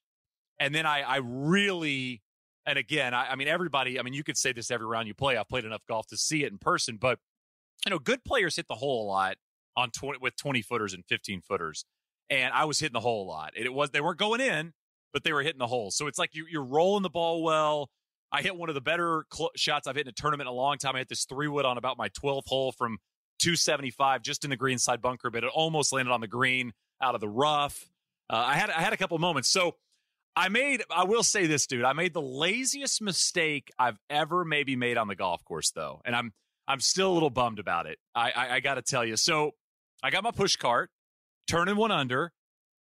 And 0.60 0.74
then 0.74 0.86
I, 0.86 1.02
I 1.02 1.18
really, 1.18 2.22
and 2.66 2.78
again, 2.78 3.14
I, 3.14 3.32
I 3.32 3.36
mean, 3.36 3.48
everybody, 3.48 4.00
I 4.00 4.04
mean, 4.04 4.14
you 4.14 4.24
could 4.24 4.38
say 4.38 4.54
this 4.54 4.72
every 4.72 4.86
round 4.86 5.08
you 5.08 5.14
play. 5.14 5.36
I've 5.36 5.50
played 5.50 5.66
enough 5.66 5.82
golf 5.88 6.08
to 6.08 6.18
see 6.18 6.44
it 6.44 6.52
in 6.52 6.58
person, 6.58 6.98
but 6.98 7.20
you 7.86 7.90
know, 7.90 8.00
good 8.00 8.24
players 8.24 8.56
hit 8.56 8.68
the 8.68 8.76
hole 8.76 9.06
a 9.06 9.08
lot 9.08 9.38
on 9.76 9.92
20 9.92 10.20
with 10.20 10.36
20 10.38 10.62
footers 10.62 10.94
and 10.94 11.04
15 11.08 11.42
footers. 11.42 11.86
And 12.30 12.54
I 12.54 12.66
was 12.66 12.80
hitting 12.80 12.94
the 12.94 13.02
hole 13.02 13.26
a 13.26 13.28
lot. 13.28 13.54
And 13.56 13.66
it 13.66 13.74
was, 13.74 13.92
they 13.92 14.02
weren't 14.02 14.18
going 14.18 14.42
in, 14.42 14.74
but 15.16 15.24
they 15.24 15.32
were 15.32 15.42
hitting 15.42 15.60
the 15.60 15.66
hole. 15.66 15.92
So 15.92 16.08
it's 16.08 16.20
like 16.20 16.36
you, 16.36 16.46
you're 16.52 16.66
rolling 16.66 17.02
the 17.02 17.10
ball 17.10 17.42
well. 17.42 17.90
I 18.34 18.42
hit 18.42 18.58
one 18.58 18.68
of 18.68 18.76
the 18.76 18.82
better 18.82 19.24
cl- 19.34 19.52
shots 19.56 19.88
I've 19.88 19.96
hit 19.96 20.08
in 20.08 20.10
a 20.10 20.12
tournament 20.12 20.50
in 20.50 20.52
a 20.52 20.56
long 20.56 20.78
time. 20.78 20.94
I 20.94 21.00
hit 21.00 21.08
this 21.08 21.24
three 21.24 21.48
wood 21.48 21.64
on 21.64 21.78
about 21.78 21.98
my 21.98 22.10
12th 22.10 22.48
hole 22.48 22.74
from 22.74 22.98
275 23.40 24.24
just 24.24 24.44
in 24.44 24.50
the 24.50 24.58
green 24.58 24.78
side 24.78 25.02
bunker, 25.02 25.30
but 25.32 25.46
it 25.46 25.50
almost 25.56 25.94
landed 25.94 26.12
on 26.12 26.20
the 26.20 26.28
green 26.28 26.74
out 27.02 27.16
of 27.16 27.22
the 27.22 27.30
rough. 27.30 27.90
Uh, 28.30 28.44
I 28.46 28.56
had 28.56 28.70
I 28.70 28.82
had 28.82 28.92
a 28.92 28.98
couple 28.98 29.18
moments. 29.18 29.48
So 29.48 29.78
I 30.36 30.50
made 30.50 30.84
I 30.94 31.06
will 31.06 31.24
say 31.24 31.48
this, 31.48 31.66
dude. 31.66 31.86
I 31.86 31.94
made 31.94 32.14
the 32.14 32.22
laziest 32.22 33.02
mistake 33.02 33.72
I've 33.80 33.98
ever 34.10 34.44
maybe 34.44 34.76
made 34.76 34.98
on 34.98 35.08
the 35.08 35.16
golf 35.16 35.46
course, 35.46 35.72
though, 35.72 36.02
and 36.04 36.14
I'm 36.14 36.34
I'm 36.68 36.82
still 36.82 37.10
a 37.10 37.14
little 37.14 37.30
bummed 37.30 37.60
about 37.60 37.86
it. 37.86 38.00
I 38.14 38.32
I, 38.32 38.56
I 38.56 38.60
got 38.60 38.76
to 38.76 38.82
tell 38.82 39.06
you. 39.06 39.16
So 39.16 39.52
I 40.04 40.10
got 40.10 40.26
my 40.26 40.32
push 40.32 40.58
cart, 40.58 40.90
turning 41.48 41.78
one 41.78 41.92
under, 41.92 42.34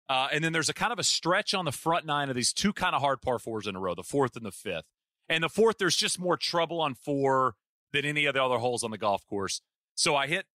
uh, 0.08 0.28
and 0.32 0.42
then 0.42 0.52
there's 0.52 0.68
a 0.68 0.74
kind 0.74 0.92
of 0.92 0.98
a 0.98 1.04
stretch 1.04 1.54
on 1.54 1.64
the 1.64 1.72
front 1.72 2.04
nine 2.04 2.28
of 2.28 2.34
these 2.34 2.52
two 2.52 2.72
kind 2.72 2.94
of 2.94 3.00
hard 3.00 3.22
par 3.22 3.38
fours 3.38 3.66
in 3.66 3.76
a 3.76 3.80
row, 3.80 3.94
the 3.94 4.02
fourth 4.02 4.36
and 4.36 4.44
the 4.44 4.52
fifth. 4.52 4.84
And 5.28 5.42
the 5.42 5.48
fourth, 5.48 5.78
there's 5.78 5.96
just 5.96 6.18
more 6.18 6.36
trouble 6.36 6.80
on 6.80 6.94
four 6.94 7.54
than 7.92 8.04
any 8.04 8.26
of 8.26 8.34
the 8.34 8.42
other 8.42 8.58
holes 8.58 8.82
on 8.82 8.90
the 8.90 8.98
golf 8.98 9.24
course. 9.26 9.60
So 9.94 10.16
I 10.16 10.26
hit 10.26 10.46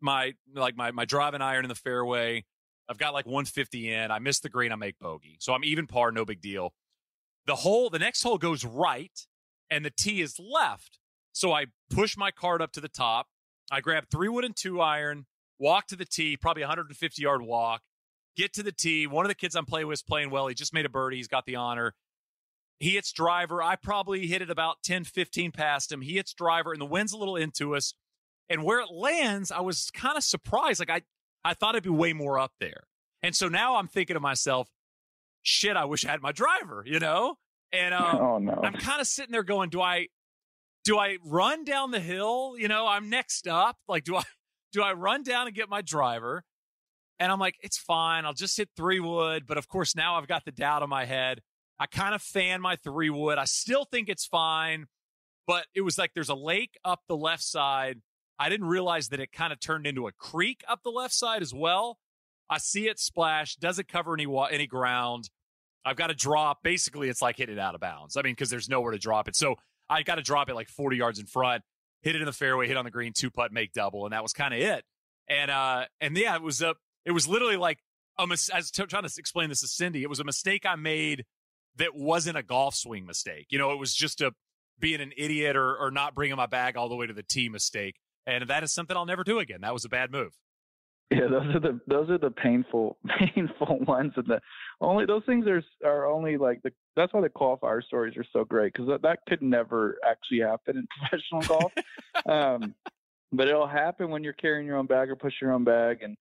my 0.00 0.34
like 0.54 0.76
my 0.76 0.90
my 0.90 1.04
driving 1.04 1.42
iron 1.42 1.64
in 1.64 1.68
the 1.68 1.74
fairway. 1.74 2.44
I've 2.88 2.98
got 2.98 3.14
like 3.14 3.26
150 3.26 3.92
in. 3.92 4.10
I 4.10 4.18
miss 4.18 4.40
the 4.40 4.48
green. 4.48 4.72
I 4.72 4.76
make 4.76 4.98
bogey. 4.98 5.36
So 5.40 5.54
I'm 5.54 5.64
even 5.64 5.86
par, 5.86 6.10
no 6.10 6.24
big 6.24 6.40
deal. 6.40 6.72
The 7.46 7.56
hole, 7.56 7.88
the 7.88 7.98
next 7.98 8.22
hole 8.22 8.36
goes 8.36 8.64
right, 8.64 9.26
and 9.70 9.84
the 9.84 9.90
tee 9.90 10.20
is 10.20 10.38
left. 10.38 10.98
So 11.32 11.52
I 11.52 11.66
push 11.88 12.16
my 12.16 12.30
cart 12.30 12.60
up 12.60 12.72
to 12.72 12.80
the 12.80 12.88
top. 12.88 13.28
I 13.70 13.80
grab 13.80 14.04
three 14.10 14.28
wood 14.28 14.44
and 14.44 14.56
two 14.56 14.80
iron, 14.80 15.26
walk 15.58 15.86
to 15.88 15.96
the 15.96 16.04
tee, 16.04 16.36
probably 16.36 16.62
150 16.62 17.22
yard 17.22 17.42
walk, 17.42 17.82
get 18.40 18.54
to 18.54 18.62
the 18.62 18.72
tee. 18.72 19.06
One 19.06 19.24
of 19.24 19.28
the 19.28 19.34
kids 19.34 19.54
I'm 19.54 19.66
playing 19.66 19.86
with 19.86 19.98
is 19.98 20.02
playing 20.02 20.30
well. 20.30 20.46
He 20.46 20.54
just 20.54 20.72
made 20.72 20.86
a 20.86 20.90
birdie. 20.90 21.18
He's 21.18 21.28
got 21.28 21.46
the 21.46 21.56
honor. 21.56 21.94
He 22.78 22.90
hits 22.90 23.12
driver. 23.12 23.62
I 23.62 23.76
probably 23.76 24.26
hit 24.26 24.40
it 24.40 24.50
about 24.50 24.82
10, 24.82 25.04
15 25.04 25.52
past 25.52 25.92
him. 25.92 26.00
He 26.00 26.14
hits 26.14 26.32
driver, 26.32 26.72
and 26.72 26.80
the 26.80 26.86
wind's 26.86 27.12
a 27.12 27.18
little 27.18 27.36
into 27.36 27.76
us. 27.76 27.92
And 28.48 28.64
where 28.64 28.80
it 28.80 28.90
lands, 28.90 29.52
I 29.52 29.60
was 29.60 29.90
kind 29.92 30.16
of 30.16 30.24
surprised. 30.24 30.80
Like 30.80 30.90
I, 30.90 31.02
I 31.44 31.54
thought 31.54 31.74
it'd 31.74 31.84
be 31.84 31.90
way 31.90 32.12
more 32.14 32.38
up 32.38 32.52
there. 32.58 32.84
And 33.22 33.36
so 33.36 33.48
now 33.48 33.76
I'm 33.76 33.86
thinking 33.86 34.14
to 34.14 34.20
myself, 34.20 34.68
shit, 35.42 35.76
I 35.76 35.84
wish 35.84 36.06
I 36.06 36.10
had 36.10 36.22
my 36.22 36.32
driver, 36.32 36.82
you 36.86 36.98
know? 36.98 37.36
And 37.72 37.94
um, 37.94 38.16
oh, 38.18 38.38
no. 38.38 38.58
I'm 38.64 38.72
kind 38.72 39.00
of 39.00 39.06
sitting 39.06 39.30
there 39.30 39.42
going, 39.42 39.68
do 39.68 39.82
I, 39.82 40.08
do 40.84 40.96
I 40.96 41.18
run 41.22 41.64
down 41.64 41.90
the 41.90 42.00
hill? 42.00 42.54
You 42.58 42.68
know, 42.68 42.86
I'm 42.86 43.10
next 43.10 43.46
up. 43.46 43.76
Like, 43.86 44.04
do 44.04 44.16
I, 44.16 44.22
do 44.72 44.82
I 44.82 44.94
run 44.94 45.22
down 45.22 45.46
and 45.46 45.54
get 45.54 45.68
my 45.68 45.82
driver? 45.82 46.44
And 47.20 47.30
I'm 47.30 47.38
like, 47.38 47.56
it's 47.62 47.78
fine. 47.78 48.24
I'll 48.24 48.32
just 48.32 48.56
hit 48.56 48.70
three 48.76 48.98
wood. 48.98 49.44
But 49.46 49.58
of 49.58 49.68
course, 49.68 49.94
now 49.94 50.16
I've 50.16 50.26
got 50.26 50.44
the 50.44 50.52
doubt 50.52 50.82
in 50.82 50.88
my 50.88 51.04
head. 51.04 51.42
I 51.78 51.86
kind 51.86 52.14
of 52.14 52.22
fan 52.22 52.60
my 52.60 52.76
three 52.76 53.10
wood. 53.10 53.38
I 53.38 53.44
still 53.44 53.84
think 53.84 54.08
it's 54.08 54.26
fine, 54.26 54.86
but 55.46 55.66
it 55.74 55.82
was 55.82 55.98
like 55.98 56.12
there's 56.14 56.28
a 56.28 56.34
lake 56.34 56.78
up 56.84 57.00
the 57.08 57.16
left 57.16 57.42
side. 57.42 58.00
I 58.38 58.48
didn't 58.48 58.66
realize 58.66 59.08
that 59.10 59.20
it 59.20 59.32
kind 59.32 59.52
of 59.52 59.60
turned 59.60 59.86
into 59.86 60.06
a 60.06 60.12
creek 60.12 60.64
up 60.66 60.82
the 60.82 60.90
left 60.90 61.14
side 61.14 61.42
as 61.42 61.54
well. 61.54 61.98
I 62.48 62.58
see 62.58 62.88
it 62.88 62.98
splash, 62.98 63.56
doesn't 63.56 63.86
cover 63.86 64.14
any 64.14 64.26
any 64.50 64.66
ground. 64.66 65.30
I've 65.84 65.96
got 65.96 66.08
to 66.08 66.14
drop. 66.14 66.62
Basically, 66.62 67.08
it's 67.08 67.22
like 67.22 67.36
hitting 67.36 67.56
it 67.56 67.60
out 67.60 67.74
of 67.74 67.80
bounds. 67.80 68.16
I 68.16 68.22
mean, 68.22 68.32
because 68.32 68.50
there's 68.50 68.68
nowhere 68.68 68.92
to 68.92 68.98
drop 68.98 69.28
it. 69.28 69.36
So 69.36 69.56
I 69.88 70.02
got 70.02 70.16
to 70.16 70.22
drop 70.22 70.48
it 70.48 70.54
like 70.54 70.68
40 70.68 70.96
yards 70.96 71.18
in 71.18 71.26
front, 71.26 71.62
hit 72.02 72.14
it 72.14 72.20
in 72.20 72.26
the 72.26 72.32
fairway, 72.32 72.66
hit 72.66 72.76
on 72.76 72.84
the 72.84 72.90
green, 72.90 73.12
two 73.14 73.30
putt, 73.30 73.52
make 73.52 73.72
double, 73.72 74.04
and 74.04 74.12
that 74.12 74.22
was 74.22 74.32
kind 74.32 74.52
of 74.52 74.60
it. 74.60 74.84
And 75.28 75.50
uh, 75.50 75.86
and 76.00 76.16
yeah, 76.16 76.34
it 76.34 76.42
was 76.42 76.60
a, 76.60 76.74
it 77.04 77.12
was 77.12 77.28
literally 77.28 77.56
like 77.56 77.78
a 78.18 78.26
mis- 78.26 78.50
I 78.50 78.58
was 78.58 78.70
t- 78.70 78.84
trying 78.84 79.04
to 79.04 79.12
explain 79.18 79.48
this 79.48 79.60
to 79.60 79.68
Cindy. 79.68 80.02
It 80.02 80.08
was 80.08 80.20
a 80.20 80.24
mistake 80.24 80.64
I 80.66 80.76
made 80.76 81.24
that 81.76 81.94
wasn't 81.94 82.36
a 82.36 82.42
golf 82.42 82.74
swing 82.74 83.06
mistake. 83.06 83.46
You 83.50 83.58
know, 83.58 83.72
it 83.72 83.78
was 83.78 83.94
just 83.94 84.20
a 84.20 84.32
being 84.78 85.00
an 85.00 85.12
idiot 85.16 85.56
or 85.56 85.76
or 85.76 85.90
not 85.90 86.14
bringing 86.14 86.36
my 86.36 86.46
bag 86.46 86.76
all 86.76 86.88
the 86.88 86.96
way 86.96 87.06
to 87.06 87.12
the 87.12 87.22
tee 87.22 87.48
mistake. 87.48 87.96
And 88.26 88.48
that 88.48 88.62
is 88.62 88.72
something 88.72 88.96
I'll 88.96 89.06
never 89.06 89.24
do 89.24 89.38
again. 89.38 89.60
That 89.62 89.72
was 89.72 89.84
a 89.84 89.88
bad 89.88 90.10
move. 90.12 90.36
Yeah, 91.10 91.26
those 91.28 91.56
are 91.56 91.60
the 91.60 91.80
those 91.88 92.08
are 92.08 92.18
the 92.18 92.30
painful 92.30 92.96
painful 93.34 93.80
ones, 93.80 94.12
and 94.14 94.26
the 94.26 94.40
only 94.80 95.06
those 95.06 95.24
things 95.26 95.44
are 95.48 95.62
are 95.84 96.06
only 96.06 96.36
like 96.36 96.62
the 96.62 96.70
that's 96.94 97.12
why 97.12 97.20
the 97.20 97.28
qualifier 97.28 97.82
stories 97.82 98.16
are 98.16 98.24
so 98.32 98.44
great 98.44 98.72
because 98.72 98.86
that, 98.86 99.02
that 99.02 99.18
could 99.28 99.42
never 99.42 99.98
actually 100.08 100.40
happen 100.40 100.76
in 100.76 100.86
professional 101.00 101.42
golf. 101.42 101.72
um, 102.26 102.74
but 103.32 103.48
it'll 103.48 103.66
happen 103.66 104.10
when 104.10 104.22
you're 104.22 104.32
carrying 104.34 104.66
your 104.66 104.76
own 104.76 104.86
bag 104.86 105.10
or 105.10 105.16
pushing 105.16 105.38
your 105.42 105.52
own 105.52 105.64
bag, 105.64 106.02
and 106.02 106.16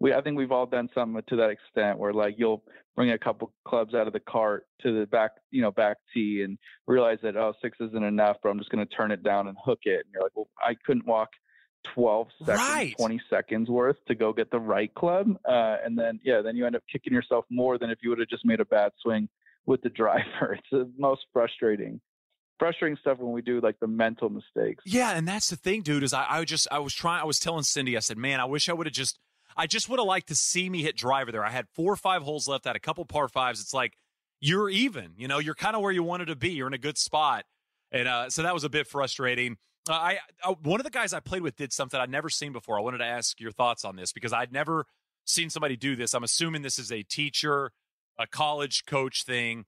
we 0.00 0.12
I 0.12 0.20
think 0.20 0.36
we've 0.36 0.52
all 0.52 0.66
done 0.66 0.88
something 0.94 1.22
to 1.28 1.36
that 1.36 1.50
extent 1.50 1.98
where 1.98 2.12
like 2.12 2.34
you'll 2.38 2.62
bring 2.96 3.10
a 3.10 3.18
couple 3.18 3.52
clubs 3.66 3.94
out 3.94 4.06
of 4.06 4.12
the 4.12 4.20
cart 4.20 4.66
to 4.82 4.98
the 5.00 5.06
back 5.06 5.32
you 5.50 5.62
know 5.62 5.70
back 5.70 5.98
tee 6.12 6.42
and 6.44 6.58
realize 6.86 7.18
that 7.22 7.36
oh 7.36 7.52
six 7.62 7.78
isn't 7.80 8.04
enough, 8.04 8.36
but 8.42 8.48
I'm 8.50 8.58
just 8.58 8.70
going 8.70 8.86
to 8.86 8.94
turn 8.94 9.10
it 9.10 9.22
down 9.22 9.48
and 9.48 9.56
hook 9.64 9.80
it, 9.84 10.04
and 10.04 10.12
you're 10.12 10.22
like, 10.22 10.32
well, 10.34 10.48
I 10.60 10.74
couldn't 10.86 11.06
walk 11.06 11.28
12 11.94 12.26
seconds, 12.40 12.58
Right. 12.58 12.94
20 12.98 13.20
seconds 13.30 13.68
worth 13.70 13.96
to 14.08 14.14
go 14.14 14.32
get 14.32 14.50
the 14.50 14.58
right 14.58 14.92
club. 14.94 15.28
Uh, 15.48 15.76
and 15.84 15.96
then, 15.96 16.20
yeah, 16.24 16.42
then 16.42 16.56
you 16.56 16.66
end 16.66 16.74
up 16.76 16.82
kicking 16.92 17.12
yourself 17.12 17.44
more 17.50 17.78
than 17.78 17.88
if 17.88 17.98
you 18.02 18.10
would 18.10 18.18
have 18.18 18.28
just 18.28 18.44
made 18.44 18.60
a 18.60 18.64
bad 18.64 18.90
swing 19.00 19.28
with 19.64 19.80
the 19.82 19.88
driver. 20.02 20.54
It's 20.58 20.66
the 20.72 20.90
most 20.98 21.22
frustrating, 21.32 22.00
frustrating 22.58 22.98
stuff 23.00 23.18
when 23.18 23.32
we 23.32 23.42
do 23.42 23.60
like 23.60 23.78
the 23.80 23.86
mental 23.86 24.28
mistakes. 24.28 24.82
Yeah, 24.84 25.12
and 25.12 25.26
that's 25.26 25.50
the 25.50 25.56
thing, 25.56 25.82
dude. 25.82 26.02
Is 26.02 26.12
I, 26.12 26.26
I 26.28 26.44
just 26.44 26.66
I 26.70 26.80
was 26.80 26.94
trying. 26.94 27.22
I 27.22 27.24
was 27.24 27.38
telling 27.38 27.62
Cindy. 27.62 27.96
I 27.96 28.00
said, 28.00 28.18
man, 28.18 28.40
I 28.40 28.44
wish 28.44 28.68
I 28.68 28.72
would 28.72 28.86
have 28.86 28.94
just. 28.94 29.18
I 29.58 29.66
just 29.66 29.88
would 29.88 29.98
have 29.98 30.06
liked 30.06 30.28
to 30.28 30.36
see 30.36 30.70
me 30.70 30.82
hit 30.82 30.96
driver 30.96 31.32
there. 31.32 31.44
I 31.44 31.50
had 31.50 31.66
four 31.74 31.92
or 31.92 31.96
five 31.96 32.22
holes 32.22 32.46
left. 32.46 32.64
Had 32.64 32.76
a 32.76 32.80
couple 32.80 33.04
par 33.04 33.28
fives. 33.28 33.60
It's 33.60 33.74
like 33.74 33.94
you're 34.40 34.70
even. 34.70 35.14
You 35.16 35.26
know, 35.26 35.40
you're 35.40 35.56
kind 35.56 35.74
of 35.74 35.82
where 35.82 35.90
you 35.90 36.04
wanted 36.04 36.26
to 36.26 36.36
be. 36.36 36.50
You're 36.50 36.68
in 36.68 36.74
a 36.74 36.78
good 36.78 36.96
spot, 36.96 37.44
and 37.90 38.06
uh, 38.06 38.30
so 38.30 38.44
that 38.44 38.54
was 38.54 38.62
a 38.62 38.70
bit 38.70 38.86
frustrating. 38.86 39.56
Uh, 39.90 39.94
I, 39.94 40.18
I 40.44 40.54
one 40.62 40.78
of 40.78 40.84
the 40.84 40.90
guys 40.90 41.12
I 41.12 41.18
played 41.20 41.42
with 41.42 41.56
did 41.56 41.72
something 41.72 41.98
I'd 41.98 42.08
never 42.08 42.30
seen 42.30 42.52
before. 42.52 42.78
I 42.78 42.82
wanted 42.82 42.98
to 42.98 43.04
ask 43.04 43.40
your 43.40 43.50
thoughts 43.50 43.84
on 43.84 43.96
this 43.96 44.12
because 44.12 44.32
I'd 44.32 44.52
never 44.52 44.86
seen 45.24 45.50
somebody 45.50 45.76
do 45.76 45.96
this. 45.96 46.14
I'm 46.14 46.24
assuming 46.24 46.62
this 46.62 46.78
is 46.78 46.92
a 46.92 47.02
teacher, 47.02 47.72
a 48.16 48.28
college 48.28 48.84
coach 48.86 49.24
thing. 49.24 49.64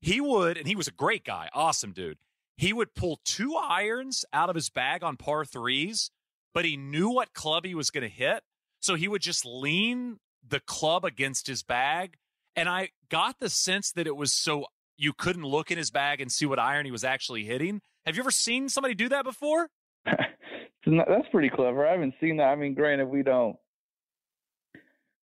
He 0.00 0.20
would, 0.20 0.56
and 0.56 0.66
he 0.66 0.74
was 0.74 0.88
a 0.88 0.92
great 0.92 1.24
guy, 1.24 1.50
awesome 1.54 1.92
dude. 1.92 2.18
He 2.56 2.72
would 2.72 2.94
pull 2.94 3.20
two 3.24 3.54
irons 3.56 4.24
out 4.32 4.48
of 4.48 4.54
his 4.54 4.70
bag 4.70 5.04
on 5.04 5.16
par 5.16 5.44
threes, 5.44 6.10
but 6.52 6.64
he 6.64 6.76
knew 6.76 7.10
what 7.10 7.32
club 7.32 7.64
he 7.64 7.74
was 7.74 7.90
going 7.90 8.02
to 8.02 8.08
hit. 8.08 8.42
So 8.80 8.94
he 8.94 9.08
would 9.08 9.22
just 9.22 9.44
lean 9.46 10.18
the 10.46 10.60
club 10.60 11.04
against 11.04 11.46
his 11.46 11.62
bag. 11.62 12.16
And 12.56 12.68
I 12.68 12.90
got 13.10 13.38
the 13.38 13.48
sense 13.50 13.92
that 13.92 14.06
it 14.06 14.16
was 14.16 14.32
so 14.32 14.66
you 14.96 15.12
couldn't 15.12 15.44
look 15.44 15.70
in 15.70 15.78
his 15.78 15.90
bag 15.90 16.20
and 16.20 16.30
see 16.32 16.46
what 16.46 16.58
iron 16.58 16.84
he 16.84 16.90
was 16.90 17.04
actually 17.04 17.44
hitting. 17.44 17.80
Have 18.06 18.16
you 18.16 18.22
ever 18.22 18.30
seen 18.30 18.68
somebody 18.68 18.94
do 18.94 19.08
that 19.10 19.24
before? 19.24 19.68
That's 20.04 21.28
pretty 21.30 21.50
clever. 21.50 21.86
I 21.86 21.92
haven't 21.92 22.14
seen 22.20 22.38
that. 22.38 22.44
I 22.48 22.56
mean, 22.56 22.74
granted, 22.74 23.06
we 23.06 23.22
don't. 23.22 23.56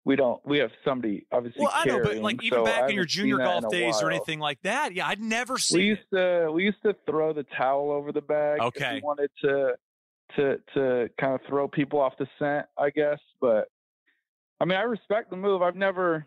We 0.04 0.16
don't. 0.16 0.40
We 0.46 0.58
have 0.58 0.70
somebody 0.84 1.26
obviously. 1.30 1.60
Well, 1.62 1.72
I 1.74 1.84
know, 1.84 2.00
but 2.02 2.16
like 2.18 2.42
even 2.42 2.60
so 2.60 2.64
back 2.64 2.88
in 2.88 2.94
your 2.96 3.04
junior 3.04 3.36
golf 3.38 3.68
days 3.68 4.00
or 4.00 4.08
anything 4.10 4.38
like 4.38 4.58
that, 4.62 4.94
yeah, 4.94 5.06
I'd 5.06 5.20
never 5.20 5.54
We 5.54 5.58
seen 5.58 5.80
it. 5.80 5.84
used 5.84 6.00
to 6.14 6.50
we 6.50 6.64
used 6.64 6.82
to 6.84 6.94
throw 7.06 7.34
the 7.34 7.44
towel 7.58 7.90
over 7.90 8.10
the 8.10 8.22
bag. 8.22 8.58
if 8.60 8.64
Okay. 8.68 8.94
we 8.94 9.00
wanted 9.02 9.30
to 9.44 9.74
to 10.36 10.58
to 10.74 11.08
kind 11.20 11.34
of 11.34 11.40
throw 11.48 11.68
people 11.68 12.00
off 12.00 12.14
the 12.18 12.26
scent, 12.38 12.66
I 12.76 12.90
guess. 12.90 13.18
But 13.40 13.68
I 14.60 14.64
mean, 14.64 14.78
I 14.78 14.82
respect 14.82 15.30
the 15.30 15.36
move. 15.36 15.62
I've 15.62 15.76
never 15.76 16.26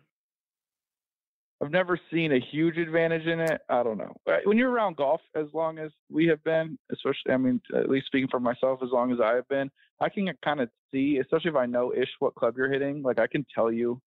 I've 1.62 1.70
never 1.70 1.98
seen 2.12 2.32
a 2.32 2.40
huge 2.40 2.76
advantage 2.76 3.26
in 3.26 3.40
it. 3.40 3.60
I 3.68 3.82
don't 3.82 3.98
know. 3.98 4.14
When 4.44 4.58
you're 4.58 4.70
around 4.70 4.96
golf 4.96 5.20
as 5.36 5.46
long 5.54 5.78
as 5.78 5.92
we 6.10 6.26
have 6.26 6.42
been, 6.42 6.76
especially 6.90 7.32
I 7.32 7.36
mean, 7.36 7.60
at 7.76 7.88
least 7.88 8.06
speaking 8.06 8.28
for 8.28 8.40
myself, 8.40 8.80
as 8.82 8.90
long 8.90 9.12
as 9.12 9.18
I 9.22 9.34
have 9.34 9.48
been, 9.48 9.70
I 10.00 10.08
can 10.08 10.28
kind 10.44 10.60
of 10.60 10.68
see, 10.90 11.18
especially 11.18 11.50
if 11.50 11.56
I 11.56 11.66
know 11.66 11.92
ish 11.94 12.08
what 12.18 12.34
club 12.34 12.54
you're 12.56 12.72
hitting. 12.72 13.02
Like 13.02 13.20
I 13.20 13.28
can 13.28 13.46
tell 13.54 13.70
you 13.70 14.00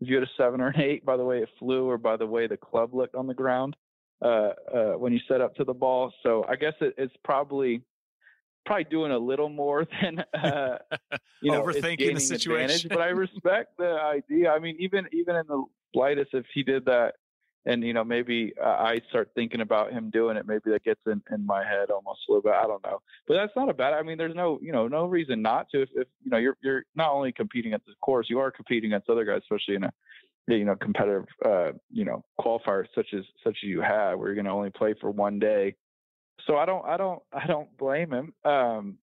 if 0.00 0.08
you 0.08 0.14
had 0.14 0.24
a 0.24 0.30
seven 0.36 0.60
or 0.60 0.68
an 0.68 0.80
eight 0.80 1.04
by 1.04 1.16
the 1.16 1.24
way 1.24 1.38
it 1.38 1.48
flew 1.58 1.88
or 1.88 1.98
by 1.98 2.16
the 2.16 2.26
way 2.26 2.46
the 2.46 2.56
club 2.56 2.94
looked 2.94 3.14
on 3.14 3.26
the 3.26 3.34
ground 3.34 3.76
uh, 4.22 4.52
uh, 4.72 4.92
when 4.92 5.12
you 5.12 5.20
set 5.26 5.40
up 5.40 5.54
to 5.56 5.64
the 5.64 5.74
ball. 5.74 6.12
So 6.22 6.44
I 6.48 6.56
guess 6.56 6.74
it, 6.80 6.94
it's 6.96 7.14
probably 7.24 7.82
probably 8.70 8.84
doing 8.84 9.10
a 9.10 9.18
little 9.18 9.48
more 9.48 9.84
than 10.02 10.20
uh, 10.32 10.78
you 11.42 11.50
know 11.50 11.60
Overthinking 11.62 12.14
the 12.14 12.20
situation. 12.20 12.88
But 12.88 13.00
I 13.00 13.08
respect 13.08 13.76
the 13.78 13.98
idea. 14.00 14.50
I 14.52 14.60
mean, 14.60 14.76
even 14.78 15.06
even 15.12 15.34
in 15.34 15.46
the 15.48 15.64
slightest, 15.92 16.30
if 16.34 16.46
he 16.54 16.62
did 16.62 16.84
that, 16.84 17.14
and 17.66 17.82
you 17.82 17.92
know 17.92 18.04
maybe 18.04 18.52
uh, 18.62 18.68
I 18.68 19.00
start 19.08 19.30
thinking 19.34 19.60
about 19.60 19.92
him 19.92 20.08
doing 20.10 20.36
it. 20.36 20.46
Maybe 20.46 20.70
that 20.70 20.84
gets 20.84 21.00
in, 21.06 21.20
in 21.32 21.44
my 21.44 21.64
head 21.64 21.90
almost 21.90 22.20
a 22.28 22.32
little 22.32 22.42
bit. 22.42 22.52
I 22.52 22.68
don't 22.68 22.82
know, 22.84 23.00
but 23.26 23.34
that's 23.34 23.52
not 23.56 23.68
a 23.68 23.74
bad. 23.74 23.92
I 23.92 24.02
mean, 24.02 24.16
there's 24.16 24.36
no 24.36 24.60
you 24.62 24.70
know 24.70 24.86
no 24.86 25.06
reason 25.06 25.42
not 25.42 25.66
to. 25.70 25.82
If, 25.82 25.88
if 25.96 26.06
you 26.22 26.30
know 26.30 26.38
you're 26.38 26.56
you're 26.62 26.84
not 26.94 27.10
only 27.10 27.32
competing 27.32 27.72
at 27.72 27.84
the 27.86 27.92
course, 28.00 28.28
you 28.30 28.38
are 28.38 28.52
competing 28.52 28.92
against 28.92 29.10
other 29.10 29.24
guys, 29.24 29.40
especially 29.42 29.74
in 29.74 29.84
a 29.84 29.92
you 30.46 30.64
know 30.64 30.76
competitive 30.76 31.24
uh, 31.44 31.72
you 31.90 32.04
know 32.04 32.22
qualifier 32.40 32.84
such 32.94 33.08
as 33.14 33.24
such 33.42 33.56
as 33.64 33.68
you 33.68 33.80
have, 33.80 34.16
where 34.20 34.28
you're 34.28 34.36
going 34.36 34.44
to 34.44 34.52
only 34.52 34.70
play 34.70 34.94
for 35.00 35.10
one 35.10 35.40
day. 35.40 35.74
So 36.46 36.56
I 36.56 36.66
don't 36.66 36.84
I 36.86 36.96
don't 36.96 37.22
I 37.32 37.46
don't 37.46 37.74
blame 37.78 38.12
him. 38.12 38.32
Um, 38.44 38.98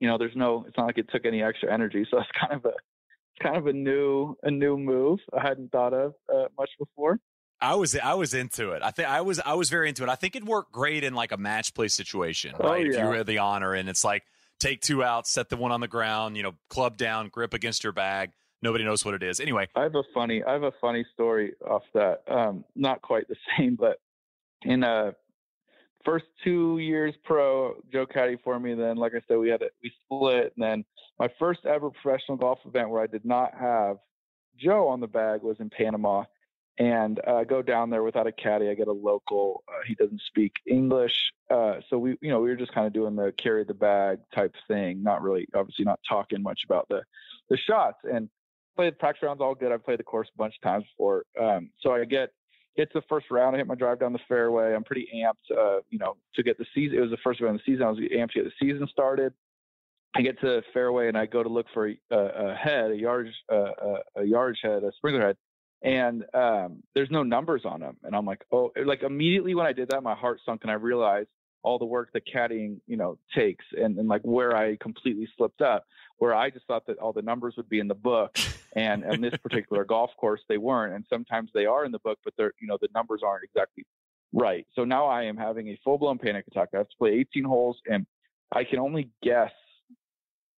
you 0.00 0.08
know, 0.08 0.16
there's 0.16 0.34
no. 0.34 0.64
It's 0.66 0.76
not 0.78 0.86
like 0.86 0.96
it 0.98 1.10
took 1.12 1.26
any 1.26 1.42
extra 1.42 1.72
energy, 1.72 2.06
so 2.10 2.18
it's 2.20 2.30
kind 2.38 2.54
of 2.54 2.64
a 2.64 2.72
kind 3.42 3.56
of 3.56 3.66
a 3.66 3.72
new 3.72 4.36
a 4.42 4.50
new 4.50 4.76
move 4.76 5.18
I 5.38 5.46
hadn't 5.46 5.72
thought 5.72 5.92
of 5.94 6.14
uh, 6.32 6.46
much 6.58 6.70
before. 6.78 7.18
I 7.62 7.74
was 7.74 7.94
I 7.96 8.14
was 8.14 8.32
into 8.32 8.70
it. 8.70 8.82
I 8.82 8.90
think 8.90 9.08
I 9.08 9.20
was 9.20 9.38
I 9.40 9.54
was 9.54 9.68
very 9.68 9.88
into 9.90 10.02
it. 10.02 10.08
I 10.08 10.14
think 10.14 10.34
it 10.34 10.44
worked 10.44 10.72
great 10.72 11.04
in 11.04 11.14
like 11.14 11.32
a 11.32 11.36
match 11.36 11.74
play 11.74 11.88
situation, 11.88 12.54
Oh, 12.58 12.68
right? 12.68 12.86
If 12.86 12.94
yeah. 12.94 13.06
you 13.10 13.14
had 13.16 13.26
the 13.26 13.38
honor 13.38 13.74
and 13.74 13.88
it's 13.88 14.02
like 14.02 14.22
take 14.58 14.80
two 14.80 15.04
out, 15.04 15.26
set 15.26 15.50
the 15.50 15.58
one 15.58 15.70
on 15.70 15.80
the 15.80 15.88
ground, 15.88 16.38
you 16.38 16.42
know, 16.42 16.54
club 16.70 16.96
down, 16.96 17.28
grip 17.28 17.52
against 17.52 17.84
your 17.84 17.92
bag. 17.92 18.30
Nobody 18.62 18.84
knows 18.84 19.04
what 19.04 19.14
it 19.14 19.22
is. 19.22 19.40
Anyway, 19.40 19.68
I 19.74 19.82
have 19.82 19.94
a 19.94 20.02
funny 20.14 20.42
I 20.42 20.52
have 20.54 20.62
a 20.62 20.72
funny 20.80 21.04
story 21.12 21.52
off 21.66 21.82
that. 21.92 22.22
Um, 22.30 22.64
not 22.74 23.02
quite 23.02 23.28
the 23.28 23.36
same, 23.58 23.76
but 23.76 24.00
in 24.62 24.82
uh 24.82 25.12
first 26.04 26.26
two 26.42 26.78
years 26.78 27.14
pro, 27.24 27.74
Joe 27.92 28.06
Caddy 28.06 28.36
for 28.42 28.58
me. 28.58 28.74
Then, 28.74 28.96
like 28.96 29.12
I 29.14 29.20
said, 29.26 29.38
we 29.38 29.48
had 29.48 29.62
it, 29.62 29.72
we 29.82 29.92
split, 30.04 30.52
and 30.56 30.64
then 30.64 30.84
my 31.18 31.28
first 31.38 31.66
ever 31.66 31.90
professional 31.90 32.36
golf 32.36 32.58
event 32.64 32.90
where 32.90 33.02
I 33.02 33.06
did 33.06 33.24
not 33.24 33.52
have 33.58 33.98
Joe 34.56 34.88
on 34.88 35.00
the 35.00 35.06
bag 35.06 35.42
was 35.42 35.58
in 35.60 35.70
Panama, 35.70 36.24
and 36.78 37.20
uh, 37.26 37.44
go 37.44 37.62
down 37.62 37.90
there 37.90 38.02
without 38.02 38.26
a 38.26 38.32
caddy. 38.32 38.68
I 38.68 38.74
get 38.74 38.88
a 38.88 38.92
local. 38.92 39.62
Uh, 39.68 39.82
he 39.86 39.94
doesn't 39.94 40.20
speak 40.26 40.52
English, 40.66 41.32
uh, 41.50 41.76
so 41.88 41.98
we, 41.98 42.16
you 42.20 42.30
know, 42.30 42.40
we 42.40 42.48
were 42.48 42.56
just 42.56 42.72
kind 42.72 42.86
of 42.86 42.92
doing 42.92 43.16
the 43.16 43.32
carry 43.36 43.64
the 43.64 43.74
bag 43.74 44.18
type 44.34 44.54
thing. 44.68 45.02
Not 45.02 45.22
really, 45.22 45.46
obviously, 45.54 45.84
not 45.84 46.00
talking 46.08 46.42
much 46.42 46.60
about 46.64 46.88
the 46.88 47.02
the 47.48 47.56
shots 47.56 47.98
and 48.04 48.28
played 48.76 48.98
practice 48.98 49.22
rounds 49.22 49.40
all 49.40 49.54
good. 49.54 49.72
I've 49.72 49.84
played 49.84 49.98
the 49.98 50.04
course 50.04 50.28
a 50.34 50.38
bunch 50.38 50.54
of 50.56 50.62
times 50.62 50.84
before. 50.84 51.24
Um, 51.40 51.70
so 51.80 51.92
I 51.92 52.04
get 52.04 52.30
to 52.76 52.86
the 52.94 53.02
first 53.08 53.26
round. 53.30 53.54
I 53.54 53.58
hit 53.58 53.66
my 53.66 53.74
drive 53.74 54.00
down 54.00 54.12
the 54.12 54.20
fairway. 54.28 54.74
I'm 54.74 54.84
pretty 54.84 55.08
amped, 55.14 55.56
uh, 55.56 55.80
you 55.90 55.98
know, 55.98 56.16
to 56.34 56.42
get 56.42 56.58
the 56.58 56.66
season. 56.74 56.98
It 56.98 57.00
was 57.00 57.10
the 57.10 57.18
first 57.22 57.40
round 57.40 57.56
of 57.56 57.62
the 57.64 57.72
season. 57.72 57.86
I 57.86 57.90
was 57.90 57.98
amped 57.98 58.32
to 58.32 58.42
get 58.42 58.44
the 58.44 58.66
season 58.66 58.86
started. 58.90 59.32
I 60.14 60.22
get 60.22 60.40
to 60.40 60.46
the 60.46 60.62
fairway 60.72 61.08
and 61.08 61.16
I 61.16 61.26
go 61.26 61.42
to 61.42 61.48
look 61.48 61.66
for 61.72 61.88
a, 61.88 61.94
a 62.10 62.54
head, 62.54 62.90
a 62.90 62.96
yardage, 62.96 63.34
uh, 63.52 63.56
a, 64.16 64.20
a 64.22 64.24
yardage 64.24 64.58
head, 64.62 64.82
a 64.82 64.90
sprinkler 64.96 65.24
head, 65.24 65.36
and 65.82 66.24
um, 66.34 66.82
there's 66.94 67.10
no 67.10 67.22
numbers 67.22 67.62
on 67.64 67.80
them. 67.80 67.96
And 68.02 68.14
I'm 68.16 68.26
like, 68.26 68.42
oh, 68.50 68.72
like 68.84 69.02
immediately 69.02 69.54
when 69.54 69.66
I 69.66 69.72
did 69.72 69.90
that, 69.90 70.02
my 70.02 70.14
heart 70.14 70.40
sunk 70.44 70.62
and 70.62 70.70
I 70.70 70.74
realized 70.74 71.28
all 71.62 71.78
the 71.78 71.84
work 71.84 72.10
that 72.12 72.22
caddying, 72.26 72.80
you 72.86 72.96
know, 72.96 73.18
takes 73.34 73.64
and, 73.72 73.98
and 73.98 74.08
like 74.08 74.22
where 74.22 74.56
I 74.56 74.76
completely 74.76 75.28
slipped 75.36 75.62
up, 75.62 75.84
where 76.20 76.34
I 76.34 76.50
just 76.50 76.66
thought 76.66 76.86
that 76.86 76.98
all 76.98 77.14
the 77.14 77.22
numbers 77.22 77.54
would 77.56 77.68
be 77.68 77.80
in 77.80 77.88
the 77.88 77.94
book. 77.94 78.38
And 78.76 79.04
on 79.04 79.22
this 79.22 79.34
particular 79.42 79.84
golf 79.86 80.10
course, 80.18 80.42
they 80.48 80.58
weren't. 80.58 80.94
And 80.94 81.04
sometimes 81.08 81.50
they 81.54 81.64
are 81.64 81.84
in 81.86 81.92
the 81.92 81.98
book, 82.00 82.18
but 82.24 82.34
they're, 82.36 82.52
you 82.60 82.68
know, 82.68 82.76
the 82.80 82.88
numbers 82.94 83.22
aren't 83.24 83.42
exactly 83.42 83.86
right. 84.32 84.66
So 84.76 84.84
now 84.84 85.06
I 85.06 85.24
am 85.24 85.38
having 85.38 85.68
a 85.68 85.80
full 85.82 85.96
blown 85.96 86.18
panic 86.18 86.44
attack. 86.46 86.68
I 86.74 86.78
have 86.78 86.90
to 86.90 86.96
play 86.98 87.12
18 87.12 87.44
holes 87.44 87.78
and 87.90 88.06
I 88.52 88.64
can 88.64 88.78
only 88.78 89.08
guess 89.22 89.52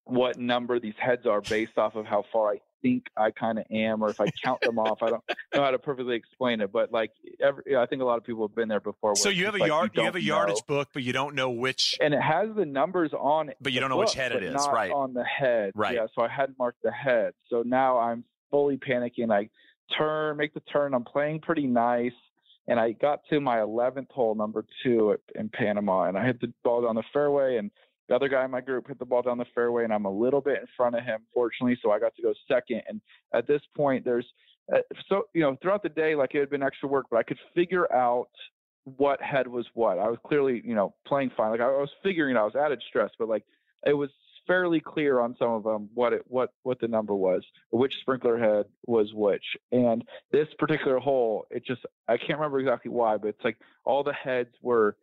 what 0.05 0.37
number 0.37 0.81
these 0.81 0.97
heads 0.99 1.27
are 1.27 1.41
based 1.41 1.79
off 1.79 1.95
of 1.95 2.07
how 2.07 2.25
far 2.33 2.55
I 2.55 2.61
think 2.83 3.07
I 3.17 3.31
kind 3.31 3.59
of 3.59 3.65
am, 3.71 4.03
or 4.03 4.11
if 4.11 4.21
I 4.21 4.27
count 4.45 4.61
them 4.61 4.79
off. 4.79 5.03
I 5.03 5.11
don't 5.11 5.23
know 5.55 5.63
how 5.63 5.71
to 5.71 5.79
perfectly 5.79 6.17
explain 6.17 6.61
it, 6.61 6.73
but 6.73 6.93
like 6.93 7.13
every, 7.41 7.77
I 7.77 7.87
think 7.87 8.03
a 8.03 8.05
lot 8.05 8.19
of 8.19 8.25
people 8.25 8.47
have 8.47 8.55
been 8.55 8.69
there 8.69 8.81
before. 8.81 9.17
so 9.17 9.29
you 9.29 9.47
have 9.47 9.55
a 9.55 9.59
like 9.59 9.69
yard, 9.69 9.91
you, 9.93 9.97
don't 9.97 10.05
have 10.07 10.17
a 10.17 10.23
yardage 10.23 10.57
know. 10.69 10.77
book, 10.77 10.89
but 10.93 11.03
you 11.03 11.13
don't 11.13 11.35
know 11.35 11.51
which. 11.51 11.97
and 12.01 12.13
it 12.13 12.21
has 12.21 12.49
the 12.55 12.67
numbers 12.67 13.13
on 13.19 13.49
it, 13.49 13.57
But 13.61 13.73
you 13.73 13.81
don't 13.81 13.89
know 13.89 13.97
which 13.97 14.15
head 14.15 14.33
it 14.33 14.43
is, 14.43 14.67
right. 14.73 14.93
On 14.93 15.15
the 15.15 15.25
head, 15.25 15.73
Right. 15.75 15.95
Yeah, 15.95 16.07
so 16.15 16.23
I 16.23 16.29
hadn't 16.29 16.59
marked 16.59 16.83
the 16.83 16.93
head, 16.93 17.33
so 17.49 17.63
now 17.65 17.99
I'm 17.99 18.25
fully 18.51 18.77
panicking. 18.77 19.33
I 19.33 19.49
turn, 19.97 20.37
make 20.37 20.55
the 20.55 20.61
turn. 20.61 20.95
I'm 20.95 21.05
playing 21.05 21.41
pretty 21.41 21.67
nice, 21.67 22.13
and 22.69 22.79
I 22.79 22.93
got 22.93 23.21
to 23.31 23.41
my 23.41 23.59
11th 23.59 24.11
hole, 24.11 24.35
number 24.35 24.65
two, 24.83 25.13
at, 25.13 25.21
in 25.35 25.49
Panama, 25.49 26.05
and 26.05 26.19
I 26.19 26.25
hit 26.25 26.41
the 26.41 26.53
ball 26.65 26.83
down 26.83 26.97
the 26.97 27.03
fairway, 27.13 27.57
and 27.57 27.71
the 28.09 28.15
other 28.15 28.29
guy 28.29 28.45
in 28.45 28.51
my 28.51 28.61
group 28.61 28.89
hit 28.89 28.99
the 28.99 29.05
ball 29.05 29.23
down 29.23 29.39
the 29.39 29.47
fairway, 29.55 29.85
and 29.85 29.93
I'm 29.93 30.05
a 30.05 30.11
little 30.11 30.41
bit 30.41 30.61
in 30.61 30.67
front 30.77 30.97
of 30.97 31.05
him, 31.05 31.23
fortunately, 31.33 31.79
so 31.83 31.91
I 31.91 31.99
got 31.99 32.15
to 32.17 32.23
go 32.23 32.35
second. 32.49 32.83
And 32.89 33.01
at 33.33 33.47
this 33.47 33.63
point, 33.77 34.05
there's 34.05 34.27
uh, 34.73 34.79
so 35.09 35.25
you 35.35 35.43
know 35.43 35.57
throughout 35.61 35.83
the 35.83 35.89
day, 35.89 36.15
like 36.15 36.35
it 36.35 36.41
had 36.41 36.51
been 36.51 36.63
extra 36.63 36.89
work, 36.89 37.07
but 37.11 37.19
I 37.19 37.23
could 37.23 37.39
figure 37.55 37.93
out 37.93 38.29
what 38.85 39.23
head 39.23 39.47
was 39.47 39.67
what. 39.75 39.99
I 39.99 40.09
was 40.09 40.19
clearly, 40.27 40.63
you 40.65 40.75
know, 40.75 40.95
playing 41.07 41.31
fine. 41.37 41.51
Like 41.51 41.61
I 41.61 41.69
was 41.69 41.91
figuring. 42.03 42.37
I 42.37 42.45
was 42.45 42.57
added 42.57 42.83
stress, 42.89 43.11
but 43.19 43.29
like 43.29 43.45
it 43.87 43.95
was 43.95 44.11
fairly 44.47 44.81
clear 44.81 45.21
on 45.21 45.37
some 45.39 45.51
of 45.51 45.63
them 45.63 45.89
what 45.95 46.13
it 46.13 46.23
what 46.27 46.53
what 46.63 46.81
the 46.81 46.89
number 46.89 47.15
was, 47.15 47.43
which 47.71 47.95
sprinkler 48.01 48.39
head 48.39 48.67
was 48.87 49.13
which. 49.15 49.45
And 49.71 50.05
this 50.31 50.49
particular 50.59 50.99
hole, 50.99 51.47
it 51.51 51.65
just 51.65 51.83
I 52.09 52.17
can't 52.17 52.39
remember 52.39 52.61
exactly 52.61 52.91
why, 52.91 53.17
but 53.17 53.29
it's 53.29 53.45
like 53.45 53.59
all 53.85 54.03
the 54.03 54.13
heads 54.13 54.55
were 54.63 54.97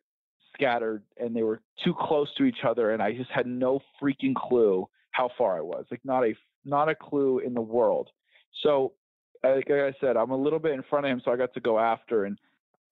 scattered 0.53 1.03
and 1.17 1.35
they 1.35 1.43
were 1.43 1.61
too 1.83 1.93
close 1.99 2.27
to 2.37 2.43
each 2.45 2.63
other 2.67 2.91
and 2.91 3.01
I 3.01 3.13
just 3.13 3.31
had 3.31 3.47
no 3.47 3.79
freaking 4.01 4.35
clue 4.35 4.87
how 5.11 5.29
far 5.37 5.57
I 5.57 5.61
was. 5.61 5.85
Like 5.91 6.01
not 6.03 6.23
a 6.23 6.33
not 6.65 6.89
a 6.89 6.95
clue 6.95 7.39
in 7.39 7.53
the 7.53 7.61
world. 7.61 8.09
So 8.63 8.93
like 9.43 9.69
I 9.71 9.93
said, 10.01 10.17
I'm 10.17 10.31
a 10.31 10.37
little 10.37 10.59
bit 10.59 10.73
in 10.73 10.83
front 10.83 11.05
of 11.05 11.11
him, 11.11 11.21
so 11.23 11.31
I 11.31 11.37
got 11.37 11.53
to 11.53 11.61
go 11.61 11.79
after 11.79 12.25
and 12.25 12.37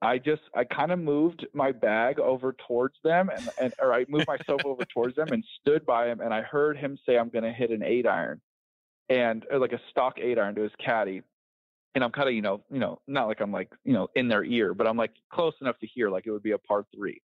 I 0.01 0.19
just 0.19 0.43
I 0.55 0.63
kind 0.63 0.91
of 0.91 0.99
moved 0.99 1.45
my 1.53 1.71
bag 1.71 2.19
over 2.19 2.55
towards 2.67 2.95
them 3.03 3.29
and, 3.29 3.49
and 3.59 3.73
or 3.81 3.93
I 3.93 4.05
moved 4.07 4.27
myself 4.27 4.61
over 4.63 4.85
towards 4.85 5.15
them 5.15 5.27
and 5.31 5.43
stood 5.59 5.85
by 5.85 6.07
him 6.07 6.21
and 6.21 6.33
I 6.33 6.41
heard 6.41 6.77
him 6.77 6.97
say 7.05 7.17
I'm 7.17 7.29
gonna 7.29 7.51
hit 7.51 7.71
an 7.71 7.83
eight 7.83 8.05
iron 8.05 8.39
and 9.09 9.45
or 9.51 9.59
like 9.59 9.73
a 9.73 9.81
stock 9.89 10.19
eight 10.19 10.37
iron 10.37 10.55
to 10.55 10.61
his 10.61 10.71
caddy. 10.83 11.23
And 11.95 12.03
I'm 12.03 12.11
kind 12.11 12.27
of, 12.27 12.35
you 12.35 12.43
know, 12.43 12.61
you 12.71 12.77
know, 12.77 13.01
not 13.07 13.27
like 13.27 13.41
I'm 13.41 13.51
like, 13.51 13.71
you 13.83 13.93
know, 13.93 14.07
in 14.15 14.27
their 14.27 14.43
ear, 14.43 14.75
but 14.75 14.85
I'm 14.85 14.97
like 14.97 15.13
close 15.31 15.53
enough 15.61 15.79
to 15.79 15.87
hear 15.87 16.11
like 16.11 16.27
it 16.27 16.31
would 16.31 16.43
be 16.43 16.51
a 16.51 16.59
par 16.59 16.85
three. 16.95 17.21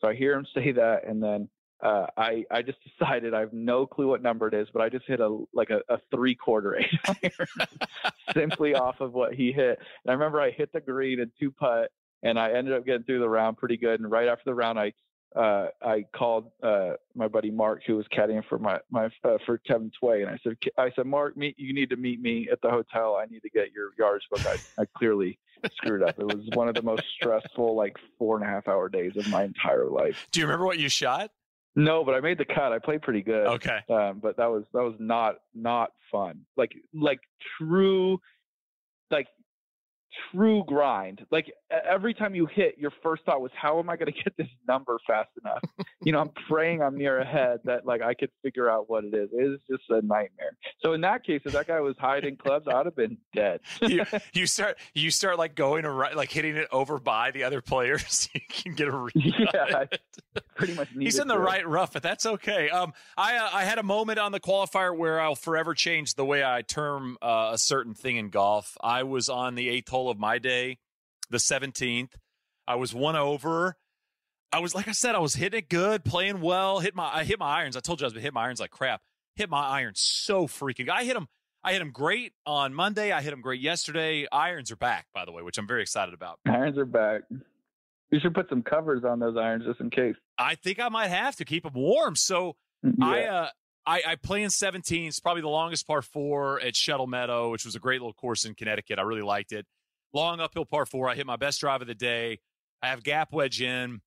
So 0.00 0.08
I 0.08 0.14
hear 0.14 0.34
him 0.34 0.46
say 0.54 0.72
that 0.72 1.06
and 1.06 1.22
then 1.22 1.48
uh, 1.82 2.06
I 2.16 2.44
I 2.50 2.62
just 2.62 2.78
decided 2.82 3.34
I 3.34 3.40
have 3.40 3.52
no 3.52 3.86
clue 3.86 4.08
what 4.08 4.22
number 4.22 4.48
it 4.48 4.54
is, 4.54 4.68
but 4.72 4.80
I 4.80 4.88
just 4.88 5.06
hit 5.06 5.20
a 5.20 5.44
like 5.52 5.70
a, 5.70 5.80
a 5.92 5.98
three 6.10 6.34
quarter 6.34 6.76
eight 6.80 6.88
iron 7.06 7.68
simply 8.34 8.74
off 8.74 9.00
of 9.00 9.12
what 9.12 9.34
he 9.34 9.52
hit. 9.52 9.78
And 9.78 10.10
I 10.10 10.12
remember 10.12 10.40
I 10.40 10.50
hit 10.50 10.72
the 10.72 10.80
green 10.80 11.20
and 11.20 11.30
two 11.38 11.50
putt, 11.50 11.90
and 12.22 12.38
I 12.38 12.52
ended 12.52 12.72
up 12.72 12.86
getting 12.86 13.02
through 13.02 13.18
the 13.18 13.28
round 13.28 13.58
pretty 13.58 13.76
good. 13.76 14.00
And 14.00 14.10
right 14.10 14.28
after 14.28 14.44
the 14.46 14.54
round, 14.54 14.78
I 14.78 14.92
uh, 15.34 15.66
I 15.82 16.04
called 16.14 16.50
uh, 16.62 16.92
my 17.14 17.28
buddy 17.28 17.50
Mark, 17.50 17.82
who 17.86 17.96
was 17.96 18.06
caddying 18.16 18.42
for 18.48 18.58
my 18.58 18.78
my 18.90 19.06
uh, 19.24 19.38
for 19.44 19.58
Kevin 19.58 19.90
Tway, 20.00 20.22
and 20.22 20.30
I 20.30 20.38
said 20.42 20.56
I 20.78 20.90
said 20.94 21.06
Mark, 21.06 21.36
meet 21.36 21.58
you 21.58 21.74
need 21.74 21.90
to 21.90 21.96
meet 21.96 22.20
me 22.20 22.48
at 22.50 22.60
the 22.62 22.70
hotel. 22.70 23.16
I 23.16 23.26
need 23.26 23.40
to 23.40 23.50
get 23.50 23.72
your 23.72 23.90
yardage 23.98 24.26
book. 24.30 24.46
I, 24.46 24.82
I 24.82 24.86
clearly 24.96 25.38
screwed 25.76 26.02
up. 26.02 26.18
It 26.18 26.26
was 26.26 26.48
one 26.54 26.68
of 26.68 26.74
the 26.74 26.82
most 26.82 27.02
stressful 27.16 27.74
like 27.74 27.96
four 28.18 28.36
and 28.36 28.44
a 28.44 28.48
half 28.48 28.68
hour 28.68 28.88
days 28.88 29.16
of 29.16 29.28
my 29.28 29.44
entire 29.44 29.88
life. 29.88 30.26
Do 30.32 30.40
you 30.40 30.46
remember 30.46 30.66
what 30.66 30.78
you 30.78 30.88
shot? 30.88 31.30
No, 31.74 32.04
but 32.04 32.14
I 32.14 32.20
made 32.20 32.38
the 32.38 32.46
cut. 32.46 32.72
I 32.72 32.78
played 32.78 33.02
pretty 33.02 33.22
good. 33.22 33.46
Okay. 33.46 33.80
Um, 33.90 34.18
but 34.22 34.38
that 34.38 34.46
was 34.46 34.64
that 34.72 34.82
was 34.82 34.94
not 34.98 35.36
not 35.54 35.90
fun. 36.10 36.40
Like 36.56 36.74
like 36.94 37.20
true, 37.58 38.18
like 39.10 39.26
true 40.32 40.64
grind. 40.66 41.24
Like 41.30 41.52
every 41.70 42.14
time 42.14 42.34
you 42.34 42.46
hit, 42.46 42.76
your 42.78 42.92
first 43.02 43.24
thought 43.24 43.40
was, 43.40 43.50
"How 43.54 43.78
am 43.78 43.90
I 43.90 43.96
going 43.96 44.12
to 44.12 44.22
get 44.22 44.36
this 44.36 44.48
number 44.66 44.98
fast 45.06 45.30
enough?" 45.42 45.62
you 46.02 46.12
know, 46.12 46.20
I'm 46.20 46.30
praying 46.48 46.82
I'm 46.82 46.96
near 46.96 47.18
ahead 47.18 47.60
that 47.64 47.86
like 47.86 48.02
I 48.02 48.14
could 48.14 48.30
figure 48.42 48.70
out 48.70 48.88
what 48.88 49.04
it 49.04 49.14
is. 49.14 49.28
It 49.32 49.42
is 49.42 49.60
just 49.70 49.84
a 49.90 50.02
nightmare. 50.02 50.56
So 50.82 50.92
in 50.92 51.00
that 51.02 51.24
case, 51.24 51.42
if 51.44 51.52
that 51.52 51.66
guy 51.66 51.80
was 51.80 51.96
hiding 51.98 52.36
clubs, 52.36 52.66
I'd 52.68 52.86
have 52.86 52.96
been 52.96 53.18
dead. 53.34 53.60
you, 53.82 54.04
you 54.32 54.46
start 54.46 54.78
you 54.94 55.10
start 55.10 55.38
like 55.38 55.54
going 55.54 55.84
around 55.84 56.16
like 56.16 56.30
hitting 56.30 56.56
it 56.56 56.68
over 56.72 56.98
by 56.98 57.30
the 57.30 57.44
other 57.44 57.60
players. 57.60 58.28
you 58.34 58.40
can 58.48 58.74
get 58.74 58.88
a 58.88 58.96
read. 58.96 59.12
Yeah. 59.14 59.84
Pretty 60.56 60.74
much. 60.74 60.88
He's 60.98 61.18
in 61.18 61.28
the 61.28 61.38
right 61.38 61.66
rough, 61.66 61.92
but 61.92 62.02
that's 62.02 62.26
okay. 62.26 62.70
Um, 62.70 62.92
I 63.16 63.36
uh, 63.36 63.50
I 63.52 63.64
had 63.64 63.78
a 63.78 63.82
moment 63.82 64.18
on 64.18 64.32
the 64.32 64.40
qualifier 64.40 64.96
where 64.96 65.20
I'll 65.20 65.34
forever 65.34 65.74
change 65.74 66.14
the 66.14 66.24
way 66.24 66.44
I 66.44 66.62
term 66.62 67.18
uh, 67.20 67.50
a 67.52 67.58
certain 67.58 67.94
thing 67.94 68.16
in 68.16 68.30
golf. 68.30 68.76
I 68.80 69.02
was 69.02 69.28
on 69.28 69.54
the 69.54 69.68
eighth 69.68 69.88
hole 69.88 70.05
of 70.10 70.18
my 70.18 70.38
day, 70.38 70.78
the 71.30 71.38
seventeenth. 71.38 72.16
I 72.66 72.74
was 72.76 72.94
one 72.94 73.16
over. 73.16 73.76
I 74.52 74.60
was 74.60 74.74
like 74.74 74.88
I 74.88 74.92
said, 74.92 75.14
I 75.14 75.18
was 75.18 75.34
hitting 75.34 75.58
it 75.58 75.68
good, 75.68 76.04
playing 76.04 76.40
well. 76.40 76.80
Hit 76.80 76.94
my 76.94 77.10
I 77.12 77.24
hit 77.24 77.38
my 77.38 77.58
irons. 77.58 77.76
I 77.76 77.80
told 77.80 78.00
you 78.00 78.06
I 78.06 78.10
was 78.12 78.22
hit 78.22 78.32
my 78.32 78.44
irons 78.44 78.60
like 78.60 78.70
crap. 78.70 79.02
Hit 79.34 79.50
my 79.50 79.66
irons 79.66 80.00
so 80.00 80.46
freaking. 80.46 80.88
I 80.88 81.04
hit 81.04 81.14
them. 81.14 81.28
I 81.62 81.72
hit 81.72 81.80
them 81.80 81.90
great 81.90 82.32
on 82.46 82.72
Monday. 82.74 83.10
I 83.10 83.22
hit 83.22 83.30
them 83.30 83.40
great 83.40 83.60
yesterday. 83.60 84.26
Irons 84.30 84.70
are 84.70 84.76
back, 84.76 85.06
by 85.12 85.24
the 85.24 85.32
way, 85.32 85.42
which 85.42 85.58
I'm 85.58 85.66
very 85.66 85.82
excited 85.82 86.14
about. 86.14 86.38
Irons 86.46 86.78
are 86.78 86.86
back. 86.86 87.22
You 88.10 88.20
should 88.20 88.34
put 88.34 88.48
some 88.48 88.62
covers 88.62 89.02
on 89.04 89.18
those 89.18 89.36
irons 89.36 89.64
just 89.66 89.80
in 89.80 89.90
case. 89.90 90.14
I 90.38 90.54
think 90.54 90.78
I 90.78 90.88
might 90.88 91.08
have 91.08 91.34
to 91.36 91.44
keep 91.44 91.64
them 91.64 91.72
warm. 91.74 92.14
So 92.14 92.56
I 93.02 93.24
uh 93.24 93.48
I, 93.86 94.02
I 94.06 94.16
play 94.16 94.42
in 94.42 94.50
17. 94.50 95.08
It's 95.08 95.20
probably 95.20 95.42
the 95.42 95.48
longest 95.48 95.86
par 95.86 96.02
four 96.02 96.60
at 96.60 96.74
Shuttle 96.74 97.06
Meadow, 97.06 97.50
which 97.50 97.64
was 97.64 97.76
a 97.76 97.78
great 97.78 98.00
little 98.00 98.14
course 98.14 98.44
in 98.44 98.54
Connecticut. 98.54 98.98
I 98.98 99.02
really 99.02 99.22
liked 99.22 99.52
it. 99.52 99.66
Long 100.12 100.40
uphill 100.40 100.64
par 100.64 100.86
four. 100.86 101.08
I 101.08 101.14
hit 101.14 101.26
my 101.26 101.36
best 101.36 101.60
drive 101.60 101.82
of 101.82 101.88
the 101.88 101.94
day. 101.94 102.40
I 102.82 102.88
have 102.88 103.02
gap 103.02 103.32
wedge 103.32 103.60
in. 103.60 104.00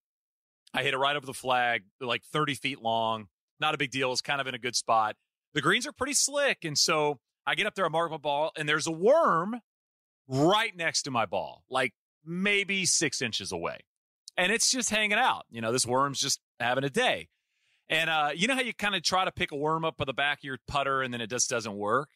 I 0.74 0.84
hit 0.84 0.94
it 0.94 0.98
right 0.98 1.16
over 1.16 1.26
the 1.26 1.34
flag, 1.34 1.84
like 2.00 2.24
30 2.32 2.56
feet 2.56 2.82
long. 2.82 3.28
Not 3.60 3.74
a 3.74 3.78
big 3.78 3.92
deal. 3.92 4.12
It's 4.12 4.22
kind 4.22 4.40
of 4.40 4.48
in 4.48 4.54
a 4.54 4.60
good 4.60 4.76
spot. 4.76 5.16
The 5.54 5.62
greens 5.62 5.88
are 5.88 5.92
pretty 5.92 6.14
slick. 6.14 6.64
And 6.64 6.78
so 6.78 7.20
I 7.46 7.56
get 7.56 7.66
up 7.66 7.76
there, 7.76 7.86
I 7.86 7.90
mark 7.90 8.12
my 8.12 8.18
ball, 8.18 8.52
and 8.56 8.70
there's 8.70 8.88
a 8.88 8.92
worm 8.92 9.60
right 10.28 10.76
next 10.76 11.04
to 11.04 11.12
my 11.12 11.26
ball, 11.26 11.64
like 11.70 11.94
maybe 12.24 12.86
six 12.86 13.22
inches 13.22 13.52
away. 13.52 13.80
And 14.38 14.52
it's 14.52 14.72
just 14.72 14.90
hanging 14.92 15.18
out. 15.18 15.46
You 15.50 15.60
know, 15.62 15.72
this 15.72 15.86
worm's 15.86 16.20
just 16.20 16.40
having 16.60 16.84
a 16.84 16.90
day. 16.90 17.28
And 17.90 18.10
uh, 18.10 18.30
you 18.36 18.48
know 18.48 18.54
how 18.54 18.62
you 18.62 18.74
kind 18.74 18.96
of 18.96 19.02
try 19.02 19.26
to 19.26 19.32
pick 19.32 19.52
a 19.52 19.56
worm 19.56 19.84
up 19.84 19.98
by 19.98 20.06
the 20.06 20.14
back 20.14 20.40
of 20.40 20.44
your 20.44 20.58
putter 20.68 21.02
and 21.02 21.12
then 21.12 21.22
it 21.22 21.30
just 21.30 21.50
doesn't 21.50 21.76
work? 21.76 22.10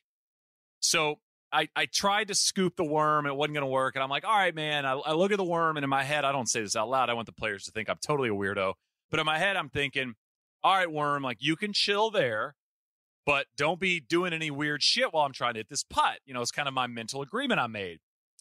So 0.80 1.16
I, 1.54 1.70
I 1.76 1.86
tried 1.86 2.30
to 2.30 2.36
scoop 2.36 2.76
the 2.76 2.84
worm. 2.84 3.28
It 3.28 3.36
wasn't 3.36 3.54
going 3.54 3.66
to 3.66 3.72
work. 3.72 3.96
And 3.96 4.04
I'm 4.04 4.10
like, 4.10 4.26
all 4.26 4.36
right, 4.36 4.56
man. 4.56 4.86
I, 4.86 4.94
I 4.94 5.14
look 5.14 5.32
at 5.32 5.38
the 5.38 5.44
worm, 5.44 5.78
and 5.78 5.84
in 5.84 5.90
my 5.90 6.04
head, 6.04 6.26
I 6.26 6.32
don't 6.32 6.50
say 6.50 6.62
this 6.62 6.76
out 6.76 6.90
loud. 6.90 7.10
I 7.10 7.14
want 7.14 7.28
the 7.28 7.34
players 7.34 7.66
to 7.66 7.72
think 7.72 7.90
I'm 7.90 8.00
totally 8.06 8.30
a 8.30 8.34
weirdo. 8.34 8.74
But 9.12 9.20
in 9.20 9.26
my 9.26 9.38
head, 9.38 9.56
I'm 9.56 9.70
thinking, 9.70 10.16
all 10.64 10.76
right, 10.76 10.92
worm, 10.92 11.22
like 11.22 11.38
you 11.40 11.56
can 11.56 11.72
chill 11.72 12.10
there, 12.10 12.56
but 13.26 13.46
don't 13.56 13.80
be 13.80 14.00
doing 14.00 14.34
any 14.34 14.50
weird 14.50 14.82
shit 14.82 15.14
while 15.14 15.26
I'm 15.26 15.34
trying 15.34 15.54
to 15.54 15.60
hit 15.60 15.70
this 15.70 15.84
putt. 15.84 16.20
You 16.26 16.34
know, 16.34 16.42
it's 16.42 16.52
kind 16.52 16.68
of 16.68 16.74
my 16.74 16.88
mental 16.88 17.22
agreement 17.22 17.60
I 17.60 17.68
made. 17.68 18.00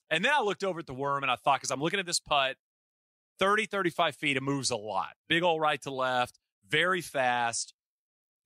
And 0.09 0.25
then 0.25 0.33
I 0.35 0.41
looked 0.41 0.65
over 0.65 0.81
at 0.81 0.87
the 0.87 0.95
worm 0.95 1.23
and 1.23 1.31
I 1.31 1.37
thought, 1.37 1.61
because 1.61 1.71
I'm 1.71 1.81
looking 1.81 2.01
at 2.01 2.07
this 2.07 2.21
putt, 2.21 2.57
30, 3.39 3.67
35 3.67 4.17
feet, 4.17 4.37
it 4.37 4.43
moves 4.43 4.71
a 4.71 4.77
lot. 4.77 5.11
Big 5.29 5.43
old 5.43 5.61
right 5.61 5.81
to 5.83 5.91
left, 5.91 6.39
very 6.69 7.01
fast. 7.01 7.75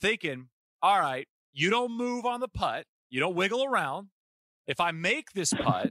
Thinking, 0.00 0.48
all 0.82 0.98
right, 0.98 1.28
you 1.52 1.70
don't 1.70 1.96
move 1.96 2.26
on 2.26 2.40
the 2.40 2.48
putt, 2.48 2.86
you 3.10 3.20
don't 3.20 3.34
wiggle 3.34 3.64
around. 3.64 4.08
If 4.66 4.80
I 4.80 4.90
make 4.92 5.32
this 5.32 5.52
putt, 5.52 5.90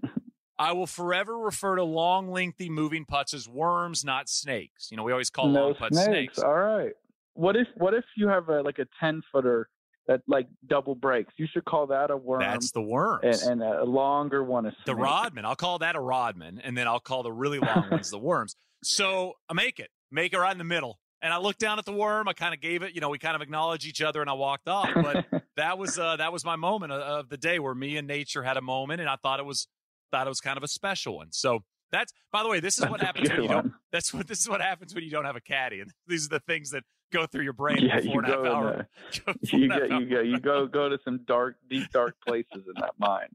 I 0.58 0.74
will 0.74 0.88
forever 0.88 1.38
refer 1.38 1.76
to 1.76 1.84
long, 1.84 2.30
lengthy 2.30 2.70
moving 2.70 3.06
putts 3.06 3.34
as 3.34 3.48
worms, 3.48 4.04
not 4.04 4.30
snakes. 4.30 4.90
You 4.92 4.98
know, 4.98 5.04
we 5.04 5.12
always 5.12 5.30
call 5.30 5.50
no 5.50 5.66
long 5.68 5.76
putts 5.76 5.98
snakes. 5.98 6.36
snakes. 6.36 6.40
All 6.40 6.54
right. 6.58 6.92
What 7.34 7.56
if 7.56 7.68
what 7.76 7.94
if 7.94 8.06
you 8.16 8.28
have 8.30 8.50
a 8.50 8.62
like 8.62 8.80
a 8.80 8.86
ten 9.00 9.22
footer 9.32 9.68
that 10.08 10.22
like 10.28 10.48
double 10.68 10.96
breaks? 10.96 11.34
You 11.38 11.48
should 11.52 11.66
call 11.66 11.88
that 11.88 12.12
a 12.12 12.18
worm. 12.18 12.40
That's 12.42 12.72
the 12.72 12.82
worms. 12.82 13.44
and, 13.44 13.62
and 13.62 13.74
a 13.80 13.84
longer 13.84 14.44
one 14.44 14.66
is 14.66 14.74
the 14.86 14.96
rodman. 14.96 15.46
I'll 15.46 15.56
call 15.56 15.80
that 15.80 15.96
a 15.96 16.00
rodman, 16.00 16.60
and 16.64 16.78
then 16.78 16.88
I'll 16.88 17.00
call 17.02 17.24
the 17.24 17.34
really 17.34 17.60
long 17.60 17.90
ones 17.92 18.10
the 18.10 18.20
worms. 18.20 18.56
So 18.84 19.34
I 19.50 19.54
make 19.54 19.80
it, 19.80 19.90
make 20.12 20.34
it 20.34 20.38
right 20.38 20.52
in 20.52 20.58
the 20.58 20.64
middle. 20.64 21.00
And 21.26 21.34
I 21.34 21.40
looked 21.40 21.58
down 21.58 21.80
at 21.80 21.86
the 21.86 21.92
worm. 21.92 22.28
I 22.28 22.34
kind 22.34 22.54
of 22.54 22.62
gave 22.62 22.84
it, 22.84 22.94
you 22.94 23.02
know, 23.02 23.10
we 23.10 23.18
kind 23.18 23.36
of 23.36 23.42
acknowledged 23.42 23.88
each 23.88 24.00
other, 24.00 24.22
and 24.22 24.30
I 24.30 24.34
walked 24.34 24.70
off. 24.70 24.92
But 24.94 25.26
that 25.58 25.80
was 25.80 25.98
uh, 25.98 26.18
that 26.18 26.32
was 26.32 26.46
my 26.46 26.56
moment 26.56 26.92
of, 26.92 27.02
of 27.02 27.30
the 27.30 27.38
day 27.38 27.58
where 27.58 27.74
me 27.74 27.98
and 27.98 28.08
nature 28.08 28.44
had 28.44 28.58
a 28.58 28.62
moment, 28.62 29.02
and 29.02 29.10
I 29.10 29.16
thought 29.16 29.40
it 29.40 29.46
was 29.46 29.68
thought 30.12 30.28
it 30.28 30.30
was 30.30 30.40
kind 30.40 30.56
of 30.56 30.64
a 30.64 30.68
special 30.68 31.16
one. 31.16 31.30
So 31.32 31.62
that's 31.92 32.14
by 32.32 32.44
the 32.44 32.50
way, 32.50 32.60
this 32.60 32.76
is 32.76 32.82
That's 32.82 32.92
what 32.92 33.02
happens 33.02 33.32
when 33.32 33.42
you 33.42 33.48
don't. 33.48 33.74
That's 33.92 34.14
what 34.14 34.28
this 34.28 34.40
is 34.40 34.48
what 34.48 34.62
happens 34.62 34.94
when 34.94 35.04
you 35.04 35.10
don't 35.10 35.26
have 35.26 35.36
a 35.36 35.42
caddy, 35.42 35.80
and 35.80 35.90
these 36.08 36.28
are 36.28 36.30
the 36.30 36.42
things 36.42 36.70
that 36.70 36.84
go 37.12 37.26
through 37.26 37.44
your 37.44 37.54
brain 37.54 37.80
Yeah, 37.82 38.02
you 38.02 38.12
four 38.12 38.24
and 38.24 38.32
a 38.32 38.36
half 38.36 38.44
go 38.44 38.46
in 38.46 38.52
hour. 38.52 38.88
four 39.26 39.60
You 39.60 39.64
and 39.64 39.72
a 39.72 39.76
half 39.80 39.90
get 39.90 40.00
you 40.00 40.06
go 40.06 40.22
you 40.22 40.40
go 40.40 40.68
go 40.68 40.90
to 40.90 41.00
some 41.04 41.22
dark 41.26 41.56
deep 41.68 41.90
dark 41.92 42.18
places 42.24 42.68
in 42.68 42.80
that 42.82 42.94
mind. 43.00 43.32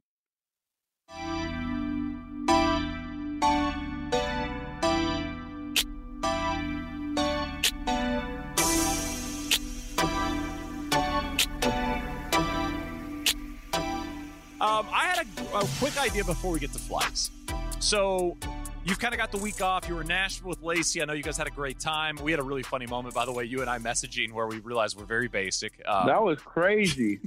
Um, 14.60 14.86
I 14.92 15.06
had 15.06 15.26
a, 15.26 15.56
a 15.56 15.66
quick 15.78 15.98
idea 15.98 16.22
before 16.22 16.52
we 16.52 16.60
get 16.60 16.70
to 16.72 16.78
flights. 16.78 17.30
So 17.78 18.36
you've 18.84 18.98
kind 18.98 19.14
of 19.14 19.18
got 19.18 19.32
the 19.32 19.38
week 19.38 19.62
off. 19.62 19.88
You 19.88 19.94
were 19.94 20.02
in 20.02 20.08
Nashville 20.08 20.50
with 20.50 20.60
Lacey. 20.60 21.00
I 21.00 21.06
know 21.06 21.14
you 21.14 21.22
guys 21.22 21.38
had 21.38 21.46
a 21.46 21.50
great 21.50 21.80
time. 21.80 22.16
We 22.22 22.30
had 22.30 22.40
a 22.40 22.42
really 22.42 22.62
funny 22.62 22.86
moment, 22.86 23.14
by 23.14 23.24
the 23.24 23.32
way. 23.32 23.44
You 23.44 23.62
and 23.62 23.70
I 23.70 23.78
messaging 23.78 24.32
where 24.32 24.46
we 24.46 24.58
realized 24.58 24.98
we're 24.98 25.06
very 25.06 25.28
basic. 25.28 25.80
Um, 25.88 26.06
that 26.08 26.22
was 26.22 26.38
crazy. 26.40 27.20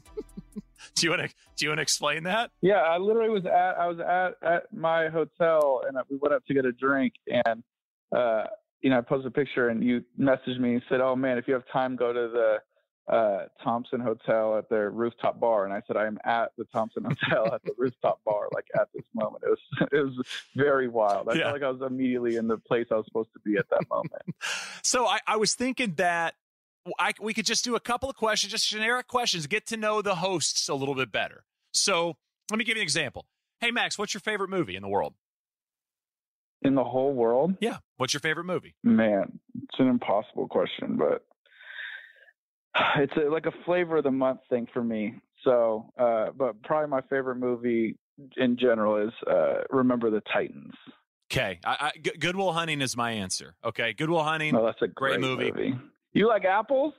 do 0.95 1.07
you 1.07 1.09
want 1.09 1.23
to 1.23 1.35
do 1.55 1.65
you 1.65 1.69
want 1.69 1.79
to 1.79 1.81
explain 1.81 2.23
that? 2.23 2.51
Yeah, 2.61 2.81
I 2.81 2.97
literally 2.97 3.29
was 3.29 3.47
at 3.47 3.79
I 3.79 3.87
was 3.87 3.99
at 3.99 4.47
at 4.47 4.71
my 4.71 5.09
hotel 5.09 5.81
and 5.87 5.97
we 6.09 6.17
went 6.17 6.35
up 6.35 6.45
to 6.45 6.53
get 6.53 6.65
a 6.65 6.71
drink 6.71 7.13
and 7.27 7.63
uh 8.15 8.43
you 8.81 8.91
know 8.91 8.99
I 8.99 9.01
posted 9.01 9.31
a 9.31 9.31
picture 9.31 9.69
and 9.69 9.83
you 9.83 10.03
messaged 10.19 10.59
me 10.59 10.73
and 10.73 10.83
said, 10.87 11.01
"Oh 11.01 11.15
man, 11.15 11.39
if 11.39 11.47
you 11.47 11.55
have 11.55 11.63
time, 11.73 11.95
go 11.95 12.13
to 12.13 12.29
the 12.31 12.57
uh 13.11 13.45
Thompson 13.63 13.99
Hotel 13.99 14.57
at 14.57 14.69
their 14.69 14.89
rooftop 14.91 15.39
bar." 15.39 15.65
And 15.65 15.73
I 15.73 15.81
said, 15.87 15.97
"I 15.97 16.05
am 16.07 16.17
at 16.23 16.51
the 16.57 16.65
Thompson 16.65 17.03
Hotel 17.29 17.53
at 17.53 17.63
the 17.63 17.73
rooftop 17.77 18.21
bar, 18.25 18.47
like 18.53 18.65
at 18.79 18.87
this 18.93 19.03
moment." 19.13 19.43
It 19.45 19.49
was 19.49 19.87
it 19.91 19.99
was 20.05 20.27
very 20.55 20.87
wild. 20.87 21.27
I 21.29 21.33
Yeah. 21.33 21.43
felt 21.43 21.53
like 21.53 21.63
I 21.63 21.69
was 21.69 21.81
immediately 21.85 22.35
in 22.37 22.47
the 22.47 22.57
place 22.57 22.87
I 22.91 22.95
was 22.95 23.05
supposed 23.05 23.29
to 23.33 23.39
be 23.39 23.57
at 23.57 23.69
that 23.69 23.89
moment. 23.89 24.13
So 24.85 25.07
I, 25.07 25.19
I 25.25 25.37
was 25.37 25.55
thinking 25.55 25.93
that 25.95 26.35
I, 26.99 27.13
we 27.21 27.33
could 27.33 27.45
just 27.45 27.63
do 27.63 27.75
a 27.75 27.79
couple 27.79 28.09
of 28.09 28.15
questions, 28.17 28.51
just 28.51 28.69
generic 28.69 29.07
questions, 29.07 29.47
get 29.47 29.65
to 29.67 29.77
know 29.77 30.01
the 30.01 30.15
hosts 30.15 30.67
a 30.67 30.75
little 30.75 30.93
bit 30.93 31.09
better. 31.11 31.45
So 31.71 32.17
let 32.51 32.57
me 32.59 32.65
give 32.65 32.75
you 32.75 32.81
an 32.81 32.83
example. 32.83 33.25
Hey 33.61 33.71
Max, 33.71 33.97
what's 33.97 34.13
your 34.13 34.19
favorite 34.21 34.49
movie 34.49 34.75
in 34.75 34.81
the 34.81 34.89
world? 34.89 35.13
In 36.61 36.75
the 36.75 36.83
whole 36.83 37.13
world, 37.13 37.55
Yeah, 37.59 37.77
what's 37.97 38.13
your 38.13 38.19
favorite 38.21 38.45
movie? 38.45 38.75
man, 38.83 39.39
it's 39.63 39.79
an 39.79 39.87
impossible 39.87 40.47
question, 40.47 40.95
but 40.97 41.25
it's 42.97 43.13
a, 43.17 43.29
like 43.29 43.45
a 43.45 43.51
flavor 43.65 43.97
of 43.97 44.03
the 44.03 44.11
month 44.11 44.39
thing 44.49 44.67
for 44.73 44.83
me. 44.83 45.15
So, 45.43 45.91
uh, 45.97 46.27
but 46.35 46.61
probably 46.63 46.89
my 46.89 47.01
favorite 47.09 47.35
movie 47.35 47.97
in 48.37 48.57
general 48.57 49.05
is 49.05 49.13
uh, 49.29 49.63
Remember 49.69 50.09
the 50.09 50.21
Titans. 50.31 50.73
Okay, 51.31 51.59
I, 51.65 51.91
I, 51.95 52.09
Goodwill 52.19 52.51
Hunting 52.51 52.81
is 52.81 52.95
my 52.95 53.11
answer. 53.11 53.55
Okay, 53.65 53.93
Goodwill 53.93 54.23
Hunting. 54.23 54.55
Oh, 54.55 54.65
that's 54.65 54.81
a 54.81 54.87
Great 54.87 55.19
great, 55.19 55.21
movie. 55.21 55.73
You 56.13 56.27
like 56.27 56.45
apples? 56.45 56.93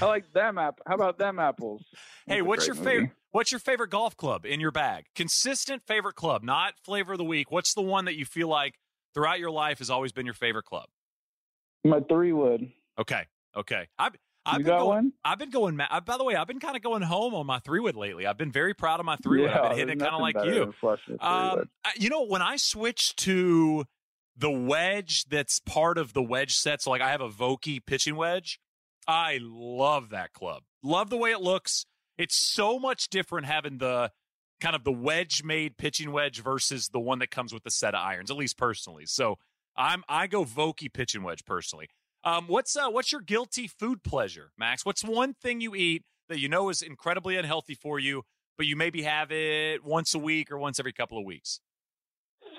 I 0.00 0.04
like 0.04 0.32
them 0.32 0.58
app. 0.58 0.78
How 0.86 0.94
about 0.94 1.18
them 1.18 1.38
apples? 1.38 1.82
Hey, 2.26 2.34
That's 2.34 2.40
a 2.42 2.44
what's 2.44 2.66
your 2.68 2.76
movie. 2.76 2.88
favorite? 2.90 3.10
What's 3.32 3.50
your 3.50 3.58
favorite 3.58 3.90
golf 3.90 4.16
club 4.16 4.46
in 4.46 4.60
your 4.60 4.70
bag? 4.70 5.06
Consistent 5.16 5.82
favorite 5.82 6.14
club, 6.14 6.44
not 6.44 6.74
flavor 6.84 7.12
of 7.12 7.18
the 7.18 7.24
week. 7.24 7.50
What's 7.50 7.74
the 7.74 7.82
one 7.82 8.04
that 8.04 8.14
you 8.14 8.24
feel 8.24 8.46
like 8.46 8.74
throughout 9.12 9.40
your 9.40 9.50
life 9.50 9.78
has 9.78 9.90
always 9.90 10.12
been 10.12 10.24
your 10.24 10.34
favorite 10.34 10.66
club? 10.66 10.86
My 11.84 11.98
three 12.08 12.32
wood. 12.32 12.70
Okay, 13.00 13.24
okay. 13.56 13.88
I've 13.98 14.12
I've 14.44 14.54
You 14.58 14.64
been 14.64 14.66
got 14.66 14.78
going. 14.80 14.88
one? 14.88 15.12
I've 15.24 15.38
been 15.38 15.50
going. 15.50 15.76
ma- 15.76 15.86
uh, 15.90 16.00
By 16.00 16.16
the 16.16 16.24
way, 16.24 16.34
I've 16.34 16.46
been 16.48 16.58
kind 16.60 16.76
of 16.76 16.82
going 16.82 17.02
home 17.02 17.34
on 17.34 17.46
my 17.46 17.60
three 17.60 17.78
wood 17.80 17.94
lately. 17.96 18.26
I've 18.26 18.36
been 18.38 18.50
very 18.52 18.74
proud 18.74 18.98
of 19.00 19.06
my 19.06 19.16
three 19.22 19.42
wood. 19.42 19.50
I've 19.50 19.70
been 19.70 19.78
hitting 19.78 19.98
kind 19.98 20.14
of 20.14 20.20
like 20.20 20.36
you. 20.44 20.54
than 20.60 20.72
flushing 20.80 21.14
a 21.14 21.18
three 21.18 21.60
Um. 21.60 21.70
I- 21.84 21.92
you 21.96 22.08
know, 22.08 22.24
when 22.24 22.42
I 22.42 22.56
switched 22.56 23.18
to 23.18 23.84
the 24.36 24.50
wedge 24.50 25.24
that's 25.26 25.60
part 25.60 25.98
of 25.98 26.12
the 26.14 26.22
wedge 26.22 26.54
set, 26.54 26.82
so 26.82 26.90
like 26.90 27.02
I 27.02 27.10
have 27.10 27.20
a 27.20 27.28
Vokey 27.28 27.84
pitching 27.84 28.16
wedge, 28.16 28.58
I 29.06 29.38
love 29.42 30.10
that 30.10 30.32
club. 30.32 30.62
Love 30.82 31.10
the 31.10 31.16
way 31.16 31.30
it 31.32 31.40
looks. 31.40 31.86
It's 32.18 32.34
so 32.36 32.78
much 32.78 33.08
different 33.08 33.46
having 33.46 33.78
the 33.78 34.10
kind 34.60 34.74
of 34.76 34.84
the 34.84 34.92
wedge 34.92 35.42
made 35.44 35.76
pitching 35.76 36.12
wedge 36.12 36.40
versus 36.42 36.88
the 36.88 37.00
one 37.00 37.18
that 37.18 37.30
comes 37.30 37.52
with 37.52 37.62
the 37.64 37.70
set 37.70 37.94
of 37.94 38.00
irons, 38.00 38.30
at 38.30 38.36
least 38.36 38.56
personally. 38.56 39.04
So 39.06 39.38
I'm 39.76 40.02
I 40.08 40.26
go 40.26 40.44
Vokey 40.44 40.92
pitching 40.92 41.22
wedge 41.22 41.44
personally. 41.44 41.88
Um, 42.24 42.46
what's 42.46 42.76
uh, 42.76 42.88
what's 42.88 43.10
your 43.12 43.20
guilty 43.20 43.66
food 43.66 44.02
pleasure, 44.02 44.52
Max? 44.56 44.84
What's 44.86 45.02
one 45.04 45.34
thing 45.34 45.60
you 45.60 45.74
eat 45.74 46.04
that 46.28 46.38
you 46.38 46.48
know 46.48 46.68
is 46.68 46.82
incredibly 46.82 47.36
unhealthy 47.36 47.74
for 47.74 47.98
you, 47.98 48.22
but 48.56 48.66
you 48.66 48.76
maybe 48.76 49.02
have 49.02 49.32
it 49.32 49.84
once 49.84 50.14
a 50.14 50.18
week 50.18 50.50
or 50.52 50.58
once 50.58 50.78
every 50.78 50.92
couple 50.92 51.18
of 51.18 51.24
weeks? 51.24 51.60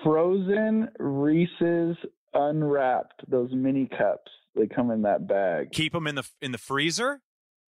Frozen 0.02 0.88
Reese's 0.98 1.96
unwrapped. 2.34 3.22
Those 3.28 3.50
mini 3.52 3.86
cups. 3.86 4.30
They 4.54 4.66
come 4.66 4.90
in 4.90 5.02
that 5.02 5.26
bag. 5.26 5.72
Keep 5.72 5.94
them 5.94 6.06
in 6.06 6.14
the 6.16 6.28
in 6.42 6.52
the 6.52 6.58
freezer. 6.58 7.20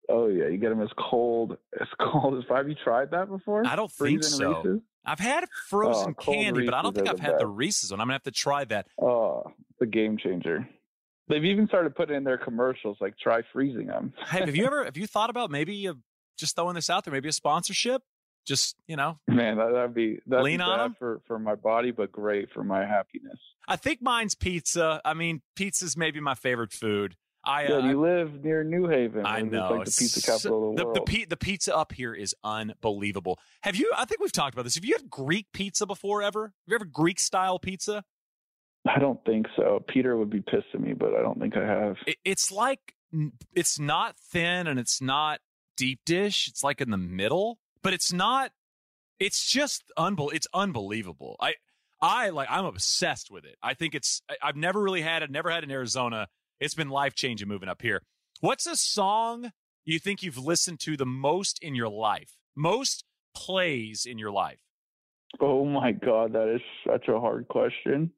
Oh 0.10 0.28
yeah, 0.28 0.48
you 0.48 0.58
get 0.58 0.70
them 0.70 0.82
as 0.82 0.90
cold 1.10 1.58
as 1.82 1.88
cold 2.00 2.38
as. 2.38 2.44
Have 2.50 2.68
you 2.68 2.76
tried 2.84 3.12
that 3.12 3.30
before? 3.30 3.66
I 3.66 3.76
don't 3.76 3.92
think 3.92 4.22
Freezing 4.22 4.38
so. 4.40 4.62
Reese's? 4.64 4.82
I've 5.06 5.20
had 5.20 5.46
frozen 5.70 6.16
Oh, 6.18 6.22
candy, 6.34 6.66
but 6.66 6.74
I 6.74 6.82
don't 6.82 6.94
think 6.96 7.08
I've 7.08 7.20
had 7.20 7.40
the. 7.40 7.48
Reese's 7.48 7.92
one. 7.92 8.02
I'm 8.02 8.08
gonna 8.08 8.16
have 8.16 8.24
to 8.24 8.32
try 8.32 8.66
that. 8.66 8.88
Oh, 9.02 9.44
the 9.80 9.86
game 9.86 10.18
changer. 10.18 10.68
They've 11.28 11.46
even 11.46 11.68
started 11.68 11.96
putting 11.96 12.16
in 12.16 12.24
their 12.24 12.38
commercials 12.38 12.98
like 13.02 13.18
try 13.18 13.42
freezing 13.52 13.88
them. 13.88 14.14
Hey, 14.28 14.40
have 14.40 14.56
you 14.56 14.66
ever 14.66 14.86
have 14.86 14.98
you 14.98 15.08
thought 15.08 15.30
about 15.30 15.50
maybe 15.52 15.88
uh, 15.88 15.94
just 16.38 16.56
throwing 16.56 16.76
this 16.76 16.90
out 16.90 17.04
there, 17.06 17.14
maybe 17.14 17.30
a 17.30 17.34
sponsorship? 17.34 18.02
Just 18.46 18.76
you 18.88 18.96
know, 18.96 19.18
Man, 19.28 19.58
that, 19.58 19.72
that'd 19.74 19.96
be 19.96 20.20
that'd 20.28 20.46
Lean 20.46 20.60
be 20.60 20.64
on 20.64 20.94
for 21.00 21.22
for 21.26 21.40
my 21.40 21.56
body, 21.56 21.90
but 21.90 22.12
great 22.12 22.52
for 22.52 22.64
my 22.64 22.86
happiness. 22.86 23.40
I 23.68 23.76
think 23.76 24.04
mine's 24.04 24.36
pizza. 24.36 25.02
I 25.04 25.16
mean, 25.16 25.42
pizza's 25.56 25.98
maybe 25.98 26.20
my 26.20 26.36
favorite 26.36 26.72
food. 26.72 27.16
I 27.44 27.64
Yeah, 27.64 27.76
uh, 27.76 27.88
you 27.88 28.02
live 28.02 28.44
near 28.44 28.64
New 28.64 28.88
Haven. 28.88 29.26
I 29.26 29.42
know. 29.42 29.66
It's 29.66 29.72
like 29.72 29.86
the 29.86 29.92
pizza 29.92 30.22
capital 30.22 30.70
of 30.70 30.76
the, 30.76 30.82
the, 30.82 30.86
world. 30.88 31.08
the, 31.08 31.26
the 31.26 31.38
pizza 31.38 31.76
up 31.76 31.92
here 31.92 32.14
is 32.14 32.36
unbelievable. 32.44 33.40
Have 33.62 33.76
you? 33.76 33.92
I 33.96 34.06
think 34.06 34.22
we've 34.22 34.32
talked 34.32 34.54
about 34.54 34.64
this. 34.64 34.76
Have 34.76 34.86
you 34.86 34.94
had 34.94 35.10
Greek 35.10 35.48
pizza 35.54 35.86
before 35.86 36.22
ever? 36.22 36.44
Have 36.44 36.54
you 36.68 36.76
ever 36.76 36.86
Greek 36.86 37.20
style 37.20 37.60
pizza? 37.60 38.04
I 38.88 39.00
don't 39.00 39.24
think 39.26 39.48
so. 39.56 39.84
Peter 39.88 40.16
would 40.16 40.30
be 40.30 40.42
pissed 40.42 40.68
at 40.74 40.80
me, 40.80 40.94
but 40.94 41.16
I 41.16 41.22
don't 41.22 41.40
think 41.40 41.58
I 41.58 41.66
have. 41.66 41.98
It, 42.06 42.18
it's 42.24 42.52
like 42.52 42.94
it's 43.54 43.80
not 43.80 44.16
thin 44.18 44.68
and 44.68 44.80
it's 44.80 45.02
not 45.02 45.40
deep 45.76 46.00
dish. 46.06 46.48
It's 46.48 46.64
like 46.64 46.82
in 46.82 46.92
the 46.92 46.98
middle, 46.98 47.60
but 47.82 47.94
it's 47.94 48.14
not. 48.14 48.52
It's 49.20 49.50
just 49.50 49.84
unbel. 49.98 50.34
It's 50.34 50.48
unbelievable. 50.54 51.36
I 51.40 51.56
I 52.02 52.30
like 52.30 52.48
I'm 52.52 52.66
obsessed 52.66 53.32
with 53.32 53.46
it. 53.46 53.56
I 53.64 53.74
think 53.74 53.96
it's 53.96 54.22
I've 54.42 54.56
never 54.56 54.82
really 54.82 55.02
had 55.02 55.24
it, 55.24 55.32
never 55.32 55.50
had 55.50 55.64
in 55.64 55.72
Arizona. 55.72 56.28
It's 56.60 56.76
been 56.76 56.90
life 56.90 57.16
changing 57.16 57.48
moving 57.48 57.70
up 57.70 57.82
here. 57.82 58.02
What's 58.42 58.68
a 58.68 58.76
song 58.76 59.52
you 59.86 60.00
think 60.00 60.22
you've 60.22 60.38
listened 60.38 60.80
to 60.82 60.98
the 60.98 61.06
most 61.06 61.60
in 61.62 61.76
your 61.76 61.90
life? 61.90 62.38
Most 62.56 63.04
plays 63.36 64.06
in 64.06 64.18
your 64.18 64.32
life? 64.32 64.60
Oh 65.40 65.66
my 65.66 65.92
god, 65.92 66.34
that 66.34 66.54
is 66.54 66.62
such 66.88 67.08
a 67.08 67.20
hard 67.20 67.48
question. 67.48 68.12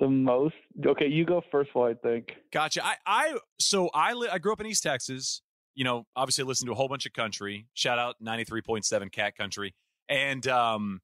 The 0.00 0.08
most 0.08 0.54
okay, 0.84 1.06
you 1.06 1.26
go 1.26 1.42
first 1.52 1.70
while 1.74 1.90
I 1.90 1.94
think. 1.94 2.32
Gotcha. 2.52 2.84
I 2.84 2.96
I 3.06 3.38
so 3.58 3.90
I 3.92 4.14
li- 4.14 4.30
I 4.32 4.38
grew 4.38 4.52
up 4.52 4.60
in 4.60 4.66
East 4.66 4.82
Texas. 4.82 5.42
You 5.74 5.84
know, 5.84 6.04
obviously 6.16 6.44
listened 6.44 6.68
to 6.68 6.72
a 6.72 6.74
whole 6.74 6.88
bunch 6.88 7.06
of 7.06 7.12
country. 7.12 7.66
Shout 7.74 7.98
out 7.98 8.16
ninety 8.18 8.44
three 8.44 8.62
point 8.62 8.86
seven 8.86 9.10
Cat 9.10 9.36
Country, 9.36 9.74
and 10.08 10.46
um, 10.48 11.02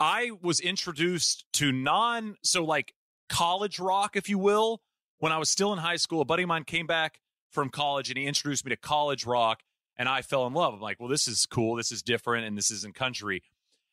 I 0.00 0.32
was 0.42 0.60
introduced 0.60 1.44
to 1.54 1.70
non 1.72 2.36
so 2.42 2.64
like 2.64 2.92
college 3.28 3.78
rock, 3.78 4.16
if 4.16 4.28
you 4.28 4.38
will, 4.38 4.80
when 5.18 5.32
I 5.32 5.38
was 5.38 5.48
still 5.48 5.72
in 5.72 5.78
high 5.78 5.96
school. 5.96 6.20
A 6.20 6.24
buddy 6.24 6.42
of 6.42 6.48
mine 6.48 6.64
came 6.64 6.86
back 6.86 7.20
from 7.50 7.70
college 7.70 8.10
and 8.10 8.18
he 8.18 8.26
introduced 8.26 8.64
me 8.64 8.70
to 8.70 8.76
college 8.76 9.24
rock, 9.24 9.62
and 9.96 10.08
I 10.08 10.22
fell 10.22 10.46
in 10.46 10.52
love. 10.52 10.74
I'm 10.74 10.80
like, 10.80 11.00
well, 11.00 11.08
this 11.08 11.26
is 11.28 11.46
cool, 11.46 11.76
this 11.76 11.90
is 11.92 12.02
different, 12.02 12.46
and 12.46 12.56
this 12.56 12.70
isn't 12.70 12.94
country. 12.94 13.42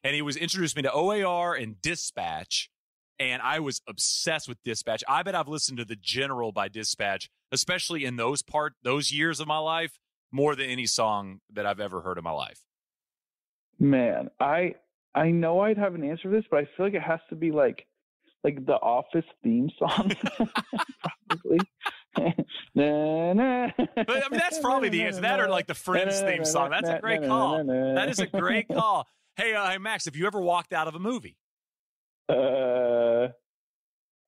And 0.04 0.16
he 0.16 0.22
was 0.22 0.36
introduced 0.36 0.76
me 0.76 0.82
to 0.82 0.92
OAR 0.92 1.56
and 1.56 1.82
Dispatch, 1.82 2.70
and 3.20 3.42
I 3.42 3.60
was 3.60 3.82
obsessed 3.88 4.48
with 4.48 4.58
Dispatch. 4.64 5.04
I 5.08 5.24
bet 5.24 5.36
I've 5.36 5.48
listened 5.48 5.78
to 5.80 5.86
The 5.86 5.96
General 5.96 6.52
by 6.52 6.68
Dispatch, 6.68 7.30
especially 7.52 8.06
in 8.06 8.16
those 8.16 8.42
part 8.42 8.74
those 8.84 9.12
years 9.12 9.40
of 9.40 9.48
my 9.48 9.60
life, 9.60 10.00
more 10.32 10.56
than 10.56 10.70
any 10.70 10.86
song 10.86 11.40
that 11.52 11.66
I've 11.66 11.80
ever 11.80 12.02
heard 12.02 12.18
in 12.18 12.24
my 12.24 12.32
life. 12.32 12.62
Man, 13.80 14.30
I 14.40 14.76
I 15.16 15.32
know 15.32 15.62
I'd 15.62 15.78
have 15.78 15.96
an 15.96 16.04
answer 16.04 16.24
for 16.24 16.30
this, 16.30 16.46
but 16.50 16.58
I 16.58 16.70
feel 16.76 16.86
like 16.86 16.96
it 16.96 17.04
has 17.04 17.20
to 17.30 17.36
be 17.36 17.52
like 17.52 17.86
like 18.44 18.66
the 18.66 18.74
Office 18.74 19.26
theme 19.44 19.70
song, 19.80 20.12
probably. 21.30 21.60
But 22.76 22.86
I 22.86 24.30
mean, 24.30 24.40
that's 24.40 24.60
probably 24.60 24.90
the 24.90 25.04
answer. 25.04 25.22
That 25.22 25.40
or 25.40 25.50
like 25.50 25.66
the 25.66 25.74
Friends 25.74 26.20
theme 26.22 26.46
song. 26.46 26.70
That's 26.70 26.90
a 26.90 27.00
great 27.00 27.24
call. 27.24 27.64
That 27.66 28.08
is 28.08 28.20
a 28.20 28.28
great 28.28 28.68
call. 28.68 29.08
Hey, 29.36 29.56
uh, 29.56 29.72
hey, 29.72 29.78
Max, 29.80 30.06
have 30.06 30.16
you 30.16 30.28
ever 30.28 30.40
walked 30.40 30.74
out 30.74 30.88
of 30.88 30.94
a 30.94 31.00
movie? 31.00 31.38
Uh, 32.30 33.28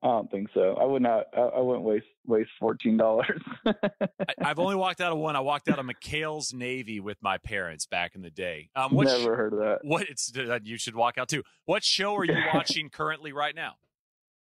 I 0.04 0.08
don't 0.08 0.30
think 0.30 0.50
so. 0.54 0.78
I 0.80 0.86
would 0.86 1.02
not. 1.02 1.26
I, 1.36 1.41
I 1.41 1.60
wouldn't 1.62 1.84
waste 1.84 2.06
waste 2.28 2.52
fourteen 2.60 2.96
dollars. 2.96 3.41
I've 4.43 4.60
only 4.60 4.76
walked 4.76 5.02
out 5.02 5.12
of 5.12 5.18
one. 5.18 5.36
I 5.36 5.39
walked 5.39 5.68
out 5.68 5.80
of 5.80 5.86
McHale's 5.86 6.54
Navy 6.54 7.00
with 7.00 7.18
my 7.22 7.38
parents 7.39 7.88
back 7.88 8.14
in 8.14 8.22
the 8.22 8.30
day. 8.30 8.70
Um, 8.76 8.93
what 8.93 9.08
Never 9.08 9.24
sh- 9.24 9.38
heard 9.38 9.54
of 9.54 9.60
that. 9.60 9.80
What 9.82 10.04
it's 10.08 10.32
you 10.64 10.78
should 10.78 10.96
walk 10.96 11.18
out 11.18 11.28
too. 11.28 11.43
What 11.66 11.84
show 11.84 12.16
are 12.16 12.24
you 12.24 12.36
watching 12.54 12.89
currently 12.89 13.34
right 13.34 13.56
now? 13.56 13.74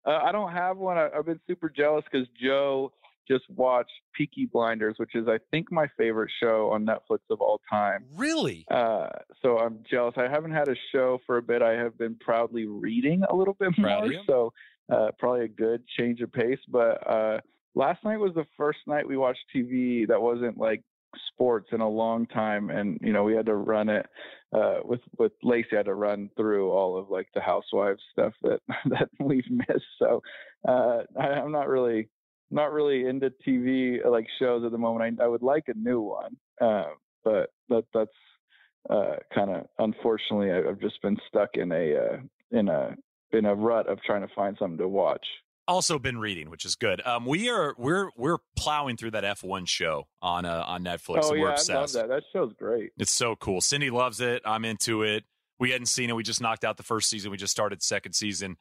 Uh, 0.07 0.21
I 0.23 0.31
don't 0.31 0.53
have 0.53 0.77
one. 0.79 0.97
I, 0.97 1.09
have 1.13 1.27
been 1.27 1.41
super 1.49 1.69
jealous 1.69 2.05
because 2.11 2.29
Joe 2.41 2.93
just 3.31 3.45
watched 3.51 3.93
Peaky 4.15 4.47
Blinders, 4.47 4.95
which 4.99 5.15
is 5.15 5.29
I 5.29 5.39
think 5.51 5.71
my 5.71 5.87
favorite 5.97 6.31
show 6.43 6.71
on 6.73 6.87
Netflix 6.87 7.21
of 7.31 7.41
all 7.41 7.61
time. 7.71 8.05
Really? 8.15 8.67
Uh, 8.71 9.09
so 9.43 9.59
I'm 9.59 9.81
jealous. 9.91 10.15
I 10.17 10.29
haven't 10.29 10.53
had 10.53 10.69
a 10.69 10.77
show 10.93 11.19
for 11.27 11.39
a 11.39 11.43
bit. 11.43 11.63
I 11.63 11.73
have 11.73 11.97
been 11.99 12.17
proudly 12.17 12.67
reading 12.67 13.23
a 13.29 13.35
little 13.35 13.55
bit 13.55 13.73
more. 13.79 14.11
So 14.27 14.53
uh, 14.93 15.09
probably 15.19 15.45
a 15.45 15.49
good 15.49 15.83
change 15.99 16.21
of 16.21 16.33
pace. 16.33 16.59
But 16.69 17.07
uh, 17.09 17.41
last 17.75 18.03
night 18.05 18.17
was 18.19 18.35
the 18.35 18.47
first 18.57 18.81
night 18.87 19.07
we 19.07 19.17
watched 19.17 19.41
TV 19.55 20.07
that 20.09 20.21
wasn't 20.21 20.59
like 20.59 20.83
sports 21.33 21.69
in 21.73 21.81
a 21.81 21.89
long 21.89 22.27
time, 22.27 22.71
and 22.71 22.99
you 23.03 23.13
know 23.13 23.25
we 23.25 23.35
had 23.35 23.47
to 23.47 23.55
run 23.55 23.89
it 23.89 24.07
uh, 24.53 24.79
with 24.85 25.01
with 25.19 25.33
Lacey. 25.43 25.77
had 25.77 25.87
to 25.87 25.95
run 25.95 26.31
through 26.37 26.71
all 26.71 26.99
of 26.99 27.11
like 27.11 27.29
the 27.35 27.41
housewives 27.41 28.03
stuff 28.13 28.33
that 28.43 28.61
that 28.87 29.09
we've 29.21 29.51
missed. 29.51 29.85
So 29.99 30.23
uh, 30.67 31.03
I, 31.19 31.27
I'm 31.27 31.53
not 31.53 31.69
really 31.69 32.09
not 32.51 32.73
really 32.73 33.07
into 33.07 33.33
TV 33.47 34.05
like 34.09 34.27
shows 34.39 34.65
at 34.65 34.73
the 34.73 34.79
moment. 34.79 35.21
I, 35.21 35.25
I 35.25 35.29
would 35.29 35.43
like 35.43 35.65
a 35.69 35.79
new 35.79 36.01
one, 36.01 36.37
uh, 36.61 36.91
but 37.25 37.51
that 37.69 37.85
that's 37.93 38.11
uh, 38.91 39.17
kind 39.35 39.51
of 39.51 39.67
unfortunately 39.79 40.51
I've 40.53 40.81
just 40.81 41.01
been 41.03 41.17
stuck 41.29 41.51
in 41.55 41.73
a 41.73 41.97
uh, 41.97 42.17
in 42.51 42.69
a 42.69 42.97
in 43.33 43.45
a 43.45 43.55
rut 43.55 43.89
of 43.89 44.01
trying 44.03 44.27
to 44.27 44.35
find 44.35 44.57
something 44.59 44.79
to 44.79 44.89
watch. 44.89 45.25
Also 45.67 45.99
been 45.99 46.17
reading, 46.17 46.49
which 46.49 46.65
is 46.65 46.77
good. 46.77 47.07
Um, 47.07 47.27
we 47.27 47.51
are 47.51 47.75
we're 47.77 48.11
we're 48.17 48.39
plowing 48.57 48.97
through 48.97 49.11
that 49.11 49.25
F 49.25 49.45
one 49.45 49.67
show 49.67 50.09
on 50.23 50.47
uh, 50.47 50.65
on 50.67 50.83
Netflix. 50.83 51.25
Oh 51.25 51.33
we're 51.33 51.49
yeah, 51.49 51.53
obsessed. 51.53 51.97
I 51.97 52.01
love 52.01 52.09
that. 52.09 52.09
That 52.09 52.23
show's 52.33 52.53
great. 52.59 52.93
It's 52.97 53.13
so 53.13 53.37
cool. 53.37 53.61
Cindy 53.61 53.91
loves 53.91 54.21
it. 54.21 54.41
I'm 54.47 54.65
into 54.65 55.03
it. 55.03 55.25
We 55.59 55.71
hadn't 55.73 55.87
seen 55.87 56.09
it. 56.09 56.15
We 56.15 56.23
just 56.23 56.41
knocked 56.41 56.65
out 56.65 56.77
the 56.77 56.85
first 56.85 57.11
season. 57.11 57.31
We 57.31 57.37
just 57.37 57.51
started 57.51 57.83
second 57.83 58.15
season 58.15 58.57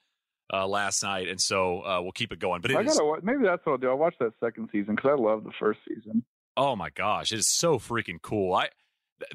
uh, 0.53 0.67
last 0.67 1.03
night, 1.03 1.27
and 1.27 1.39
so 1.39 1.81
uh, 1.85 2.01
we'll 2.01 2.11
keep 2.11 2.31
it 2.31 2.39
going. 2.39 2.61
But 2.61 2.71
it 2.71 2.77
I 2.77 2.81
is, 2.81 2.97
gotta 2.97 3.21
maybe 3.23 3.43
that's 3.43 3.65
what 3.65 3.73
I'll 3.73 3.77
do. 3.77 3.89
I'll 3.89 3.97
watch 3.97 4.15
that 4.19 4.33
second 4.39 4.69
season 4.71 4.95
because 4.95 5.11
I 5.11 5.21
love 5.21 5.43
the 5.43 5.51
first 5.59 5.79
season. 5.87 6.23
oh 6.55 6.75
my 6.75 6.89
gosh, 6.89 7.31
it 7.31 7.39
is 7.39 7.47
so 7.47 7.77
freaking 7.79 8.21
cool. 8.21 8.53
I 8.53 8.69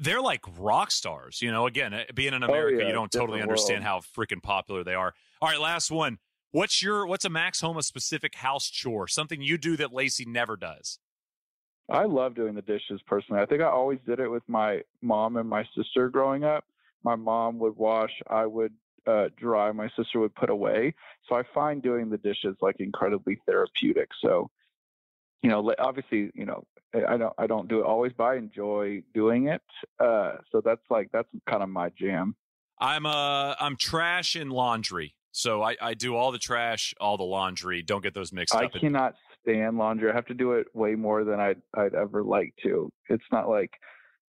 they're 0.01 0.21
like 0.21 0.41
rock 0.57 0.91
stars. 0.91 1.41
You 1.41 1.51
know, 1.51 1.67
again, 1.67 1.93
uh, 1.93 2.03
being 2.15 2.33
in 2.33 2.43
America, 2.43 2.77
Oh, 2.77 2.81
yeah, 2.81 2.87
you 2.87 2.93
don't 2.93 3.11
totally 3.11 3.41
understand 3.41 3.83
how 3.83 3.99
freaking 3.99 4.41
popular 4.41 4.83
they 4.83 4.95
are. 4.95 5.13
All 5.41 5.49
right, 5.49 5.59
last 5.59 5.91
one. 5.91 6.19
What's 6.51 6.81
your 6.83 7.05
what's 7.07 7.25
a 7.25 7.29
Max 7.29 7.61
Homa 7.61 7.83
specific 7.83 8.35
house 8.35 8.69
chore? 8.69 9.07
Something 9.07 9.41
you 9.41 9.57
do 9.57 9.75
that 9.77 9.91
Lacey 9.91 10.25
never 10.25 10.55
does. 10.55 10.99
I 11.91 12.05
love 12.05 12.33
doing 12.35 12.55
the 12.55 12.61
dishes 12.61 13.01
personally. 13.05 13.41
I 13.41 13.45
think 13.45 13.61
I 13.61 13.65
always 13.65 13.99
did 14.07 14.19
it 14.19 14.29
with 14.29 14.43
my 14.47 14.81
mom 15.01 15.35
and 15.35 15.49
my 15.49 15.65
sister 15.75 16.09
growing 16.09 16.43
up. 16.43 16.63
My 17.03 17.15
mom 17.15 17.59
would 17.59 17.75
wash, 17.75 18.11
I 18.29 18.45
would 18.45 18.71
uh, 19.07 19.25
dry, 19.37 19.71
my 19.71 19.89
sister 19.97 20.19
would 20.19 20.35
put 20.35 20.49
away. 20.49 20.93
So 21.27 21.35
I 21.35 21.43
find 21.53 21.81
doing 21.81 22.09
the 22.09 22.17
dishes 22.17 22.55
like 22.61 22.75
incredibly 22.79 23.39
therapeutic. 23.45 24.09
So, 24.21 24.49
you 25.41 25.49
know, 25.49 25.73
obviously, 25.79 26.31
you 26.33 26.45
know, 26.45 26.63
I 26.93 27.13
I 27.13 27.17
don't 27.17 27.33
I 27.37 27.47
don't 27.47 27.67
do 27.67 27.79
it 27.79 27.85
always, 27.85 28.11
but 28.17 28.23
I 28.23 28.35
enjoy 28.37 29.03
doing 29.13 29.47
it. 29.47 29.61
Uh, 29.99 30.33
so 30.51 30.61
that's 30.63 30.81
like 30.89 31.09
that's 31.11 31.27
kind 31.49 31.63
of 31.63 31.69
my 31.69 31.89
jam. 31.97 32.35
I'm 32.79 33.05
uh 33.05 33.55
I'm 33.59 33.75
trash 33.77 34.35
in 34.35 34.49
laundry. 34.49 35.15
So 35.31 35.63
I, 35.63 35.75
I 35.81 35.93
do 35.95 36.15
all 36.15 36.31
the 36.31 36.37
trash, 36.37 36.93
all 36.99 37.17
the 37.17 37.23
laundry. 37.23 37.81
Don't 37.81 38.03
get 38.03 38.13
those 38.13 38.31
mixed 38.31 38.55
I 38.55 38.65
up. 38.65 38.71
I 38.75 38.79
cannot 38.79 39.15
stand 39.41 39.77
laundry. 39.77 40.11
I 40.11 40.15
have 40.15 40.27
to 40.27 40.35
do 40.35 40.53
it 40.53 40.67
way 40.75 40.93
more 40.95 41.23
than 41.23 41.39
I'd 41.39 41.61
I'd 41.73 41.95
ever 41.95 42.23
like 42.23 42.53
to. 42.63 42.91
It's 43.09 43.23
not 43.31 43.49
like, 43.49 43.71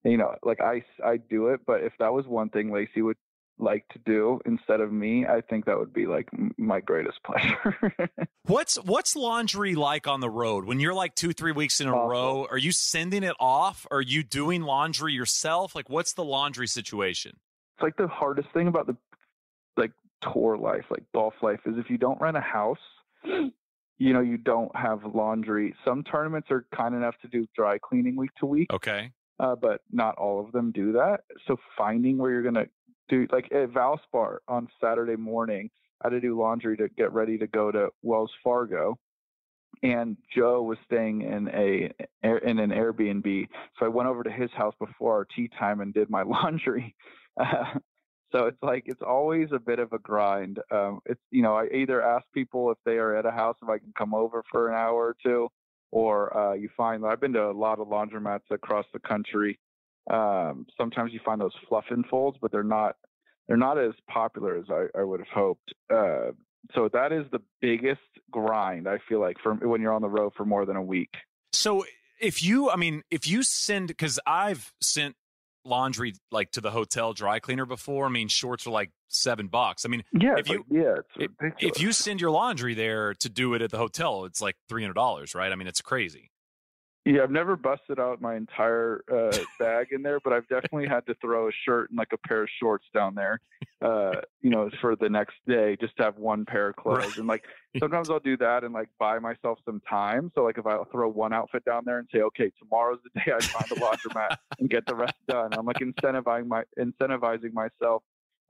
you 0.05 0.19
know, 0.19 0.35
like 0.43 0.61
I 0.61 0.83
I 1.05 1.17
do 1.17 1.49
it, 1.49 1.61
but 1.67 1.83
if 1.83 1.93
that 1.99 2.13
was 2.13 2.27
one 2.27 2.51
thing 2.51 2.71
Lacey 2.71 3.01
would 3.01 3.17
like 3.61 3.87
to 3.89 3.99
do 4.07 4.41
instead 4.47 4.81
of 4.81 4.91
me, 4.93 5.27
I 5.27 5.41
think 5.43 5.67
that 5.67 5.79
would 5.79 5.93
be 5.93 6.07
like 6.07 6.29
my 6.59 6.81
greatest 6.81 7.19
pleasure. 7.25 7.77
What's 8.47 8.77
what's 8.77 9.15
laundry 9.15 9.75
like 9.75 10.07
on 10.09 10.21
the 10.21 10.31
road 10.31 10.65
when 10.65 10.81
you're 10.81 10.95
like 10.95 11.15
two 11.15 11.33
three 11.33 11.53
weeks 11.53 11.81
in 11.81 11.87
a 11.89 11.95
Awful. 11.95 12.09
row? 12.09 12.47
Are 12.51 12.59
you 12.59 12.73
sending 12.73 13.23
it 13.23 13.37
off? 13.39 13.87
Are 13.91 14.01
you 14.01 14.23
doing 14.23 14.63
laundry 14.63 15.13
yourself? 15.13 15.75
Like 15.75 15.89
what's 15.91 16.15
the 16.15 16.25
laundry 16.25 16.67
situation? 16.67 17.33
it's 17.77 17.83
like 17.83 17.97
the 17.97 18.09
hardest 18.09 18.49
thing 18.53 18.67
about 18.69 18.87
the 18.87 18.97
like 19.77 19.93
tour 20.33 20.57
life, 20.59 20.85
like 20.91 21.05
golf 21.15 21.35
life, 21.43 21.61
is 21.67 21.75
if 21.79 21.89
you 21.89 21.97
don't 21.99 22.21
rent 22.21 22.37
a 22.37 22.41
house, 22.41 22.79
you 23.25 24.13
know, 24.13 24.21
you 24.21 24.37
don't 24.37 24.75
have 24.77 25.01
laundry. 25.15 25.75
Some 25.85 26.03
tournaments 26.05 26.49
are 26.51 26.67
kind 26.75 26.95
enough 26.95 27.15
to 27.23 27.29
do 27.29 27.47
dry 27.57 27.79
cleaning 27.79 28.17
week 28.17 28.31
to 28.41 28.47
week. 28.47 28.71
Okay. 28.73 29.13
uh, 29.39 29.55
but 29.57 29.81
not 29.91 30.15
all 30.17 30.41
of 30.45 30.53
them 30.53 30.73
do 30.73 30.93
that. 30.93 31.21
So 31.47 31.57
finding 31.79 32.19
where 32.19 32.31
you're 32.31 32.43
gonna 32.43 32.67
do 33.11 33.27
like 33.31 33.47
at 33.53 33.71
Valspar 33.71 34.39
on 34.49 34.69
Saturday 34.81 35.17
morning, 35.17 35.71
I 36.03 36.07
had 36.07 36.11
to 36.11 36.21
do 36.21 36.39
laundry 36.39 36.77
to 36.79 36.89
get 36.89 37.13
ready 37.13 37.37
to 37.39 37.47
go 37.47 37.71
to 37.71 37.89
Wells 38.03 38.33
Fargo, 38.43 38.99
and 39.83 40.17
Joe 40.35 40.63
was 40.63 40.79
staying 40.87 41.23
in 41.23 41.49
a 41.49 41.91
in 42.23 42.59
an 42.59 42.71
Airbnb. 42.71 43.49
So 43.79 43.87
I 43.87 43.89
went 43.89 44.09
over 44.09 44.23
to 44.23 44.31
his 44.31 44.51
house 44.53 44.75
before 44.79 45.15
our 45.15 45.27
tea 45.37 45.51
time 45.59 45.81
and 45.81 45.93
did 45.93 46.09
my 46.09 46.23
laundry. 46.27 46.95
Uh, 47.39 47.79
so 48.33 48.47
it's 48.47 48.63
like 48.63 48.85
it's 48.87 49.03
always 49.03 49.49
a 49.53 49.59
bit 49.59 49.79
of 49.79 49.93
a 49.93 49.99
grind. 49.99 50.61
Um, 50.71 51.01
it's 51.07 51.21
you 51.31 51.43
know 51.43 51.57
I 51.57 51.67
either 51.75 52.03
ask 52.03 52.25
people 52.33 52.71
if 52.71 52.79
they 52.85 52.97
are 52.99 53.17
at 53.17 53.27
a 53.27 53.31
house 53.31 53.57
if 53.63 53.69
I 53.69 53.79
can 53.79 53.93
come 53.97 54.15
over 54.15 54.43
for 54.51 54.69
an 54.69 54.77
hour 54.77 55.07
or 55.07 55.17
two, 55.23 55.49
or 55.91 56.37
uh, 56.37 56.55
you 56.55 56.69
find 56.77 57.05
I've 57.05 57.21
been 57.21 57.33
to 57.33 57.51
a 57.51 57.53
lot 57.53 57.81
of 57.81 57.89
laundromats 57.89 58.51
across 58.51 58.87
the 58.93 59.01
country. 59.01 59.59
Um, 60.13 60.67
sometimes 60.77 61.13
you 61.13 61.21
find 61.25 61.41
those 61.41 61.55
fluff 61.69 61.85
and 61.91 62.05
folds, 62.07 62.37
but 62.41 62.51
they're 62.53 62.63
not 62.63 62.97
they're 63.49 63.57
not 63.57 63.79
as 63.79 63.93
popular 64.09 64.57
as 64.57 64.65
I, 64.71 64.87
I 64.99 65.03
would 65.05 65.21
have 65.21 65.29
hoped. 65.33 65.73
Uh, 65.93 66.33
so 66.75 66.89
that 66.93 67.13
is 67.13 67.25
the 67.33 67.41
biggest 67.61 68.01
grind 68.31 68.89
I 68.89 68.99
feel 69.09 69.21
like 69.21 69.37
for 69.43 69.55
when 69.55 69.81
you're 69.81 69.93
on 69.95 70.03
the 70.03 70.09
road 70.09 70.33
for 70.37 70.45
more 70.45 70.67
than 70.67 70.77
a 70.77 70.83
week. 70.83 71.15
So 71.53 71.85
if 72.21 72.43
you, 72.43 72.71
I 72.71 72.77
mean, 72.77 73.03
if 73.11 73.27
you 73.29 73.43
send, 73.43 73.89
because 73.89 74.21
I've 74.27 74.73
sent 74.81 75.17
laundry 75.65 76.15
like 76.31 76.51
to 76.53 76.61
the 76.61 76.71
hotel 76.71 77.13
dry 77.13 77.39
cleaner 77.39 77.67
before. 77.67 78.07
I 78.07 78.09
mean, 78.09 78.29
shorts 78.29 78.67
are 78.67 78.71
like 78.71 78.91
seven 79.09 79.49
bucks. 79.49 79.85
I 79.85 79.89
mean, 79.89 80.05
Yeah, 80.13 80.37
If 80.39 80.49
you- 80.49 80.59
like- 80.59 80.67
yeah, 80.71 80.95
it's 80.99 81.33
if- 81.41 81.63
if 81.77 81.81
you 81.83 81.93
send 81.93 82.21
your 82.21 82.31
laundry 82.31 82.75
there 82.75 83.15
to 83.15 83.29
do 83.29 83.55
it 83.55 83.63
at 83.63 83.71
the 83.71 83.79
hotel, 83.79 84.25
it's 84.25 84.41
like 84.41 84.57
three 84.69 84.83
hundred 84.83 84.95
dollars, 84.95 85.35
right? 85.35 85.53
I 85.53 85.57
mean, 85.57 85.67
it's 85.69 85.83
crazy. 85.83 86.31
Yeah, 87.07 87.23
I've 87.23 87.31
never 87.31 87.57
busted 87.57 87.99
out 87.99 88.21
my 88.21 88.37
entire 88.37 89.03
uh, 89.11 89.37
bag 89.59 89.89
in 89.93 90.03
there, 90.03 90.21
but 90.23 90.35
I've 90.35 90.47
definitely 90.49 90.87
had 90.87 91.07
to 91.07 91.15
throw 91.15 91.49
a 91.49 91.51
shirt 91.65 91.89
and 91.89 91.99
like 91.99 92.13
a 92.13 92.29
pair 92.29 92.43
of 92.43 92.49
shorts 92.61 92.85
down 92.93 93.15
there, 93.15 93.41
uh, 93.81 94.21
you 94.43 94.51
know, 94.51 94.69
for 94.83 94.97
the 94.97 95.09
next 95.09 95.37
day 95.49 95.79
just 95.81 95.97
to 95.97 96.03
have 96.03 96.19
one 96.19 96.45
pair 96.45 96.69
of 96.69 96.77
clothes. 96.77 96.99
Right. 96.99 97.17
And 97.17 97.27
like 97.27 97.45
sometimes 97.79 98.11
I'll 98.11 98.21
do 98.21 98.37
that 98.37 98.65
and 98.65 98.75
like 98.75 98.91
buy 98.99 99.19
myself 99.19 99.59
some 99.65 99.81
time. 99.89 100.31
So 100.35 100.45
like 100.45 100.59
if 100.59 100.67
I 100.67 100.77
throw 100.93 101.09
one 101.09 101.33
outfit 101.33 101.65
down 101.65 101.85
there 101.87 102.01
and 102.01 102.09
say, 102.13 102.21
okay, 102.21 102.53
tomorrow's 102.59 102.99
the 103.03 103.21
day 103.25 103.33
I 103.35 103.41
find 103.41 103.65
the 103.71 103.77
laundromat 103.77 104.37
and 104.59 104.69
get 104.69 104.85
the 104.85 104.95
rest 104.95 105.15
done. 105.27 105.55
I'm 105.55 105.65
like 105.65 105.79
incentivizing 105.79 106.49
my 106.49 106.65
incentivizing 106.79 107.55
myself 107.55 108.03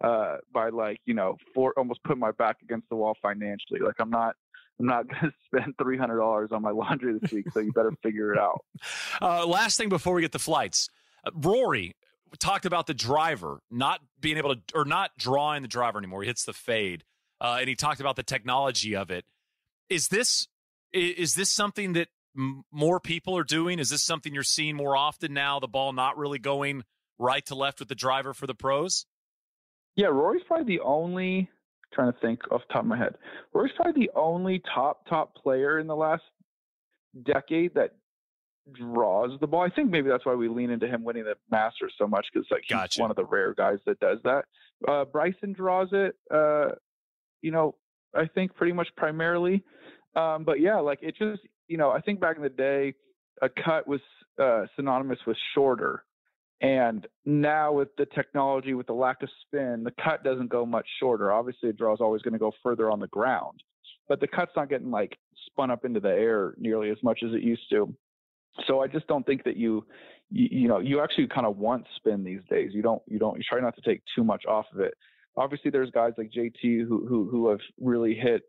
uh, 0.03 0.38
by 0.53 0.70
like 0.70 0.98
you 1.05 1.14
know 1.14 1.36
for 1.55 1.72
almost 1.76 2.03
putting 2.03 2.20
my 2.20 2.32
back 2.32 2.57
against 2.62 2.88
the 2.88 2.96
wall 2.96 3.16
financially. 3.22 3.80
Like 3.80 3.96
I'm 4.01 4.11
not 4.11 4.34
I'm 4.81 4.87
not 4.87 5.07
going 5.09 5.20
to 5.31 5.33
spend 5.45 5.74
three 5.78 5.99
hundred 5.99 6.18
dollars 6.18 6.51
on 6.53 6.62
my 6.62 6.70
laundry 6.70 7.16
this 7.18 7.31
week, 7.31 7.47
so 7.53 7.61
you 7.61 7.72
better 7.72 7.93
figure 8.03 8.33
it 8.33 8.39
out. 8.39 8.64
Uh, 9.20 9.47
last 9.47 9.76
thing 9.76 9.91
before 9.91 10.14
we 10.14 10.22
get 10.22 10.33
the 10.33 10.39
flights, 10.39 10.89
uh, 11.24 11.31
Rory 11.35 11.95
talked 12.39 12.64
about 12.64 12.87
the 12.87 12.95
driver 12.95 13.61
not 13.70 14.01
being 14.18 14.39
able 14.39 14.55
to 14.55 14.61
or 14.74 14.85
not 14.85 15.11
drawing 15.18 15.62
the 15.62 15.68
driver 15.68 15.99
anymore. 15.99 16.22
He 16.22 16.28
hits 16.28 16.45
the 16.45 16.55
fade, 16.55 17.05
uh, 17.41 17.59
and 17.61 17.68
he 17.68 17.74
talked 17.74 18.01
about 18.01 18.16
the 18.16 18.22
technology 18.22 18.97
of 18.97 19.11
it. 19.11 19.26
Is 19.91 20.09
this 20.09 20.49
is 20.93 21.35
this 21.35 21.51
something 21.51 21.93
that 21.95 22.09
m- 22.37 22.64
more 22.72 23.01
people 23.01 23.37
are 23.37 23.45
doing? 23.45 23.78
Is 23.78 23.91
this 23.91 24.03
something 24.03 24.33
you're 24.33 24.43
seeing 24.43 24.76
more 24.76 24.97
often 24.97 25.35
now? 25.35 25.61
The 25.61 25.68
ball 25.68 25.93
not 25.93 26.16
really 26.16 26.39
going 26.39 26.85
right 27.18 27.45
to 27.47 27.55
left 27.55 27.81
with 27.81 27.89
the 27.89 27.95
driver 27.95 28.33
for 28.33 28.47
the 28.47 28.55
pros. 28.55 29.05
Yeah, 29.97 30.07
Rory's 30.07 30.43
probably 30.47 30.76
the 30.76 30.83
only 30.83 31.51
trying 31.93 32.12
to 32.12 32.18
think 32.20 32.41
off 32.51 32.62
the 32.68 32.72
top 32.72 32.82
of 32.82 32.88
my 32.88 32.97
head. 32.97 33.14
Rory's 33.53 33.72
probably 33.76 34.07
the 34.07 34.11
only 34.18 34.62
top 34.74 35.07
top 35.09 35.34
player 35.34 35.78
in 35.78 35.86
the 35.86 35.97
last 35.97 36.22
decade 37.24 37.74
that 37.74 37.95
draws 38.72 39.38
the 39.41 39.47
ball. 39.47 39.62
I 39.62 39.70
think 39.70 39.91
maybe 39.91 40.09
that's 40.09 40.24
why 40.24 40.34
we 40.34 40.49
lean 40.49 40.70
into 40.70 40.86
him 40.86 41.05
winning 41.05 41.24
the 41.24 41.34
Masters 41.51 41.95
so 41.99 42.07
much 42.07 42.26
because 42.32 42.47
like 42.51 42.64
gotcha. 42.68 42.95
he's 42.95 43.01
one 43.01 43.11
of 43.11 43.16
the 43.16 43.24
rare 43.24 43.55
guys 43.55 43.78
that 43.86 44.01
does 44.01 44.18
that. 44.24 44.45
Uh, 44.86 45.05
Bryson 45.05 45.53
draws 45.53 45.88
it. 45.93 46.16
Uh, 46.32 46.68
you 47.43 47.51
know, 47.51 47.74
I 48.14 48.26
think 48.26 48.55
pretty 48.55 48.72
much 48.72 48.88
primarily. 48.97 49.62
Um, 50.16 50.45
but 50.45 50.61
yeah, 50.61 50.78
like 50.78 50.99
it 51.03 51.16
just 51.16 51.43
you 51.68 51.76
know, 51.76 51.91
I 51.91 52.01
think 52.01 52.20
back 52.20 52.36
in 52.36 52.43
the 52.43 52.49
day, 52.49 52.95
a 53.43 53.49
cut 53.49 53.86
was 53.86 54.01
uh, 54.41 54.66
synonymous 54.76 55.18
with 55.26 55.36
shorter. 55.55 56.05
And 56.61 57.07
now 57.25 57.73
with 57.73 57.89
the 57.97 58.07
technology, 58.07 58.75
with 58.75 58.87
the 58.87 58.93
lack 58.93 59.23
of 59.23 59.31
spin, 59.43 59.83
the 59.83 59.93
cut 60.03 60.23
doesn't 60.23 60.51
go 60.51 60.67
much 60.67 60.87
shorter. 60.99 61.33
Obviously, 61.33 61.71
a 61.71 61.73
draw 61.73 61.95
is 61.95 62.01
always 62.01 62.21
going 62.23 62.35
to 62.35 62.39
go 62.39 62.53
further 62.63 62.91
on 62.91 63.01
the 63.01 63.07
ground, 63.09 63.63
but 64.09 64.21
the 64.21 64.27
cut's 64.27 64.53
not 64.57 64.69
getting 64.69 64.91
like 64.91 65.17
spun 65.47 65.71
up 65.71 65.85
into 65.85 66.01
the 66.01 66.11
air 66.11 66.55
nearly 66.59 66.91
as 66.91 66.99
much 67.03 67.21
as 67.25 67.33
it 67.33 67.43
used 67.43 67.63
to. 67.71 67.95
So 68.67 68.81
I 68.81 68.89
just 68.89 69.07
don't 69.07 69.25
think 69.25 69.45
that 69.45 69.57
you, 69.57 69.87
you, 70.31 70.49
you 70.63 70.69
know, 70.69 70.81
you 70.81 71.01
actually 71.01 71.29
kind 71.29 71.47
of 71.47 71.57
want 71.57 71.87
spin 71.97 72.25
these 72.25 72.43
days. 72.51 72.73
You 72.75 72.83
don't, 72.83 73.01
you 73.07 73.19
don't, 73.19 73.39
you 73.39 73.45
try 73.49 73.61
not 73.61 73.75
to 73.77 73.83
take 73.83 74.03
too 74.15 74.25
much 74.25 74.45
off 74.47 74.67
of 74.75 74.81
it. 74.81 74.95
Obviously, 75.37 75.71
there's 75.71 75.91
guys 75.91 76.13
like 76.19 76.31
JT 76.31 76.87
who 76.87 77.07
who 77.09 77.29
who 77.31 77.49
have 77.49 77.61
really 77.81 78.15
hit 78.15 78.43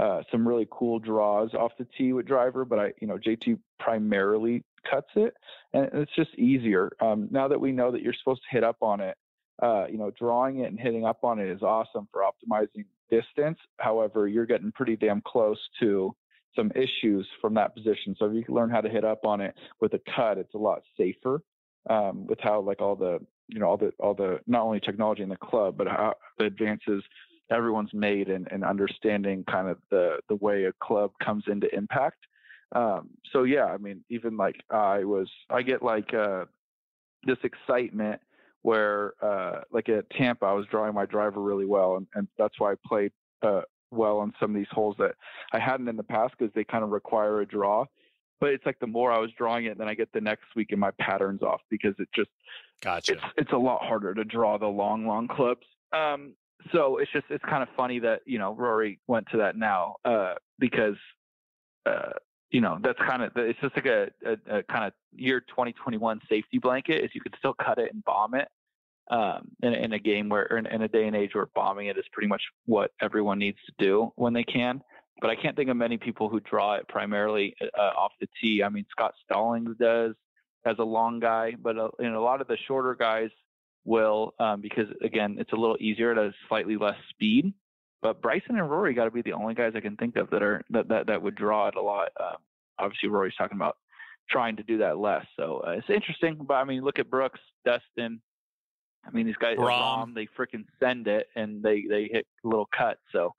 uh, 0.00 0.22
some 0.32 0.48
really 0.48 0.66
cool 0.70 0.98
draws 0.98 1.52
off 1.52 1.72
the 1.78 1.86
tee 1.98 2.14
with 2.14 2.26
driver, 2.26 2.64
but 2.64 2.78
I, 2.78 2.92
you 3.00 3.06
know, 3.06 3.18
JT 3.18 3.58
primarily 3.78 4.64
cuts 4.90 5.10
it, 5.14 5.34
and 5.74 5.90
it's 5.92 6.14
just 6.16 6.34
easier. 6.38 6.90
Um, 7.02 7.28
now 7.30 7.48
that 7.48 7.60
we 7.60 7.70
know 7.70 7.92
that 7.92 8.00
you're 8.00 8.14
supposed 8.14 8.40
to 8.40 8.54
hit 8.54 8.64
up 8.64 8.78
on 8.80 9.02
it, 9.02 9.14
uh, 9.62 9.84
you 9.90 9.98
know, 9.98 10.10
drawing 10.18 10.60
it 10.60 10.70
and 10.70 10.80
hitting 10.80 11.04
up 11.04 11.22
on 11.22 11.38
it 11.38 11.50
is 11.50 11.60
awesome 11.60 12.08
for 12.12 12.22
optimizing 12.22 12.86
distance. 13.10 13.58
However, 13.78 14.26
you're 14.26 14.46
getting 14.46 14.72
pretty 14.72 14.96
damn 14.96 15.20
close 15.20 15.58
to 15.80 16.16
some 16.56 16.72
issues 16.74 17.28
from 17.42 17.52
that 17.54 17.74
position. 17.74 18.16
So 18.18 18.24
if 18.24 18.34
you 18.34 18.42
can 18.42 18.54
learn 18.54 18.70
how 18.70 18.80
to 18.80 18.88
hit 18.88 19.04
up 19.04 19.26
on 19.26 19.42
it 19.42 19.54
with 19.82 19.92
a 19.92 20.00
cut, 20.16 20.38
it's 20.38 20.54
a 20.54 20.58
lot 20.58 20.80
safer. 20.96 21.42
Um, 21.88 22.26
with 22.26 22.38
how 22.40 22.60
like 22.60 22.80
all 22.80 22.94
the 22.94 23.20
you 23.48 23.58
know 23.58 23.66
all 23.66 23.76
the 23.76 23.92
all 23.98 24.14
the 24.14 24.40
not 24.46 24.62
only 24.62 24.80
technology 24.80 25.22
in 25.22 25.28
the 25.28 25.36
club, 25.36 25.76
but 25.76 25.88
how 25.88 26.14
the 26.38 26.44
advances 26.44 27.02
everyone's 27.50 27.92
made 27.92 28.28
and, 28.28 28.48
and 28.50 28.64
understanding 28.64 29.44
kind 29.50 29.68
of 29.68 29.78
the 29.90 30.18
the 30.28 30.36
way 30.36 30.64
a 30.64 30.72
club 30.82 31.10
comes 31.22 31.44
into 31.48 31.72
impact. 31.74 32.18
Um, 32.72 33.10
so 33.32 33.42
yeah, 33.42 33.64
I 33.64 33.78
mean, 33.78 34.04
even 34.10 34.36
like 34.36 34.56
I 34.70 35.04
was, 35.04 35.28
I 35.50 35.62
get 35.62 35.82
like 35.82 36.14
uh, 36.14 36.44
this 37.24 37.38
excitement 37.42 38.20
where 38.62 39.14
uh, 39.22 39.62
like 39.72 39.88
at 39.88 40.08
Tampa, 40.10 40.46
I 40.46 40.52
was 40.52 40.66
drawing 40.70 40.94
my 40.94 41.06
driver 41.06 41.40
really 41.40 41.66
well, 41.66 41.96
and, 41.96 42.06
and 42.14 42.28
that's 42.38 42.54
why 42.58 42.72
I 42.72 42.74
played 42.86 43.12
uh, 43.42 43.62
well 43.90 44.18
on 44.18 44.32
some 44.38 44.50
of 44.50 44.56
these 44.56 44.70
holes 44.70 44.96
that 44.98 45.14
I 45.52 45.58
hadn't 45.58 45.88
in 45.88 45.96
the 45.96 46.02
past 46.02 46.34
because 46.38 46.52
they 46.54 46.64
kind 46.64 46.84
of 46.84 46.90
require 46.90 47.40
a 47.40 47.46
draw. 47.46 47.86
But 48.40 48.50
it's 48.50 48.64
like 48.64 48.78
the 48.78 48.86
more 48.86 49.12
I 49.12 49.18
was 49.18 49.30
drawing 49.36 49.66
it, 49.66 49.76
then 49.76 49.88
I 49.88 49.94
get 49.94 50.10
the 50.12 50.20
next 50.20 50.44
week 50.56 50.68
and 50.70 50.80
my 50.80 50.92
patterns 50.98 51.42
off 51.42 51.60
because 51.68 51.94
it 51.98 52.08
just 52.14 52.30
gotcha. 52.80 53.14
It's, 53.14 53.22
it's 53.36 53.52
a 53.52 53.58
lot 53.58 53.82
harder 53.82 54.14
to 54.14 54.24
draw 54.24 54.56
the 54.56 54.66
long, 54.66 55.06
long 55.06 55.28
clubs. 55.28 55.66
Um, 55.92 56.34
so 56.72 56.98
it's 56.98 57.10
just 57.12 57.26
it's 57.30 57.44
kind 57.44 57.62
of 57.62 57.68
funny 57.76 57.98
that 58.00 58.20
you 58.26 58.38
know 58.38 58.54
Rory 58.54 58.98
went 59.06 59.26
to 59.32 59.38
that 59.38 59.56
now 59.56 59.96
uh, 60.04 60.34
because 60.58 60.96
uh, 61.86 62.12
you 62.50 62.60
know 62.60 62.78
that's 62.82 62.98
kind 62.98 63.22
of 63.22 63.32
it's 63.36 63.58
just 63.60 63.74
like 63.76 63.86
a, 63.86 64.08
a, 64.24 64.58
a, 64.58 64.62
kind 64.64 64.84
of 64.84 64.92
year 65.12 65.40
2021 65.40 66.20
safety 66.28 66.58
blanket 66.58 67.04
is 67.04 67.10
you 67.14 67.20
could 67.20 67.34
still 67.38 67.54
cut 67.54 67.78
it 67.78 67.92
and 67.92 68.04
bomb 68.04 68.34
it 68.34 68.48
um, 69.10 69.48
in, 69.62 69.74
in, 69.74 69.92
a 69.92 69.98
game 69.98 70.28
where 70.28 70.44
in, 70.44 70.66
in, 70.66 70.82
a 70.82 70.88
day 70.88 71.06
and 71.06 71.16
age 71.16 71.34
where 71.34 71.46
bombing 71.54 71.88
it 71.88 71.98
is 71.98 72.04
pretty 72.12 72.28
much 72.28 72.42
what 72.66 72.92
everyone 73.00 73.38
needs 73.38 73.58
to 73.66 73.72
do 73.84 74.12
when 74.16 74.32
they 74.32 74.44
can. 74.44 74.80
But 75.20 75.30
I 75.30 75.36
can't 75.36 75.56
think 75.56 75.68
of 75.68 75.76
many 75.76 75.98
people 75.98 76.28
who 76.28 76.40
draw 76.40 76.76
it 76.76 76.88
primarily 76.88 77.54
uh, 77.60 77.90
off 77.98 78.12
the 78.20 78.28
tee. 78.40 78.62
I 78.62 78.68
mean, 78.68 78.86
Scott 78.90 79.14
Stallings 79.24 79.76
does 79.78 80.14
as 80.64 80.76
a 80.78 80.84
long 80.84 81.20
guy, 81.20 81.54
but 81.60 81.76
uh, 81.76 81.88
you 81.98 82.10
know, 82.10 82.20
a 82.20 82.24
lot 82.24 82.40
of 82.40 82.46
the 82.46 82.56
shorter 82.66 82.94
guys 82.94 83.30
will 83.84 84.34
um, 84.38 84.60
because 84.60 84.86
again 85.02 85.36
it's 85.38 85.52
a 85.52 85.56
little 85.56 85.76
easier 85.80 86.12
at 86.12 86.18
a 86.18 86.32
slightly 86.48 86.76
less 86.76 86.96
speed. 87.10 87.52
But 88.02 88.22
Bryson 88.22 88.56
and 88.56 88.70
Rory 88.70 88.94
got 88.94 89.04
to 89.04 89.10
be 89.10 89.22
the 89.22 89.34
only 89.34 89.54
guys 89.54 89.72
I 89.74 89.80
can 89.80 89.96
think 89.96 90.16
of 90.16 90.30
that 90.30 90.42
are 90.42 90.62
that 90.70 90.88
that, 90.88 91.06
that 91.06 91.22
would 91.22 91.34
draw 91.34 91.68
it 91.68 91.74
a 91.76 91.82
lot. 91.82 92.08
Um, 92.18 92.36
obviously, 92.78 93.08
Rory's 93.08 93.34
talking 93.36 93.56
about 93.56 93.76
trying 94.30 94.56
to 94.56 94.62
do 94.62 94.78
that 94.78 94.98
less, 94.98 95.26
so 95.36 95.62
uh, 95.66 95.72
it's 95.72 95.90
interesting. 95.90 96.38
But 96.46 96.54
I 96.54 96.64
mean, 96.64 96.82
look 96.82 96.98
at 96.98 97.10
Brooks, 97.10 97.40
Dustin. 97.64 98.20
I 99.06 99.10
mean, 99.12 99.26
these 99.26 99.36
guys, 99.36 99.56
Rahm, 99.56 100.14
they 100.14 100.28
freaking 100.38 100.64
send 100.78 101.08
it 101.08 101.28
and 101.34 101.62
they 101.62 101.84
they 101.88 102.08
hit 102.10 102.26
little 102.44 102.68
cuts. 102.76 103.00
So 103.12 103.34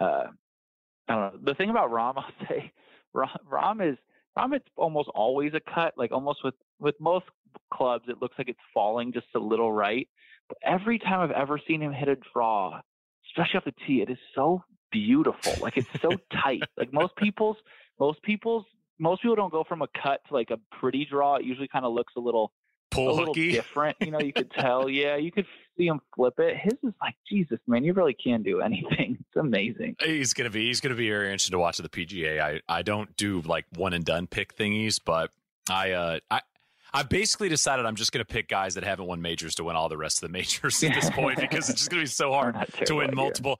uh, 0.00 0.26
I 1.08 1.14
don't 1.14 1.34
know. 1.34 1.40
The 1.44 1.54
thing 1.54 1.70
about 1.70 1.90
Rahm, 1.90 2.14
I'll 2.16 2.48
say, 2.48 2.72
Rahm 3.14 3.92
is 3.92 3.98
Rahm. 4.36 4.54
It's 4.54 4.68
almost 4.76 5.08
always 5.14 5.52
a 5.54 5.60
cut. 5.72 5.94
Like 5.96 6.12
almost 6.12 6.42
with 6.44 6.54
with 6.78 6.94
most 7.00 7.26
clubs, 7.72 8.04
it 8.08 8.20
looks 8.20 8.34
like 8.38 8.48
it's 8.48 8.60
falling 8.72 9.12
just 9.12 9.26
a 9.34 9.38
little 9.38 9.72
right. 9.72 10.08
But 10.48 10.58
every 10.64 10.98
time 10.98 11.20
I've 11.20 11.30
ever 11.30 11.60
seen 11.66 11.80
him 11.80 11.92
hit 11.92 12.08
a 12.08 12.16
draw, 12.32 12.80
especially 13.28 13.58
off 13.58 13.64
the 13.64 13.74
tee, 13.86 14.02
it 14.02 14.10
is 14.10 14.18
so 14.34 14.62
beautiful. 14.90 15.54
Like 15.60 15.76
it's 15.76 15.88
so 16.00 16.10
tight. 16.42 16.62
Like 16.76 16.92
most 16.92 17.14
people's, 17.16 17.56
most 17.98 18.22
people's, 18.22 18.64
most 18.98 19.22
people 19.22 19.36
don't 19.36 19.52
go 19.52 19.64
from 19.64 19.82
a 19.82 19.88
cut 20.02 20.20
to 20.28 20.34
like 20.34 20.50
a 20.50 20.58
pretty 20.80 21.06
draw. 21.08 21.36
It 21.36 21.44
usually 21.44 21.68
kind 21.68 21.84
of 21.84 21.92
looks 21.92 22.12
a 22.16 22.20
little, 22.20 22.52
Pull 22.90 23.08
a 23.08 23.14
little 23.14 23.34
different. 23.34 23.96
You 24.00 24.10
know, 24.10 24.18
you 24.20 24.32
could 24.32 24.50
tell. 24.58 24.88
Yeah, 24.88 25.16
you 25.16 25.30
could 25.30 25.46
see 25.78 25.86
him 25.86 26.00
flip 26.14 26.34
it. 26.38 26.56
His 26.56 26.72
is 26.82 26.94
like 27.00 27.14
Jesus, 27.30 27.60
man. 27.68 27.84
You 27.84 27.92
really 27.92 28.14
can 28.14 28.42
do 28.42 28.60
anything. 28.60 29.16
It's 29.20 29.36
amazing. 29.36 29.94
He's 30.00 30.34
gonna 30.34 30.50
be. 30.50 30.66
He's 30.66 30.80
gonna 30.80 30.96
be 30.96 31.08
very 31.08 31.26
interesting 31.26 31.52
to 31.52 31.60
watch 31.60 31.78
at 31.78 31.88
the 31.88 32.06
PGA. 32.06 32.40
I 32.40 32.60
I 32.68 32.82
don't 32.82 33.16
do 33.16 33.42
like 33.42 33.66
one 33.76 33.92
and 33.92 34.04
done 34.04 34.26
pick 34.26 34.56
thingies, 34.56 34.98
but 35.04 35.30
I 35.70 35.92
uh 35.92 36.18
I 36.30 36.40
I've 36.92 37.08
basically 37.08 37.48
decided 37.48 37.86
I'm 37.86 37.96
just 37.96 38.12
going 38.12 38.24
to 38.24 38.30
pick 38.30 38.48
guys 38.48 38.74
that 38.74 38.84
haven't 38.84 39.06
won 39.06 39.22
majors 39.22 39.54
to 39.56 39.64
win 39.64 39.76
all 39.76 39.88
the 39.88 39.96
rest 39.96 40.22
of 40.22 40.28
the 40.28 40.32
majors 40.32 40.82
at 40.82 40.94
this 40.94 41.10
point 41.10 41.38
because 41.40 41.68
it's 41.68 41.80
just 41.80 41.90
going 41.90 42.00
to 42.00 42.04
be 42.04 42.10
so 42.10 42.32
hard 42.32 42.56
to 42.86 42.94
win 42.96 43.14
multiple. 43.14 43.58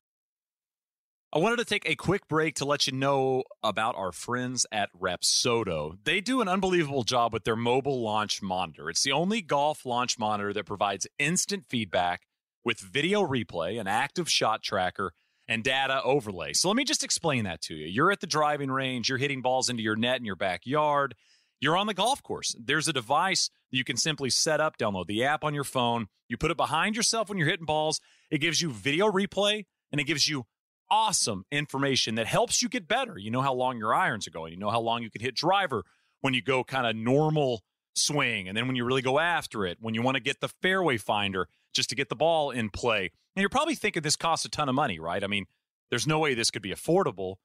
I 1.32 1.38
wanted 1.38 1.58
to 1.58 1.64
take 1.64 1.88
a 1.88 1.94
quick 1.94 2.26
break 2.26 2.56
to 2.56 2.64
let 2.64 2.88
you 2.88 2.92
know 2.92 3.44
about 3.62 3.94
our 3.94 4.10
friends 4.10 4.66
at 4.72 4.88
Rapsodo. 5.00 5.96
They 6.02 6.20
do 6.20 6.40
an 6.40 6.48
unbelievable 6.48 7.04
job 7.04 7.32
with 7.32 7.44
their 7.44 7.54
mobile 7.54 8.02
launch 8.02 8.42
monitor. 8.42 8.90
It's 8.90 9.04
the 9.04 9.12
only 9.12 9.40
golf 9.40 9.86
launch 9.86 10.18
monitor 10.18 10.52
that 10.52 10.66
provides 10.66 11.06
instant 11.20 11.66
feedback 11.68 12.22
with 12.64 12.80
video 12.80 13.22
replay, 13.24 13.80
an 13.80 13.86
active 13.86 14.28
shot 14.28 14.64
tracker, 14.64 15.12
and 15.46 15.62
data 15.62 16.02
overlay. 16.02 16.52
So 16.52 16.68
let 16.68 16.76
me 16.76 16.84
just 16.84 17.04
explain 17.04 17.44
that 17.44 17.60
to 17.62 17.74
you. 17.74 17.86
You're 17.86 18.10
at 18.10 18.20
the 18.20 18.26
driving 18.26 18.70
range, 18.70 19.08
you're 19.08 19.18
hitting 19.18 19.40
balls 19.40 19.68
into 19.68 19.84
your 19.84 19.96
net 19.96 20.18
in 20.18 20.24
your 20.24 20.36
backyard 20.36 21.14
you're 21.60 21.76
on 21.76 21.86
the 21.86 21.94
golf 21.94 22.22
course. 22.22 22.56
There's 22.58 22.88
a 22.88 22.92
device 22.92 23.50
that 23.70 23.76
you 23.76 23.84
can 23.84 23.96
simply 23.96 24.30
set 24.30 24.60
up, 24.60 24.78
download 24.78 25.06
the 25.06 25.24
app 25.24 25.44
on 25.44 25.54
your 25.54 25.64
phone. 25.64 26.06
You 26.28 26.36
put 26.36 26.50
it 26.50 26.56
behind 26.56 26.96
yourself 26.96 27.28
when 27.28 27.38
you're 27.38 27.48
hitting 27.48 27.66
balls. 27.66 28.00
It 28.30 28.38
gives 28.38 28.62
you 28.62 28.70
video 28.70 29.10
replay 29.10 29.66
and 29.92 30.00
it 30.00 30.04
gives 30.04 30.28
you 30.28 30.46
awesome 30.90 31.44
information 31.52 32.16
that 32.16 32.26
helps 32.26 32.62
you 32.62 32.68
get 32.68 32.88
better. 32.88 33.18
You 33.18 33.30
know 33.30 33.42
how 33.42 33.54
long 33.54 33.78
your 33.78 33.94
irons 33.94 34.26
are 34.26 34.32
going. 34.32 34.52
You 34.52 34.58
know 34.58 34.70
how 34.70 34.80
long 34.80 35.02
you 35.02 35.10
can 35.10 35.20
hit 35.20 35.34
driver 35.34 35.84
when 36.20 36.34
you 36.34 36.42
go 36.42 36.64
kind 36.64 36.86
of 36.86 36.96
normal 36.96 37.62
swing. 37.94 38.48
And 38.48 38.56
then 38.56 38.66
when 38.66 38.76
you 38.76 38.84
really 38.84 39.02
go 39.02 39.18
after 39.18 39.66
it, 39.66 39.78
when 39.80 39.94
you 39.94 40.02
want 40.02 40.16
to 40.16 40.22
get 40.22 40.40
the 40.40 40.48
fairway 40.48 40.96
finder 40.96 41.48
just 41.74 41.90
to 41.90 41.94
get 41.94 42.08
the 42.08 42.16
ball 42.16 42.50
in 42.50 42.70
play. 42.70 43.10
And 43.36 43.42
you're 43.42 43.48
probably 43.48 43.74
thinking 43.74 44.02
this 44.02 44.16
costs 44.16 44.44
a 44.44 44.48
ton 44.48 44.68
of 44.68 44.74
money, 44.74 44.98
right? 44.98 45.22
I 45.22 45.26
mean, 45.26 45.46
there's 45.90 46.06
no 46.06 46.18
way 46.18 46.34
this 46.34 46.50
could 46.50 46.62
be 46.62 46.72
affordable. 46.72 47.36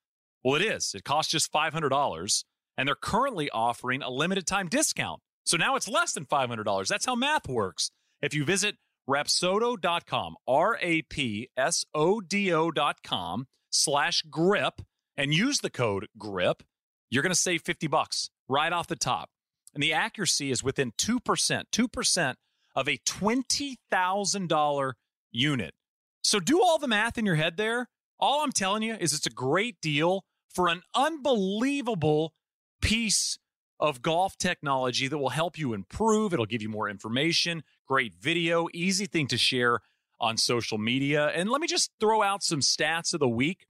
Well, 0.43 0.55
it 0.55 0.61
is. 0.63 0.93
It 0.95 1.03
costs 1.03 1.32
just 1.32 1.51
$500 1.51 2.43
and 2.78 2.88
they're 2.88 2.95
currently 2.95 3.49
offering 3.49 4.01
a 4.01 4.09
limited 4.09 4.45
time 4.45 4.67
discount. 4.67 5.21
So 5.43 5.57
now 5.57 5.76
it's 5.76 5.88
less 5.88 6.13
than 6.13 6.26
$500. 6.26 6.88
That's 6.88 7.05
how 7.05 7.15
math 7.15 7.47
works. 7.47 7.91
If 8.21 8.34
you 8.34 8.45
visit 8.45 8.76
rapsodo.com, 9.07 10.36
R 10.47 10.78
A 10.82 11.03
P 11.03 11.49
S 11.55 11.86
O 11.93 12.21
D 12.21 12.51
O.com 12.53 13.47
slash 13.69 14.23
grip, 14.23 14.82
and 15.17 15.34
use 15.34 15.59
the 15.59 15.69
code 15.69 16.07
GRIP, 16.17 16.63
you're 17.09 17.23
going 17.23 17.32
to 17.32 17.39
save 17.39 17.61
50 17.61 17.88
bucks 17.88 18.30
right 18.47 18.73
off 18.73 18.88
the 18.88 18.95
top. 18.95 19.30
And 19.73 19.82
the 19.82 19.93
accuracy 19.93 20.51
is 20.51 20.63
within 20.63 20.91
2%, 20.93 21.19
2% 21.71 22.36
of 22.76 22.88
a 22.88 22.97
$20,000 22.97 24.93
unit. 25.32 25.73
So 26.21 26.39
do 26.39 26.61
all 26.61 26.80
the 26.80 26.88
math 26.88 27.17
in 27.17 27.26
your 27.26 27.36
head 27.36 27.57
there. 27.57 27.89
All 28.19 28.43
I'm 28.43 28.51
telling 28.51 28.84
you 28.84 28.95
is 28.95 29.13
it's 29.13 29.28
a 29.28 29.32
great 29.32 29.82
deal 29.82 30.26
for 30.49 30.69
an 30.69 30.82
unbelievable 30.93 32.34
piece 32.86 33.38
of 33.79 34.01
golf 34.01 34.38
technology 34.38 35.07
that 35.07 35.17
will 35.17 35.29
help 35.29 35.57
you 35.57 35.73
improve. 35.73 36.33
It'll 36.33 36.45
give 36.45 36.61
you 36.61 36.69
more 36.69 36.89
information, 36.89 37.63
great 37.88 38.13
video, 38.13 38.67
easy 38.73 39.05
thing 39.05 39.27
to 39.27 39.38
share 39.38 39.79
on 40.19 40.38
social 40.38 40.77
media. 40.77 41.27
And 41.27 41.49
let 41.49 41.61
me 41.61 41.67
just 41.67 41.91
throw 41.99 42.21
out 42.21 42.43
some 42.43 42.61
stats 42.61 43.13
of 43.13 43.19
the 43.19 43.27
week, 43.27 43.67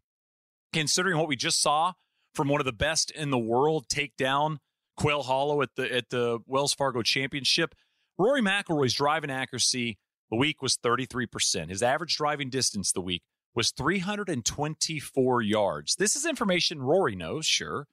considering 0.74 1.18
what 1.18 1.28
we 1.28 1.36
just 1.36 1.62
saw 1.62 1.94
from 2.34 2.50
one 2.50 2.62
of 2.62 2.66
the 2.66 2.74
best 2.74 3.10
in 3.12 3.32
the 3.32 3.40
world 3.40 3.88
take 3.90 4.16
down 4.18 4.60
Quail 4.98 5.24
Hollow 5.24 5.62
at 5.62 5.70
the 5.76 5.94
at 5.94 6.10
the 6.10 6.40
Wells 6.46 6.74
Fargo 6.74 7.02
Championship. 7.02 7.74
Rory 8.18 8.42
McIlroy's 8.42 8.94
driving 8.94 9.32
accuracy 9.32 9.98
the 10.30 10.38
week 10.38 10.62
was 10.62 10.78
33%. 10.78 11.70
His 11.70 11.84
average 11.84 12.16
driving 12.16 12.50
distance 12.50 12.92
the 12.92 13.02
week 13.02 13.24
was 13.54 13.72
324 13.72 15.42
yards. 15.42 15.96
This 15.96 16.16
is 16.16 16.26
information 16.26 16.82
Rory 16.82 17.16
knows, 17.16 17.46
sure. 17.46 17.88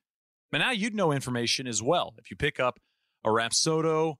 But 0.53 0.59
now 0.59 0.71
you'd 0.71 0.95
know 0.95 1.13
information 1.13 1.67
as 1.67 1.83
well. 1.83 2.15
If 2.19 2.31
you 2.31 2.37
pick 2.37 2.61
up 2.61 2.79
a 3.25 3.31
Rapsodo 3.31 4.17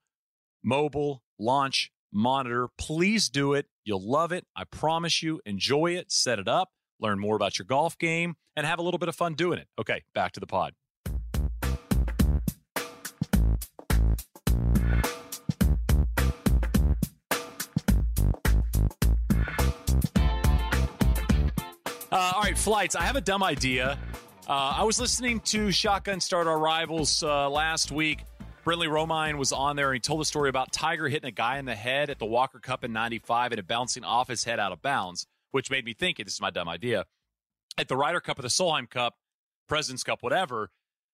mobile 0.65 1.23
launch 1.39 1.91
monitor, 2.11 2.69
please 2.79 3.29
do 3.29 3.53
it. 3.53 3.67
You'll 3.85 4.11
love 4.11 4.33
it. 4.33 4.47
I 4.57 4.65
promise 4.65 5.23
you. 5.23 5.43
Enjoy 5.45 5.91
it, 5.95 6.11
set 6.11 6.39
it 6.39 6.49
up, 6.49 6.71
learn 6.99 7.19
more 7.19 7.37
about 7.37 7.59
your 7.59 7.67
golf 7.67 7.99
game, 7.99 8.37
and 8.57 8.67
have 8.67 8.79
a 8.79 8.83
little 8.83 8.97
bit 8.99 9.11
of 9.11 9.15
fun 9.15 9.35
doing 9.35 9.59
it. 9.59 9.69
Okay, 9.79 10.05
back 10.15 10.33
to 10.33 10.41
the 10.41 10.47
pod. 10.47 10.73
Uh, 22.11 22.33
all 22.35 22.43
right, 22.43 22.57
flights. 22.57 22.95
I 22.97 23.03
have 23.03 23.17
a 23.17 23.21
dumb 23.21 23.43
idea. 23.43 23.99
Uh, 24.53 24.75
I 24.77 24.85
was 24.85 25.01
listening 25.01 25.41
to 25.41 25.73
Shotgun 25.73 26.21
Start 26.21 26.47
Our 26.47 26.59
Rivals 26.59 27.23
uh, 27.23 27.49
last 27.49 27.91
week. 27.91 28.23
Brentley 28.67 28.87
Romine 28.87 29.39
was 29.39 29.51
on 29.51 29.77
there 29.77 29.89
and 29.89 29.97
he 29.97 30.01
told 30.01 30.21
a 30.21 30.27
story 30.27 30.51
about 30.51 30.71
Tiger 30.71 31.09
hitting 31.09 31.27
a 31.27 31.33
guy 31.33 31.57
in 31.57 31.65
the 31.65 31.75
head 31.75 32.11
at 32.11 32.19
the 32.19 32.27
Walker 32.27 32.59
Cup 32.59 32.85
in 32.85 32.93
95 32.93 33.53
and 33.53 33.61
it 33.61 33.67
bouncing 33.67 34.05
off 34.05 34.29
his 34.29 34.45
head 34.45 34.61
out 34.61 34.71
of 34.71 34.83
bounds, 34.83 35.27
which 35.53 35.71
made 35.71 35.87
me 35.87 35.95
think 35.95 36.19
this 36.19 36.35
is 36.35 36.41
my 36.43 36.51
dumb 36.51 36.69
idea. 36.69 37.07
At 37.79 37.89
the 37.89 37.97
Ryder 37.97 38.21
Cup 38.21 38.39
or 38.39 38.43
the 38.43 38.49
Solheim 38.49 38.91
Cup, 38.91 39.15
President's 39.71 40.05
Cup, 40.05 40.23
whatever, 40.23 40.69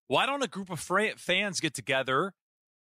why 0.09 0.27
don't 0.27 0.43
a 0.43 0.49
group 0.49 0.69
of 0.69 0.81
fans 0.81 1.61
get 1.61 1.75
together, 1.75 2.33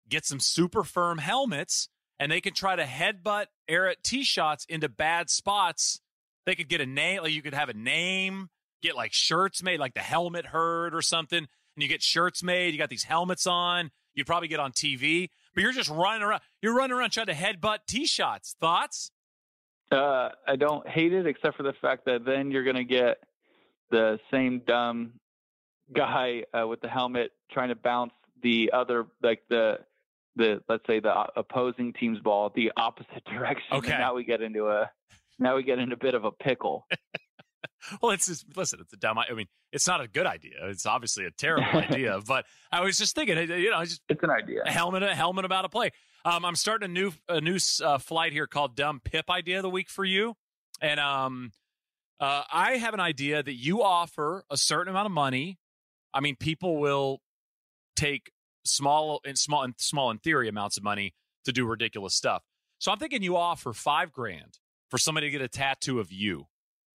get 0.08 0.26
some 0.26 0.40
super 0.40 0.82
firm 0.82 1.18
helmets, 1.18 1.88
and 2.18 2.32
they 2.32 2.40
can 2.40 2.52
try 2.52 2.74
to 2.74 2.82
headbutt 2.82 3.46
air 3.68 3.88
at 3.88 4.02
tee 4.02 4.24
shots 4.24 4.66
into 4.68 4.88
bad 4.88 5.30
spots 5.30 6.00
they 6.46 6.56
could 6.56 6.68
get 6.68 6.80
a 6.80 6.86
name, 6.86 7.22
like 7.22 7.32
you 7.32 7.42
could 7.42 7.54
have 7.54 7.68
a 7.68 7.74
name, 7.74 8.48
get 8.82 8.96
like 8.96 9.12
shirts 9.12 9.62
made, 9.62 9.80
like 9.80 9.94
the 9.94 10.00
helmet 10.00 10.46
herd 10.46 10.94
or 10.94 11.02
something, 11.02 11.38
and 11.38 11.82
you 11.82 11.88
get 11.88 12.02
shirts 12.02 12.42
made. 12.42 12.72
You 12.72 12.78
got 12.78 12.90
these 12.90 13.04
helmets 13.04 13.46
on. 13.46 13.90
You'd 14.14 14.26
probably 14.26 14.48
get 14.48 14.60
on 14.60 14.72
TV, 14.72 15.28
but 15.54 15.62
you're 15.62 15.72
just 15.72 15.90
running 15.90 16.22
around. 16.22 16.40
You're 16.60 16.74
running 16.74 16.96
around 16.96 17.10
trying 17.10 17.26
to 17.26 17.34
headbutt 17.34 17.78
tee 17.86 18.06
shots. 18.06 18.56
Thoughts? 18.60 19.10
Uh, 19.90 20.30
I 20.46 20.56
don't 20.56 20.86
hate 20.86 21.12
it, 21.12 21.26
except 21.26 21.56
for 21.56 21.62
the 21.62 21.72
fact 21.80 22.04
that 22.06 22.24
then 22.24 22.50
you're 22.50 22.64
going 22.64 22.76
to 22.76 22.84
get 22.84 23.18
the 23.90 24.18
same 24.30 24.60
dumb 24.66 25.12
guy 25.94 26.44
uh, 26.52 26.66
with 26.66 26.80
the 26.80 26.88
helmet 26.88 27.30
trying 27.50 27.68
to 27.68 27.74
bounce 27.74 28.12
the 28.42 28.70
other, 28.72 29.06
like 29.22 29.42
the 29.48 29.78
the 30.36 30.62
let's 30.68 30.84
say 30.86 31.00
the 31.00 31.12
opposing 31.36 31.92
team's 31.92 32.20
ball 32.20 32.50
the 32.54 32.72
opposite 32.76 33.24
direction. 33.30 33.78
Okay. 33.78 33.92
And 33.92 34.00
now 34.00 34.14
we 34.14 34.24
get 34.24 34.40
into 34.40 34.68
a 34.68 34.90
now 35.38 35.56
we 35.56 35.62
get 35.62 35.78
in 35.78 35.92
a 35.92 35.96
bit 35.96 36.14
of 36.14 36.24
a 36.24 36.32
pickle. 36.32 36.86
well, 38.02 38.12
it's 38.12 38.26
just 38.26 38.44
listen. 38.56 38.80
It's 38.80 38.92
a 38.92 38.96
dumb. 38.96 39.18
I 39.18 39.32
mean, 39.32 39.46
it's 39.72 39.86
not 39.86 40.00
a 40.00 40.08
good 40.08 40.26
idea. 40.26 40.54
It's 40.64 40.86
obviously 40.86 41.24
a 41.24 41.30
terrible 41.30 41.78
idea. 41.78 42.20
But 42.26 42.46
I 42.70 42.82
was 42.82 42.98
just 42.98 43.14
thinking, 43.14 43.36
you 43.36 43.70
know, 43.70 43.84
just 43.84 44.02
it's 44.08 44.22
an 44.22 44.30
idea. 44.30 44.62
A 44.64 44.70
helmet, 44.70 45.02
a 45.02 45.14
helmet 45.14 45.44
about 45.44 45.64
a 45.64 45.68
play. 45.68 45.90
Um, 46.24 46.44
I'm 46.44 46.56
starting 46.56 46.90
a 46.90 46.92
new 46.92 47.12
a 47.28 47.40
new 47.40 47.58
uh, 47.82 47.98
flight 47.98 48.32
here 48.32 48.46
called 48.46 48.76
Dumb 48.76 49.00
Pip 49.02 49.30
Idea 49.30 49.58
of 49.58 49.62
the 49.62 49.70
Week 49.70 49.88
for 49.88 50.04
you, 50.04 50.34
and 50.80 51.00
um, 51.00 51.52
uh, 52.20 52.42
I 52.52 52.72
have 52.72 52.94
an 52.94 53.00
idea 53.00 53.42
that 53.42 53.54
you 53.54 53.82
offer 53.82 54.44
a 54.50 54.56
certain 54.56 54.90
amount 54.90 55.06
of 55.06 55.12
money. 55.12 55.58
I 56.12 56.20
mean, 56.20 56.36
people 56.36 56.78
will 56.78 57.20
take 57.96 58.30
small 58.64 59.20
and 59.24 59.38
small 59.38 59.62
and 59.62 59.74
small 59.78 60.10
in 60.10 60.18
theory 60.18 60.48
amounts 60.48 60.76
of 60.76 60.84
money 60.84 61.14
to 61.44 61.52
do 61.52 61.66
ridiculous 61.66 62.14
stuff. 62.14 62.42
So 62.78 62.92
I'm 62.92 62.98
thinking 62.98 63.22
you 63.22 63.36
offer 63.36 63.72
five 63.72 64.12
grand 64.12 64.58
for 64.88 64.98
somebody 64.98 65.28
to 65.28 65.30
get 65.30 65.42
a 65.42 65.48
tattoo 65.48 65.98
of 66.00 66.12
you. 66.12 66.46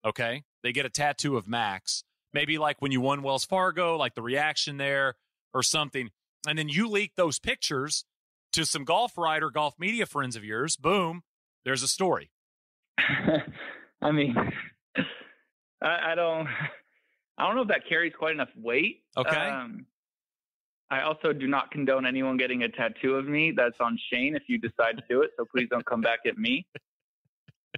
Okay. 0.04 0.42
They 0.62 0.72
get 0.72 0.86
a 0.86 0.90
tattoo 0.90 1.36
of 1.36 1.48
Max, 1.48 2.04
maybe 2.32 2.58
like 2.58 2.80
when 2.80 2.92
you 2.92 3.00
won 3.00 3.22
Wells 3.22 3.44
Fargo, 3.44 3.96
like 3.96 4.14
the 4.14 4.22
reaction 4.22 4.76
there 4.76 5.14
or 5.52 5.62
something. 5.62 6.10
And 6.46 6.58
then 6.58 6.68
you 6.68 6.88
leak 6.88 7.12
those 7.16 7.38
pictures 7.38 8.04
to 8.52 8.64
some 8.64 8.84
golf 8.84 9.16
writer, 9.16 9.50
golf 9.50 9.74
media 9.78 10.06
friends 10.06 10.36
of 10.36 10.44
yours. 10.44 10.76
Boom, 10.76 11.22
there's 11.64 11.82
a 11.82 11.88
story. 11.88 12.30
I 12.98 14.10
mean, 14.10 14.36
I, 15.82 16.12
I, 16.12 16.14
don't, 16.14 16.48
I 17.38 17.46
don't 17.46 17.56
know 17.56 17.62
if 17.62 17.68
that 17.68 17.88
carries 17.88 18.12
quite 18.18 18.32
enough 18.32 18.50
weight. 18.56 19.02
Okay. 19.16 19.36
Um, 19.36 19.86
I 20.90 21.02
also 21.02 21.32
do 21.32 21.46
not 21.46 21.70
condone 21.70 22.04
anyone 22.04 22.36
getting 22.36 22.64
a 22.64 22.68
tattoo 22.68 23.14
of 23.14 23.26
me. 23.26 23.52
That's 23.56 23.76
on 23.80 23.98
Shane 24.12 24.36
if 24.36 24.42
you 24.46 24.58
decide 24.58 24.98
to 24.98 25.02
do 25.08 25.22
it. 25.22 25.30
So 25.38 25.46
please 25.46 25.68
don't 25.70 25.86
come 25.86 26.00
back 26.00 26.20
at 26.26 26.38
me. 26.38 26.66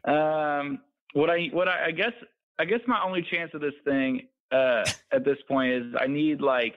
Um, 0.06 0.80
what 1.14 1.30
I 1.30 1.46
what 1.52 1.66
I, 1.66 1.86
I 1.86 1.90
guess 1.92 2.12
I 2.58 2.64
guess 2.64 2.80
my 2.86 3.02
only 3.02 3.22
chance 3.22 3.52
of 3.54 3.60
this 3.60 3.74
thing 3.84 4.28
uh, 4.52 4.84
at 5.12 5.24
this 5.24 5.38
point 5.48 5.72
is 5.72 5.94
I 5.98 6.06
need 6.06 6.40
like 6.40 6.76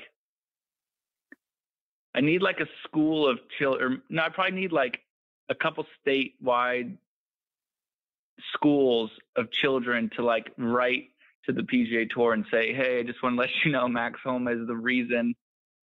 I 2.15 2.21
need 2.21 2.41
like 2.41 2.59
a 2.59 2.65
school 2.83 3.29
of 3.29 3.39
children. 3.59 4.01
No, 4.09 4.23
I 4.23 4.29
probably 4.29 4.59
need 4.59 4.71
like 4.71 4.99
a 5.49 5.55
couple 5.55 5.85
statewide 6.05 6.97
schools 8.53 9.11
of 9.35 9.51
children 9.51 10.09
to 10.15 10.23
like 10.23 10.51
write 10.57 11.09
to 11.45 11.53
the 11.53 11.61
PGA 11.61 12.09
Tour 12.09 12.33
and 12.33 12.45
say, 12.51 12.73
"Hey, 12.73 12.99
I 12.99 13.03
just 13.03 13.21
want 13.21 13.35
to 13.35 13.39
let 13.41 13.49
you 13.63 13.71
know 13.71 13.87
Max 13.87 14.19
Homa 14.23 14.51
is 14.51 14.67
the 14.67 14.75
reason 14.75 15.35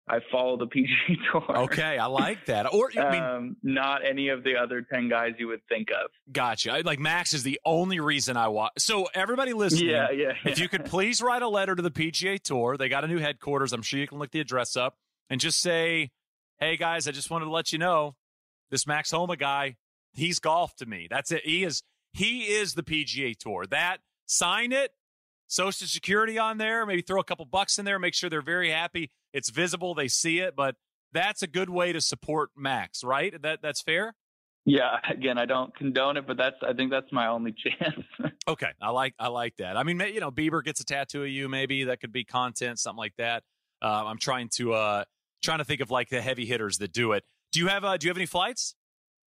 I 0.08 0.20
follow 0.32 0.58
the 0.58 0.68
PGA 0.68 1.18
Tour. 1.32 1.58
Okay, 1.64 1.98
I 1.98 2.08
like 2.08 2.46
that. 2.48 2.74
Or 2.74 2.92
I 2.98 3.12
mean, 3.12 3.24
um, 3.24 3.56
not 3.64 4.06
any 4.06 4.30
of 4.30 4.44
the 4.44 4.56
other 4.58 4.82
ten 4.82 5.08
guys 5.10 5.34
you 5.38 5.48
would 5.48 5.62
think 5.70 5.90
of. 5.92 6.10
Gotcha. 6.32 6.82
Like 6.84 7.00
Max 7.00 7.34
is 7.34 7.44
the 7.44 7.60
only 7.66 8.00
reason 8.00 8.36
I 8.36 8.50
watch. 8.50 8.74
So 8.80 9.08
everybody 9.14 9.54
listening, 9.54 9.90
yeah, 9.90 10.12
yeah, 10.12 10.34
yeah. 10.44 10.52
If 10.52 10.60
you 10.60 10.68
could 10.68 10.86
please 10.86 11.22
write 11.22 11.42
a 11.42 11.48
letter 11.48 11.74
to 11.74 11.82
the 11.82 11.92
PGA 11.92 12.42
Tour, 12.42 12.76
they 12.76 12.90
got 12.90 13.04
a 13.06 13.08
new 13.08 13.20
headquarters. 13.20 13.72
I'm 13.72 13.82
sure 13.82 14.00
you 14.00 14.08
can 14.08 14.20
look 14.20 14.32
the 14.32 14.42
address 14.42 14.76
up 14.76 14.98
and 15.30 15.40
just 15.40 15.62
say, 15.62 16.12
"Hey 16.60 16.76
guys, 16.76 17.08
I 17.08 17.12
just 17.12 17.30
wanted 17.30 17.46
to 17.46 17.52
let 17.52 17.72
you 17.72 17.80
know 17.80 18.16
this 18.72 18.86
Max 18.86 19.12
Homa 19.12 19.38
guy, 19.38 19.78
he's 20.12 20.40
golf 20.40 20.76
to 20.78 20.86
me. 20.86 21.08
That's 21.10 21.32
it. 21.32 21.46
He 21.46 21.64
is 21.64 21.82
he 22.12 22.42
is 22.42 22.74
the 22.74 22.84
PGA 22.84 23.38
Tour. 23.38 23.66
That 23.68 24.00
sign 24.26 24.74
it, 24.74 24.92
Social 25.48 25.88
Security 25.88 26.38
on 26.38 26.58
there, 26.58 26.86
maybe 26.86 27.02
throw 27.02 27.22
a 27.22 27.24
couple 27.24 27.46
bucks 27.46 27.80
in 27.80 27.86
there, 27.86 28.00
make 28.00 28.14
sure 28.14 28.30
they're 28.30 28.42
very 28.42 28.70
happy 28.70 29.12
it's 29.34 29.50
visible, 29.50 29.94
they 29.94 30.08
see 30.08 30.40
it, 30.40 30.56
but 30.56 30.76
that's 31.12 31.42
a 31.42 31.48
good 31.48 31.70
way 31.70 31.94
to 31.94 32.02
support 32.02 32.52
Max, 32.56 33.04
right? 33.04 33.40
That 33.42 33.62
that's 33.62 33.82
fair. 33.82 34.16
Yeah, 34.66 34.98
again, 35.10 35.38
I 35.38 35.46
don't 35.46 35.76
condone 35.76 36.16
it, 36.16 36.26
but 36.26 36.38
that's 36.38 36.56
I 36.68 36.74
think 36.74 36.92
that's 36.92 37.12
my 37.12 37.28
only 37.28 37.54
chance. 37.64 38.06
okay, 38.48 38.72
I 38.82 38.90
like 38.92 39.14
I 39.20 39.28
like 39.28 39.58
that. 39.58 39.78
I 39.78 39.84
mean, 39.84 40.00
you 40.00 40.20
know, 40.20 40.32
Bieber 40.32 40.64
gets 40.64 40.80
a 40.80 40.86
tattoo 40.86 41.24
of 41.24 41.30
you, 41.30 41.50
maybe 41.50 41.86
that 41.86 42.00
could 42.00 42.14
be 42.14 42.24
content, 42.24 42.80
something 42.80 42.98
like 42.98 43.16
that. 43.18 43.44
Uh, 43.82 44.06
I'm 44.06 44.18
trying 44.18 44.50
to 44.56 44.74
uh 44.74 45.04
trying 45.44 45.60
to 45.60 45.66
think 45.66 45.82
of 45.82 45.92
like 45.92 46.10
the 46.10 46.22
heavy 46.22 46.46
hitters 46.46 46.78
that 46.78 46.94
do 46.94 47.12
it. 47.12 47.24
Do 47.52 47.60
you 47.60 47.68
have 47.68 47.84
uh, 47.84 47.98
do 47.98 48.08
you 48.08 48.10
have 48.10 48.18
any 48.18 48.26
flights? 48.26 48.76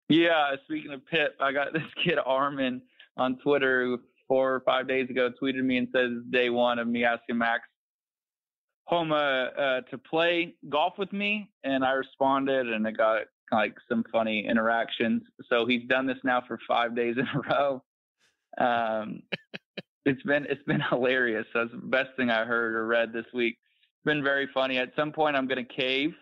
Yeah, 0.08 0.54
speaking 0.64 0.92
of 0.92 1.04
Pip, 1.06 1.36
I 1.40 1.52
got 1.52 1.72
this 1.72 1.82
kid 2.04 2.18
Armin 2.24 2.82
on 3.16 3.38
Twitter 3.38 3.98
four 4.28 4.54
or 4.54 4.60
five 4.60 4.88
days 4.88 5.10
ago 5.10 5.30
tweeted 5.40 5.62
me 5.64 5.78
and 5.78 5.88
says 5.92 6.10
day 6.30 6.50
one 6.50 6.78
of 6.78 6.86
me 6.88 7.04
asking 7.04 7.38
Max 7.38 7.62
Homa 8.86 9.50
uh, 9.58 9.80
to 9.90 9.98
play 9.98 10.54
golf 10.68 10.94
with 10.96 11.12
me, 11.12 11.50
and 11.64 11.84
I 11.84 11.92
responded, 11.92 12.68
and 12.68 12.86
I 12.86 12.92
got 12.92 13.22
like 13.52 13.74
some 13.88 14.04
funny 14.10 14.46
interactions. 14.46 15.22
So 15.48 15.66
he's 15.66 15.86
done 15.88 16.06
this 16.06 16.18
now 16.24 16.42
for 16.46 16.58
five 16.66 16.94
days 16.94 17.16
in 17.18 17.26
a 17.26 17.40
row. 17.50 17.82
Um, 18.58 19.22
it's 20.04 20.22
been 20.22 20.46
it's 20.48 20.62
been 20.64 20.80
hilarious. 20.80 21.46
That's 21.52 21.70
the 21.72 21.78
best 21.78 22.10
thing 22.16 22.30
I 22.30 22.44
heard 22.44 22.74
or 22.74 22.86
read 22.86 23.12
this 23.12 23.26
week. 23.34 23.56
It's 23.74 24.04
been 24.04 24.22
very 24.22 24.48
funny. 24.54 24.78
At 24.78 24.92
some 24.96 25.12
point, 25.12 25.36
I'm 25.36 25.48
going 25.48 25.64
to 25.64 25.74
cave 25.74 26.14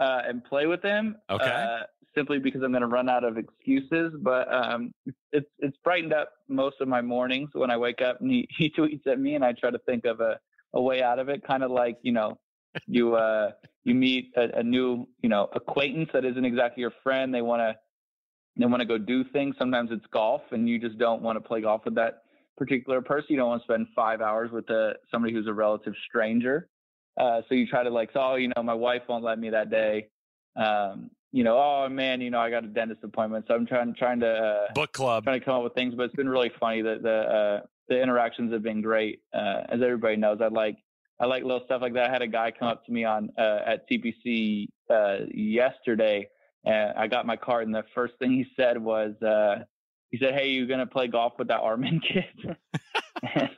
uh, 0.00 0.20
and 0.26 0.44
play 0.44 0.66
with 0.66 0.82
him. 0.82 1.16
Okay. 1.28 1.44
Uh, 1.44 1.84
simply 2.14 2.38
because 2.38 2.62
I'm 2.62 2.72
going 2.72 2.82
to 2.82 2.88
run 2.88 3.08
out 3.08 3.24
of 3.24 3.38
excuses. 3.38 4.12
But 4.20 4.52
um, 4.52 4.92
it's 5.32 5.48
it's 5.58 5.76
brightened 5.84 6.12
up 6.12 6.30
most 6.48 6.76
of 6.80 6.88
my 6.88 7.02
mornings 7.02 7.50
when 7.52 7.70
I 7.70 7.76
wake 7.76 8.02
up 8.02 8.20
and 8.20 8.30
he, 8.30 8.48
he 8.56 8.70
tweets 8.70 9.06
at 9.06 9.20
me 9.20 9.34
and 9.34 9.44
I 9.44 9.52
try 9.52 9.70
to 9.70 9.78
think 9.80 10.04
of 10.04 10.20
a, 10.20 10.38
a 10.74 10.80
way 10.80 11.02
out 11.02 11.18
of 11.18 11.28
it. 11.28 11.46
Kind 11.46 11.62
of 11.62 11.70
like 11.70 11.98
you 12.02 12.12
know 12.12 12.38
you 12.86 13.14
uh, 13.14 13.52
you 13.84 13.94
meet 13.94 14.32
a, 14.36 14.58
a 14.58 14.62
new 14.62 15.06
you 15.22 15.28
know 15.28 15.48
acquaintance 15.54 16.10
that 16.12 16.24
isn't 16.24 16.44
exactly 16.44 16.80
your 16.80 16.92
friend. 17.02 17.34
They 17.34 17.42
want 17.42 17.60
to 17.60 17.76
they 18.56 18.66
want 18.66 18.80
to 18.80 18.86
go 18.86 18.98
do 18.98 19.24
things. 19.32 19.54
Sometimes 19.58 19.90
it's 19.92 20.06
golf, 20.12 20.42
and 20.50 20.68
you 20.68 20.78
just 20.78 20.98
don't 20.98 21.22
want 21.22 21.36
to 21.36 21.40
play 21.40 21.60
golf 21.60 21.82
with 21.84 21.94
that 21.94 22.22
particular 22.56 23.00
person. 23.00 23.26
You 23.30 23.36
don't 23.36 23.48
want 23.48 23.62
to 23.62 23.66
spend 23.66 23.86
five 23.94 24.20
hours 24.20 24.50
with 24.50 24.68
a, 24.70 24.94
somebody 25.10 25.32
who's 25.32 25.46
a 25.46 25.52
relative 25.52 25.94
stranger. 26.08 26.68
Uh, 27.18 27.42
so 27.48 27.54
you 27.54 27.66
try 27.66 27.82
to 27.82 27.90
like, 27.90 28.10
oh, 28.14 28.34
you 28.34 28.50
know, 28.56 28.62
my 28.62 28.74
wife 28.74 29.02
won't 29.08 29.24
let 29.24 29.38
me 29.38 29.50
that 29.50 29.70
day. 29.70 30.08
Um, 30.56 31.10
you 31.30 31.44
know, 31.44 31.56
oh 31.58 31.88
man, 31.88 32.20
you 32.20 32.30
know, 32.30 32.40
I 32.40 32.50
got 32.50 32.64
a 32.64 32.68
dentist 32.68 33.04
appointment, 33.04 33.44
so 33.46 33.54
I'm 33.54 33.66
trying 33.66 33.94
trying 33.94 34.20
to 34.20 34.30
uh, 34.30 34.72
book 34.74 34.92
club, 34.92 35.24
trying 35.24 35.38
to 35.38 35.44
come 35.44 35.56
up 35.56 35.62
with 35.62 35.74
things. 35.74 35.94
But 35.94 36.04
it's 36.04 36.16
been 36.16 36.28
really 36.28 36.50
funny 36.58 36.82
that 36.82 37.02
the 37.02 37.10
uh, 37.10 37.60
the 37.88 38.00
interactions 38.00 38.52
have 38.52 38.62
been 38.62 38.82
great. 38.82 39.20
Uh, 39.32 39.62
as 39.68 39.80
everybody 39.82 40.16
knows, 40.16 40.38
I 40.40 40.48
like 40.48 40.76
I 41.20 41.26
like 41.26 41.42
little 41.42 41.62
stuff 41.64 41.82
like 41.82 41.94
that. 41.94 42.08
I 42.08 42.12
had 42.12 42.22
a 42.22 42.28
guy 42.28 42.52
come 42.56 42.68
up 42.68 42.84
to 42.86 42.92
me 42.92 43.04
on 43.04 43.30
uh, 43.38 43.60
at 43.66 43.88
TPC 43.90 44.68
uh, 44.90 45.24
yesterday, 45.32 46.28
and 46.64 46.92
I 46.96 47.06
got 47.08 47.26
my 47.26 47.36
card, 47.36 47.66
and 47.66 47.74
the 47.74 47.84
first 47.94 48.14
thing 48.18 48.32
he 48.32 48.46
said 48.56 48.78
was, 48.78 49.14
uh, 49.22 49.64
he 50.10 50.18
said, 50.18 50.34
"Hey, 50.34 50.50
you 50.50 50.66
gonna 50.66 50.86
play 50.86 51.08
golf 51.08 51.34
with 51.38 51.48
that 51.48 51.60
Armin 51.60 52.00
kid?" 52.08 52.56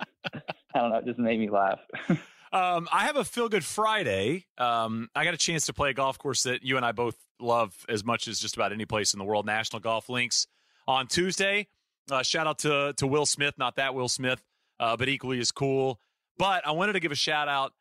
I 0.75 0.79
don't 0.79 0.91
know. 0.91 0.99
It 0.99 1.07
just 1.07 1.19
made 1.19 1.39
me 1.39 1.51
laugh. 1.51 1.81
um, 2.53 2.89
I 2.93 3.05
have 3.07 3.17
a 3.17 3.25
feel 3.25 3.49
good 3.49 3.65
Friday. 3.65 4.47
Um, 4.57 5.09
I 5.15 5.25
got 5.25 5.35
a 5.35 5.39
chance 5.39 5.67
to 5.67 5.75
play 5.75 5.91
a 5.91 5.95
golf 5.95 6.19
course 6.19 6.45
that 6.45 6.63
you 6.63 6.77
and 6.77 6.87
I 6.87 6.93
both 6.93 7.17
love 7.41 7.75
as 7.89 8.05
much 8.05 8.29
as 8.29 8.39
just 8.39 8.57
about 8.57 8.73
any 8.73 8.87
place 8.87 9.13
in 9.13 9.19
the 9.19 9.25
world. 9.25 9.47
National 9.47 9.81
Golf 9.81 10.09
Links 10.09 10.47
on 10.87 11.09
Tuesday. 11.09 11.67
Uh, 12.11 12.23
shout 12.23 12.47
out 12.47 12.59
to 12.61 12.95
to 12.97 13.07
Will 13.07 13.27
Smith, 13.27 13.55
not 13.59 13.77
that 13.77 13.95
Will 13.95 14.09
Smith, 14.09 14.43
uh, 14.79 14.97
but 14.97 15.09
equally 15.09 15.39
as 15.41 15.53
cool. 15.53 16.01
But 16.39 16.67
I 16.67 16.73
wanted 16.73 16.95
to 16.95 17.01
give 17.01 17.13
a 17.13 17.17
shout 17.17 17.49
out 17.49 17.73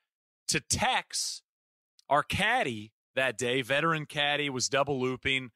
to 0.49 0.59
Tex, 0.59 1.41
our 2.09 2.23
caddy 2.23 2.91
that 3.15 3.37
day, 3.37 3.61
veteran 3.61 4.05
caddy, 4.05 4.49
was 4.49 4.69
double 4.69 4.99
looping. 4.99 5.51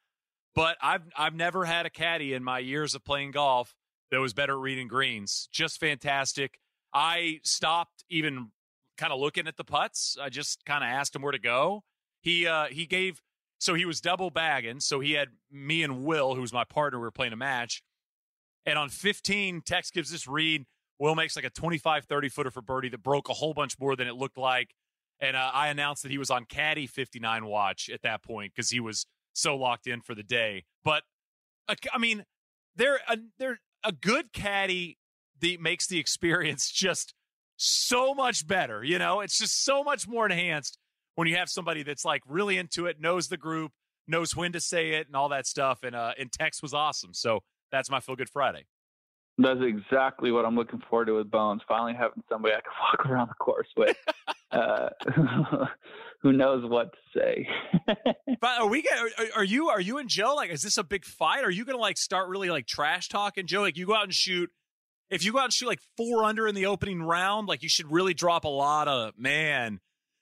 But 0.56 0.78
I've 0.82 1.02
I've 1.18 1.36
never 1.36 1.66
had 1.66 1.86
a 1.86 1.90
caddy 1.90 2.34
in 2.34 2.44
my 2.44 2.60
years 2.60 2.96
of 2.96 3.04
playing 3.04 3.32
golf 3.32 3.76
that 4.12 4.20
was 4.20 4.34
better 4.34 4.54
at 4.54 4.60
reading 4.60 4.88
greens. 4.88 5.50
Just 5.52 5.80
fantastic. 5.80 6.60
I 6.94 7.40
stopped 7.44 8.04
even 8.10 8.52
kind 8.98 9.12
of 9.12 9.20
looking 9.20 9.48
at 9.48 9.58
the 9.58 9.64
putts. 9.64 10.16
I 10.22 10.30
just 10.30 10.64
kind 10.66 10.84
of 10.84 10.90
asked 10.90 11.16
him 11.16 11.24
where 11.24 11.32
to 11.32 11.40
go. 11.40 11.84
He 12.22 12.46
uh 12.48 12.66
he 12.66 12.86
gave 12.86 13.22
so 13.60 13.74
he 13.74 13.86
was 13.86 14.02
double 14.02 14.30
bagging. 14.30 14.80
So 14.82 15.00
he 15.00 15.14
had 15.14 15.30
me 15.52 15.84
and 15.84 16.04
Will, 16.06 16.36
who 16.36 16.42
was 16.42 16.54
my 16.54 16.66
partner, 16.66 17.00
we 17.00 17.04
were 17.04 17.12
playing 17.12 17.34
a 17.34 17.38
match. 17.38 17.82
And 18.66 18.78
on 18.78 18.90
15, 18.90 19.62
Tex 19.62 19.92
gives 19.92 20.12
this 20.12 20.28
read. 20.28 20.66
Will 21.00 21.16
makes 21.16 21.36
like 21.36 21.46
a 21.46 21.50
25, 21.50 22.06
30 22.06 22.30
footer 22.30 22.52
for 22.52 22.62
birdie 22.62 22.90
that 22.90 23.04
broke 23.04 23.30
a 23.30 23.34
whole 23.34 23.54
bunch 23.54 23.80
more 23.80 23.96
than 23.96 24.08
it 24.08 24.16
looked 24.16 24.38
like. 24.38 24.74
And 25.20 25.36
uh, 25.36 25.52
I 25.54 25.70
announced 25.70 26.04
that 26.04 26.12
he 26.12 26.18
was 26.18 26.30
on 26.30 26.46
Caddy 26.46 26.88
59 26.88 27.46
watch 27.46 27.90
at 27.92 28.02
that 28.04 28.24
point 28.24 28.54
because 28.56 28.70
he 28.70 28.80
was 28.80 29.06
so 29.34 29.56
locked 29.56 29.88
in 29.88 30.02
for 30.02 30.16
the 30.16 30.24
day. 30.24 30.64
But 30.84 31.04
uh, 31.68 31.76
I 31.92 31.98
mean, 31.98 32.26
they're 32.76 33.00
a, 33.08 33.18
they're 33.40 33.60
a 33.84 33.92
good 33.92 34.34
caddy 34.34 34.98
that 35.42 35.60
makes 35.60 35.88
the 35.88 36.00
experience 36.00 36.72
just 36.72 37.14
so 37.58 38.14
much 38.14 38.48
better. 38.48 38.84
You 38.84 39.00
know, 39.00 39.22
it's 39.22 39.38
just 39.38 39.64
so 39.64 39.84
much 39.84 40.08
more 40.08 40.26
enhanced 40.26 40.78
when 41.16 41.28
you 41.28 41.36
have 41.36 41.50
somebody 41.50 41.84
that's 41.84 42.06
like 42.06 42.22
really 42.28 42.58
into 42.58 42.86
it, 42.86 43.00
knows 43.00 43.28
the 43.28 43.38
group, 43.38 43.72
knows 44.08 44.36
when 44.36 44.52
to 44.54 44.60
say 44.60 44.92
it, 44.92 45.08
and 45.08 45.16
all 45.16 45.30
that 45.30 45.48
stuff. 45.48 45.84
And 45.84 45.96
uh, 45.96 46.14
and 46.18 46.32
Tex 46.32 46.62
was 46.62 46.74
awesome. 46.74 47.14
So 47.14 47.42
that's 47.74 47.90
my 47.90 48.00
feel 48.00 48.16
good 48.16 48.30
Friday. 48.30 48.66
That's 49.40 49.62
exactly 49.64 50.32
what 50.32 50.46
I'm 50.46 50.56
looking 50.56 50.80
forward 50.88 51.06
to 51.06 51.16
with 51.16 51.32
Bones. 51.32 51.62
Finally 51.68 51.96
having 51.96 52.24
somebody 52.30 52.54
I 52.54 52.62
can 52.62 52.72
walk 52.82 53.06
around 53.10 53.30
the 53.30 53.34
course 53.34 53.68
with, 53.76 53.98
uh, 54.52 54.90
who 56.22 56.34
knows 56.34 56.70
what 56.70 56.94
to 56.94 57.20
say. 57.20 57.48
but 58.40 58.62
are 58.62 58.68
we? 58.68 58.88
Are, 59.18 59.26
are 59.38 59.44
you? 59.44 59.70
Are 59.70 59.82
you 59.82 59.98
and 59.98 60.08
Joe 60.08 60.36
like? 60.36 60.52
Is 60.52 60.62
this 60.62 60.78
a 60.78 60.84
big 60.84 61.04
fight? 61.04 61.44
Are 61.44 61.50
you 61.50 61.66
gonna 61.66 61.80
like 61.80 61.98
start 61.98 62.30
really 62.30 62.52
like 62.52 62.68
trash 62.68 63.10
talking, 63.10 63.48
Joe? 63.48 63.62
Like 63.62 63.76
you 63.76 63.88
go 63.88 63.96
out 63.96 64.04
and 64.04 64.14
shoot. 64.14 64.52
If 65.10 65.26
you 65.26 65.34
go 65.34 65.40
out 65.40 65.46
and 65.46 65.54
shoot 65.54 65.68
like 65.68 65.82
four 65.98 66.24
under 66.24 66.48
in 66.48 66.54
the 66.54 66.68
opening 66.68 67.02
round, 67.02 67.48
like 67.48 67.64
you 67.64 67.70
should 67.70 67.92
really 67.92 68.14
drop 68.14 68.46
a 68.46 68.50
lot 68.50 68.88
of 68.88 69.18
man. 69.18 69.80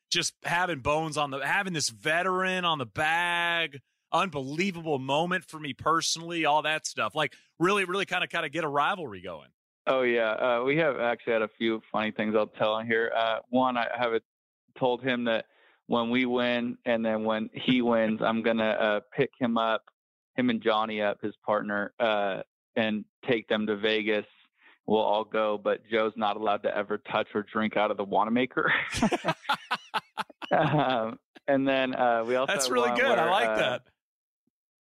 Just 0.09 0.33
having 0.43 0.79
Bones 0.79 1.17
on 1.17 1.31
the 1.31 1.45
having 1.45 1.73
this 1.73 1.89
veteran 1.89 2.63
on 2.63 2.77
the 2.77 2.85
bag 2.85 3.79
unbelievable 4.11 4.99
moment 4.99 5.45
for 5.45 5.59
me 5.59 5.73
personally, 5.73 6.45
all 6.45 6.61
that 6.63 6.85
stuff. 6.85 7.15
Like 7.15 7.33
really, 7.59 7.85
really 7.85 8.05
kind 8.05 8.23
of 8.23 8.29
kind 8.29 8.45
of 8.45 8.51
get 8.51 8.63
a 8.63 8.67
rivalry 8.67 9.21
going. 9.21 9.49
Oh 9.87 10.03
yeah, 10.03 10.31
uh, 10.31 10.63
we 10.63 10.77
have 10.77 10.99
actually 10.99 11.33
had 11.33 11.41
a 11.41 11.49
few 11.57 11.81
funny 11.91 12.11
things 12.11 12.35
I'll 12.35 12.47
tell 12.47 12.73
on 12.73 12.85
here. 12.85 13.11
Uh, 13.15 13.39
one, 13.49 13.77
I 13.77 13.87
have 13.97 14.13
it, 14.13 14.23
told 14.77 15.01
him 15.01 15.25
that 15.25 15.45
when 15.87 16.09
we 16.09 16.25
win 16.25 16.77
and 16.85 17.03
then 17.05 17.23
when 17.23 17.49
he 17.53 17.81
wins, 17.81 18.21
I'm 18.21 18.41
gonna 18.41 18.69
uh, 18.69 18.99
pick 19.15 19.31
him 19.39 19.57
up, 19.57 19.83
him 20.35 20.49
and 20.49 20.61
Johnny 20.61 21.01
up, 21.01 21.17
his 21.21 21.35
partner, 21.45 21.93
uh, 21.99 22.41
and 22.75 23.05
take 23.27 23.47
them 23.47 23.67
to 23.67 23.75
Vegas. 23.75 24.25
We'll 24.85 24.99
all 24.99 25.23
go, 25.23 25.57
but 25.57 25.81
Joe's 25.89 26.13
not 26.15 26.37
allowed 26.37 26.63
to 26.63 26.75
ever 26.75 26.97
touch 26.97 27.27
or 27.33 27.43
drink 27.43 27.77
out 27.77 27.91
of 27.91 27.97
the 27.97 28.03
Wanamaker. 28.03 28.73
um, 30.51 31.19
and 31.47 31.67
then 31.67 31.95
uh, 31.95 32.23
we 32.25 32.35
also 32.35 32.53
that's 32.53 32.69
really 32.69 32.89
good. 32.91 33.17
Where, 33.17 33.19
I 33.19 33.29
like 33.29 33.49
uh, 33.49 33.55
that. 33.55 33.81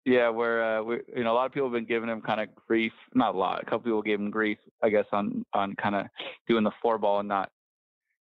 Yeah, 0.07 0.31
where 0.31 0.79
uh, 0.79 0.83
we, 0.83 1.01
you 1.15 1.25
know, 1.25 1.33
a 1.33 1.35
lot 1.35 1.47
of 1.47 1.53
people 1.53 1.69
have 1.69 1.75
been 1.75 1.85
giving 1.85 2.09
him 2.09 2.23
kind 2.23 2.41
of 2.41 2.49
grief. 2.55 2.93
Not 3.15 3.35
a 3.35 3.39
lot. 3.39 3.63
A 3.63 3.65
couple 3.65 3.81
people 3.81 4.03
gave 4.03 4.19
him 4.19 4.31
grief, 4.31 4.59
I 4.83 4.89
guess, 4.89 5.05
on 5.13 5.45
on 5.53 5.75
kind 5.77 5.95
of 5.95 6.07
doing 6.49 6.65
the 6.65 6.71
four 6.81 6.97
ball 6.99 7.21
and 7.21 7.29
not 7.29 7.51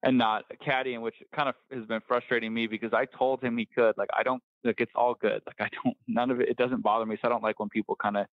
and 0.03 0.16
not 0.16 0.45
caddying, 0.66 1.03
which 1.03 1.16
kind 1.35 1.49
of 1.49 1.55
has 1.73 1.85
been 1.86 2.01
frustrating 2.07 2.55
me 2.55 2.66
because 2.66 2.93
I 2.93 3.05
told 3.05 3.43
him 3.43 3.59
he 3.59 3.66
could. 3.66 3.99
Like, 3.99 4.09
I 4.16 4.23
don't 4.23 4.43
like 4.65 4.81
it's 4.81 4.93
all 4.95 5.15
good. 5.20 5.43
Like, 5.47 5.57
I 5.61 5.69
don't 5.82 5.97
none 6.07 6.31
of 6.31 6.40
it. 6.40 6.49
It 6.49 6.57
doesn't 6.57 6.82
bother 6.82 7.05
me. 7.05 7.16
So 7.20 7.28
I 7.28 7.31
don't 7.31 7.43
like 7.43 7.61
when 7.61 7.69
people 7.69 7.97
kind 7.97 8.16
of 8.16 8.27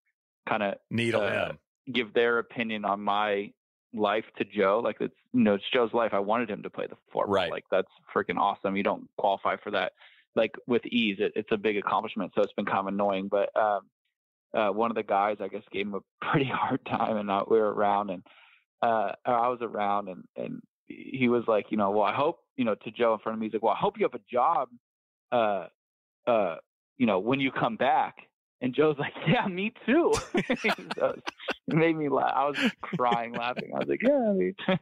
kind 0.48 0.64
of 0.64 0.76
needle 0.90 1.22
uh, 1.22 1.32
him, 1.50 1.60
give 1.92 2.14
their 2.14 2.40
opinion 2.40 2.86
on 2.86 3.02
my 3.02 3.52
life 3.94 4.26
to 4.38 4.46
Joe. 4.46 4.82
Like 4.84 4.98
it's 5.00 5.16
you 5.34 5.42
know 5.42 5.56
it's 5.56 5.64
Joe's 5.74 5.94
life. 5.94 6.14
I 6.14 6.20
wanted 6.20 6.50
him 6.50 6.64
to 6.64 6.70
play 6.70 6.88
the 6.88 6.98
four. 7.12 7.26
Right. 7.28 7.52
Like 7.52 7.66
that's 7.72 7.88
freaking 8.16 8.38
awesome. 8.38 8.76
You 8.76 8.84
don't 8.84 9.08
qualify 9.18 9.56
for 9.64 9.72
that 9.72 9.94
like 10.36 10.56
with 10.68 10.86
ease. 10.86 11.18
It, 11.20 11.34
it's 11.36 11.52
a 11.52 11.58
big 11.58 11.78
accomplishment, 11.78 12.32
so 12.36 12.42
it's 12.42 12.54
been 12.54 12.66
kind 12.66 12.80
of 12.80 12.88
annoying. 12.88 13.30
But 13.30 13.56
um, 13.56 13.82
uh, 14.56 14.70
one 14.70 14.92
of 14.92 14.96
the 14.96 15.04
guys, 15.04 15.38
I 15.40 15.48
guess, 15.48 15.64
gave 15.72 15.88
him 15.88 15.96
a 15.96 16.00
pretty 16.32 16.50
hard 16.52 16.86
time, 16.86 17.18
and 17.18 17.30
uh, 17.30 17.44
we 17.50 17.58
were 17.58 17.74
around, 17.74 18.10
and 18.10 18.24
uh, 18.82 19.12
I 19.26 19.48
was 19.48 19.60
around, 19.62 20.10
and 20.10 20.24
and 20.36 20.62
he 20.88 21.30
was 21.30 21.44
like, 21.48 21.66
you 21.70 21.78
know, 21.78 21.92
well, 21.92 22.04
I 22.04 22.14
hope, 22.14 22.40
you 22.58 22.66
know, 22.66 22.76
to 22.76 22.92
Joe 22.92 23.14
in 23.14 23.20
front 23.20 23.36
of 23.36 23.40
me, 23.40 23.48
he's 23.48 23.54
like, 23.54 23.64
well, 23.64 23.74
I 23.74 23.80
hope 23.80 23.98
you 23.98 24.06
have 24.06 24.20
a 24.20 24.24
job, 24.32 24.70
uh, 25.32 25.68
uh, 26.30 26.58
you 26.98 27.06
know, 27.06 27.20
when 27.20 27.40
you 27.40 27.52
come 27.52 27.76
back. 27.76 28.16
And 28.62 28.74
Joe's 28.74 28.98
like, 29.00 29.14
yeah, 29.28 29.48
me 29.48 29.74
too. 29.86 30.14
so 30.98 31.16
it 31.68 31.76
made 31.76 31.96
me 31.96 32.10
laugh. 32.10 32.34
I 32.36 32.46
was 32.46 32.72
crying, 32.82 33.34
laughing. 33.34 33.72
I 33.74 33.80
was 33.80 33.88
like, 33.88 34.02
yeah, 34.02 34.32
me 34.32 34.54
too. 34.66 34.78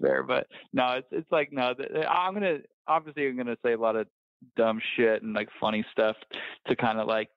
there. 0.00 0.22
But 0.22 0.46
no, 0.72 0.92
it's 0.92 1.08
it's 1.10 1.32
like 1.32 1.50
no. 1.50 1.74
I'm 2.08 2.34
gonna 2.34 2.58
obviously 2.86 3.26
I'm 3.26 3.36
gonna 3.36 3.56
say 3.64 3.72
a 3.72 3.78
lot 3.78 3.96
of 3.96 4.06
dumb 4.56 4.80
shit 4.96 5.22
and 5.22 5.34
like 5.34 5.48
funny 5.60 5.84
stuff 5.92 6.16
to 6.68 6.76
kind 6.76 6.98
of 6.98 7.06
like 7.06 7.28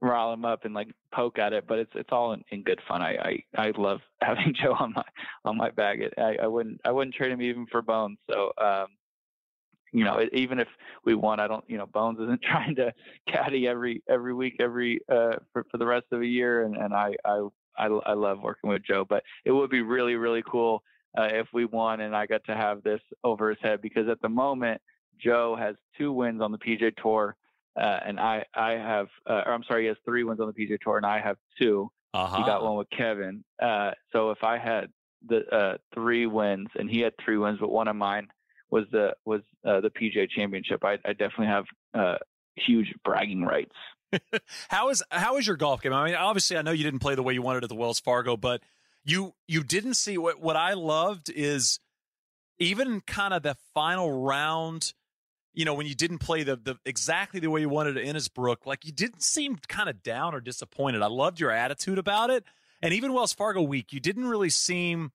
rile 0.00 0.32
him 0.32 0.44
up 0.44 0.64
and 0.64 0.74
like 0.74 0.88
poke 1.12 1.38
at 1.38 1.52
it, 1.52 1.66
but 1.66 1.78
it's 1.78 1.92
it's 1.94 2.10
all 2.12 2.32
in, 2.32 2.44
in 2.50 2.62
good 2.62 2.80
fun. 2.86 3.02
I, 3.02 3.42
I 3.56 3.62
I 3.68 3.72
love 3.76 4.00
having 4.22 4.54
Joe 4.54 4.74
on 4.78 4.92
my 4.94 5.04
on 5.44 5.56
my 5.56 5.70
bag. 5.70 6.02
It, 6.02 6.14
I 6.18 6.36
I 6.42 6.46
wouldn't 6.46 6.80
I 6.84 6.90
wouldn't 6.90 7.14
trade 7.14 7.32
him 7.32 7.42
even 7.42 7.66
for 7.66 7.82
Bones. 7.82 8.18
So 8.30 8.52
um, 8.58 8.86
you 9.92 10.04
know, 10.04 10.18
it, 10.18 10.30
even 10.32 10.58
if 10.58 10.68
we 11.04 11.14
won, 11.14 11.40
I 11.40 11.46
don't 11.46 11.64
you 11.68 11.78
know 11.78 11.86
Bones 11.86 12.18
isn't 12.20 12.42
trying 12.50 12.74
to 12.76 12.92
caddy 13.28 13.66
every 13.66 14.02
every 14.08 14.34
week 14.34 14.56
every 14.60 15.00
uh 15.08 15.36
for 15.52 15.64
for 15.70 15.78
the 15.78 15.86
rest 15.86 16.06
of 16.12 16.20
a 16.20 16.26
year, 16.26 16.64
and 16.64 16.76
and 16.76 16.94
I 16.94 17.14
I 17.24 17.46
I, 17.78 17.86
I 17.86 18.12
love 18.14 18.40
working 18.40 18.70
with 18.70 18.82
Joe, 18.84 19.04
but 19.08 19.22
it 19.44 19.52
would 19.52 19.70
be 19.70 19.82
really 19.82 20.16
really 20.16 20.42
cool 20.48 20.82
uh, 21.16 21.28
if 21.30 21.46
we 21.52 21.64
won 21.64 22.00
and 22.00 22.14
I 22.14 22.26
got 22.26 22.44
to 22.44 22.54
have 22.54 22.82
this 22.82 23.00
over 23.24 23.50
his 23.50 23.58
head 23.62 23.80
because 23.80 24.08
at 24.08 24.20
the 24.20 24.28
moment 24.28 24.80
Joe 25.22 25.56
has 25.58 25.76
two 25.98 26.12
wins 26.12 26.40
on 26.40 26.52
the 26.52 26.58
PGA 26.58 26.94
Tour, 27.02 27.36
uh, 27.78 28.00
and 28.04 28.20
I 28.20 28.44
I 28.54 28.72
have, 28.72 29.08
uh, 29.28 29.42
or 29.46 29.52
I'm 29.52 29.64
sorry, 29.64 29.82
he 29.82 29.88
has 29.88 29.96
three 30.04 30.24
wins 30.24 30.40
on 30.40 30.46
the 30.46 30.52
PGA 30.52 30.78
Tour, 30.80 30.96
and 30.96 31.06
I 31.06 31.20
have 31.20 31.36
2 31.60 31.90
uh-huh. 32.16 32.36
He 32.38 32.44
got 32.44 32.62
one 32.62 32.76
with 32.76 32.88
Kevin. 32.96 33.44
Uh, 33.62 33.90
so 34.10 34.30
if 34.30 34.42
I 34.42 34.56
had 34.56 34.86
the 35.28 35.46
uh, 35.54 35.76
three 35.92 36.26
wins 36.26 36.68
and 36.74 36.88
he 36.88 37.00
had 37.00 37.12
three 37.22 37.36
wins, 37.36 37.58
but 37.60 37.70
one 37.70 37.88
of 37.88 37.96
mine 37.96 38.28
was 38.70 38.84
the 38.90 39.14
was 39.26 39.42
uh, 39.66 39.80
the 39.80 39.90
PGA 39.90 40.28
Championship, 40.30 40.82
I, 40.82 40.94
I 41.04 41.12
definitely 41.12 41.48
have 41.48 41.64
uh, 41.92 42.16
huge 42.56 42.92
bragging 43.04 43.42
rights. 43.42 43.74
how 44.68 44.88
is 44.88 45.02
how 45.10 45.36
is 45.36 45.46
your 45.46 45.56
golf 45.56 45.82
game? 45.82 45.92
I 45.92 46.06
mean, 46.06 46.14
obviously, 46.14 46.56
I 46.56 46.62
know 46.62 46.70
you 46.70 46.84
didn't 46.84 47.00
play 47.00 47.16
the 47.16 47.22
way 47.22 47.34
you 47.34 47.42
wanted 47.42 47.64
at 47.64 47.68
the 47.68 47.76
Wells 47.76 48.00
Fargo, 48.00 48.36
but 48.36 48.62
you 49.04 49.34
you 49.46 49.62
didn't 49.62 49.94
see 49.94 50.16
what 50.16 50.40
what 50.40 50.56
I 50.56 50.72
loved 50.72 51.28
is 51.28 51.80
even 52.58 53.02
kind 53.02 53.34
of 53.34 53.42
the 53.42 53.56
final 53.74 54.22
round 54.22 54.94
you 55.56 55.64
know, 55.64 55.74
when 55.74 55.86
you 55.86 55.94
didn't 55.94 56.18
play 56.18 56.42
the 56.42 56.54
the 56.54 56.76
exactly 56.84 57.40
the 57.40 57.50
way 57.50 57.62
you 57.62 57.68
wanted 57.68 57.94
to 57.94 58.04
Innisbrook, 58.04 58.66
like 58.66 58.84
you 58.84 58.92
didn't 58.92 59.22
seem 59.22 59.56
kind 59.68 59.88
of 59.88 60.02
down 60.02 60.34
or 60.34 60.40
disappointed. 60.40 61.02
I 61.02 61.06
loved 61.06 61.40
your 61.40 61.50
attitude 61.50 61.98
about 61.98 62.30
it. 62.30 62.44
And 62.82 62.92
even 62.92 63.14
Wells 63.14 63.32
Fargo 63.32 63.62
week, 63.62 63.92
you 63.92 63.98
didn't 63.98 64.28
really 64.28 64.50
seem 64.50 65.12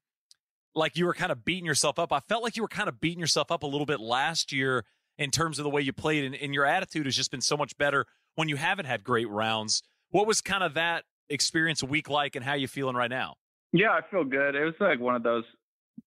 like 0.74 0.98
you 0.98 1.06
were 1.06 1.14
kind 1.14 1.32
of 1.32 1.46
beating 1.46 1.66
yourself 1.66 2.00
up. 2.00 2.12
I 2.12 2.20
felt 2.22 2.42
like 2.44 2.58
you 2.58 2.64
were 2.64 2.68
kind 2.68 2.90
of 2.90 3.00
beating 3.00 3.20
yourself 3.20 3.52
up 3.52 3.62
a 3.62 3.68
little 3.68 3.86
bit 3.86 4.00
last 4.00 4.52
year 4.52 4.84
in 5.20 5.30
terms 5.30 5.60
of 5.60 5.64
the 5.64 5.70
way 5.70 5.82
you 5.82 5.94
played, 5.94 6.24
and, 6.24 6.34
and 6.36 6.56
your 6.56 6.66
attitude 6.66 7.06
has 7.06 7.16
just 7.16 7.30
been 7.30 7.42
so 7.42 7.56
much 7.56 7.78
better 7.78 8.08
when 8.34 8.50
you 8.50 8.56
haven't 8.56 8.86
had 8.86 9.04
great 9.04 9.30
rounds. 9.30 9.84
What 10.10 10.26
was 10.26 10.42
kind 10.42 10.64
of 10.64 10.74
that 10.74 11.04
experience 11.30 11.84
a 11.84 11.86
week 11.86 12.10
like, 12.10 12.36
and 12.36 12.44
how 12.44 12.56
you 12.56 12.68
feeling 12.68 12.96
right 12.96 13.12
now? 13.12 13.36
Yeah, 13.74 13.92
I 13.92 14.02
feel 14.10 14.24
good. 14.24 14.56
It 14.56 14.66
was 14.66 14.74
like 14.80 15.00
one 15.00 15.16
of 15.16 15.22
those. 15.22 15.44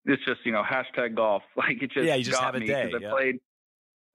It's 0.06 0.24
just 0.24 0.40
you 0.44 0.50
know 0.50 0.62
hashtag 0.62 1.14
golf. 1.14 1.42
Like 1.56 1.80
it 1.80 1.92
just 1.92 2.04
yeah, 2.04 2.16
you 2.16 2.24
just 2.24 2.36
got 2.36 2.46
have 2.46 2.54
a 2.56 2.60
me 2.60 2.66
day. 2.66 2.90
I 2.92 2.98
yeah. 3.00 3.10
played. 3.10 3.38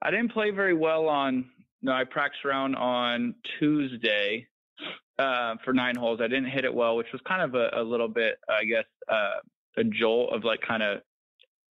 I 0.01 0.11
didn't 0.11 0.31
play 0.31 0.51
very 0.51 0.73
well 0.73 1.07
on. 1.07 1.49
No, 1.81 1.91
I 1.91 2.03
practiced 2.03 2.45
around 2.45 2.75
on 2.75 3.35
Tuesday 3.59 4.47
uh, 5.17 5.55
for 5.63 5.73
nine 5.73 5.95
holes. 5.95 6.19
I 6.21 6.27
didn't 6.27 6.49
hit 6.49 6.65
it 6.65 6.73
well, 6.73 6.95
which 6.95 7.07
was 7.11 7.21
kind 7.27 7.41
of 7.41 7.55
a, 7.55 7.81
a 7.81 7.83
little 7.83 8.07
bit, 8.07 8.37
I 8.49 8.63
guess, 8.65 8.85
uh, 9.07 9.39
a 9.77 9.83
jolt 9.83 10.33
of 10.33 10.43
like 10.43 10.59
kind 10.61 10.83
of, 10.83 11.01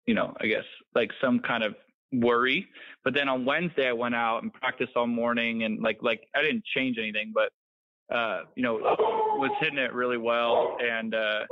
you 0.07 0.15
know, 0.15 0.35
I 0.41 0.47
guess 0.47 0.65
like 0.95 1.11
some 1.21 1.41
kind 1.41 1.63
of 1.63 1.75
worry. 2.13 2.67
But 3.05 3.15
then 3.15 3.29
on 3.29 3.45
Wednesday, 3.45 3.89
I 3.89 3.93
went 3.93 4.15
out 4.15 4.43
and 4.43 4.53
practiced 4.53 4.93
all 4.97 5.07
morning, 5.07 5.65
and 5.65 5.81
like 5.81 5.99
like 6.03 6.23
I 6.35 6.43
didn't 6.43 6.65
change 6.65 6.97
anything, 6.99 7.33
but 7.35 8.15
uh, 8.15 8.43
you 8.57 8.63
know, 8.63 8.75
was 8.75 9.51
hitting 9.61 9.79
it 9.79 9.93
really 9.93 10.19
well. 10.19 10.77
And 10.83 11.15
uh, 11.15 11.47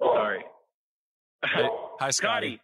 sorry, 0.00 0.44
Hey, 1.44 1.68
hi, 2.00 2.10
Scotty. 2.10 2.60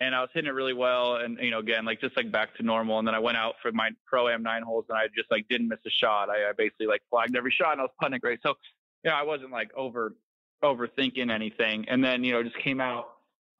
And 0.00 0.14
I 0.14 0.20
was 0.20 0.30
hitting 0.32 0.48
it 0.48 0.54
really 0.54 0.72
well, 0.72 1.16
and 1.16 1.38
you 1.40 1.50
know, 1.50 1.58
again, 1.58 1.84
like 1.84 2.00
just 2.00 2.16
like 2.16 2.32
back 2.32 2.56
to 2.56 2.62
normal. 2.62 2.98
And 2.98 3.06
then 3.06 3.14
I 3.14 3.18
went 3.18 3.36
out 3.36 3.56
for 3.60 3.72
my 3.72 3.90
pro 4.06 4.28
am 4.28 4.42
nine 4.42 4.62
holes, 4.62 4.86
and 4.88 4.96
I 4.96 5.06
just 5.14 5.30
like 5.30 5.46
didn't 5.48 5.68
miss 5.68 5.80
a 5.86 5.90
shot. 5.90 6.30
I, 6.30 6.48
I 6.48 6.52
basically 6.56 6.86
like 6.86 7.02
flagged 7.10 7.36
every 7.36 7.54
shot, 7.56 7.72
and 7.72 7.80
I 7.80 7.84
was 7.84 7.92
putting 8.00 8.18
great. 8.18 8.40
So, 8.42 8.54
you 9.04 9.10
know, 9.10 9.16
I 9.16 9.22
wasn't 9.22 9.50
like 9.50 9.70
over 9.76 10.14
overthinking 10.64 11.30
anything. 11.30 11.86
And 11.88 12.02
then 12.02 12.24
you 12.24 12.32
know, 12.32 12.42
just 12.42 12.58
came 12.58 12.80
out 12.80 13.08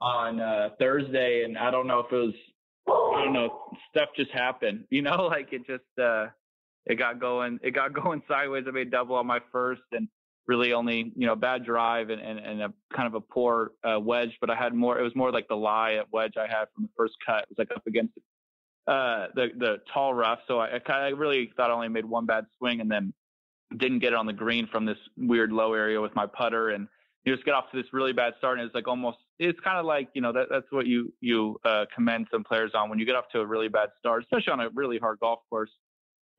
on 0.01 0.41
uh, 0.41 0.71
Thursday, 0.79 1.45
and 1.45 1.59
I 1.59 1.71
don't 1.71 1.87
know 1.87 2.01
if 2.01 2.13
it 2.13 2.17
was, 2.17 2.35
I 2.89 3.25
don't 3.25 3.33
know, 3.35 3.61
stuff 3.91 4.09
just 4.17 4.31
happened. 4.31 4.85
You 4.91 5.03
know, 5.03 5.27
like 5.27 5.53
it 5.53 5.67
just 5.67 5.85
uh, 6.01 6.27
it 6.87 6.97
got 6.97 7.21
going, 7.21 7.59
it 7.63 7.73
got 7.73 7.93
going 8.03 8.23
sideways. 8.27 8.65
I 8.67 8.71
made 8.71 8.91
double 8.91 9.17
on 9.17 9.27
my 9.27 9.41
first, 9.51 9.83
and 9.93 10.09
really 10.47 10.73
only 10.73 11.13
you 11.17 11.27
know 11.27 11.37
bad 11.37 11.65
drive 11.65 12.11
and, 12.11 12.21
and, 12.21 12.39
and 12.39 12.63
a 12.63 12.73
kind 12.95 13.07
of 13.07 13.15
a 13.15 13.21
poor 13.21 13.73
uh, 13.85 13.99
wedge 13.99 14.37
but 14.41 14.51
i 14.51 14.55
had 14.55 14.75
more 14.75 14.99
it 14.99 15.03
was 15.03 15.15
more 15.15 15.31
like 15.31 15.47
the 15.49 15.55
lie 15.55 15.95
at 15.95 16.13
wedge 16.13 16.35
i 16.37 16.47
had 16.47 16.67
from 16.75 16.85
the 16.85 16.91
first 16.97 17.15
cut. 17.25 17.43
It 17.43 17.49
was 17.51 17.59
like 17.59 17.71
up 17.75 17.87
against 17.87 18.15
uh, 18.89 19.29
the 19.35 19.49
the 19.59 19.77
tall 19.93 20.13
rough 20.13 20.41
so 20.49 20.59
i, 20.59 20.77
I 20.77 20.79
kind 20.81 21.13
of 21.13 21.19
really 21.19 21.53
thought 21.57 21.71
i 21.71 21.75
only 21.75 21.89
made 21.89 22.05
one 22.05 22.27
bad 22.27 22.47
swing 22.59 22.81
and 22.81 22.91
then 22.91 23.13
didn't 23.77 24.01
get 24.01 24.13
it 24.13 24.17
on 24.17 24.27
the 24.27 24.33
green 24.33 24.67
from 24.67 24.85
this 24.85 24.99
weird 25.17 25.53
low 25.53 25.75
area 25.75 26.01
with 26.01 26.15
my 26.15 26.27
putter 26.27 26.71
and 26.71 26.89
you 27.25 27.33
just 27.33 27.45
get 27.45 27.55
off 27.55 27.71
to 27.71 27.81
this 27.81 27.93
really 27.93 28.13
bad 28.13 28.35
start 28.39 28.59
and 28.59 28.67
it's 28.67 28.75
like 28.75 28.89
almost 28.89 29.19
it's 29.39 29.59
kind 29.61 29.79
of 29.79 29.87
like 29.87 30.09
you 30.15 30.21
know 30.21 30.33
that 30.33 30.49
that's 30.51 30.67
what 30.71 30.87
you 30.87 31.13
you 31.21 31.59
uh, 31.65 31.85
commend 31.95 32.27
some 32.31 32.43
players 32.43 32.73
on 32.75 32.91
when 32.91 32.99
you 32.99 33.07
get 33.07 33.15
off 33.15 33.27
to 33.31 33.41
a 33.41 33.47
really 33.47 33.69
bad 33.69 33.91
start 33.99 34.23
especially 34.23 34.53
on 34.53 34.61
a 34.61 34.69
really 34.71 34.99
hard 34.99 35.19
golf 35.21 35.39
course 35.49 35.71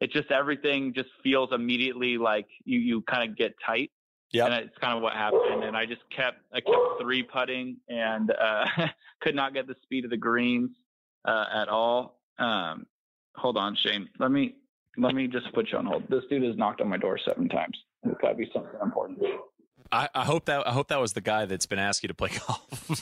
it 0.04 0.12
just 0.12 0.30
everything 0.32 0.94
just 0.94 1.08
feels 1.24 1.50
immediately 1.54 2.18
like 2.18 2.48
you 2.66 2.78
you 2.78 3.02
kind 3.04 3.30
of 3.30 3.38
get 3.38 3.56
tight. 3.66 3.90
Yeah, 4.34 4.46
And 4.46 4.56
it's 4.56 4.78
kind 4.80 4.98
of 4.98 5.02
what 5.04 5.14
happened. 5.14 5.64
And 5.64 5.78
I 5.78 5.86
just 5.86 6.02
kept 6.14 6.40
I 6.52 6.60
kept 6.60 7.02
three 7.02 7.24
putting 7.24 7.78
and 7.88 8.32
uh, 8.32 8.66
could 9.22 9.34
not 9.34 9.54
get 9.54 9.66
the 9.66 9.76
speed 9.84 10.04
of 10.04 10.12
the 10.12 10.18
greens 10.18 10.72
uh, 11.24 11.46
at 11.54 11.70
all. 11.70 12.20
Um, 12.38 12.86
hold 13.36 13.56
on, 13.56 13.78
Shane. 13.82 14.10
Let 14.20 14.32
me 14.32 14.56
let 14.98 15.16
me 15.16 15.28
just 15.28 15.54
put 15.54 15.72
you 15.72 15.78
on 15.78 15.86
hold. 15.86 16.04
This 16.10 16.24
dude 16.30 16.44
has 16.44 16.58
knocked 16.58 16.82
on 16.82 16.90
my 16.90 16.98
door 16.98 17.18
seven 17.26 17.48
times. 17.48 17.78
It's 18.04 18.20
got 18.22 18.30
to 18.30 18.36
be 18.36 18.50
something 18.54 18.72
important. 18.84 19.20
I, 19.94 20.10
I 20.16 20.26
hope 20.26 20.46
that 20.46 20.68
I 20.68 20.72
hope 20.72 20.88
that 20.88 21.00
was 21.00 21.14
the 21.14 21.22
guy 21.22 21.46
that's 21.46 21.68
been 21.68 21.80
asking 21.80 22.08
you 22.08 22.10
to 22.10 22.14
play 22.16 22.30
golf. 22.48 23.00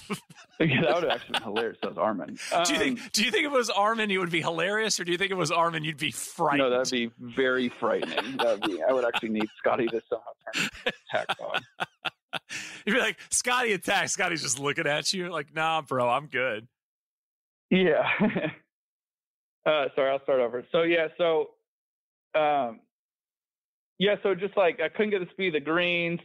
yeah, 0.60 0.82
that 0.82 0.96
would 0.96 1.04
have 1.04 1.12
actually 1.12 1.34
been 1.34 1.44
hilarious. 1.44 1.78
That 1.82 1.90
was 1.92 1.98
Armin. 1.98 2.38
Um, 2.52 2.64
do 2.64 2.74
you 2.74 2.80
think 2.80 3.12
Do 3.14 3.24
you 3.24 3.32
think 3.32 3.46
if 3.46 3.52
it 3.52 3.56
was 3.56 3.70
Armin, 3.70 4.10
you 4.10 4.20
would 4.20 4.30
be 4.30 4.42
hilarious, 4.42 5.00
or 5.00 5.06
do 5.06 5.12
you 5.12 5.18
think 5.18 5.32
it 5.32 5.38
was 5.38 5.52
Armin, 5.52 5.84
you'd 5.84 5.98
be 5.98 6.12
frightened? 6.12 6.60
No, 6.60 6.70
that'd 6.70 6.92
be 6.92 7.10
very 7.20 7.70
frightening. 7.80 8.38
That'd 8.38 8.62
be. 8.64 8.84
I 8.84 8.92
would 8.92 9.06
actually 9.06 9.30
need 9.30 9.48
Scotty 9.58 9.88
to 9.88 10.02
somehow 10.10 10.32
turn 10.54 10.70
attack 10.86 11.38
on. 11.40 11.62
You'd 12.86 12.94
be 12.94 13.00
like, 13.00 13.18
Scotty 13.30 13.74
attack. 13.74 14.10
Scotty's 14.10 14.42
just 14.42 14.58
looking 14.58 14.88
at 14.88 15.12
you 15.14 15.30
like, 15.30 15.54
Nah, 15.54 15.82
bro, 15.82 16.10
I'm 16.10 16.28
good. 16.28 16.68
Yeah. 17.70 18.08
uh, 19.66 19.86
sorry, 19.96 20.12
I'll 20.12 20.24
start 20.24 20.40
over. 20.40 20.66
So 20.72 20.84
yeah, 20.84 21.08
so 21.18 21.52
um, 22.36 22.80
yeah, 24.00 24.16
so 24.24 24.34
just 24.34 24.58
like 24.58 24.80
I 24.80 24.90
couldn't 24.90 25.12
get 25.12 25.20
the 25.20 25.30
speed 25.32 25.48
of 25.50 25.54
the 25.54 25.60
greens. 25.60 26.20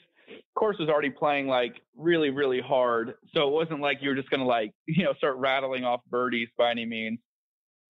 Course 0.57 0.77
was 0.79 0.89
already 0.89 1.11
playing 1.11 1.47
like 1.47 1.75
really, 1.97 2.31
really 2.31 2.61
hard. 2.61 3.15
So 3.35 3.47
it 3.49 3.53
wasn't 3.53 3.81
like 3.81 3.99
you 4.01 4.09
were 4.09 4.15
just 4.15 4.31
gonna 4.31 4.47
like, 4.47 4.73
you 4.87 5.05
know, 5.05 5.15
start 5.15 5.37
rattling 5.37 5.85
off 5.85 6.01
birdies 6.11 6.49
by 6.57 6.71
any 6.71 6.87
means. 6.87 7.19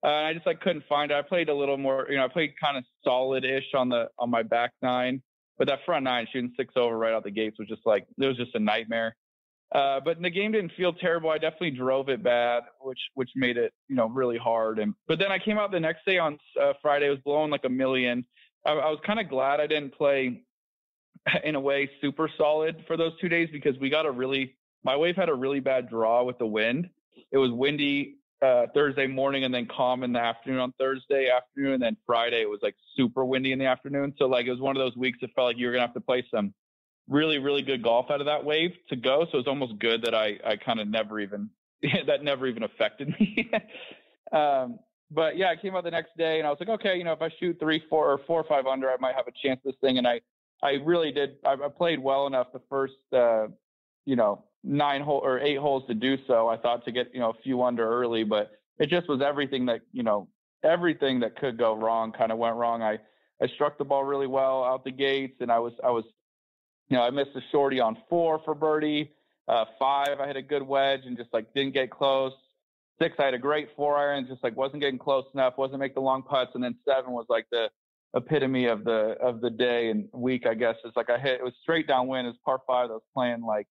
Uh, 0.04 0.08
I 0.08 0.34
just 0.34 0.46
like 0.46 0.60
couldn't 0.60 0.84
find 0.88 1.10
it. 1.10 1.14
I 1.14 1.22
played 1.22 1.48
a 1.48 1.54
little 1.54 1.78
more, 1.78 2.06
you 2.10 2.16
know, 2.16 2.24
I 2.24 2.28
played 2.28 2.52
kind 2.62 2.76
of 2.76 2.84
solid-ish 3.04 3.74
on 3.74 3.88
the 3.88 4.08
on 4.18 4.30
my 4.30 4.42
back 4.42 4.72
nine, 4.82 5.22
but 5.58 5.68
that 5.68 5.80
front 5.86 6.04
nine 6.04 6.26
shooting 6.32 6.52
six 6.56 6.74
over 6.76 6.96
right 6.96 7.12
out 7.12 7.24
the 7.24 7.30
gates 7.30 7.58
was 7.58 7.68
just 7.68 7.86
like 7.86 8.06
it 8.18 8.26
was 8.26 8.36
just 8.36 8.54
a 8.54 8.60
nightmare. 8.60 9.16
Uh, 9.74 9.98
but 10.04 10.20
the 10.22 10.30
game 10.30 10.52
didn't 10.52 10.70
feel 10.76 10.92
terrible. 10.92 11.30
I 11.30 11.38
definitely 11.38 11.72
drove 11.72 12.08
it 12.08 12.22
bad, 12.22 12.62
which 12.80 13.00
which 13.14 13.30
made 13.34 13.56
it 13.56 13.72
you 13.88 13.96
know 13.96 14.08
really 14.08 14.38
hard. 14.38 14.78
And 14.78 14.94
but 15.08 15.18
then 15.18 15.32
I 15.32 15.38
came 15.38 15.58
out 15.58 15.72
the 15.72 15.80
next 15.80 16.04
day 16.06 16.18
on 16.18 16.38
uh, 16.60 16.74
Friday. 16.80 17.06
I 17.06 17.10
was 17.10 17.18
blowing 17.24 17.50
like 17.50 17.64
a 17.64 17.68
million. 17.68 18.24
I, 18.64 18.72
I 18.72 18.90
was 18.90 19.00
kind 19.04 19.18
of 19.18 19.28
glad 19.28 19.60
I 19.60 19.66
didn't 19.66 19.94
play 19.94 20.42
in 21.44 21.54
a 21.54 21.60
way 21.60 21.90
super 22.00 22.30
solid 22.36 22.84
for 22.86 22.96
those 22.96 23.12
two 23.20 23.28
days 23.28 23.48
because 23.52 23.78
we 23.78 23.90
got 23.90 24.06
a 24.06 24.10
really 24.10 24.54
my 24.84 24.96
wave 24.96 25.16
had 25.16 25.28
a 25.28 25.34
really 25.34 25.60
bad 25.60 25.88
draw 25.88 26.22
with 26.22 26.38
the 26.38 26.46
wind. 26.46 26.88
It 27.32 27.38
was 27.38 27.50
windy 27.50 28.18
uh, 28.40 28.66
Thursday 28.74 29.06
morning 29.06 29.44
and 29.44 29.52
then 29.52 29.66
calm 29.66 30.04
in 30.04 30.12
the 30.12 30.20
afternoon 30.20 30.60
on 30.60 30.72
Thursday 30.78 31.28
afternoon. 31.28 31.74
And 31.74 31.82
then 31.82 31.96
Friday 32.06 32.42
it 32.42 32.48
was 32.48 32.60
like 32.62 32.76
super 32.96 33.24
windy 33.24 33.52
in 33.52 33.58
the 33.58 33.66
afternoon. 33.66 34.14
So 34.16 34.26
like 34.26 34.46
it 34.46 34.50
was 34.50 34.60
one 34.60 34.76
of 34.76 34.80
those 34.80 34.96
weeks 34.96 35.18
it 35.22 35.30
felt 35.34 35.48
like 35.48 35.58
you 35.58 35.66
were 35.66 35.72
gonna 35.72 35.86
have 35.86 35.94
to 35.94 36.00
play 36.00 36.24
some 36.30 36.54
really, 37.08 37.38
really 37.38 37.62
good 37.62 37.82
golf 37.82 38.10
out 38.10 38.20
of 38.20 38.26
that 38.26 38.44
wave 38.44 38.72
to 38.88 38.96
go. 38.96 39.26
So 39.30 39.38
it's 39.38 39.48
almost 39.48 39.78
good 39.78 40.02
that 40.02 40.14
I, 40.14 40.38
I 40.44 40.56
kind 40.56 40.80
of 40.80 40.88
never 40.88 41.20
even, 41.20 41.50
that 42.06 42.22
never 42.22 42.46
even 42.46 42.62
affected 42.62 43.08
me. 43.20 43.50
um, 44.32 44.78
but 45.10 45.36
yeah, 45.36 45.50
I 45.50 45.56
came 45.56 45.76
out 45.76 45.84
the 45.84 45.90
next 45.90 46.16
day 46.16 46.38
and 46.38 46.46
I 46.46 46.50
was 46.50 46.58
like, 46.58 46.68
okay, 46.68 46.96
you 46.96 47.04
know, 47.04 47.12
if 47.12 47.22
I 47.22 47.30
shoot 47.38 47.58
three, 47.60 47.82
four 47.88 48.10
or 48.10 48.18
four 48.26 48.40
or 48.40 48.44
five 48.44 48.66
under, 48.66 48.90
I 48.90 48.96
might 48.98 49.14
have 49.14 49.28
a 49.28 49.32
chance 49.42 49.60
this 49.64 49.76
thing. 49.80 49.98
And 49.98 50.06
I, 50.06 50.20
I 50.62 50.72
really 50.84 51.12
did. 51.12 51.36
I, 51.44 51.52
I 51.52 51.68
played 51.68 51.98
well 51.98 52.26
enough 52.26 52.48
the 52.52 52.62
first, 52.68 52.94
uh, 53.12 53.46
you 54.04 54.16
know, 54.16 54.44
nine 54.64 55.02
hole 55.02 55.20
or 55.22 55.38
eight 55.38 55.58
holes 55.58 55.84
to 55.88 55.94
do 55.94 56.16
so. 56.26 56.48
I 56.48 56.56
thought 56.56 56.84
to 56.86 56.92
get, 56.92 57.12
you 57.12 57.20
know, 57.20 57.30
a 57.30 57.42
few 57.42 57.62
under 57.62 57.88
early, 57.88 58.24
but 58.24 58.52
it 58.78 58.88
just 58.88 59.08
was 59.08 59.20
everything 59.20 59.66
that, 59.66 59.80
you 59.92 60.02
know, 60.02 60.28
everything 60.64 61.20
that 61.20 61.36
could 61.36 61.58
go 61.58 61.74
wrong 61.76 62.12
kind 62.12 62.32
of 62.32 62.38
went 62.38 62.56
wrong. 62.56 62.82
I, 62.82 62.98
I 63.40 63.46
struck 63.48 63.78
the 63.78 63.84
ball 63.84 64.04
really 64.04 64.26
well 64.26 64.64
out 64.64 64.84
the 64.84 64.90
gates 64.90 65.36
and 65.40 65.52
I 65.52 65.58
was, 65.58 65.72
I 65.84 65.90
was, 65.90 66.04
you 66.88 66.96
know, 66.96 67.02
I 67.02 67.10
missed 67.10 67.30
a 67.36 67.40
shorty 67.52 67.80
on 67.80 67.96
four 68.08 68.40
for 68.44 68.54
birdie. 68.54 69.12
Uh, 69.48 69.64
five, 69.78 70.18
I 70.20 70.26
had 70.26 70.36
a 70.36 70.42
good 70.42 70.62
wedge 70.62 71.02
and 71.04 71.16
just 71.16 71.32
like 71.32 71.52
didn't 71.54 71.74
get 71.74 71.90
close. 71.90 72.32
Six, 73.00 73.14
I 73.18 73.26
had 73.26 73.34
a 73.34 73.38
great 73.38 73.68
four 73.76 73.96
iron, 73.96 74.26
just 74.26 74.42
like 74.42 74.56
wasn't 74.56 74.80
getting 74.80 74.98
close 74.98 75.24
enough, 75.34 75.58
wasn't 75.58 75.80
making 75.80 75.96
the 75.96 76.00
long 76.00 76.22
putts. 76.22 76.52
And 76.54 76.64
then 76.64 76.76
seven 76.88 77.12
was 77.12 77.26
like 77.28 77.46
the 77.52 77.68
epitome 78.16 78.66
of 78.66 78.84
the 78.84 79.16
of 79.20 79.40
the 79.40 79.50
day 79.50 79.90
and 79.90 80.08
week, 80.12 80.46
I 80.46 80.54
guess. 80.54 80.76
It's 80.84 80.96
like 80.96 81.10
I 81.10 81.18
hit 81.18 81.40
it 81.40 81.44
was 81.44 81.54
straight 81.62 81.86
downwind. 81.86 82.26
It 82.26 82.30
was 82.30 82.38
par 82.44 82.60
five. 82.66 82.90
I 82.90 82.94
was 82.94 83.02
playing 83.14 83.42
like 83.42 83.66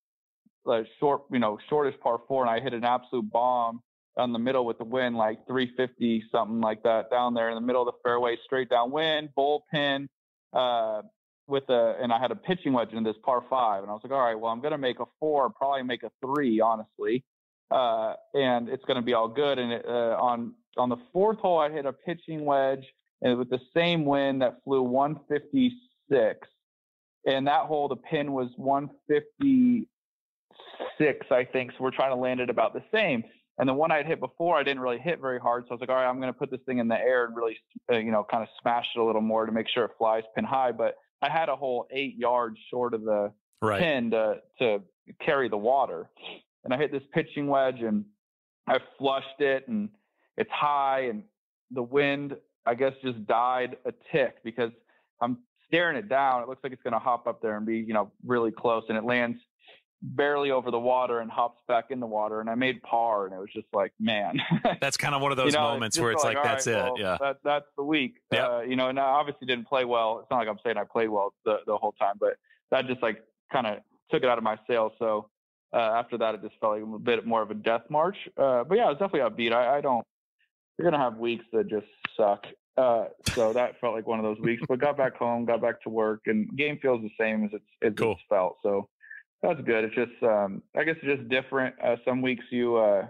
like 0.64 0.86
short, 0.98 1.22
you 1.30 1.38
know, 1.38 1.58
shortish 1.68 1.98
par 2.00 2.20
four, 2.26 2.42
and 2.46 2.50
I 2.50 2.60
hit 2.60 2.72
an 2.72 2.84
absolute 2.84 3.30
bomb 3.30 3.82
on 4.16 4.32
the 4.32 4.38
middle 4.38 4.64
with 4.64 4.78
the 4.78 4.84
wind, 4.84 5.16
like 5.16 5.46
350 5.46 6.24
something 6.32 6.60
like 6.60 6.82
that 6.84 7.10
down 7.10 7.34
there 7.34 7.50
in 7.50 7.54
the 7.54 7.60
middle 7.60 7.82
of 7.82 7.86
the 7.86 7.98
fairway, 8.02 8.36
straight 8.44 8.70
downwind, 8.70 9.28
bullpen. 9.36 10.08
Uh, 10.52 11.02
with 11.48 11.68
a 11.68 11.96
and 12.00 12.12
I 12.12 12.18
had 12.18 12.30
a 12.30 12.36
pitching 12.36 12.72
wedge 12.72 12.92
in 12.92 13.04
this 13.04 13.16
par 13.24 13.42
five, 13.48 13.82
and 13.82 13.90
I 13.90 13.92
was 13.92 14.00
like, 14.02 14.12
all 14.12 14.22
right, 14.22 14.34
well, 14.34 14.50
I'm 14.50 14.60
gonna 14.60 14.78
make 14.78 15.00
a 15.00 15.04
four, 15.20 15.50
probably 15.50 15.82
make 15.82 16.02
a 16.02 16.10
three, 16.24 16.60
honestly, 16.60 17.24
uh, 17.70 18.14
and 18.34 18.68
it's 18.68 18.84
gonna 18.84 19.02
be 19.02 19.14
all 19.14 19.28
good. 19.28 19.58
And 19.58 19.72
it, 19.72 19.84
uh, 19.86 20.16
on 20.20 20.54
on 20.76 20.88
the 20.88 20.96
fourth 21.12 21.38
hole, 21.38 21.58
I 21.58 21.70
hit 21.70 21.86
a 21.86 21.92
pitching 21.92 22.44
wedge, 22.44 22.84
and 23.22 23.38
with 23.38 23.50
the 23.50 23.60
same 23.74 24.04
wind 24.04 24.42
that 24.42 24.62
flew 24.64 24.82
156, 24.82 26.48
and 27.26 27.46
that 27.46 27.66
hole 27.66 27.88
the 27.88 27.96
pin 27.96 28.32
was 28.32 28.48
156, 28.56 31.26
I 31.30 31.44
think. 31.44 31.72
So 31.72 31.76
we're 31.80 31.90
trying 31.90 32.12
to 32.12 32.16
land 32.16 32.40
it 32.40 32.50
about 32.50 32.74
the 32.74 32.82
same. 32.92 33.24
And 33.58 33.66
the 33.68 33.74
one 33.74 33.90
I'd 33.90 34.06
hit 34.06 34.20
before, 34.20 34.56
I 34.56 34.62
didn't 34.62 34.80
really 34.80 34.98
hit 34.98 35.18
very 35.20 35.40
hard. 35.40 35.64
So 35.64 35.70
I 35.70 35.74
was 35.74 35.80
like, 35.80 35.88
all 35.88 35.96
right, 35.96 36.06
I'm 36.06 36.20
going 36.20 36.32
to 36.32 36.38
put 36.38 36.50
this 36.50 36.60
thing 36.66 36.78
in 36.78 36.88
the 36.88 36.98
air 36.98 37.24
and 37.24 37.34
really, 37.34 37.56
uh, 37.90 37.96
you 37.96 38.12
know, 38.12 38.24
kind 38.30 38.42
of 38.42 38.50
smash 38.60 38.86
it 38.94 38.98
a 38.98 39.04
little 39.04 39.22
more 39.22 39.46
to 39.46 39.52
make 39.52 39.66
sure 39.68 39.86
it 39.86 39.92
flies 39.96 40.24
pin 40.34 40.44
high. 40.44 40.72
But 40.72 40.96
I 41.22 41.30
had 41.30 41.48
a 41.48 41.56
whole 41.56 41.86
eight 41.90 42.16
yards 42.16 42.58
short 42.70 42.92
of 42.94 43.02
the 43.02 43.32
Right. 43.62 43.80
pin 43.80 44.10
to 44.10 44.42
to 44.58 44.82
carry 45.18 45.48
the 45.48 45.56
water, 45.56 46.10
and 46.62 46.74
I 46.74 46.76
hit 46.76 46.92
this 46.92 47.02
pitching 47.14 47.46
wedge 47.46 47.80
and 47.80 48.04
I 48.66 48.80
flushed 48.98 49.40
it, 49.40 49.66
and 49.66 49.88
it's 50.36 50.50
high 50.50 51.06
and 51.08 51.24
the 51.70 51.82
wind, 51.82 52.36
I 52.66 52.74
guess, 52.74 52.92
just 53.02 53.26
died 53.26 53.76
a 53.84 53.92
tick 54.12 54.36
because 54.44 54.70
I'm 55.20 55.38
staring 55.66 55.96
it 55.96 56.08
down. 56.08 56.42
It 56.42 56.48
looks 56.48 56.62
like 56.62 56.72
it's 56.72 56.82
going 56.82 56.92
to 56.92 56.98
hop 56.98 57.26
up 57.26 57.40
there 57.42 57.56
and 57.56 57.66
be, 57.66 57.78
you 57.78 57.94
know, 57.94 58.10
really 58.24 58.50
close. 58.50 58.84
And 58.88 58.96
it 58.96 59.04
lands 59.04 59.38
barely 60.02 60.50
over 60.50 60.70
the 60.70 60.78
water 60.78 61.20
and 61.20 61.30
hops 61.30 61.60
back 61.68 61.86
in 61.90 62.00
the 62.00 62.06
water. 62.06 62.40
And 62.40 62.50
I 62.50 62.54
made 62.54 62.82
par, 62.82 63.26
and 63.26 63.34
it 63.34 63.38
was 63.38 63.48
just 63.54 63.66
like, 63.72 63.92
man. 63.98 64.40
that's 64.80 64.96
kind 64.96 65.14
of 65.14 65.22
one 65.22 65.32
of 65.32 65.36
those 65.36 65.52
you 65.52 65.58
know, 65.58 65.72
moments 65.72 65.96
it's 65.96 66.02
where 66.02 66.12
it's 66.12 66.24
like, 66.24 66.36
like 66.36 66.44
that's 66.44 66.66
right, 66.66 66.76
it. 66.76 66.82
Well, 66.82 66.94
yeah. 66.98 67.16
That, 67.20 67.36
that's 67.44 67.66
the 67.76 67.84
week. 67.84 68.16
Yep. 68.32 68.48
Uh, 68.48 68.60
you 68.60 68.76
know, 68.76 68.88
and 68.88 68.98
I 68.98 69.04
obviously 69.04 69.46
didn't 69.46 69.66
play 69.68 69.84
well. 69.84 70.20
It's 70.20 70.30
not 70.30 70.38
like 70.38 70.48
I'm 70.48 70.58
saying 70.64 70.76
I 70.76 70.84
played 70.84 71.08
well 71.08 71.34
the, 71.44 71.58
the 71.66 71.76
whole 71.76 71.92
time, 71.92 72.16
but 72.20 72.36
that 72.70 72.86
just 72.86 73.02
like 73.02 73.22
kind 73.52 73.66
of 73.66 73.78
took 74.10 74.22
it 74.22 74.28
out 74.28 74.38
of 74.38 74.44
my 74.44 74.58
sails. 74.68 74.92
So 74.98 75.28
uh, 75.72 75.78
after 75.78 76.18
that, 76.18 76.34
it 76.34 76.42
just 76.42 76.54
felt 76.60 76.74
like 76.74 76.82
a 76.82 76.98
bit 76.98 77.26
more 77.26 77.42
of 77.42 77.50
a 77.50 77.54
death 77.54 77.82
march. 77.90 78.16
Uh, 78.36 78.64
but 78.64 78.76
yeah, 78.76 78.86
it 78.86 78.98
was 78.98 78.98
definitely 78.98 79.20
upbeat. 79.20 79.52
I, 79.52 79.78
I 79.78 79.80
don't, 79.80 80.06
you're 80.78 80.90
going 80.90 80.98
to 80.98 81.04
have 81.04 81.16
weeks 81.18 81.44
that 81.52 81.68
just 81.68 81.86
suck. 82.16 82.44
Uh, 82.76 83.06
so 83.32 83.52
that 83.54 83.80
felt 83.80 83.94
like 83.94 84.06
one 84.06 84.18
of 84.18 84.24
those 84.24 84.38
weeks, 84.40 84.62
but 84.68 84.78
got 84.78 84.96
back 84.98 85.16
home, 85.16 85.46
got 85.46 85.62
back 85.62 85.80
to 85.82 85.88
work, 85.88 86.20
and 86.26 86.54
game 86.56 86.78
feels 86.82 87.00
the 87.00 87.10
same 87.18 87.44
as 87.44 87.50
it's, 87.54 87.64
it's, 87.80 87.98
cool. 87.98 88.12
it's 88.12 88.20
felt. 88.28 88.58
So 88.62 88.88
that's 89.42 89.60
good. 89.62 89.84
It's 89.84 89.94
just, 89.94 90.22
um, 90.22 90.62
I 90.76 90.84
guess 90.84 90.96
it's 91.02 91.18
just 91.18 91.28
different. 91.30 91.74
Uh, 91.82 91.96
some 92.04 92.20
weeks 92.20 92.44
you, 92.50 92.76
uh, 92.76 93.06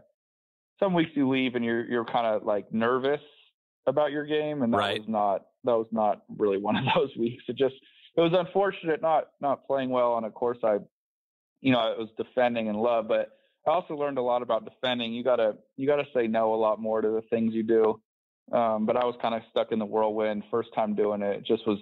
some 0.78 0.94
weeks 0.94 1.10
you 1.14 1.28
leave 1.28 1.56
and 1.56 1.64
you're, 1.64 1.84
you're 1.84 2.04
kind 2.04 2.26
of 2.26 2.44
like 2.44 2.72
nervous 2.72 3.20
about 3.88 4.12
your 4.12 4.24
game. 4.24 4.62
And 4.62 4.72
that 4.72 4.78
right. 4.78 5.00
was 5.00 5.08
not, 5.08 5.46
that 5.64 5.76
was 5.76 5.88
not 5.90 6.22
really 6.38 6.58
one 6.58 6.76
of 6.76 6.84
those 6.94 7.10
weeks. 7.18 7.42
It 7.48 7.56
just, 7.56 7.74
it 8.16 8.20
was 8.20 8.32
unfortunate 8.34 9.02
not, 9.02 9.30
not 9.40 9.66
playing 9.66 9.90
well. 9.90 10.12
on 10.12 10.24
a 10.24 10.30
course 10.30 10.58
I, 10.62 10.78
you 11.60 11.72
know, 11.72 11.78
I 11.80 11.98
was 11.98 12.08
defending 12.16 12.68
and 12.68 12.78
love, 12.78 13.08
but 13.08 13.35
I 13.66 13.70
also 13.72 13.94
learned 13.94 14.18
a 14.18 14.22
lot 14.22 14.42
about 14.42 14.64
defending. 14.64 15.12
You 15.12 15.24
gotta, 15.24 15.56
you 15.76 15.86
gotta 15.86 16.06
say 16.14 16.26
no 16.26 16.54
a 16.54 16.56
lot 16.56 16.80
more 16.80 17.00
to 17.00 17.08
the 17.08 17.22
things 17.30 17.52
you 17.54 17.62
do. 17.62 18.00
Um, 18.56 18.86
but 18.86 18.96
I 18.96 19.04
was 19.04 19.16
kind 19.20 19.34
of 19.34 19.42
stuck 19.50 19.72
in 19.72 19.78
the 19.78 19.86
whirlwind 19.86 20.44
first 20.50 20.68
time 20.74 20.94
doing 20.94 21.22
it. 21.22 21.38
It 21.38 21.44
just 21.44 21.66
was, 21.66 21.78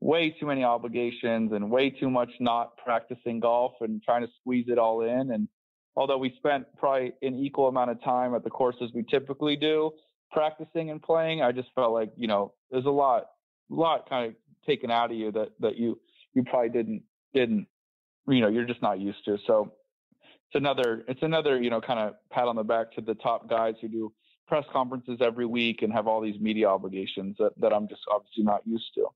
way 0.00 0.28
too 0.38 0.44
many 0.44 0.62
obligations 0.62 1.52
and 1.52 1.70
way 1.70 1.88
too 1.88 2.10
much 2.10 2.28
not 2.38 2.76
practicing 2.76 3.40
golf 3.40 3.72
and 3.80 4.02
trying 4.02 4.20
to 4.20 4.30
squeeze 4.38 4.66
it 4.68 4.78
all 4.78 5.00
in. 5.00 5.30
And 5.32 5.48
although 5.96 6.18
we 6.18 6.34
spent 6.36 6.66
probably 6.76 7.14
an 7.22 7.34
equal 7.34 7.68
amount 7.68 7.90
of 7.90 8.02
time 8.02 8.34
at 8.34 8.44
the 8.44 8.50
courses 8.50 8.90
we 8.94 9.02
typically 9.04 9.56
do 9.56 9.92
practicing 10.30 10.90
and 10.90 11.00
playing, 11.00 11.40
I 11.40 11.52
just 11.52 11.68
felt 11.74 11.94
like, 11.94 12.12
you 12.18 12.26
know, 12.26 12.52
there's 12.70 12.84
a 12.84 12.90
lot, 12.90 13.28
lot 13.70 14.06
kind 14.06 14.28
of 14.28 14.34
taken 14.66 14.90
out 14.90 15.10
of 15.10 15.16
you 15.16 15.32
that, 15.32 15.52
that 15.60 15.78
you, 15.78 15.98
you 16.34 16.42
probably 16.42 16.68
didn't, 16.68 17.02
didn't, 17.32 17.66
you 18.28 18.40
know, 18.40 18.48
you're 18.48 18.66
just 18.66 18.82
not 18.82 19.00
used 19.00 19.24
to. 19.24 19.38
So 19.46 19.72
it's 20.54 20.60
another, 20.60 21.04
it's 21.08 21.22
another, 21.22 21.60
you 21.60 21.68
know, 21.68 21.80
kind 21.80 21.98
of 21.98 22.14
pat 22.30 22.44
on 22.44 22.56
the 22.56 22.62
back 22.62 22.92
to 22.92 23.00
the 23.00 23.14
top 23.16 23.48
guys 23.48 23.74
who 23.80 23.88
do 23.88 24.12
press 24.46 24.64
conferences 24.72 25.18
every 25.20 25.46
week 25.46 25.82
and 25.82 25.92
have 25.92 26.06
all 26.06 26.20
these 26.20 26.38
media 26.40 26.68
obligations 26.68 27.36
that, 27.38 27.50
that 27.58 27.72
I'm 27.72 27.88
just 27.88 28.02
obviously 28.10 28.44
not 28.44 28.60
used 28.64 28.94
to. 28.94 29.06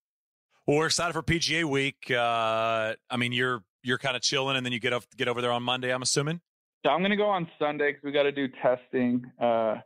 Well, 0.66 0.78
we're 0.78 0.86
excited 0.86 1.12
for 1.12 1.22
PGA 1.22 1.64
week. 1.64 2.10
Uh, 2.10 2.94
I 3.08 3.16
mean, 3.16 3.32
you're 3.32 3.62
you're 3.82 3.98
kind 3.98 4.16
of 4.16 4.22
chilling, 4.22 4.56
and 4.56 4.66
then 4.66 4.72
you 4.72 4.80
get 4.80 4.92
up 4.92 5.04
get 5.16 5.28
over 5.28 5.40
there 5.40 5.52
on 5.52 5.62
Monday. 5.62 5.94
I'm 5.94 6.02
assuming. 6.02 6.40
Yeah, 6.84 6.90
I'm 6.90 7.00
going 7.00 7.10
to 7.10 7.16
go 7.16 7.28
on 7.28 7.48
Sunday 7.58 7.92
because 7.92 8.04
we 8.04 8.12
got 8.12 8.24
to 8.24 8.32
do 8.32 8.48
testing. 8.60 9.24
Uh, 9.40 9.76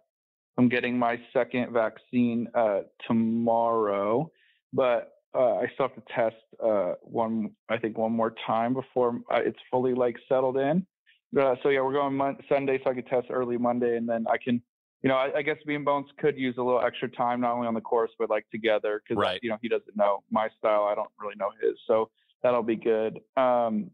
I'm 0.58 0.68
getting 0.68 0.98
my 0.98 1.20
second 1.32 1.72
vaccine 1.72 2.48
uh, 2.54 2.80
tomorrow, 3.06 4.30
but 4.72 5.12
uh, 5.34 5.56
I 5.56 5.66
still 5.74 5.88
have 5.88 5.94
to 5.94 6.12
test 6.12 6.36
uh, 6.62 6.94
one, 7.02 7.52
I 7.68 7.78
think, 7.78 7.96
one 7.96 8.12
more 8.12 8.34
time 8.46 8.74
before 8.74 9.20
uh, 9.30 9.38
it's 9.38 9.58
fully 9.70 9.94
like 9.94 10.16
settled 10.28 10.56
in. 10.56 10.84
So 11.34 11.68
yeah, 11.68 11.80
we're 11.80 11.92
going 11.92 12.14
mon- 12.14 12.38
Sunday, 12.48 12.80
so 12.82 12.90
I 12.90 12.94
can 12.94 13.04
test 13.04 13.28
early 13.30 13.56
Monday, 13.56 13.96
and 13.96 14.08
then 14.08 14.26
I 14.30 14.36
can 14.38 14.62
you 15.02 15.08
know, 15.08 15.16
I, 15.16 15.38
I 15.38 15.42
guess 15.42 15.56
me 15.66 15.74
and 15.74 15.84
Bones 15.84 16.06
could 16.18 16.38
use 16.38 16.54
a 16.58 16.62
little 16.62 16.80
extra 16.80 17.08
time, 17.10 17.40
not 17.40 17.54
only 17.54 17.66
on 17.66 17.74
the 17.74 17.80
course, 17.80 18.10
but 18.18 18.30
like 18.30 18.48
together. 18.50 19.02
Cause, 19.06 19.16
right. 19.16 19.40
you 19.42 19.50
know, 19.50 19.58
he 19.60 19.68
doesn't 19.68 19.96
know 19.96 20.22
my 20.30 20.48
style. 20.58 20.84
I 20.84 20.94
don't 20.94 21.10
really 21.20 21.34
know 21.36 21.50
his. 21.60 21.76
So 21.88 22.10
that'll 22.42 22.62
be 22.62 22.76
good. 22.76 23.18
Um, 23.36 23.90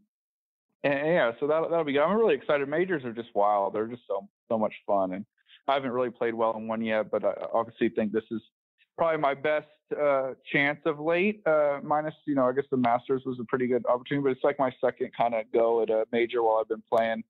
and, 0.83 0.93
and 0.93 1.07
yeah, 1.07 1.31
so 1.39 1.47
that, 1.47 1.63
that'll 1.69 1.83
be 1.83 1.93
good. 1.93 2.03
I'm 2.03 2.15
really 2.15 2.35
excited. 2.35 2.69
Majors 2.69 3.03
are 3.05 3.11
just 3.11 3.29
wild. 3.33 3.73
They're 3.73 3.87
just 3.87 4.03
so, 4.07 4.27
so 4.47 4.59
much 4.59 4.73
fun. 4.85 5.13
And 5.13 5.25
I 5.67 5.73
haven't 5.73 5.91
really 5.91 6.11
played 6.11 6.35
well 6.35 6.55
in 6.55 6.67
one 6.67 6.81
yet, 6.81 7.09
but 7.09 7.25
I 7.25 7.33
obviously 7.53 7.89
think 7.89 8.11
this 8.11 8.23
is 8.29 8.41
probably 8.99 9.21
my 9.21 9.33
best 9.33 9.67
uh, 9.99 10.33
chance 10.51 10.79
of 10.85 10.99
late. 10.99 11.41
Uh, 11.45 11.79
minus, 11.83 12.13
you 12.27 12.35
know, 12.35 12.47
I 12.47 12.51
guess 12.51 12.65
the 12.69 12.77
Masters 12.77 13.23
was 13.25 13.37
a 13.39 13.45
pretty 13.45 13.65
good 13.67 13.85
opportunity, 13.87 14.23
but 14.23 14.31
it's 14.33 14.43
like 14.43 14.59
my 14.59 14.71
second 14.81 15.11
kind 15.17 15.33
of 15.33 15.45
go 15.51 15.81
at 15.81 15.89
a 15.89 16.05
major 16.11 16.43
while 16.43 16.57
I've 16.61 16.67
been 16.67 16.83
playing 16.91 17.23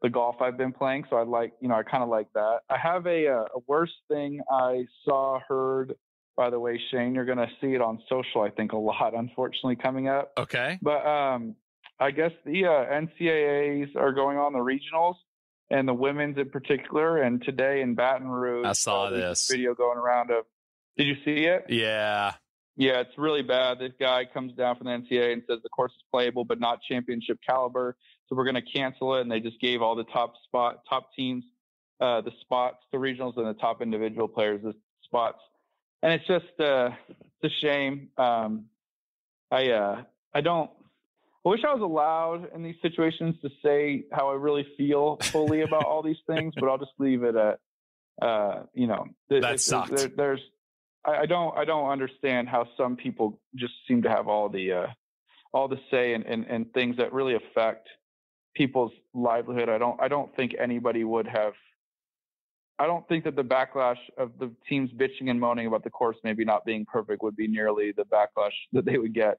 the 0.00 0.08
golf 0.08 0.36
I've 0.40 0.56
been 0.56 0.72
playing. 0.72 1.04
So 1.10 1.16
I 1.16 1.24
like, 1.24 1.54
you 1.60 1.68
know, 1.68 1.74
I 1.74 1.82
kind 1.82 2.04
of 2.04 2.08
like 2.08 2.32
that. 2.34 2.60
I 2.70 2.78
have 2.78 3.06
a, 3.06 3.26
uh, 3.26 3.44
a 3.56 3.58
worse 3.66 3.92
thing 4.08 4.40
I 4.50 4.86
saw, 5.04 5.40
heard, 5.46 5.94
by 6.36 6.50
the 6.50 6.60
way, 6.60 6.80
Shane, 6.90 7.14
you're 7.14 7.24
going 7.24 7.38
to 7.38 7.48
see 7.60 7.74
it 7.74 7.80
on 7.80 8.00
social, 8.08 8.42
I 8.42 8.50
think 8.50 8.72
a 8.72 8.76
lot, 8.78 9.14
unfortunately 9.14 9.76
coming 9.76 10.08
up. 10.08 10.32
Okay. 10.38 10.78
But, 10.80 11.04
um, 11.04 11.56
I 12.00 12.12
guess 12.12 12.30
the 12.46 12.64
uh, 12.64 12.68
NCAAs 12.68 13.96
are 13.96 14.12
going 14.12 14.38
on 14.38 14.52
the 14.52 14.60
regionals 14.60 15.16
and 15.68 15.88
the 15.88 15.94
women's 15.94 16.38
in 16.38 16.48
particular. 16.48 17.22
And 17.22 17.42
today 17.42 17.80
in 17.80 17.96
Baton 17.96 18.28
Rouge, 18.28 18.66
I 18.66 18.72
saw 18.72 19.06
uh, 19.06 19.10
this 19.10 19.50
video 19.50 19.74
going 19.74 19.98
around 19.98 20.30
of, 20.30 20.44
did 20.98 21.06
you 21.06 21.16
see 21.24 21.44
it? 21.44 21.66
Yeah. 21.68 22.34
Yeah, 22.76 23.00
it's 23.00 23.16
really 23.16 23.42
bad. 23.42 23.78
This 23.78 23.92
guy 23.98 24.24
comes 24.24 24.52
down 24.52 24.76
from 24.76 24.86
the 24.86 24.92
NCAA 24.92 25.32
and 25.32 25.42
says 25.48 25.58
the 25.62 25.68
course 25.68 25.92
is 25.92 26.02
playable, 26.12 26.44
but 26.44 26.60
not 26.60 26.80
championship 26.88 27.38
caliber. 27.48 27.96
So 28.28 28.36
we're 28.36 28.44
going 28.44 28.54
to 28.54 28.62
cancel 28.62 29.16
it. 29.16 29.22
And 29.22 29.30
they 29.30 29.40
just 29.40 29.60
gave 29.60 29.80
all 29.80 29.96
the 29.96 30.04
top 30.04 30.34
spot, 30.44 30.82
top 30.88 31.10
teams, 31.16 31.44
uh, 32.00 32.20
the 32.20 32.32
spots, 32.40 32.78
the 32.92 32.98
regionals, 32.98 33.36
and 33.36 33.46
the 33.46 33.54
top 33.54 33.80
individual 33.82 34.28
players 34.28 34.60
the 34.62 34.74
spots. 35.02 35.38
And 36.02 36.12
it's 36.12 36.26
just, 36.26 36.60
uh, 36.60 36.90
it's 37.42 37.52
a 37.52 37.66
shame. 37.66 38.10
Um, 38.16 38.66
I, 39.50 39.70
uh, 39.70 40.02
I 40.34 40.40
don't, 40.40 40.70
I 41.44 41.48
wish 41.48 41.60
I 41.66 41.72
was 41.72 41.82
allowed 41.82 42.54
in 42.54 42.62
these 42.62 42.76
situations 42.82 43.36
to 43.42 43.50
say 43.64 44.04
how 44.12 44.30
I 44.30 44.34
really 44.34 44.66
feel 44.76 45.16
fully 45.22 45.62
about 45.62 45.84
all 45.84 46.02
these 46.02 46.22
things, 46.26 46.54
but 46.58 46.68
I'll 46.68 46.78
just 46.78 46.92
leave 46.98 47.24
it 47.24 47.34
at, 47.34 47.58
uh, 48.20 48.64
you 48.74 48.86
know, 48.86 49.06
that 49.30 49.60
sucks. 49.60 49.90
There, 49.90 50.10
there's, 50.16 50.40
I, 51.08 51.22
I, 51.22 51.26
don't, 51.26 51.56
I 51.56 51.64
don't 51.64 51.90
understand 51.90 52.48
how 52.48 52.68
some 52.76 52.96
people 52.96 53.40
just 53.56 53.72
seem 53.86 54.02
to 54.02 54.08
have 54.08 54.28
all 54.28 54.48
the, 54.48 54.72
uh, 54.72 54.86
all 55.52 55.68
the 55.68 55.78
say 55.90 56.14
and, 56.14 56.24
and, 56.26 56.44
and 56.46 56.72
things 56.72 56.96
that 56.98 57.12
really 57.12 57.34
affect 57.34 57.88
people's 58.58 58.92
livelihood. 59.14 59.68
I 59.68 59.78
don't 59.78 60.00
I 60.02 60.08
don't 60.08 60.34
think 60.36 60.54
anybody 60.60 61.04
would 61.04 61.26
have 61.26 61.52
I 62.80 62.86
don't 62.86 63.06
think 63.08 63.24
that 63.24 63.36
the 63.36 63.42
backlash 63.42 63.98
of 64.18 64.32
the 64.38 64.52
teams 64.68 64.90
bitching 64.90 65.30
and 65.30 65.40
moaning 65.40 65.66
about 65.66 65.84
the 65.84 65.90
course 65.90 66.16
maybe 66.24 66.44
not 66.44 66.64
being 66.64 66.84
perfect 66.84 67.22
would 67.22 67.36
be 67.36 67.46
nearly 67.46 67.92
the 67.96 68.04
backlash 68.04 68.52
that 68.72 68.84
they 68.84 68.98
would 68.98 69.14
get 69.14 69.38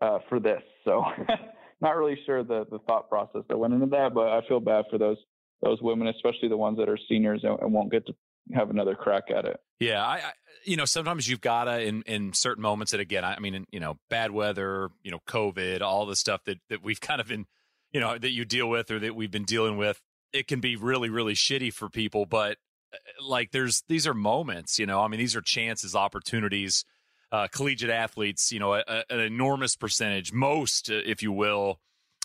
uh, 0.00 0.18
for 0.28 0.38
this. 0.38 0.62
So 0.84 1.04
not 1.80 1.96
really 1.96 2.18
sure 2.26 2.44
the 2.44 2.66
the 2.70 2.78
thought 2.80 3.08
process 3.08 3.42
that 3.48 3.58
went 3.58 3.74
into 3.74 3.86
that, 3.86 4.14
but 4.14 4.28
I 4.28 4.46
feel 4.46 4.60
bad 4.60 4.84
for 4.90 4.98
those 4.98 5.18
those 5.62 5.80
women, 5.80 6.08
especially 6.08 6.48
the 6.48 6.56
ones 6.56 6.76
that 6.78 6.88
are 6.88 6.98
seniors 7.08 7.40
and, 7.42 7.58
and 7.60 7.72
won't 7.72 7.90
get 7.90 8.06
to 8.06 8.14
have 8.54 8.70
another 8.70 8.94
crack 8.94 9.24
at 9.34 9.44
it. 9.44 9.60
Yeah, 9.80 10.04
I, 10.04 10.14
I 10.16 10.32
you 10.64 10.76
know 10.76 10.84
sometimes 10.84 11.28
you've 11.28 11.40
gotta 11.40 11.82
in 11.82 12.02
in 12.02 12.32
certain 12.32 12.62
moments. 12.62 12.92
And 12.92 13.00
again, 13.02 13.24
I, 13.24 13.34
I 13.34 13.38
mean, 13.38 13.66
you 13.70 13.80
know, 13.80 13.98
bad 14.10 14.30
weather, 14.30 14.90
you 15.02 15.10
know, 15.10 15.20
COVID, 15.28 15.82
all 15.82 16.06
the 16.06 16.16
stuff 16.16 16.44
that 16.44 16.58
that 16.70 16.82
we've 16.82 17.00
kind 17.00 17.20
of 17.20 17.28
been 17.28 17.46
you 17.92 18.00
know 18.00 18.18
that 18.18 18.30
you 18.30 18.44
deal 18.44 18.68
with 18.68 18.90
or 18.90 18.98
that 18.98 19.14
we've 19.14 19.30
been 19.30 19.44
dealing 19.44 19.76
with 19.76 20.02
it 20.32 20.46
can 20.46 20.60
be 20.60 20.76
really 20.76 21.08
really 21.08 21.32
shitty 21.32 21.72
for 21.72 21.88
people 21.88 22.26
but 22.26 22.58
uh, 22.92 22.96
like 23.24 23.52
there's 23.52 23.82
these 23.88 24.06
are 24.06 24.14
moments 24.14 24.78
you 24.78 24.84
know 24.86 25.00
i 25.00 25.08
mean 25.08 25.18
these 25.18 25.34
are 25.34 25.40
chances 25.40 25.94
opportunities 25.94 26.84
uh, 27.32 27.48
collegiate 27.50 27.90
athletes 27.90 28.52
you 28.52 28.60
know 28.60 28.74
a, 28.74 28.84
a, 28.86 29.02
an 29.10 29.20
enormous 29.20 29.76
percentage 29.76 30.32
most 30.32 30.90
uh, 30.90 31.00
if 31.06 31.22
you 31.22 31.32
will 31.32 31.80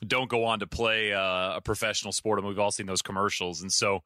don't 0.05 0.29
go 0.29 0.43
on 0.43 0.59
to 0.59 0.67
play 0.67 1.13
uh, 1.13 1.55
a 1.55 1.61
professional 1.63 2.11
sport 2.11 2.37
and 2.37 2.47
we've 2.47 2.59
all 2.59 2.71
seen 2.71 2.85
those 2.85 3.01
commercials 3.01 3.61
and 3.61 3.71
so 3.71 4.01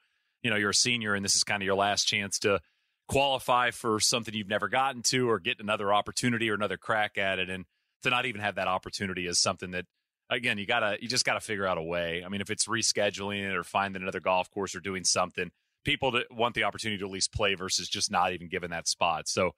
you 0.46 0.52
know 0.52 0.58
you're 0.58 0.70
a 0.70 0.76
senior 0.76 1.16
and 1.16 1.26
this 1.26 1.36
is 1.36 1.44
kind 1.44 1.62
of 1.64 1.66
your 1.66 1.76
last 1.76 2.06
chance 2.06 2.38
to 2.40 2.62
qualify 3.08 3.72
for 3.72 4.00
something 4.00 4.34
you've 4.34 4.48
never 4.48 4.68
gotten 4.68 5.02
to 5.02 5.28
or 5.30 5.40
get 5.40 5.60
another 5.60 5.92
opportunity 5.92 6.50
or 6.52 6.54
another 6.54 6.78
crack 6.78 7.18
at 7.18 7.40
it 7.40 7.50
and 7.50 7.66
to 8.04 8.12
not 8.12 8.28
even 8.28 8.42
have 8.42 8.56
that 8.56 8.68
opportunity 8.68 9.26
is 9.26 9.40
something 9.40 9.72
that 9.72 9.86
again, 10.30 10.58
you 10.58 10.66
gotta 10.66 10.98
you 11.02 11.08
just 11.08 11.26
gotta 11.26 11.40
figure 11.40 11.66
out 11.66 11.78
a 11.78 11.84
way. 11.84 12.24
I 12.24 12.30
mean, 12.30 12.42
if 12.42 12.50
it's 12.50 12.68
rescheduling 12.68 13.44
it 13.44 13.56
or 13.56 13.64
finding 13.64 14.02
another 14.02 14.20
golf 14.20 14.50
course 14.52 14.76
or 14.76 14.80
doing 14.80 15.04
something, 15.04 15.52
people 15.84 16.12
that 16.12 16.28
want 16.32 16.56
the 16.56 16.64
opportunity 16.64 17.00
to 17.00 17.06
at 17.06 17.12
least 17.12 17.34
play 17.34 17.56
versus 17.56 17.90
just 17.90 18.12
not 18.12 18.34
even 18.34 18.48
given 18.48 18.72
that 18.72 18.88
spot. 18.88 19.28
So, 19.28 19.52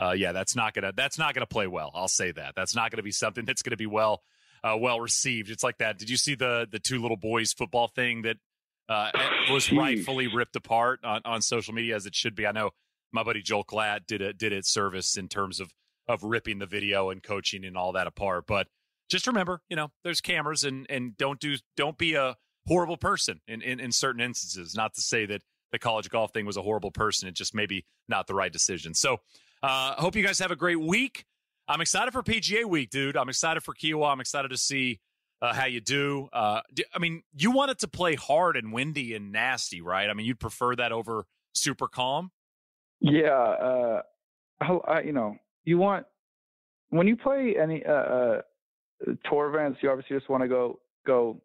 uh, 0.00 0.12
yeah, 0.12 0.32
that's 0.32 0.56
not 0.56 0.74
gonna 0.74 0.92
that's 0.94 1.18
not 1.18 1.34
gonna 1.34 1.46
play 1.46 1.66
well. 1.66 1.90
I'll 1.94 2.08
say 2.08 2.32
that. 2.32 2.54
That's 2.56 2.74
not 2.74 2.90
gonna 2.90 3.02
be 3.02 3.12
something 3.12 3.44
that's 3.46 3.62
gonna 3.62 3.76
be 3.76 3.86
well 3.86 4.22
uh, 4.62 4.76
well 4.78 5.00
received. 5.00 5.50
It's 5.50 5.64
like 5.64 5.78
that. 5.78 5.98
Did 5.98 6.10
you 6.10 6.16
see 6.16 6.34
the 6.34 6.66
the 6.70 6.78
two 6.78 7.00
little 7.00 7.16
boys 7.16 7.52
football 7.52 7.88
thing 7.88 8.22
that 8.22 8.36
uh, 8.90 9.10
was 9.50 9.72
rightfully 9.72 10.26
ripped 10.26 10.56
apart 10.56 11.00
on, 11.04 11.22
on 11.24 11.40
social 11.40 11.72
media 11.72 11.96
as 11.96 12.06
it 12.06 12.14
should 12.14 12.34
be? 12.34 12.46
I 12.46 12.52
know 12.52 12.70
my 13.12 13.22
buddy 13.22 13.40
Joel 13.40 13.64
Klatt 13.64 14.06
did 14.06 14.20
a 14.20 14.32
did 14.32 14.52
it 14.52 14.66
service 14.66 15.16
in 15.16 15.28
terms 15.28 15.60
of 15.60 15.72
of 16.08 16.24
ripping 16.24 16.58
the 16.58 16.66
video 16.66 17.10
and 17.10 17.22
coaching 17.22 17.64
and 17.64 17.76
all 17.76 17.92
that 17.92 18.06
apart, 18.06 18.44
but 18.46 18.66
just 19.08 19.26
remember, 19.26 19.60
you 19.68 19.76
know, 19.76 19.88
there's 20.04 20.20
cameras 20.20 20.64
and 20.64 20.86
and 20.90 21.16
don't 21.16 21.40
do 21.40 21.56
don't 21.76 21.98
be 21.98 22.14
a 22.14 22.36
horrible 22.66 22.96
person 22.96 23.40
in, 23.48 23.62
in, 23.62 23.80
in 23.80 23.92
certain 23.92 24.20
instances. 24.20 24.74
Not 24.74 24.94
to 24.94 25.00
say 25.00 25.26
that 25.26 25.42
the 25.72 25.78
college 25.78 26.08
golf 26.10 26.32
thing 26.32 26.46
was 26.46 26.56
a 26.56 26.62
horrible 26.62 26.90
person. 26.90 27.28
It 27.28 27.34
just 27.34 27.54
maybe 27.54 27.84
not 28.08 28.26
the 28.26 28.34
right 28.34 28.52
decision. 28.52 28.94
So, 28.94 29.18
uh, 29.62 29.94
hope 29.94 30.16
you 30.16 30.24
guys 30.24 30.38
have 30.38 30.50
a 30.50 30.56
great 30.56 30.80
week. 30.80 31.24
I'm 31.68 31.80
excited 31.80 32.12
for 32.12 32.22
PGA 32.22 32.64
week, 32.64 32.90
dude. 32.90 33.16
I'm 33.16 33.28
excited 33.28 33.62
for 33.62 33.74
Kiawah. 33.74 34.12
I'm 34.12 34.20
excited 34.20 34.50
to 34.50 34.56
see 34.56 35.00
uh, 35.42 35.54
how 35.54 35.66
you 35.66 35.80
do. 35.80 36.28
Uh, 36.32 36.60
do. 36.72 36.82
I 36.94 36.98
mean, 36.98 37.22
you 37.36 37.50
want 37.50 37.70
it 37.70 37.78
to 37.80 37.88
play 37.88 38.14
hard 38.14 38.56
and 38.56 38.72
windy 38.72 39.14
and 39.14 39.32
nasty, 39.32 39.80
right? 39.80 40.08
I 40.08 40.14
mean, 40.14 40.26
you'd 40.26 40.40
prefer 40.40 40.76
that 40.76 40.92
over 40.92 41.26
super 41.54 41.88
calm. 41.88 42.30
Yeah, 43.00 43.30
uh, 43.30 44.02
I, 44.60 45.00
you 45.00 45.12
know, 45.12 45.36
you 45.64 45.78
want 45.78 46.06
when 46.90 47.06
you 47.06 47.16
play 47.16 47.54
any 47.60 47.84
uh, 47.84 47.92
uh, 47.92 48.40
tour 49.24 49.48
events, 49.48 49.78
you 49.82 49.90
obviously 49.90 50.16
just 50.16 50.28
want 50.28 50.42
to 50.42 50.48
go 50.48 50.80
go. 51.06 51.40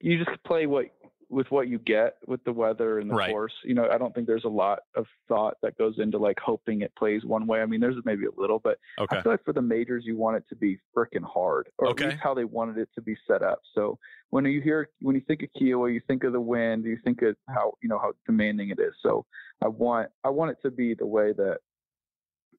You 0.00 0.22
just 0.22 0.42
play 0.44 0.66
what 0.66 0.86
with 1.28 1.50
what 1.50 1.68
you 1.68 1.78
get 1.78 2.16
with 2.26 2.42
the 2.44 2.52
weather 2.52 2.98
and 2.98 3.10
the 3.10 3.14
Right. 3.14 3.30
course. 3.30 3.52
You 3.64 3.74
know, 3.74 3.88
I 3.90 3.98
don't 3.98 4.14
think 4.14 4.26
there's 4.26 4.44
a 4.44 4.48
lot 4.48 4.80
of 4.94 5.06
thought 5.28 5.56
that 5.62 5.76
goes 5.78 5.98
into 5.98 6.18
like 6.18 6.38
hoping 6.38 6.82
it 6.82 6.94
plays 6.96 7.24
one 7.24 7.46
way. 7.46 7.60
I 7.62 7.66
mean, 7.66 7.80
there's 7.80 7.96
maybe 8.04 8.26
a 8.26 8.40
little, 8.40 8.58
but 8.58 8.78
Okay. 9.00 9.18
I 9.18 9.22
feel 9.22 9.32
like 9.32 9.44
for 9.44 9.52
the 9.52 9.62
majors, 9.62 10.04
you 10.06 10.16
want 10.16 10.36
it 10.36 10.44
to 10.48 10.56
be 10.56 10.78
freaking 10.96 11.24
hard, 11.24 11.68
or 11.78 11.88
Okay. 11.88 12.04
at 12.04 12.10
least 12.10 12.22
how 12.22 12.34
they 12.34 12.44
wanted 12.44 12.78
it 12.78 12.88
to 12.94 13.02
be 13.02 13.16
set 13.26 13.42
up. 13.42 13.60
So 13.74 13.98
when 14.30 14.44
you 14.44 14.60
hear, 14.60 14.88
when 15.00 15.14
you 15.14 15.22
think 15.26 15.42
of 15.42 15.48
Kiawah, 15.60 15.92
you 15.92 16.00
think 16.06 16.24
of 16.24 16.32
the 16.32 16.40
wind, 16.40 16.84
you 16.84 16.98
think 17.04 17.22
of 17.22 17.36
how 17.48 17.74
you 17.82 17.88
know 17.88 17.98
how 17.98 18.12
demanding 18.26 18.70
it 18.70 18.78
is. 18.78 18.94
So 19.02 19.26
I 19.62 19.68
want, 19.68 20.10
I 20.24 20.30
want 20.30 20.50
it 20.50 20.58
to 20.62 20.70
be 20.70 20.94
the 20.94 21.06
way 21.06 21.32
that 21.32 21.58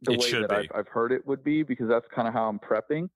the 0.01 0.13
It 0.13 0.17
way 0.19 0.31
that. 0.31 0.51
I've, 0.51 0.67
I've 0.75 0.87
heard 0.87 1.11
it 1.11 1.25
would 1.25 1.43
be, 1.43 1.63
because 1.63 1.87
that's 1.87 2.05
kind 2.13 2.27
of 2.27 2.33
how 2.33 2.47
I'm 2.49 2.59
prepping. 2.59 3.09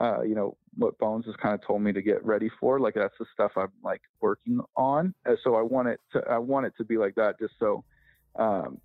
Uh, 0.00 0.22
you 0.22 0.34
know 0.34 0.56
what 0.76 0.98
Bones 0.98 1.26
has 1.26 1.36
kind 1.36 1.54
of 1.54 1.64
told 1.66 1.82
me 1.82 1.92
to 1.92 2.00
get 2.00 2.24
ready 2.24 2.50
for. 2.58 2.80
Like 2.80 2.94
that's 2.94 3.14
the 3.18 3.26
stuff 3.34 3.52
I'm 3.56 3.72
like 3.84 4.00
working 4.20 4.60
on. 4.76 5.14
So 5.44 5.56
I 5.56 5.62
want 5.62 5.88
it 5.88 6.00
to, 6.12 6.22
I 6.28 6.38
want 6.38 6.66
it 6.66 6.72
to 6.78 6.84
be 6.84 6.96
like 6.96 7.14
that, 7.16 7.38
just 7.38 7.54
so. 7.58 7.84
Um, 8.36 8.80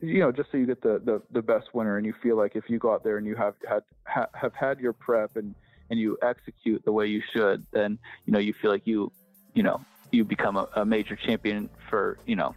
you 0.00 0.20
know, 0.20 0.30
just 0.30 0.52
so 0.52 0.58
you 0.58 0.66
get 0.66 0.80
the, 0.80 1.00
the, 1.04 1.20
the 1.32 1.42
best 1.42 1.74
winner, 1.74 1.96
and 1.96 2.06
you 2.06 2.14
feel 2.22 2.36
like 2.36 2.54
if 2.54 2.64
you 2.68 2.78
go 2.78 2.92
out 2.92 3.02
there 3.02 3.18
and 3.18 3.26
you 3.26 3.34
have 3.34 3.54
had 3.68 3.82
ha, 4.06 4.26
have 4.32 4.54
had 4.54 4.78
your 4.78 4.92
prep 4.92 5.36
and 5.36 5.54
and 5.90 5.98
you 5.98 6.18
execute 6.22 6.84
the 6.84 6.92
way 6.92 7.06
you 7.06 7.22
should, 7.32 7.66
then 7.72 7.98
you 8.26 8.32
know 8.32 8.38
you 8.38 8.54
feel 8.60 8.70
like 8.70 8.86
you 8.86 9.10
you 9.54 9.62
know 9.62 9.80
you 10.12 10.24
become 10.24 10.56
a, 10.56 10.68
a 10.76 10.84
major 10.84 11.16
champion 11.16 11.68
for 11.88 12.18
you 12.26 12.36
know 12.36 12.54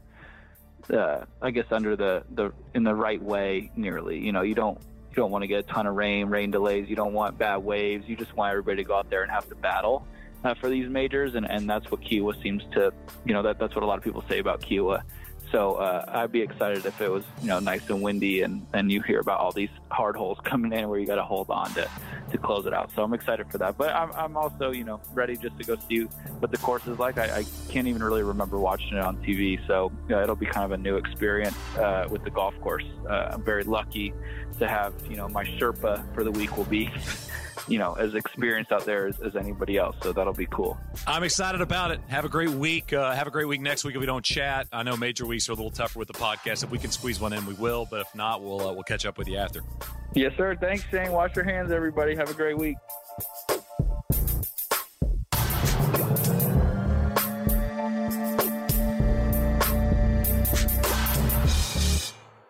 uh, 0.93 1.25
I 1.41 1.51
guess 1.51 1.65
under 1.71 1.95
the 1.95 2.23
the 2.31 2.51
in 2.73 2.83
the 2.83 2.95
right 2.95 3.21
way 3.21 3.71
nearly. 3.75 4.19
You 4.19 4.31
know, 4.31 4.41
you 4.41 4.55
don't 4.55 4.79
you 5.11 5.15
don't 5.15 5.31
want 5.31 5.43
to 5.43 5.47
get 5.47 5.59
a 5.59 5.63
ton 5.63 5.87
of 5.87 5.95
rain, 5.95 6.27
rain 6.27 6.51
delays. 6.51 6.89
You 6.89 6.95
don't 6.95 7.13
want 7.13 7.37
bad 7.37 7.57
waves. 7.57 8.07
You 8.07 8.15
just 8.15 8.35
want 8.35 8.51
everybody 8.51 8.77
to 8.77 8.83
go 8.83 8.95
out 8.95 9.09
there 9.09 9.23
and 9.23 9.31
have 9.31 9.47
to 9.49 9.55
battle 9.55 10.05
uh, 10.43 10.53
for 10.55 10.69
these 10.69 10.89
majors, 10.89 11.35
and 11.35 11.49
and 11.49 11.69
that's 11.69 11.89
what 11.91 12.01
Kiawah 12.01 12.41
seems 12.41 12.63
to 12.73 12.93
you 13.25 13.33
know 13.33 13.43
that 13.43 13.59
that's 13.59 13.75
what 13.75 13.83
a 13.83 13.87
lot 13.87 13.97
of 13.97 14.03
people 14.03 14.23
say 14.29 14.39
about 14.39 14.61
Kiawah. 14.61 15.01
So 15.51 15.75
uh, 15.75 16.05
I'd 16.07 16.31
be 16.31 16.41
excited 16.41 16.85
if 16.85 17.01
it 17.01 17.09
was 17.09 17.25
you 17.41 17.47
know 17.47 17.59
nice 17.59 17.89
and 17.89 18.01
windy, 18.01 18.41
and 18.41 18.65
and 18.73 18.91
you 18.91 19.01
hear 19.01 19.19
about 19.19 19.39
all 19.39 19.51
these 19.51 19.69
hard 19.89 20.15
holes 20.15 20.37
coming 20.43 20.71
in 20.71 20.87
where 20.87 20.99
you 20.99 21.05
got 21.05 21.15
to 21.15 21.23
hold 21.23 21.49
on 21.49 21.73
to 21.73 21.89
to 22.31 22.37
close 22.37 22.65
it 22.65 22.73
out. 22.73 22.89
So 22.95 23.03
I'm 23.03 23.13
excited 23.13 23.51
for 23.51 23.57
that. 23.57 23.77
But 23.77 23.93
I'm 23.93 24.11
I'm 24.13 24.37
also 24.37 24.71
you 24.71 24.85
know 24.85 25.01
ready 25.13 25.35
just 25.35 25.57
to 25.57 25.63
go 25.65 25.75
see 25.89 26.03
what 26.39 26.51
the 26.51 26.57
course 26.57 26.87
is 26.87 26.97
like. 26.99 27.17
I, 27.17 27.39
I 27.39 27.45
can't 27.69 27.87
even 27.87 28.01
really 28.01 28.23
remember 28.23 28.57
watching 28.59 28.95
it 28.97 29.03
on 29.03 29.17
TV, 29.17 29.59
so 29.67 29.91
uh, 30.09 30.21
it'll 30.21 30.35
be 30.35 30.45
kind 30.45 30.65
of 30.65 30.71
a 30.71 30.77
new 30.81 30.95
experience 30.95 31.57
uh, 31.77 32.07
with 32.09 32.23
the 32.23 32.29
golf 32.29 32.59
course. 32.61 32.85
Uh, 33.09 33.31
I'm 33.31 33.43
very 33.43 33.65
lucky 33.65 34.13
to 34.59 34.67
have 34.67 34.93
you 35.09 35.17
know 35.17 35.27
my 35.27 35.43
Sherpa 35.43 36.01
for 36.13 36.23
the 36.23 36.31
week 36.31 36.55
will 36.55 36.63
be 36.65 36.89
you 37.67 37.77
know 37.77 37.93
as 37.93 38.15
experienced 38.15 38.71
out 38.71 38.85
there 38.85 39.07
as, 39.07 39.19
as 39.19 39.35
anybody 39.35 39.77
else. 39.77 39.95
So 40.01 40.13
that'll 40.13 40.33
be 40.33 40.47
cool. 40.47 40.77
I'm 41.07 41.23
excited 41.23 41.61
about 41.61 41.91
it. 41.91 41.99
Have 42.07 42.25
a 42.25 42.29
great 42.29 42.49
week. 42.49 42.93
Uh, 42.93 43.13
have 43.13 43.27
a 43.27 43.31
great 43.31 43.47
week 43.47 43.61
next 43.61 43.83
week 43.83 43.95
if 43.95 43.99
we 43.99 44.05
don't 44.05 44.25
chat. 44.25 44.67
I 44.71 44.83
know 44.83 44.97
major 44.97 45.25
weeks 45.25 45.49
are 45.49 45.53
a 45.53 45.55
little 45.55 45.71
tougher 45.71 45.99
with 45.99 46.07
the 46.07 46.13
podcast. 46.13 46.63
If 46.63 46.71
we 46.71 46.77
can 46.77 46.91
squeeze 46.91 47.19
one 47.19 47.33
in, 47.33 47.45
we 47.45 47.53
will. 47.53 47.87
But 47.89 48.01
if 48.01 48.15
not, 48.15 48.41
we'll 48.41 48.61
uh, 48.61 48.73
we'll 48.73 48.83
catch 48.83 49.05
up 49.05 49.17
with 49.17 49.27
you 49.27 49.37
after. 49.37 49.61
Yes, 50.13 50.33
sir. 50.35 50.55
Thanks, 50.59 50.83
Shane. 50.91 51.11
Wash 51.11 51.35
your 51.35 51.45
hands, 51.45 51.71
everybody. 51.71 52.15
Have 52.15 52.29
a 52.29 52.33
great 52.33 52.57
week. 52.57 52.75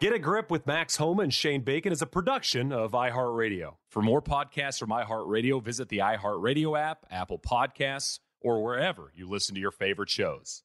Get 0.02 0.14
a 0.14 0.18
Grip 0.18 0.50
with 0.50 0.66
Max 0.66 0.96
Homa 0.96 1.22
and 1.22 1.32
Shane 1.32 1.62
Bacon 1.62 1.92
is 1.94 2.02
a 2.02 2.08
production 2.08 2.72
of 2.72 2.94
iHeartRadio. 2.94 3.76
For 3.88 4.02
more 4.02 4.20
podcasts 4.20 4.80
from 4.80 4.90
iHeartRadio, 4.90 5.64
visit 5.64 5.90
the 5.90 6.00
iHeartRadio 6.00 6.76
app, 6.76 7.06
Apple 7.12 7.38
Podcasts, 7.38 8.18
or 8.40 8.64
wherever 8.64 9.12
you 9.14 9.30
listen 9.30 9.54
to 9.54 9.62
your 9.62 9.70
favorite 9.70 10.10
shows. 10.10 10.64